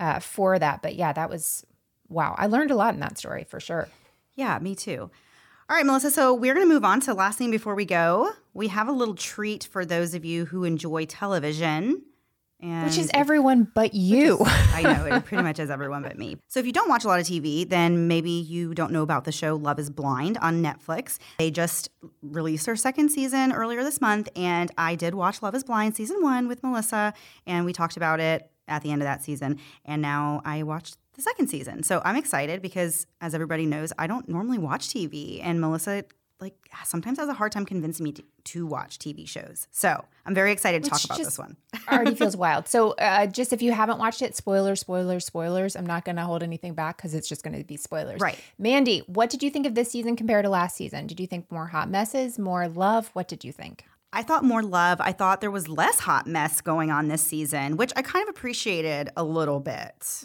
uh, 0.00 0.20
for 0.20 0.58
that. 0.58 0.82
But 0.82 0.96
yeah, 0.96 1.12
that 1.12 1.30
was 1.30 1.64
wow. 2.08 2.34
I 2.38 2.46
learned 2.46 2.70
a 2.70 2.76
lot 2.76 2.94
in 2.94 3.00
that 3.00 3.18
story 3.18 3.44
for 3.44 3.60
sure. 3.60 3.88
Yeah, 4.34 4.58
me 4.58 4.74
too. 4.74 5.10
All 5.68 5.76
right, 5.76 5.84
Melissa. 5.84 6.10
So 6.10 6.32
we're 6.32 6.54
going 6.54 6.68
to 6.68 6.72
move 6.72 6.84
on 6.84 7.00
to 7.00 7.14
last 7.14 7.38
thing 7.38 7.50
before 7.50 7.74
we 7.74 7.84
go. 7.84 8.30
We 8.54 8.68
have 8.68 8.86
a 8.86 8.92
little 8.92 9.16
treat 9.16 9.64
for 9.64 9.84
those 9.84 10.14
of 10.14 10.24
you 10.24 10.44
who 10.44 10.62
enjoy 10.62 11.06
television, 11.06 12.02
and 12.60 12.86
Which 12.86 12.96
is 12.96 13.10
everyone 13.12 13.70
but 13.74 13.94
you. 13.94 14.38
I 14.44 14.82
know 14.82 15.16
it 15.16 15.24
pretty 15.24 15.42
much 15.42 15.58
is 15.58 15.70
everyone 15.76 16.02
but 16.02 16.18
me. 16.18 16.36
So 16.48 16.58
if 16.58 16.66
you 16.66 16.72
don't 16.72 16.88
watch 16.88 17.04
a 17.04 17.08
lot 17.08 17.20
of 17.20 17.26
TV, 17.26 17.68
then 17.68 18.08
maybe 18.08 18.30
you 18.30 18.74
don't 18.74 18.92
know 18.92 19.02
about 19.02 19.24
the 19.24 19.32
show 19.32 19.56
Love 19.56 19.78
Is 19.78 19.90
Blind 19.90 20.38
on 20.38 20.62
Netflix. 20.62 21.18
They 21.38 21.50
just 21.50 21.90
released 22.22 22.66
their 22.66 22.76
second 22.76 23.10
season 23.10 23.52
earlier 23.52 23.84
this 23.84 24.00
month, 24.00 24.28
and 24.34 24.70
I 24.78 24.94
did 24.94 25.14
watch 25.14 25.42
Love 25.42 25.54
Is 25.54 25.64
Blind 25.64 25.96
season 25.96 26.22
one 26.22 26.48
with 26.48 26.62
Melissa, 26.62 27.12
and 27.46 27.66
we 27.66 27.72
talked 27.72 27.96
about 27.96 28.20
it 28.20 28.50
at 28.68 28.82
the 28.82 28.90
end 28.90 29.02
of 29.02 29.06
that 29.06 29.22
season. 29.22 29.58
And 29.84 30.00
now 30.00 30.40
I 30.44 30.62
watched 30.62 30.96
the 31.14 31.22
second 31.22 31.48
season, 31.48 31.82
so 31.82 32.00
I'm 32.04 32.16
excited 32.16 32.62
because, 32.62 33.06
as 33.20 33.34
everybody 33.34 33.66
knows, 33.66 33.92
I 33.98 34.06
don't 34.06 34.28
normally 34.28 34.58
watch 34.58 34.88
TV, 34.88 35.40
and 35.42 35.60
Melissa. 35.60 36.04
Like 36.40 36.54
sometimes 36.84 37.18
has 37.18 37.28
a 37.28 37.34
hard 37.34 37.52
time 37.52 37.64
convincing 37.64 38.04
me 38.04 38.12
to, 38.12 38.22
to 38.44 38.66
watch 38.66 38.98
TV 38.98 39.26
shows. 39.26 39.68
So 39.70 40.04
I'm 40.26 40.34
very 40.34 40.52
excited 40.52 40.84
to 40.84 40.90
talk 40.90 41.02
about 41.04 41.18
this 41.18 41.38
one. 41.38 41.56
already 41.90 42.14
feels 42.14 42.36
wild. 42.36 42.68
So, 42.68 42.90
uh, 42.92 43.26
just 43.26 43.52
if 43.52 43.62
you 43.62 43.72
haven't 43.72 43.98
watched 43.98 44.22
it, 44.22 44.36
spoilers, 44.36 44.80
spoilers, 44.80 45.24
spoilers. 45.24 45.76
I'm 45.76 45.86
not 45.86 46.04
going 46.04 46.16
to 46.16 46.22
hold 46.22 46.42
anything 46.42 46.74
back 46.74 46.96
because 46.96 47.14
it's 47.14 47.28
just 47.28 47.42
going 47.42 47.56
to 47.56 47.64
be 47.64 47.76
spoilers. 47.76 48.20
Right. 48.20 48.38
Mandy, 48.58 49.00
what 49.06 49.30
did 49.30 49.42
you 49.42 49.50
think 49.50 49.66
of 49.66 49.74
this 49.74 49.90
season 49.90 50.16
compared 50.16 50.44
to 50.44 50.50
last 50.50 50.76
season? 50.76 51.06
Did 51.06 51.20
you 51.20 51.26
think 51.26 51.50
more 51.50 51.68
hot 51.68 51.88
messes, 51.88 52.38
more 52.38 52.68
love? 52.68 53.10
What 53.12 53.28
did 53.28 53.44
you 53.44 53.52
think? 53.52 53.84
I 54.12 54.22
thought 54.22 54.44
more 54.44 54.62
love. 54.62 55.00
I 55.00 55.12
thought 55.12 55.40
there 55.40 55.50
was 55.50 55.68
less 55.68 56.00
hot 56.00 56.26
mess 56.26 56.60
going 56.60 56.90
on 56.90 57.08
this 57.08 57.22
season, 57.22 57.76
which 57.76 57.92
I 57.96 58.02
kind 58.02 58.22
of 58.22 58.28
appreciated 58.30 59.10
a 59.16 59.24
little 59.24 59.60
bit. 59.60 60.24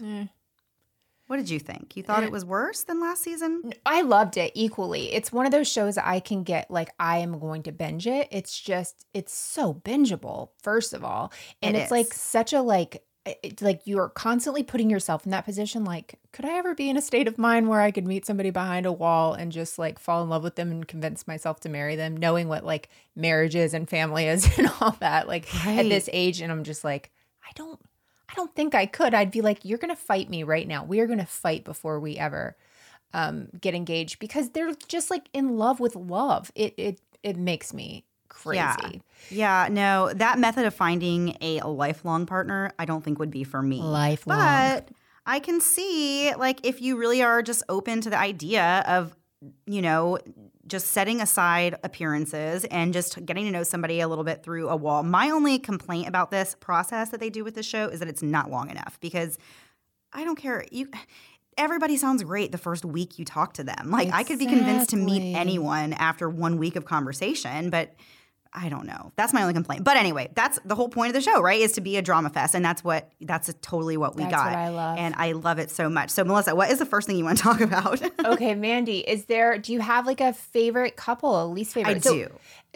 What 1.31 1.37
did 1.37 1.49
you 1.49 1.59
think? 1.59 1.95
You 1.95 2.03
thought 2.03 2.23
eh. 2.23 2.25
it 2.25 2.31
was 2.33 2.43
worse 2.43 2.83
than 2.83 2.99
last 2.99 3.23
season? 3.23 3.71
I 3.85 4.01
loved 4.01 4.35
it 4.35 4.51
equally. 4.53 5.13
It's 5.13 5.31
one 5.31 5.45
of 5.45 5.53
those 5.53 5.71
shows 5.71 5.97
I 5.97 6.19
can 6.19 6.43
get 6.43 6.69
like 6.69 6.89
I 6.99 7.19
am 7.19 7.39
going 7.39 7.63
to 7.63 7.71
binge 7.71 8.05
it. 8.05 8.27
It's 8.31 8.59
just 8.59 9.05
it's 9.13 9.31
so 9.33 9.73
bingeable, 9.73 10.49
first 10.61 10.91
of 10.91 11.05
all. 11.05 11.31
And 11.61 11.77
It 11.77 11.83
it's 11.83 11.91
like 11.91 12.13
such 12.13 12.51
a 12.51 12.61
like 12.61 13.05
eh, 13.25 13.35
it's 13.43 13.61
like 13.61 13.79
you're 13.85 14.09
constantly 14.09 14.61
putting 14.61 14.89
yourself 14.89 15.23
in 15.23 15.31
that 15.31 15.45
position 15.45 15.85
like 15.85 16.19
could 16.33 16.43
I 16.43 16.57
ever 16.57 16.75
be 16.75 16.89
in 16.89 16.97
a 16.97 17.01
state 17.01 17.29
of 17.29 17.37
mind 17.37 17.69
where 17.69 17.79
I 17.79 17.91
could 17.91 18.05
meet 18.05 18.25
somebody 18.25 18.49
behind 18.49 18.85
a 18.85 18.91
wall 18.91 19.33
and 19.33 19.53
just 19.53 19.79
like 19.79 19.99
fall 19.99 20.23
in 20.23 20.29
love 20.29 20.43
with 20.43 20.57
them 20.57 20.69
and 20.69 20.85
convince 20.85 21.27
myself 21.27 21.61
to 21.61 21.69
marry 21.69 21.95
them 21.95 22.17
knowing 22.17 22.49
what 22.49 22.65
like 22.65 22.89
marriage 23.15 23.55
is 23.55 23.73
and 23.73 23.87
family 23.87 24.27
is 24.27 24.49
and 24.57 24.69
all 24.81 24.97
that 24.99 25.29
like 25.29 25.47
at 25.65 25.83
this 25.83 26.09
age 26.11 26.41
and 26.41 26.51
I'm 26.51 26.65
just 26.65 26.83
like 26.83 27.09
I 27.41 27.51
don't 27.55 27.79
I 28.31 28.35
don't 28.35 28.55
think 28.55 28.73
I 28.73 28.85
could. 28.85 29.13
I'd 29.13 29.31
be 29.31 29.41
like, 29.41 29.65
you're 29.65 29.77
going 29.77 29.93
to 29.93 30.01
fight 30.01 30.29
me 30.29 30.43
right 30.43 30.67
now. 30.67 30.83
We 30.85 30.99
are 31.01 31.07
going 31.07 31.19
to 31.19 31.25
fight 31.25 31.63
before 31.63 31.99
we 31.99 32.17
ever 32.17 32.55
um, 33.13 33.49
get 33.59 33.75
engaged 33.75 34.19
because 34.19 34.51
they're 34.51 34.73
just 34.87 35.11
like 35.11 35.27
in 35.33 35.57
love 35.57 35.79
with 35.79 35.95
love. 35.95 36.51
It 36.55 36.73
it 36.77 37.01
it 37.23 37.37
makes 37.37 37.73
me 37.73 38.05
crazy. 38.29 38.57
Yeah. 38.57 38.99
Yeah, 39.29 39.67
no, 39.69 40.11
that 40.13 40.39
method 40.39 40.65
of 40.65 40.73
finding 40.73 41.37
a 41.41 41.61
lifelong 41.61 42.25
partner, 42.25 42.71
I 42.79 42.85
don't 42.85 43.03
think 43.03 43.19
would 43.19 43.31
be 43.31 43.43
for 43.43 43.61
me. 43.61 43.81
Lifelong. 43.81 44.37
But 44.39 44.89
I 45.25 45.39
can 45.39 45.61
see, 45.61 46.33
like, 46.35 46.65
if 46.65 46.81
you 46.81 46.97
really 46.97 47.21
are 47.21 47.43
just 47.43 47.63
open 47.69 48.01
to 48.01 48.09
the 48.09 48.17
idea 48.17 48.83
of, 48.87 49.15
you 49.65 49.81
know, 49.81 50.19
just 50.67 50.87
setting 50.87 51.19
aside 51.21 51.75
appearances 51.83 52.63
and 52.65 52.93
just 52.93 53.25
getting 53.25 53.45
to 53.45 53.51
know 53.51 53.63
somebody 53.63 53.99
a 53.99 54.07
little 54.07 54.23
bit 54.23 54.43
through 54.43 54.69
a 54.69 54.75
wall. 54.75 55.03
My 55.03 55.29
only 55.29 55.57
complaint 55.57 56.07
about 56.07 56.31
this 56.31 56.55
process 56.59 57.09
that 57.09 57.19
they 57.19 57.29
do 57.29 57.43
with 57.43 57.55
the 57.55 57.63
show 57.63 57.87
is 57.87 57.99
that 57.99 58.07
it's 58.07 58.21
not 58.21 58.51
long 58.51 58.69
enough 58.69 58.99
because 58.99 59.37
I 60.13 60.23
don't 60.23 60.35
care. 60.35 60.65
You 60.71 60.89
everybody 61.57 61.97
sounds 61.97 62.23
great 62.23 62.51
the 62.51 62.57
first 62.57 62.85
week 62.85 63.19
you 63.19 63.25
talk 63.25 63.53
to 63.53 63.63
them. 63.63 63.89
Like 63.91 64.09
I 64.13 64.23
could 64.23 64.39
be 64.39 64.45
convinced 64.45 64.89
to 64.91 64.95
meet 64.95 65.35
anyone 65.35 65.93
after 65.93 66.29
one 66.29 66.57
week 66.57 66.75
of 66.75 66.85
conversation, 66.85 67.69
but 67.69 67.93
I 68.53 68.67
don't 68.67 68.85
know. 68.85 69.13
That's 69.15 69.31
my 69.33 69.41
only 69.43 69.53
complaint. 69.53 69.83
But 69.85 69.95
anyway, 69.95 70.29
that's 70.35 70.59
the 70.65 70.75
whole 70.75 70.89
point 70.89 71.09
of 71.09 71.13
the 71.13 71.21
show, 71.21 71.41
right? 71.41 71.61
Is 71.61 71.71
to 71.73 71.81
be 71.81 71.95
a 71.95 72.01
drama 72.01 72.29
fest, 72.29 72.53
and 72.53 72.65
that's 72.65 72.83
what 72.83 73.09
that's 73.21 73.53
totally 73.61 73.95
what 73.95 74.15
we 74.17 74.23
That's 74.23 74.35
got. 74.35 74.45
what 74.51 74.55
I 74.57 74.69
love. 74.69 74.97
and 74.97 75.15
I 75.17 75.31
love 75.31 75.57
it 75.57 75.71
so 75.71 75.89
much. 75.89 76.09
So, 76.09 76.23
Melissa, 76.25 76.53
what 76.53 76.69
is 76.69 76.77
the 76.79 76.85
first 76.85 77.07
thing 77.07 77.15
you 77.17 77.23
want 77.23 77.37
to 77.37 77.43
talk 77.49 77.61
about? 77.61 78.01
okay, 78.25 78.53
Mandy, 78.55 78.99
is 78.99 79.25
there 79.25 79.57
do 79.57 79.71
you 79.71 79.79
have 79.79 80.05
like 80.05 80.19
a 80.19 80.33
favorite 80.33 80.97
couple, 80.97 81.41
a 81.41 81.45
least 81.45 81.73
favorite? 81.73 81.97
I 81.97 81.99
So- 81.99 82.13
do. 82.13 82.27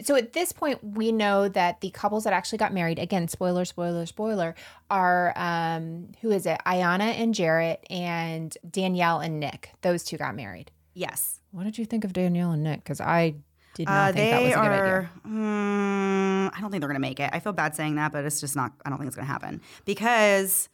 So 0.03 0.15
at 0.15 0.33
this 0.33 0.51
point, 0.51 0.83
we 0.83 1.13
know 1.13 1.47
that 1.47 1.79
the 1.79 1.89
couples 1.89 2.25
that 2.25 2.33
actually 2.33 2.57
got 2.57 2.73
married, 2.73 2.99
again, 2.99 3.29
spoiler, 3.29 3.63
spoiler, 3.63 4.05
spoiler, 4.05 4.53
are 4.89 5.31
um, 5.37 6.09
who 6.21 6.31
is 6.31 6.45
it? 6.45 6.59
Iyanna 6.65 7.13
and 7.17 7.33
Jarrette 7.33 7.77
and 7.89 8.57
Danielle 8.69 9.19
and 9.21 9.39
Nick. 9.39 9.71
Those 9.83 10.03
two 10.03 10.17
got 10.17 10.35
married. 10.35 10.69
Yes, 10.93 11.39
What 11.51 11.63
did 11.63 11.77
you 11.77 11.85
think 11.85 12.03
of 12.03 12.11
Danielle 12.11 12.51
and 12.51 12.61
Nick? 12.63 12.83
Because 12.83 12.99
I 12.99 13.35
did 13.75 13.87
not 13.87 14.11
uh, 14.11 14.13
think 14.13 14.31
that 14.31 14.41
was 14.41 14.51
a 14.51 14.55
good 14.55 14.61
idea. 14.61 14.93
are. 14.93 15.11
mm, 15.27 16.51
I 16.53 16.61
don't 16.61 16.71
think 16.71 16.81
they're 16.81 16.89
going 16.89 16.95
to 16.95 16.99
make 16.99 17.19
it. 17.19 17.29
I 17.31 17.39
feel 17.39 17.53
bad 17.53 17.75
saying 17.75 17.95
that, 17.95 18.11
but 18.11 18.25
it's 18.25 18.41
just 18.41 18.55
not. 18.55 18.71
I 18.85 18.89
don't 18.89 18.97
think 18.97 19.07
it's 19.07 19.15
going 19.15 19.27
to 19.27 19.31
happen 19.31 19.61
because 19.85 20.69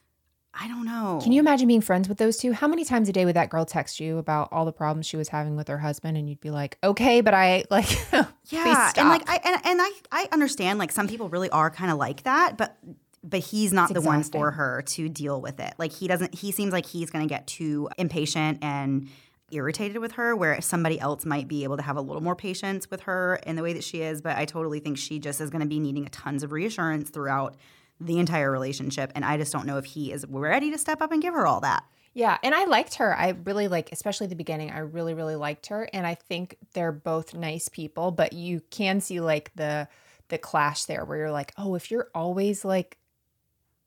I 0.54 0.68
don't 0.68 0.86
know. 0.86 1.20
Can 1.22 1.32
you 1.32 1.40
imagine 1.40 1.68
being 1.68 1.82
friends 1.82 2.10
with 2.10 2.18
those 2.18 2.38
two? 2.38 2.54
How 2.54 2.68
many 2.68 2.86
times 2.86 3.10
a 3.10 3.14
day 3.14 3.26
would 3.26 3.36
that 3.36 3.50
girl 3.50 3.66
text 3.66 4.00
you 4.00 4.18
about 4.18 4.50
all 4.52 4.66
the 4.66 4.72
problems 4.72 5.08
she 5.08 5.18
was 5.18 5.30
having 5.30 5.56
with 5.56 5.68
her 5.68 5.78
husband, 5.78 6.18
and 6.18 6.30
you'd 6.30 6.42
be 6.42 6.52
like, 6.52 6.78
"Okay, 6.84 7.22
but 7.22 7.34
I 7.34 7.66
like, 7.70 7.90
Yeah, 8.50 8.90
stop." 8.90 8.98
and 8.98 9.10
like 9.10 9.30
I 9.30 9.40
and, 9.44 9.62
and 9.66 9.82
I 9.82 9.92
I 10.12 10.28
understand 10.32 10.78
like 10.78 10.92
some 10.92 11.08
people 11.08 11.30
really 11.30 11.50
are 11.50 11.70
kind 11.70 11.92
of 11.92 11.98
like 11.98 12.24
that, 12.24 12.58
but 12.58 12.78
but 13.24 13.40
he's 13.40 13.72
not 13.72 13.92
It's 13.92 14.00
the 14.00 14.06
one 14.06 14.24
for 14.24 14.52
her 14.52 14.82
to 14.82 15.08
deal 15.08 15.42
with 15.42 15.60
it. 15.60 15.74
Like 15.78 15.92
he 15.92 16.08
doesn't. 16.08 16.36
He 16.36 16.52
seems 16.52 16.74
like 16.74 16.86
he's 16.86 17.10
going 17.10 17.28
to 17.28 17.34
get 17.34 17.48
too 17.48 17.90
impatient 17.98 18.60
and 18.62 19.10
irritated 19.52 19.98
with 19.98 20.14
her, 20.14 20.36
where 20.36 20.60
somebody 20.62 21.00
else 21.00 21.26
might 21.26 21.48
be 21.48 21.64
able 21.64 21.78
to 21.78 21.84
have 21.84 21.98
a 21.98 22.02
little 22.02 22.24
more 22.24 22.36
patience 22.36 22.90
with 22.90 23.02
her 23.02 23.40
in 23.46 23.56
the 23.56 23.64
way 23.64 23.74
that 23.74 23.84
she 23.84 24.02
is. 24.02 24.22
But 24.22 24.38
I 24.38 24.46
totally 24.46 24.80
think 24.80 24.98
she 24.98 25.20
just 25.20 25.42
is 25.42 25.50
going 25.50 25.62
to 25.62 25.68
be 25.68 25.80
needing 25.80 26.06
tons 26.06 26.44
of 26.44 26.52
reassurance 26.52 27.10
throughout 27.10 27.56
the 28.00 28.20
entire 28.20 28.52
relationship, 28.52 29.12
and 29.14 29.24
I 29.24 29.38
just 29.38 29.54
don't 29.54 29.68
know 29.68 29.78
if 29.78 29.86
he 29.86 30.12
is 30.12 30.26
ready 30.28 30.72
to 30.72 30.78
step 30.78 31.02
up 31.02 31.12
and 31.12 31.22
give 31.22 31.34
her 31.34 31.46
all 31.46 31.62
that. 31.62 31.84
Yeah, 32.14 32.38
and 32.44 32.54
I 32.54 32.66
liked 32.66 32.96
her. 32.96 33.18
I 33.18 33.38
really 33.46 33.68
like, 33.68 33.92
especially 33.92 34.28
the 34.28 34.36
beginning. 34.36 34.72
I 34.72 34.80
really, 34.80 35.14
really 35.14 35.36
liked 35.36 35.68
her, 35.68 35.88
and 35.94 36.06
I 36.06 36.16
think 36.16 36.58
they're 36.74 36.92
both 36.92 37.34
nice 37.34 37.70
people. 37.70 38.12
But 38.12 38.34
you 38.34 38.62
can 38.70 39.00
see 39.00 39.22
like 39.22 39.52
the 39.56 39.88
the 40.28 40.38
clash 40.38 40.86
there, 40.86 41.06
where 41.06 41.18
you're 41.18 41.32
like, 41.32 41.54
oh, 41.58 41.76
if 41.76 41.92
you're 41.92 42.10
always 42.16 42.66
like 42.66 42.98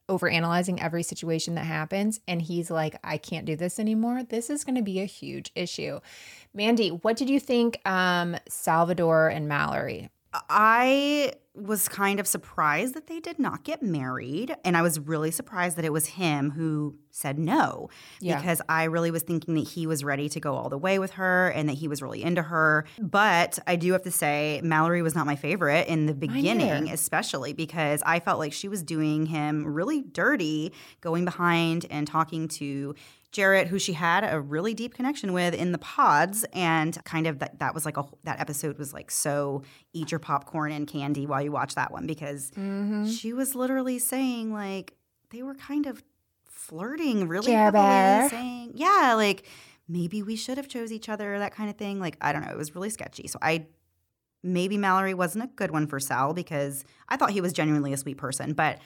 overanalyzing 0.09 0.83
every 0.83 1.03
situation 1.03 1.55
that 1.55 1.65
happens, 1.65 2.21
and 2.29 2.43
he's 2.43 2.71
like, 2.71 2.97
I 3.03 3.17
can't 3.17 3.47
do 3.47 3.57
this 3.57 3.79
anymore. 3.79 4.23
This 4.23 4.51
is 4.51 4.65
going 4.65 4.77
to 4.77 4.83
be 4.83 5.01
a 5.01 5.07
huge 5.07 5.51
issue. 5.55 6.01
Mandy, 6.53 6.89
what 6.89 7.17
did 7.17 7.31
you 7.31 7.41
think, 7.41 7.81
um, 7.87 8.37
Salvador 8.49 9.29
and 9.29 9.49
Mallory? 9.49 10.11
I 10.49 11.35
was 11.57 11.87
kind 11.87 12.19
of 12.19 12.27
surprised 12.27 12.95
that 12.95 13.07
they 13.07 13.21
did 13.21 13.39
not 13.39 13.63
get 13.63 13.81
married. 13.81 14.57
And 14.65 14.77
I 14.77 14.83
was 14.83 14.99
really 14.99 15.31
surprised 15.31 15.77
that 15.77 15.85
it 15.85 15.93
was 15.93 16.07
him 16.07 16.51
who 16.51 16.97
said 17.11 17.39
no. 17.39 17.91
Yeah. 18.21 18.37
Because 18.37 18.61
I 18.69 18.85
really 18.85 19.13
was 19.13 19.23
thinking 19.23 19.55
that 19.55 19.69
he 19.69 19.87
was 19.87 20.03
ready 20.03 20.29
to 20.31 20.41
go 20.41 20.57
all 20.57 20.69
the 20.69 20.79
way 20.79 20.99
with 20.99 21.13
her 21.13 21.51
and 21.51 21.69
that 21.69 21.75
he 21.75 21.87
was 21.87 22.03
really 22.03 22.25
into 22.25 22.43
her. 22.43 22.87
But 22.99 23.61
I 23.69 23.77
do 23.77 23.93
have 23.93 24.03
to 24.03 24.11
say, 24.11 24.61
Mallory 24.65 25.01
was 25.01 25.15
not 25.15 25.27
my 25.27 25.37
favorite 25.37 25.87
in 25.87 26.07
the 26.07 26.15
beginning, 26.15 26.91
especially 26.91 27.53
because 27.53 28.03
I 28.05 28.19
felt 28.19 28.41
like 28.41 28.53
she 28.53 28.67
was 28.67 28.83
doing 28.83 29.27
him 29.27 29.65
really 29.65 30.03
dirty, 30.03 30.73
going 31.03 31.25
behind 31.25 31.87
and 31.89 32.05
talking 32.05 32.49
to 32.49 32.97
Jarrette, 33.35 33.67
who 33.67 33.79
she 33.79 33.93
had 33.93 34.25
a 34.25 34.41
really 34.41 34.73
deep 34.73 34.95
connection 34.95 35.33
with 35.33 35.53
in 35.55 35.73
the 35.73 35.79
pods, 35.79 36.47
and 36.53 36.97
kind 37.05 37.27
of 37.27 37.41
that 37.41 37.59
that 37.59 37.75
was 37.75 37.85
like 37.85 37.97
a 37.97 38.05
that 38.23 38.41
episode 38.41 38.79
was 38.79 38.95
like 38.95 39.11
so 39.11 39.63
eat 39.93 40.11
your 40.13 40.21
popcorn 40.21 40.71
and 40.73 40.87
candy 40.87 41.27
while 41.27 41.43
you 41.43 41.53
watch 41.53 41.75
that 41.75 41.91
one 41.93 42.07
because 42.07 42.51
Mm-hmm. 42.53 43.07
she 43.07 43.33
was 43.33 43.55
literally 43.55 43.99
saying 43.99 44.53
like 44.53 44.95
they 45.31 45.43
were 45.43 45.55
kind 45.55 45.87
of 45.87 46.03
flirting 46.49 47.29
really 47.29 47.53
heavily, 47.53 48.29
saying 48.29 48.73
yeah 48.75 49.15
like 49.17 49.45
maybe 49.89 50.23
we 50.23 50.37
should 50.37 50.57
have 50.57 50.69
chose 50.69 50.93
each 50.93 51.09
other 51.09 51.39
that 51.39 51.53
kind 51.55 51.69
of 51.69 51.77
thing 51.77 51.99
like 52.01 52.17
I 52.21 52.33
don't 52.33 52.43
know 52.45 52.51
it 52.53 52.57
was 52.57 52.75
really 52.75 52.89
sketchy 52.91 53.27
so 53.27 53.39
I 53.43 53.67
maybe 54.43 54.79
Mallory 54.79 55.15
wasn't 55.15 55.45
a 55.45 55.49
good 55.49 55.71
one 55.71 55.87
for 55.87 55.99
Sal 56.01 56.33
because 56.35 56.85
I 57.09 57.17
thought 57.17 57.31
he 57.31 57.41
was 57.41 57.53
genuinely 57.53 57.93
a 57.93 57.97
sweet 57.97 58.17
person 58.17 58.53
but 58.55 58.79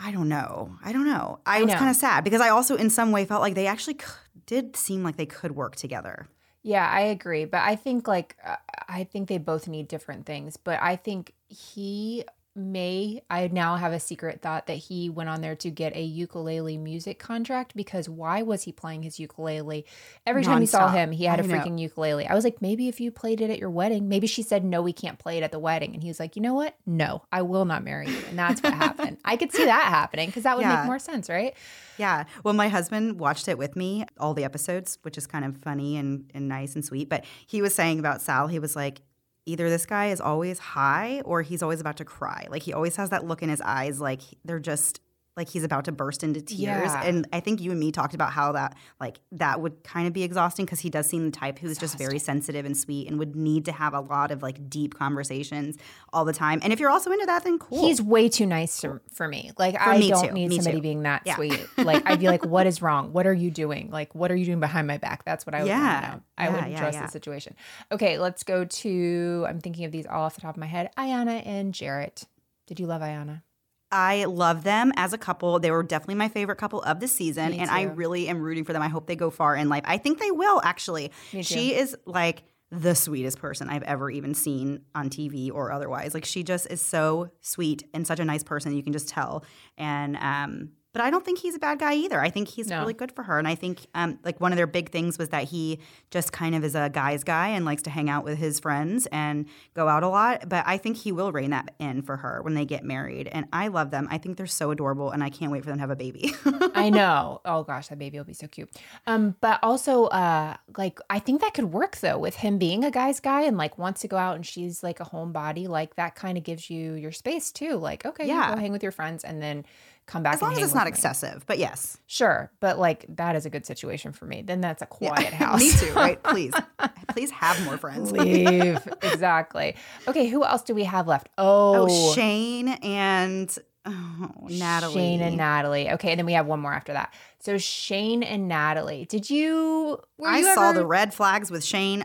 I 0.00 0.12
don't 0.12 0.28
know. 0.28 0.76
I 0.84 0.92
don't 0.92 1.06
know. 1.06 1.40
I, 1.44 1.60
I 1.60 1.62
was 1.64 1.74
kind 1.74 1.90
of 1.90 1.96
sad 1.96 2.24
because 2.24 2.40
I 2.40 2.50
also, 2.50 2.76
in 2.76 2.88
some 2.88 3.10
way, 3.10 3.24
felt 3.24 3.42
like 3.42 3.54
they 3.54 3.66
actually 3.66 3.94
c- 3.94 4.06
did 4.46 4.76
seem 4.76 5.02
like 5.02 5.16
they 5.16 5.26
could 5.26 5.52
work 5.56 5.74
together. 5.76 6.28
Yeah, 6.62 6.88
I 6.88 7.00
agree, 7.00 7.44
but 7.44 7.62
I 7.62 7.76
think 7.76 8.06
like 8.06 8.36
uh, 8.44 8.56
I 8.88 9.04
think 9.04 9.28
they 9.28 9.38
both 9.38 9.68
need 9.68 9.88
different 9.88 10.26
things, 10.26 10.56
but 10.56 10.80
I 10.82 10.96
think 10.96 11.32
he 11.48 12.24
may 12.58 13.22
I 13.30 13.48
now 13.48 13.76
have 13.76 13.92
a 13.92 14.00
secret 14.00 14.42
thought 14.42 14.66
that 14.66 14.74
he 14.74 15.08
went 15.08 15.28
on 15.30 15.40
there 15.40 15.54
to 15.56 15.70
get 15.70 15.94
a 15.96 16.02
ukulele 16.02 16.76
music 16.76 17.18
contract 17.18 17.74
because 17.76 18.08
why 18.08 18.42
was 18.42 18.64
he 18.64 18.72
playing 18.72 19.02
his 19.04 19.18
ukulele? 19.20 19.86
Every 20.26 20.42
time 20.42 20.60
you 20.60 20.66
saw 20.66 20.88
him, 20.88 21.12
he 21.12 21.24
had 21.24 21.40
a 21.40 21.44
I 21.44 21.46
know. 21.46 21.54
freaking 21.54 21.78
ukulele. 21.78 22.26
I 22.26 22.34
was 22.34 22.44
like, 22.44 22.60
maybe 22.60 22.88
if 22.88 23.00
you 23.00 23.10
played 23.10 23.40
it 23.40 23.50
at 23.50 23.58
your 23.58 23.70
wedding, 23.70 24.08
maybe 24.08 24.26
she 24.26 24.42
said 24.42 24.64
no, 24.64 24.82
we 24.82 24.92
can't 24.92 25.18
play 25.18 25.38
it 25.38 25.42
at 25.42 25.52
the 25.52 25.58
wedding, 25.58 25.94
and 25.94 26.02
he 26.02 26.08
was 26.08 26.18
like, 26.20 26.36
you 26.36 26.42
know 26.42 26.54
what? 26.54 26.74
No, 26.84 27.22
I 27.32 27.42
will 27.42 27.64
not 27.64 27.84
marry 27.84 28.08
you, 28.08 28.18
and 28.28 28.38
that's 28.38 28.62
what 28.62 28.74
happened. 28.74 29.18
I 29.24 29.36
could 29.36 29.52
see 29.52 29.64
that 29.64 29.84
happening 29.84 30.26
because 30.26 30.42
that 30.42 30.56
would 30.56 30.62
Yeah. 30.62 30.76
make 30.76 30.86
more 30.86 30.98
sense, 30.98 31.28
right? 31.28 31.54
Yeah. 31.96 32.24
Well, 32.44 32.54
my 32.54 32.68
husband 32.68 33.18
watched 33.20 33.48
it 33.48 33.58
with 33.58 33.76
me, 33.76 34.04
all 34.18 34.34
the 34.34 34.44
episodes, 34.44 34.98
which 35.02 35.16
is 35.18 35.26
kind 35.26 35.44
of 35.44 35.56
funny 35.58 35.96
and, 35.96 36.30
and 36.34 36.48
nice 36.48 36.74
and 36.74 36.84
sweet. 36.84 37.08
But 37.08 37.24
he 37.46 37.60
was 37.62 37.74
saying 37.74 37.98
about 37.98 38.20
Sal, 38.20 38.46
he 38.48 38.58
was 38.58 38.76
like, 38.76 39.00
either 39.48 39.70
this 39.70 39.86
guy 39.86 40.06
is 40.08 40.20
always 40.20 40.58
high 40.58 41.22
or 41.24 41.42
he's 41.42 41.62
always 41.62 41.80
about 41.80 41.96
to 41.96 42.04
cry. 42.04 42.46
Like 42.50 42.62
he 42.62 42.72
always 42.72 42.96
has 42.96 43.10
that 43.10 43.24
look 43.24 43.42
in 43.42 43.48
his 43.48 43.62
eyes, 43.62 44.00
like 44.00 44.20
they're 44.44 44.60
just 44.60 45.00
like 45.38 45.48
he's 45.48 45.64
about 45.64 45.86
to 45.86 45.92
burst 45.92 46.22
into 46.22 46.42
tears. 46.42 46.58
Yeah. 46.58 47.02
And 47.04 47.26
I 47.32 47.40
think 47.40 47.60
you 47.62 47.70
and 47.70 47.80
me 47.80 47.92
talked 47.92 48.12
about 48.12 48.32
how 48.32 48.52
that 48.52 48.76
like 49.00 49.18
that 49.32 49.60
would 49.62 49.82
kind 49.84 50.06
of 50.06 50.12
be 50.12 50.22
exhausting 50.24 50.66
because 50.66 50.80
he 50.80 50.90
does 50.90 51.06
seem 51.06 51.24
the 51.24 51.30
type 51.30 51.58
who's 51.58 51.78
just 51.78 51.96
very 51.96 52.18
sensitive 52.18 52.66
and 52.66 52.76
sweet 52.76 53.08
and 53.08 53.18
would 53.18 53.34
need 53.36 53.64
to 53.66 53.72
have 53.72 53.94
a 53.94 54.00
lot 54.00 54.30
of 54.32 54.42
like 54.42 54.68
deep 54.68 54.94
conversations 54.98 55.78
all 56.12 56.24
the 56.26 56.32
time. 56.34 56.58
And 56.62 56.72
if 56.72 56.80
you're 56.80 56.90
also 56.90 57.10
into 57.12 57.24
that, 57.26 57.44
then 57.44 57.58
cool. 57.58 57.86
He's 57.86 58.02
way 58.02 58.28
too 58.28 58.44
nice 58.44 58.80
to, 58.82 59.00
for 59.12 59.26
me. 59.28 59.52
Like 59.56 59.76
I 59.80 59.96
me 59.98 60.08
don't 60.10 60.28
too. 60.28 60.32
need 60.34 60.48
Me 60.48 60.56
somebody 60.56 60.78
too. 60.78 60.82
being 60.82 61.02
that 61.04 61.22
Yeah. 61.24 61.36
sweet. 61.36 61.66
Like 61.78 62.02
I'd 62.04 62.20
be 62.20 62.26
like, 62.26 62.44
what 62.54 62.66
is 62.66 62.82
wrong? 62.82 63.12
What 63.12 63.26
are 63.26 63.32
you 63.32 63.50
doing? 63.50 63.90
Like 63.90 64.14
what 64.14 64.30
are 64.32 64.36
you 64.36 64.44
doing 64.44 64.60
behind 64.60 64.86
my 64.88 64.98
back? 64.98 65.24
That's 65.24 65.46
what 65.46 65.54
I 65.54 65.62
would 65.62 65.70
want 65.70 65.80
Yeah. 65.82 66.00
know. 66.16 66.22
I 66.36 66.44
Yeah, 66.44 66.50
wouldn't 66.52 66.72
yeah, 66.72 66.78
trust 66.80 66.94
yeah. 66.98 67.06
the 67.06 67.12
situation. 67.12 67.54
Okay, 67.92 68.18
let's 68.18 68.42
go 68.42 68.64
to. 68.64 69.46
I'm 69.48 69.60
thinking 69.60 69.84
of 69.84 69.92
these 69.92 70.06
all 70.06 70.24
off 70.24 70.34
the 70.34 70.40
top 70.40 70.56
of 70.56 70.60
my 70.60 70.66
head. 70.66 70.90
Iyanna 70.98 71.46
and 71.46 71.72
Jarrette. 71.72 72.24
Did 72.66 72.80
you 72.80 72.86
love 72.86 73.00
Iyanna? 73.02 73.42
I 73.90 74.24
love 74.24 74.64
them 74.64 74.92
as 74.96 75.12
a 75.12 75.18
couple. 75.18 75.58
They 75.60 75.70
were 75.70 75.82
definitely 75.82 76.16
my 76.16 76.28
favorite 76.28 76.56
couple 76.56 76.82
of 76.82 77.00
the 77.00 77.08
season, 77.08 77.52
and 77.60 77.70
I 77.70 77.82
really 77.94 78.28
am 78.28 78.40
rooting 78.40 78.64
for 78.64 78.72
them. 78.72 78.82
I 78.82 78.88
hope 78.88 79.06
they 79.06 79.16
go 79.16 79.30
far 79.30 79.56
in 79.56 79.68
life. 79.68 79.82
I 79.86 79.98
think 79.98 80.18
they 80.20 80.30
will 80.30 80.60
actually. 80.62 81.10
She 81.42 81.74
is 81.74 81.96
like 82.04 82.42
the 82.70 82.94
sweetest 82.94 83.38
person 83.38 83.70
I've 83.70 83.82
ever 83.84 84.10
even 84.10 84.34
seen 84.34 84.82
on 84.94 85.08
TV 85.08 85.50
or 85.50 85.72
otherwise. 85.72 86.12
Like 86.12 86.26
she 86.26 86.42
just 86.42 86.66
is 86.70 86.82
so 86.82 87.30
sweet 87.40 87.84
and 87.94 88.06
such 88.06 88.20
a 88.20 88.26
nice 88.26 88.42
person. 88.44 88.74
You 88.76 88.82
can 88.82 88.92
just 88.92 89.08
tell. 89.08 89.42
And 89.78 90.16
um, 90.18 90.70
but 90.98 91.04
I 91.06 91.10
don't 91.10 91.24
think 91.24 91.38
he's 91.38 91.54
a 91.54 91.58
bad 91.60 91.78
guy 91.78 91.94
either. 91.94 92.20
I 92.20 92.28
think 92.28 92.48
he's 92.48 92.66
No. 92.68 92.80
really 92.80 92.92
good 92.92 93.12
for 93.12 93.22
her. 93.22 93.38
And 93.38 93.46
I 93.46 93.54
think 93.54 93.86
um, 93.94 94.18
like 94.24 94.40
one 94.40 94.52
of 94.52 94.56
their 94.56 94.66
big 94.66 94.90
things 94.90 95.16
was 95.16 95.28
that 95.28 95.44
he 95.44 95.78
just 96.10 96.32
kind 96.32 96.54
of 96.56 96.64
is 96.64 96.74
a 96.74 96.90
guy's 96.90 97.22
guy 97.22 97.48
and 97.48 97.64
likes 97.64 97.82
to 97.82 97.90
hang 97.90 98.10
out 98.10 98.24
with 98.24 98.36
his 98.38 98.58
friends 98.58 99.06
and 99.12 99.46
go 99.74 99.86
out 99.88 100.02
a 100.02 100.08
lot. 100.08 100.48
But 100.48 100.64
I 100.66 100.76
think 100.76 100.96
he 100.96 101.12
will 101.12 101.30
rein 101.30 101.50
that 101.50 101.74
in 101.78 102.02
for 102.02 102.16
her 102.16 102.42
when 102.42 102.54
they 102.54 102.64
get 102.64 102.82
married. 102.84 103.28
And 103.28 103.46
I 103.52 103.68
love 103.68 103.90
them. 103.92 104.08
I 104.10 104.18
think 104.18 104.36
they're 104.36 104.46
so 104.48 104.70
adorable, 104.72 105.10
and 105.12 105.22
I 105.22 105.30
can't 105.30 105.52
wait 105.52 105.62
for 105.62 105.70
them 105.70 105.78
to 105.78 105.80
have 105.82 105.90
a 105.90 105.96
baby. 105.96 106.34
I 106.74 106.90
know. 106.90 107.40
Oh 107.44 107.62
gosh, 107.62 107.88
that 107.88 107.98
baby 107.98 108.18
will 108.18 108.24
be 108.24 108.34
so 108.34 108.48
cute. 108.48 108.68
Um, 109.06 109.36
but 109.40 109.60
also, 109.62 110.06
uh, 110.06 110.56
like 110.76 110.98
I 111.08 111.20
think 111.20 111.40
that 111.42 111.54
could 111.54 111.72
work 111.72 111.98
though 111.98 112.18
with 112.18 112.34
him 112.36 112.58
being 112.58 112.84
a 112.84 112.90
guy's 112.90 113.20
guy 113.20 113.42
and 113.42 113.56
like 113.56 113.78
wants 113.78 114.00
to 114.00 114.08
go 114.08 114.16
out 114.16 114.34
and 114.34 114.44
she's 114.44 114.82
like 114.82 114.98
a 114.98 115.04
homebody. 115.04 115.68
Like 115.68 115.94
that 115.94 116.16
kind 116.16 116.36
of 116.36 116.42
gives 116.42 116.68
you 116.68 116.94
your 116.94 117.12
space 117.12 117.52
too. 117.52 117.76
Like 117.76 118.04
okay, 118.04 118.26
Yeah. 118.26 118.48
you 118.50 118.54
go 118.56 118.60
hang 118.60 118.72
with 118.72 118.82
your 118.82 118.92
friends 118.92 119.22
and 119.22 119.40
then 119.40 119.64
come 120.08 120.24
back. 120.24 120.34
as 120.34 120.42
long 120.42 120.52
as 120.54 120.58
it's 120.62 120.74
not 120.74 120.86
me. 120.86 120.90
excessive. 120.90 121.44
But 121.46 121.58
yes, 121.58 121.98
Sure, 122.06 122.50
but 122.58 122.78
like 122.78 123.04
that 123.10 123.36
is 123.36 123.46
a 123.46 123.50
good 123.50 123.64
situation 123.66 124.12
for 124.12 124.24
me. 124.24 124.42
Then 124.42 124.60
that's 124.60 124.82
a 124.82 124.86
quiet 124.98 125.32
house. 125.32 125.60
me 125.60 125.70
too. 125.70 125.92
Right? 125.94 126.20
Please, 126.22 126.52
please 127.08 127.30
have 127.30 127.64
more 127.64 127.76
friends. 127.78 128.10
Leave 128.10 128.78
exactly. 129.02 129.76
Okay, 130.08 130.26
who 130.26 130.42
else 130.44 130.62
do 130.62 130.74
we 130.74 130.84
have 130.84 131.06
left? 131.06 131.28
Oh, 131.38 131.86
Oh, 131.88 132.14
Shayne 132.14 132.68
and 132.68 133.56
oh, 133.86 134.30
Natalie. 134.48 134.94
Shayne 134.94 135.20
and 135.20 135.36
Natalie. 135.36 135.90
Okay, 135.92 136.10
and 136.10 136.18
then 136.18 136.26
we 136.26 136.32
have 136.32 136.46
one 136.46 136.60
more 136.60 136.72
after 136.72 136.92
that. 136.94 137.14
So 137.40 137.56
Shayne 137.58 138.22
and 138.24 138.48
Natalie. 138.48 139.04
Did 139.06 139.30
you? 139.30 140.00
Were 140.16 140.28
I 140.28 140.38
you 140.38 140.54
saw 140.54 140.70
ever- 140.70 140.80
the 140.80 140.86
red 140.86 141.14
flags 141.14 141.50
with 141.50 141.64
Shayne 141.64 142.04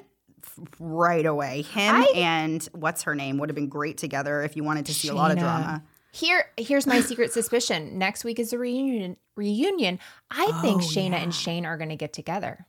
right 0.79 1.25
away. 1.25 1.61
Him 1.63 1.95
I- 1.95 2.11
and 2.15 2.63
what's 2.73 3.03
her 3.03 3.15
name 3.15 3.37
would 3.39 3.49
have 3.49 3.55
been 3.55 3.69
great 3.69 3.97
together 3.97 4.41
if 4.43 4.55
you 4.55 4.63
wanted 4.63 4.85
to 4.87 4.93
see 4.93 5.07
a 5.07 5.13
lot 5.15 5.31
of 5.31 5.39
drama. 5.39 5.83
Here, 6.13 6.45
here's 6.57 6.87
my 6.87 7.01
secret 7.01 7.33
suspicion. 7.39 7.97
Next 7.97 8.23
week 8.23 8.39
is 8.39 8.53
a 8.53 8.57
reunion. 8.57 9.17
Reunion. 9.35 9.99
I 10.31 10.45
think 10.61 10.81
Oh, 10.81 10.85
Shaina 10.85 11.09
yeah. 11.11 11.15
and 11.23 11.33
Shayne 11.35 11.65
are 11.65 11.75
going 11.75 11.89
to 11.89 11.95
get 11.95 12.13
together. 12.13 12.65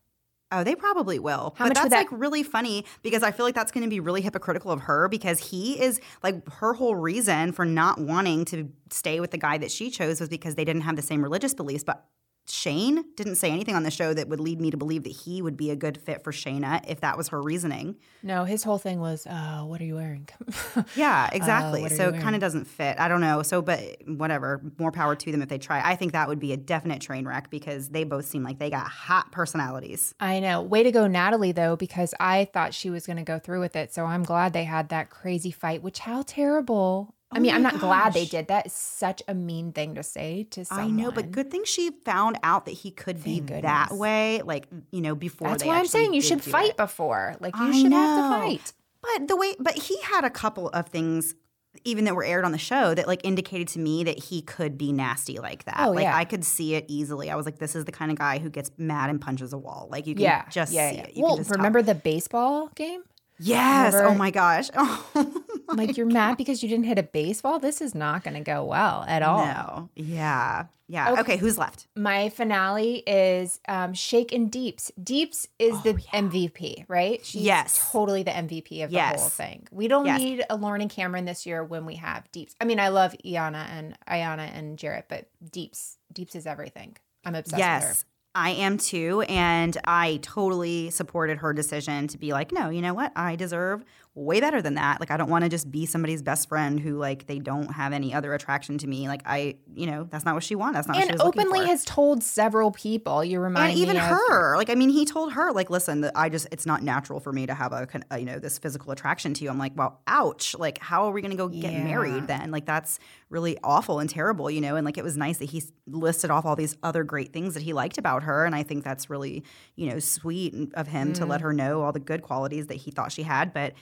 Oh, 0.51 0.62
they 0.65 0.75
probably 0.75 1.19
will. 1.19 1.55
How 1.57 1.65
but 1.65 1.71
much 1.71 1.75
that's 1.75 1.89
that- 1.91 1.99
like 2.11 2.12
really 2.12 2.43
funny 2.43 2.85
because 3.03 3.23
I 3.23 3.33
feel 3.33 3.45
like 3.45 3.55
that's 3.55 3.71
going 3.73 3.85
to 3.85 3.91
be 3.91 4.01
really 4.01 4.21
hypocritical 4.23 4.71
of 4.71 4.81
her 4.83 5.09
because 5.09 5.39
he 5.41 5.81
is 5.81 6.01
like 6.23 6.49
her 6.55 6.73
whole 6.75 6.95
reason 6.95 7.53
for 7.53 7.65
not 7.65 8.01
wanting 8.01 8.45
to 8.47 8.71
stay 8.91 9.21
with 9.21 9.31
the 9.31 9.39
guy 9.39 9.59
that 9.59 9.71
she 9.71 9.91
chose 9.91 10.21
was 10.21 10.29
because 10.29 10.55
they 10.55 10.65
didn't 10.65 10.83
have 10.83 10.97
the 10.97 11.03
same 11.03 11.23
religious 11.23 11.55
beliefs. 11.55 11.85
But 11.85 12.05
Shayne 12.47 13.05
didn't 13.16 13.37
say 13.37 13.51
anything 13.51 13.75
on 13.75 13.83
the 13.85 13.91
show 13.91 14.12
that 14.12 14.29
would 14.29 14.41
lead 14.41 14.61
me 14.61 14.71
to 14.71 14.77
believe 14.77 15.05
that 15.05 15.12
he 15.12 15.41
would 15.41 15.57
be 15.57 15.71
a 15.71 15.77
good 15.77 15.97
fit 15.99 16.23
for 16.23 16.33
Shaina 16.33 16.85
if 16.87 17.01
that 17.01 17.16
was 17.16 17.29
her 17.29 17.41
reasoning. 17.41 17.97
No, 18.23 18.45
his 18.45 18.62
whole 18.65 18.79
thing 18.79 19.01
was, 19.01 19.27
uh, 19.27 19.62
"What 19.65 19.81
are 19.81 19.85
you 19.85 19.95
wearing?" 19.97 20.29
Yeah, 20.97 21.29
exactly. 21.33 21.83
what 21.83 21.93
are 21.93 21.97
so 21.97 22.09
it 22.11 22.21
kind 22.21 22.35
of 22.35 22.41
doesn't 22.41 22.66
fit. 22.66 22.99
I 22.99 23.09
don't 23.09 23.21
know. 23.21 23.43
So, 23.43 23.62
but 23.62 23.81
whatever. 24.07 24.61
More 24.79 24.93
power 24.93 25.16
to 25.16 25.33
them 25.33 25.43
if 25.43 25.49
they 25.49 25.59
try. 25.59 25.81
I 25.85 25.97
think 25.97 26.12
that 26.12 26.29
would 26.29 26.39
be 26.41 26.53
a 26.53 26.57
definite 26.57 27.01
train 27.01 27.27
wreck 27.27 27.51
because 27.51 27.89
they 27.89 28.05
both 28.05 28.27
seem 28.27 28.43
like 28.43 28.59
they 28.59 28.71
got 28.71 28.87
hot 28.87 29.33
personalities. 29.33 30.15
I 30.21 30.41
know. 30.41 30.62
Way 30.62 30.83
to 30.83 30.93
go, 30.93 31.07
Natalie, 31.07 31.53
though, 31.53 31.77
because 31.77 32.15
I 32.21 32.47
thought 32.53 32.75
she 32.75 32.91
was 32.91 33.07
going 33.07 33.16
to 33.16 33.23
go 33.23 33.39
through 33.39 33.61
with 33.61 33.77
it. 33.77 33.93
So 33.95 34.05
I'm 34.05 34.23
glad 34.23 34.53
they 34.53 34.65
had 34.65 34.89
that 34.91 35.11
crazy 35.11 35.51
fight, 35.51 35.83
which 35.83 36.01
how 36.01 36.23
terrible. 36.23 37.14
I 37.35 37.39
mean, 37.40 37.55
I'm 37.55 37.62
not 37.62 37.78
glad 37.81 38.12
they 38.15 38.27
did 38.27 38.48
that. 38.48 38.66
It's 38.66 38.74
such 38.74 39.23
a 39.28 39.35
mean 39.35 39.73
thing 39.73 39.94
to 39.97 40.02
say 40.02 40.47
to 40.51 40.65
someone. 40.65 40.86
I 40.86 40.90
know, 40.90 41.11
but 41.11 41.31
good 41.31 41.51
thing 41.51 41.65
she 41.65 41.90
found 42.05 42.39
out 42.43 42.65
that 42.66 42.73
he 42.73 42.90
could 42.90 43.23
be 43.23 43.40
Thank 43.40 43.62
that 43.62 43.93
way. 43.93 44.43
Like 44.43 44.66
you 44.90 45.01
know, 45.01 45.15
before 45.15 45.48
That's 45.48 45.65
why 45.65 45.78
I'm 45.78 45.86
saying 45.86 46.15
you 46.15 46.23
should 46.23 46.43
fight 46.43 46.70
it. 46.70 46.77
before. 46.77 47.36
Like, 47.40 47.56
you 47.56 47.65
I 47.65 47.73
should 47.73 47.93
have 47.93 48.16
to 48.16 48.47
fight. 48.47 48.73
But 49.02 49.28
the 49.28 49.36
way, 49.36 49.55
but 49.59 49.74
he 49.74 50.01
had 50.02 50.24
a 50.24 50.31
couple 50.31 50.69
of 50.70 50.89
things. 50.89 51.35
Even 51.82 52.05
that 52.05 52.15
were 52.15 52.23
aired 52.23 52.44
on 52.44 52.52
the 52.52 52.59
show 52.59 52.94
that 52.94 53.09
like 53.09 53.20
indicated 53.24 53.66
to 53.66 53.81
me 53.81 54.05
that 54.05 54.16
he 54.16 54.43
could 54.43 54.78
be 54.78 54.93
nasty 54.93 55.39
like 55.40 55.65
that. 55.65 55.81
Oh, 55.81 55.90
like 55.90 56.05
yeah. 56.05 56.16
I 56.16 56.24
could 56.24 56.44
see 56.44 56.77
it 56.77 56.85
easily. 56.86 57.32
I 57.32 57.35
was 57.35 57.47
like, 57.47 57.59
this 57.59 57.74
is 57.74 57.85
the 57.85 57.90
kind 57.90 58.12
of 58.12 58.16
guy 58.16 58.39
who 58.39 58.48
gets 58.48 58.70
mad 58.78 59.11
and 59.11 59.20
punches 59.20 59.52
a 59.52 59.59
wall. 59.59 59.89
Like 59.90 60.06
you 60.06 60.15
can 60.15 60.23
Yeah. 60.23 60.48
just 60.48 60.73
yeah, 60.73 60.90
see 60.93 60.98
it. 60.98 61.16
You 61.16 61.24
well, 61.24 61.35
can 61.35 61.40
just 61.40 61.51
tell. 61.51 61.56
remember 61.56 61.82
the 61.82 61.97
baseball 61.97 62.69
game? 62.77 63.02
Yes. 63.39 63.94
Remember- 63.94 64.11
Oh 64.15 64.19
my 64.19 64.31
gosh. 64.31 64.70
Oh, 64.77 65.35
Like, 65.69 65.97
you're 65.97 66.06
mad 66.06 66.36
because 66.36 66.62
you 66.62 66.69
didn't 66.69 66.85
hit 66.85 66.98
a 66.98 67.02
baseball? 67.02 67.59
This 67.59 67.81
is 67.81 67.94
not 67.94 68.23
going 68.23 68.35
to 68.35 68.40
go 68.40 68.65
well 68.65 69.05
at 69.09 69.23
all. 69.23 69.44
No. 69.47 69.89
Yeah. 69.97 70.66
Yeah. 70.86 71.12
Okay. 71.12 71.20
Okay. 71.23 71.36
Who's 71.39 71.56
left? 71.59 71.86
My 71.97 72.28
finale 72.28 72.97
is 73.06 73.59
um, 73.66 73.94
Shake 73.94 74.32
and 74.32 74.52
Deeps. 74.52 74.93
Deeps 75.02 75.48
is 75.59 75.81
the 75.82 75.94
MVP, 75.94 76.85
right? 76.89 77.24
She's 77.24 77.40
Oh, 77.43 77.44
Yes. 77.44 77.89
totally 77.90 78.23
the 78.23 78.31
MVP 78.31 78.85
of 78.85 78.90
the 78.90 79.01
whole 79.01 79.28
thing. 79.31 79.66
We 79.73 79.89
don't 79.89 80.05
Yes. 80.06 80.20
need 80.20 80.44
a 80.51 80.56
Lauren 80.56 80.82
and 80.82 80.90
Cameron 80.90 81.24
this 81.24 81.47
year 81.47 81.65
when 81.65 81.86
we 81.86 81.97
have 81.97 82.31
Deeps. 82.32 82.55
I 82.61 82.66
mean, 82.66 82.78
I 82.78 82.89
love 82.89 83.15
Iyanna 83.24 83.66
and 83.70 83.97
Iyanna 84.06 84.55
and 84.55 84.78
Jarrette, 84.78 85.05
but 85.09 85.27
Deeps, 85.51 85.97
Deeps 86.12 86.35
is 86.36 86.47
everything. 86.47 86.97
I'm 87.24 87.35
obsessed 87.35 87.56
with 87.56 87.65
her. 87.65 87.89
yes. 87.89 88.05
I 88.35 88.51
am 88.51 88.78
too. 88.78 89.23
And 89.23 89.77
I 89.85 90.19
totally 90.23 90.90
supported 90.90 91.39
her 91.39 91.52
decision 91.52 92.09
to 92.09 92.19
be 92.19 92.32
like, 92.32 92.52
no, 92.52 92.69
you 92.69 92.82
know 92.82 92.94
what? 92.94 93.12
I 93.15 93.36
deserve 93.36 93.85
way 94.16 94.41
better 94.41 94.62
than 94.62 94.74
that. 94.74 95.01
Like, 95.01 95.11
I 95.11 95.16
don't 95.16 95.28
want 95.28 95.43
to 95.43 95.51
just 95.51 95.70
be 95.70 95.86
somebody's 95.86 96.23
best 96.23 96.49
friend 96.49 96.78
who, 96.78 96.97
like, 96.99 97.27
they 97.27 97.41
don't 97.41 97.73
have 97.73 97.93
any 97.93 98.15
other 98.15 98.32
attraction 98.32 98.78
to 98.78 98.86
me. 98.86 99.09
Like, 99.09 99.23
I, 99.27 99.57
you 99.74 99.86
know, 99.86 100.05
that's 100.09 100.24
not 100.24 100.35
what 100.35 100.45
she 100.45 100.55
wanted. 100.55 100.77
That's 100.77 100.86
not 100.86 100.97
and 100.99 101.05
what 101.07 101.09
she 101.09 101.12
was 101.15 101.24
looking 101.24 101.41
openly 101.53 101.66
has 101.66 101.85
told 101.85 102.23
several 102.23 102.70
people. 102.70 103.24
You 103.24 103.41
remind 103.41 103.74
me. 103.74 103.82
and 103.82 103.91
even 103.91 103.97
of- 103.97 104.03
her 104.05 104.57
like 104.57 104.70
i 104.70 104.74
mean 104.74 104.89
he 104.89 105.05
told 105.05 105.32
her 105.32 105.51
like 105.53 105.69
listen 105.70 106.03
that 106.03 106.12
i 106.15 106.28
just 106.28 106.47
it's 106.53 106.65
not 106.66 106.82
natural 106.82 107.19
for 107.19 107.32
me 107.32 107.47
to 107.47 107.55
have 107.55 107.73
a, 107.73 107.89
a 108.11 108.19
you 108.19 108.24
know 108.24 108.39
this 108.39 108.59
physical 108.59 108.93
attraction 108.93 109.35
to 109.35 109.43
you 109.45 109.51
i'm 109.51 109.59
like 109.59 109.73
well 109.77 110.01
ouch 110.07 110.55
like 110.59 110.78
how 110.78 111.05
are 111.07 111.12
we 111.12 111.20
going 111.20 111.31
to 111.31 111.36
go 111.36 111.49
get 111.49 111.73
Yeah. 111.73 111.82
married 111.85 112.27
then 112.27 112.51
like 112.51 112.65
that's 112.66 112.99
really 113.31 113.59
awful 113.65 113.99
and 113.99 114.09
terrible 114.09 114.51
you 114.51 114.61
know 114.61 114.77
and 114.77 114.85
like 114.85 114.97
it 114.99 115.05
was 115.05 115.16
nice 115.16 115.39
that 115.39 115.47
he 115.51 115.62
listed 115.86 116.31
off 116.31 116.45
all 116.45 116.55
these 116.57 116.77
other 116.82 117.03
great 117.05 117.32
things 117.32 117.55
that 117.55 117.62
he 117.62 117.73
liked 117.73 117.99
about 117.99 118.23
her 118.23 118.45
and 118.45 118.55
i 118.55 118.62
think 118.62 118.85
that's 118.85 119.11
really 119.11 119.43
you 119.77 119.89
know 119.91 119.99
sweet 119.99 120.55
of 120.74 120.86
him 120.86 121.12
to 121.15 121.24
Mm. 121.24 121.28
let 121.28 121.41
her 121.41 121.53
know 121.53 121.82
all 121.82 121.93
the 121.93 122.01
good 122.01 122.23
qualities 122.23 122.66
that 122.69 122.77
he 122.77 122.91
thought 122.91 123.11
she 123.12 123.23
had 123.24 123.53
but 123.53 123.73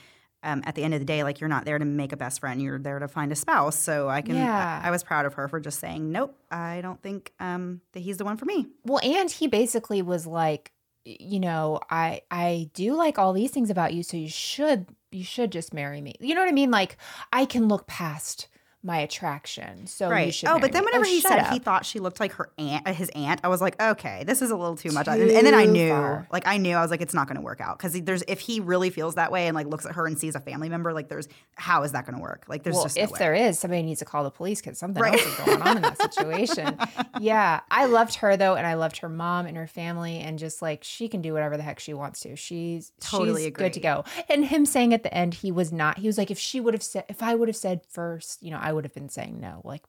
um, 0.43 0.61
at 0.65 0.75
the 0.75 0.83
end 0.83 0.93
of 0.93 0.99
the 0.99 1.05
day, 1.05 1.23
like 1.23 1.39
you're 1.39 1.49
not 1.49 1.65
there 1.65 1.79
to 1.79 1.85
make 1.85 2.11
a 2.11 2.17
best 2.17 2.39
friend, 2.39 2.61
you're 2.61 2.79
there 2.79 2.99
to 2.99 3.07
find 3.07 3.31
a 3.31 3.35
spouse. 3.35 3.77
So 3.77 4.09
I 4.09 4.21
can, 4.21 4.35
Yeah. 4.35 4.81
I, 4.83 4.89
I 4.89 4.91
was 4.91 5.03
proud 5.03 5.25
of 5.25 5.33
her 5.35 5.47
for 5.47 5.59
just 5.59 5.79
saying, 5.79 6.11
nope, 6.11 6.37
I 6.51 6.81
don't 6.81 7.01
think 7.01 7.31
um, 7.39 7.81
that 7.93 8.01
he's 8.01 8.17
the 8.17 8.25
one 8.25 8.37
for 8.37 8.45
me. 8.45 8.67
Well, 8.85 8.99
and 9.03 9.31
he 9.31 9.47
basically 9.47 10.01
was 10.01 10.27
like, 10.27 10.71
you 11.05 11.39
know, 11.39 11.79
I 11.89 12.21
I 12.31 12.69
do 12.73 12.95
like 12.95 13.19
all 13.19 13.33
these 13.33 13.51
things 13.51 13.69
about 13.69 13.93
you, 13.93 14.03
so 14.03 14.15
you 14.15 14.29
should 14.29 14.87
you 15.11 15.23
should 15.25 15.51
just 15.51 15.73
marry 15.73 15.99
me. 15.99 16.15
You 16.21 16.33
know 16.33 16.41
what 16.41 16.49
I 16.49 16.53
mean? 16.53 16.71
Like 16.71 16.95
I 17.33 17.43
can 17.45 17.67
look 17.67 17.87
past 17.87 18.47
my 18.85 18.97
attraction, 18.97 19.87
so 19.87 20.07
you 20.07 20.11
right. 20.11 20.33
should. 20.33 20.49
Oh, 20.49 20.59
but 20.59 20.73
then 20.73 20.83
whenever 20.83 21.05
Oh, 21.05 21.07
he 21.07 21.21
said 21.21 21.47
he 21.51 21.59
thought 21.59 21.85
she 21.85 21.99
looked 21.99 22.19
like 22.19 22.33
her 22.33 22.49
aunt, 22.57 22.85
his 22.89 23.09
aunt, 23.15 23.39
I 23.43 23.47
was 23.47 23.61
like, 23.61 23.81
okay, 23.81 24.23
this 24.25 24.41
is 24.41 24.51
a 24.51 24.55
little 24.57 24.75
too 24.75 24.91
much. 24.91 25.07
and, 25.07 25.21
and 25.21 25.47
then 25.47 25.53
I 25.53 25.65
knew, 25.65 25.89
far. 25.89 26.27
like, 26.31 26.45
I 26.45 26.57
knew 26.57 26.75
I 26.75 26.81
was 26.81 26.91
like, 26.91 27.01
it's 27.01 27.13
not 27.13 27.27
going 27.27 27.37
to 27.37 27.41
work 27.41 27.61
out 27.61 27.77
because 27.77 27.93
there's 28.01 28.23
if 28.27 28.39
he 28.41 28.59
really 28.59 28.89
feels 28.89 29.15
that 29.15 29.31
way 29.31 29.47
and 29.47 29.55
like 29.55 29.67
looks 29.67 29.85
at 29.85 29.93
her 29.93 30.05
and 30.05 30.19
sees 30.19 30.35
a 30.35 30.39
family 30.41 30.67
member, 30.69 30.91
like, 30.93 31.07
there's 31.07 31.27
how 31.55 31.83
is 31.83 31.93
that 31.93 32.05
going 32.05 32.15
to 32.17 32.21
work? 32.21 32.43
Like, 32.49 32.63
there's 32.63 32.75
well, 32.75 32.83
just 32.83 32.97
no 32.97 33.03
if 33.03 33.11
way. 33.11 33.19
there 33.19 33.33
is, 33.33 33.57
somebody 33.57 33.83
needs 33.83 33.99
to 33.99 34.05
call 34.05 34.23
the 34.25 34.31
police 34.31 34.59
because 34.61 34.77
something 34.77 35.01
Right. 35.01 35.13
else 35.13 35.25
is 35.25 35.35
going 35.45 35.61
on 35.61 35.77
in 35.77 35.83
that 35.83 36.01
situation. 36.13 36.77
yeah, 37.19 37.61
I 37.71 37.85
loved 37.85 38.15
her 38.15 38.35
though, 38.35 38.55
and 38.55 38.67
I 38.67 38.73
loved 38.73 38.97
her 38.97 39.09
mom 39.09 39.45
and 39.45 39.55
her 39.55 39.67
family, 39.67 40.17
and 40.19 40.37
just 40.37 40.61
like 40.61 40.83
she 40.83 41.07
can 41.07 41.21
do 41.21 41.31
whatever 41.33 41.55
the 41.57 41.63
heck 41.63 41.79
she 41.79 41.93
wants 41.93 42.19
to. 42.21 42.35
She's 42.35 42.91
Totally 42.99 43.43
she's 43.45 43.51
good 43.53 43.71
to 43.73 43.79
go. 43.79 44.03
And 44.29 44.43
him 44.45 44.65
saying 44.65 44.93
at 44.93 45.03
the 45.03 45.13
end 45.13 45.35
he 45.35 45.51
was 45.53 45.71
not. 45.71 45.99
He 45.99 46.07
was 46.07 46.17
like, 46.17 46.31
if 46.31 46.37
she 46.39 46.59
would 46.59 46.73
have 46.73 46.83
said, 46.83 47.05
if 47.07 47.23
I 47.23 47.33
would 47.35 47.47
have 47.47 47.55
said 47.55 47.81
first, 47.89 48.43
you 48.43 48.51
know, 48.51 48.59
I 48.61 48.72
would 48.73 48.83
have 48.85 48.93
been 48.93 49.09
saying 49.09 49.39
no, 49.39 49.61
like. 49.63 49.83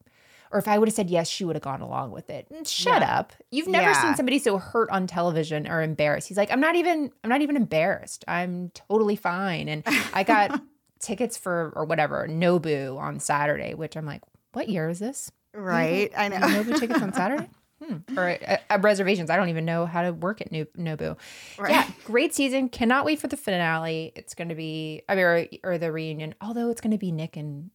Or 0.53 0.59
if 0.59 0.69
I 0.69 0.79
would 0.79 0.87
have 0.87 0.95
said 0.95 1.11
yes, 1.11 1.29
she 1.29 1.45
would 1.45 1.57
have 1.57 1.65
gone 1.65 1.81
along 1.81 2.13
with 2.13 2.31
it. 2.31 2.47
And 2.55 2.65
shut 2.69 3.01
Yeah. 3.03 3.19
up! 3.19 3.33
You've 3.51 3.67
never 3.67 3.91
Yeah. 3.91 4.03
seen 4.03 4.15
somebody 4.15 4.39
so 4.39 4.59
hurt 4.59 4.89
on 4.91 5.09
television 5.09 5.67
or 5.67 5.83
embarrassed. 5.83 6.29
He's 6.29 6.37
like, 6.37 6.53
I'm 6.53 6.61
not 6.61 6.77
even. 6.77 7.11
I'm 7.25 7.31
not 7.31 7.41
even 7.43 7.57
embarrassed. 7.57 8.25
I'm 8.29 8.71
totally 8.71 9.17
fine. 9.17 9.69
And 9.69 9.83
I 10.13 10.23
got 10.23 10.61
tickets 11.01 11.37
for 11.37 11.73
or 11.75 11.85
whatever 11.87 12.29
Nobu 12.29 12.97
on 12.99 13.19
Saturday, 13.19 13.75
which 13.75 13.97
I'm 13.97 14.07
like, 14.07 14.23
what 14.53 14.69
year 14.69 14.89
is 14.89 15.01
this? 15.01 15.33
right? 15.55 16.13
I 16.17 16.29
know. 16.29 16.37
Nobu 16.37 16.79
tickets 16.79 17.03
on 17.03 17.13
Saturday? 17.15 17.49
Hmm. 17.85 18.19
Or 18.19 18.31
uh, 18.47 18.57
uh, 18.71 18.79
reservations. 18.81 19.31
I 19.31 19.37
don't 19.37 19.49
even 19.49 19.65
know 19.65 19.87
how 19.87 20.03
to 20.03 20.13
work 20.13 20.41
at 20.41 20.53
Nobu. 20.53 21.17
Right. 21.59 21.71
Yeah, 21.73 21.91
great 22.05 22.33
season. 22.35 22.69
Cannot 22.69 23.05
wait 23.05 23.19
for 23.19 23.27
the 23.27 23.37
finale. 23.37 24.13
It's 24.15 24.35
going 24.35 24.51
to 24.51 24.55
be, 24.55 25.03
I 25.09 25.15
mean, 25.17 25.25
or, 25.25 25.47
or 25.65 25.79
the 25.79 25.91
reunion. 25.91 26.35
Although 26.41 26.71
it's 26.71 26.81
going 26.81 26.93
to 26.93 26.99
be 26.99 27.11
Nick 27.11 27.37
and 27.37 27.71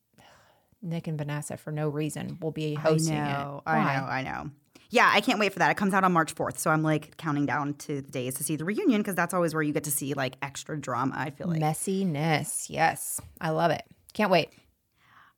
Nick 0.82 1.08
and 1.08 1.18
Vanessa 1.18 1.58
for 1.58 1.72
no 1.72 1.90
reason 1.90 2.38
will 2.42 2.52
be 2.52 2.74
hosting 2.76 3.18
I 3.18 3.32
know, 3.32 3.62
it. 3.66 3.70
I 3.70 3.78
Why? 3.78 3.98
know, 3.98 4.04
I 4.06 4.24
know. 4.24 4.52
Yeah, 4.92 5.12
I 5.14 5.22
can't 5.22 5.40
wait 5.40 5.54
for 5.54 5.60
that. 5.60 5.70
It 5.70 5.78
comes 5.78 5.94
out 5.94 6.04
on 6.04 6.14
March 6.14 6.34
4th. 6.34 6.58
So 6.58 6.72
I'm 6.72 6.82
like 6.82 7.16
counting 7.18 7.46
down 7.46 7.76
to 7.76 8.02
the 8.02 8.12
days 8.12 8.36
to 8.36 8.44
see 8.44 8.56
the 8.56 8.66
reunion 8.66 9.02
because 9.02 9.16
that's 9.16 9.34
always 9.34 9.54
where 9.54 9.62
you 9.62 9.72
get 9.74 9.84
to 9.84 9.92
see 9.92 10.14
like 10.16 10.36
extra 10.42 10.80
drama, 10.80 11.14
I 11.16 11.30
feel 11.30 11.48
like. 11.48 11.62
Messiness. 11.62 12.66
Yes, 12.70 13.22
I 13.40 13.52
love 13.52 13.72
it. 13.72 13.84
Can't 14.14 14.32
wait. 14.32 14.50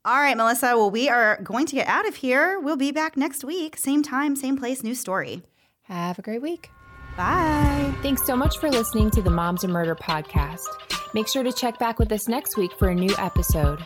All 0.04 0.16
right, 0.16 0.36
Melissa. 0.36 0.78
Well, 0.78 0.90
we 0.90 1.10
are 1.10 1.40
going 1.44 1.66
to 1.68 1.76
get 1.76 1.88
out 1.88 2.08
of 2.08 2.16
here. 2.16 2.60
We'll 2.60 2.78
be 2.78 2.92
back 2.92 3.18
next 3.18 3.44
week. 3.44 3.78
Same 3.78 4.02
time, 4.02 4.36
same 4.36 4.58
place, 4.58 4.84
new 4.84 4.96
story. 4.96 5.44
Have 5.84 6.18
a 6.18 6.22
great 6.22 6.42
week. 6.42 6.70
Bye. 7.18 7.94
Thanks 8.02 8.26
so 8.26 8.36
much 8.36 8.58
for 8.58 8.70
listening 8.72 9.12
to 9.12 9.22
the 9.22 9.30
Moms 9.30 9.64
and 9.64 9.74
Murder 9.74 9.96
podcast. 9.96 10.62
Make 11.14 11.28
sure 11.28 11.44
to 11.44 11.52
check 11.52 11.78
back 11.78 12.00
with 12.00 12.12
us 12.12 12.28
next 12.28 12.58
week 12.58 12.72
for 12.80 12.88
a 12.88 12.96
new 12.96 13.14
episode. 13.18 13.86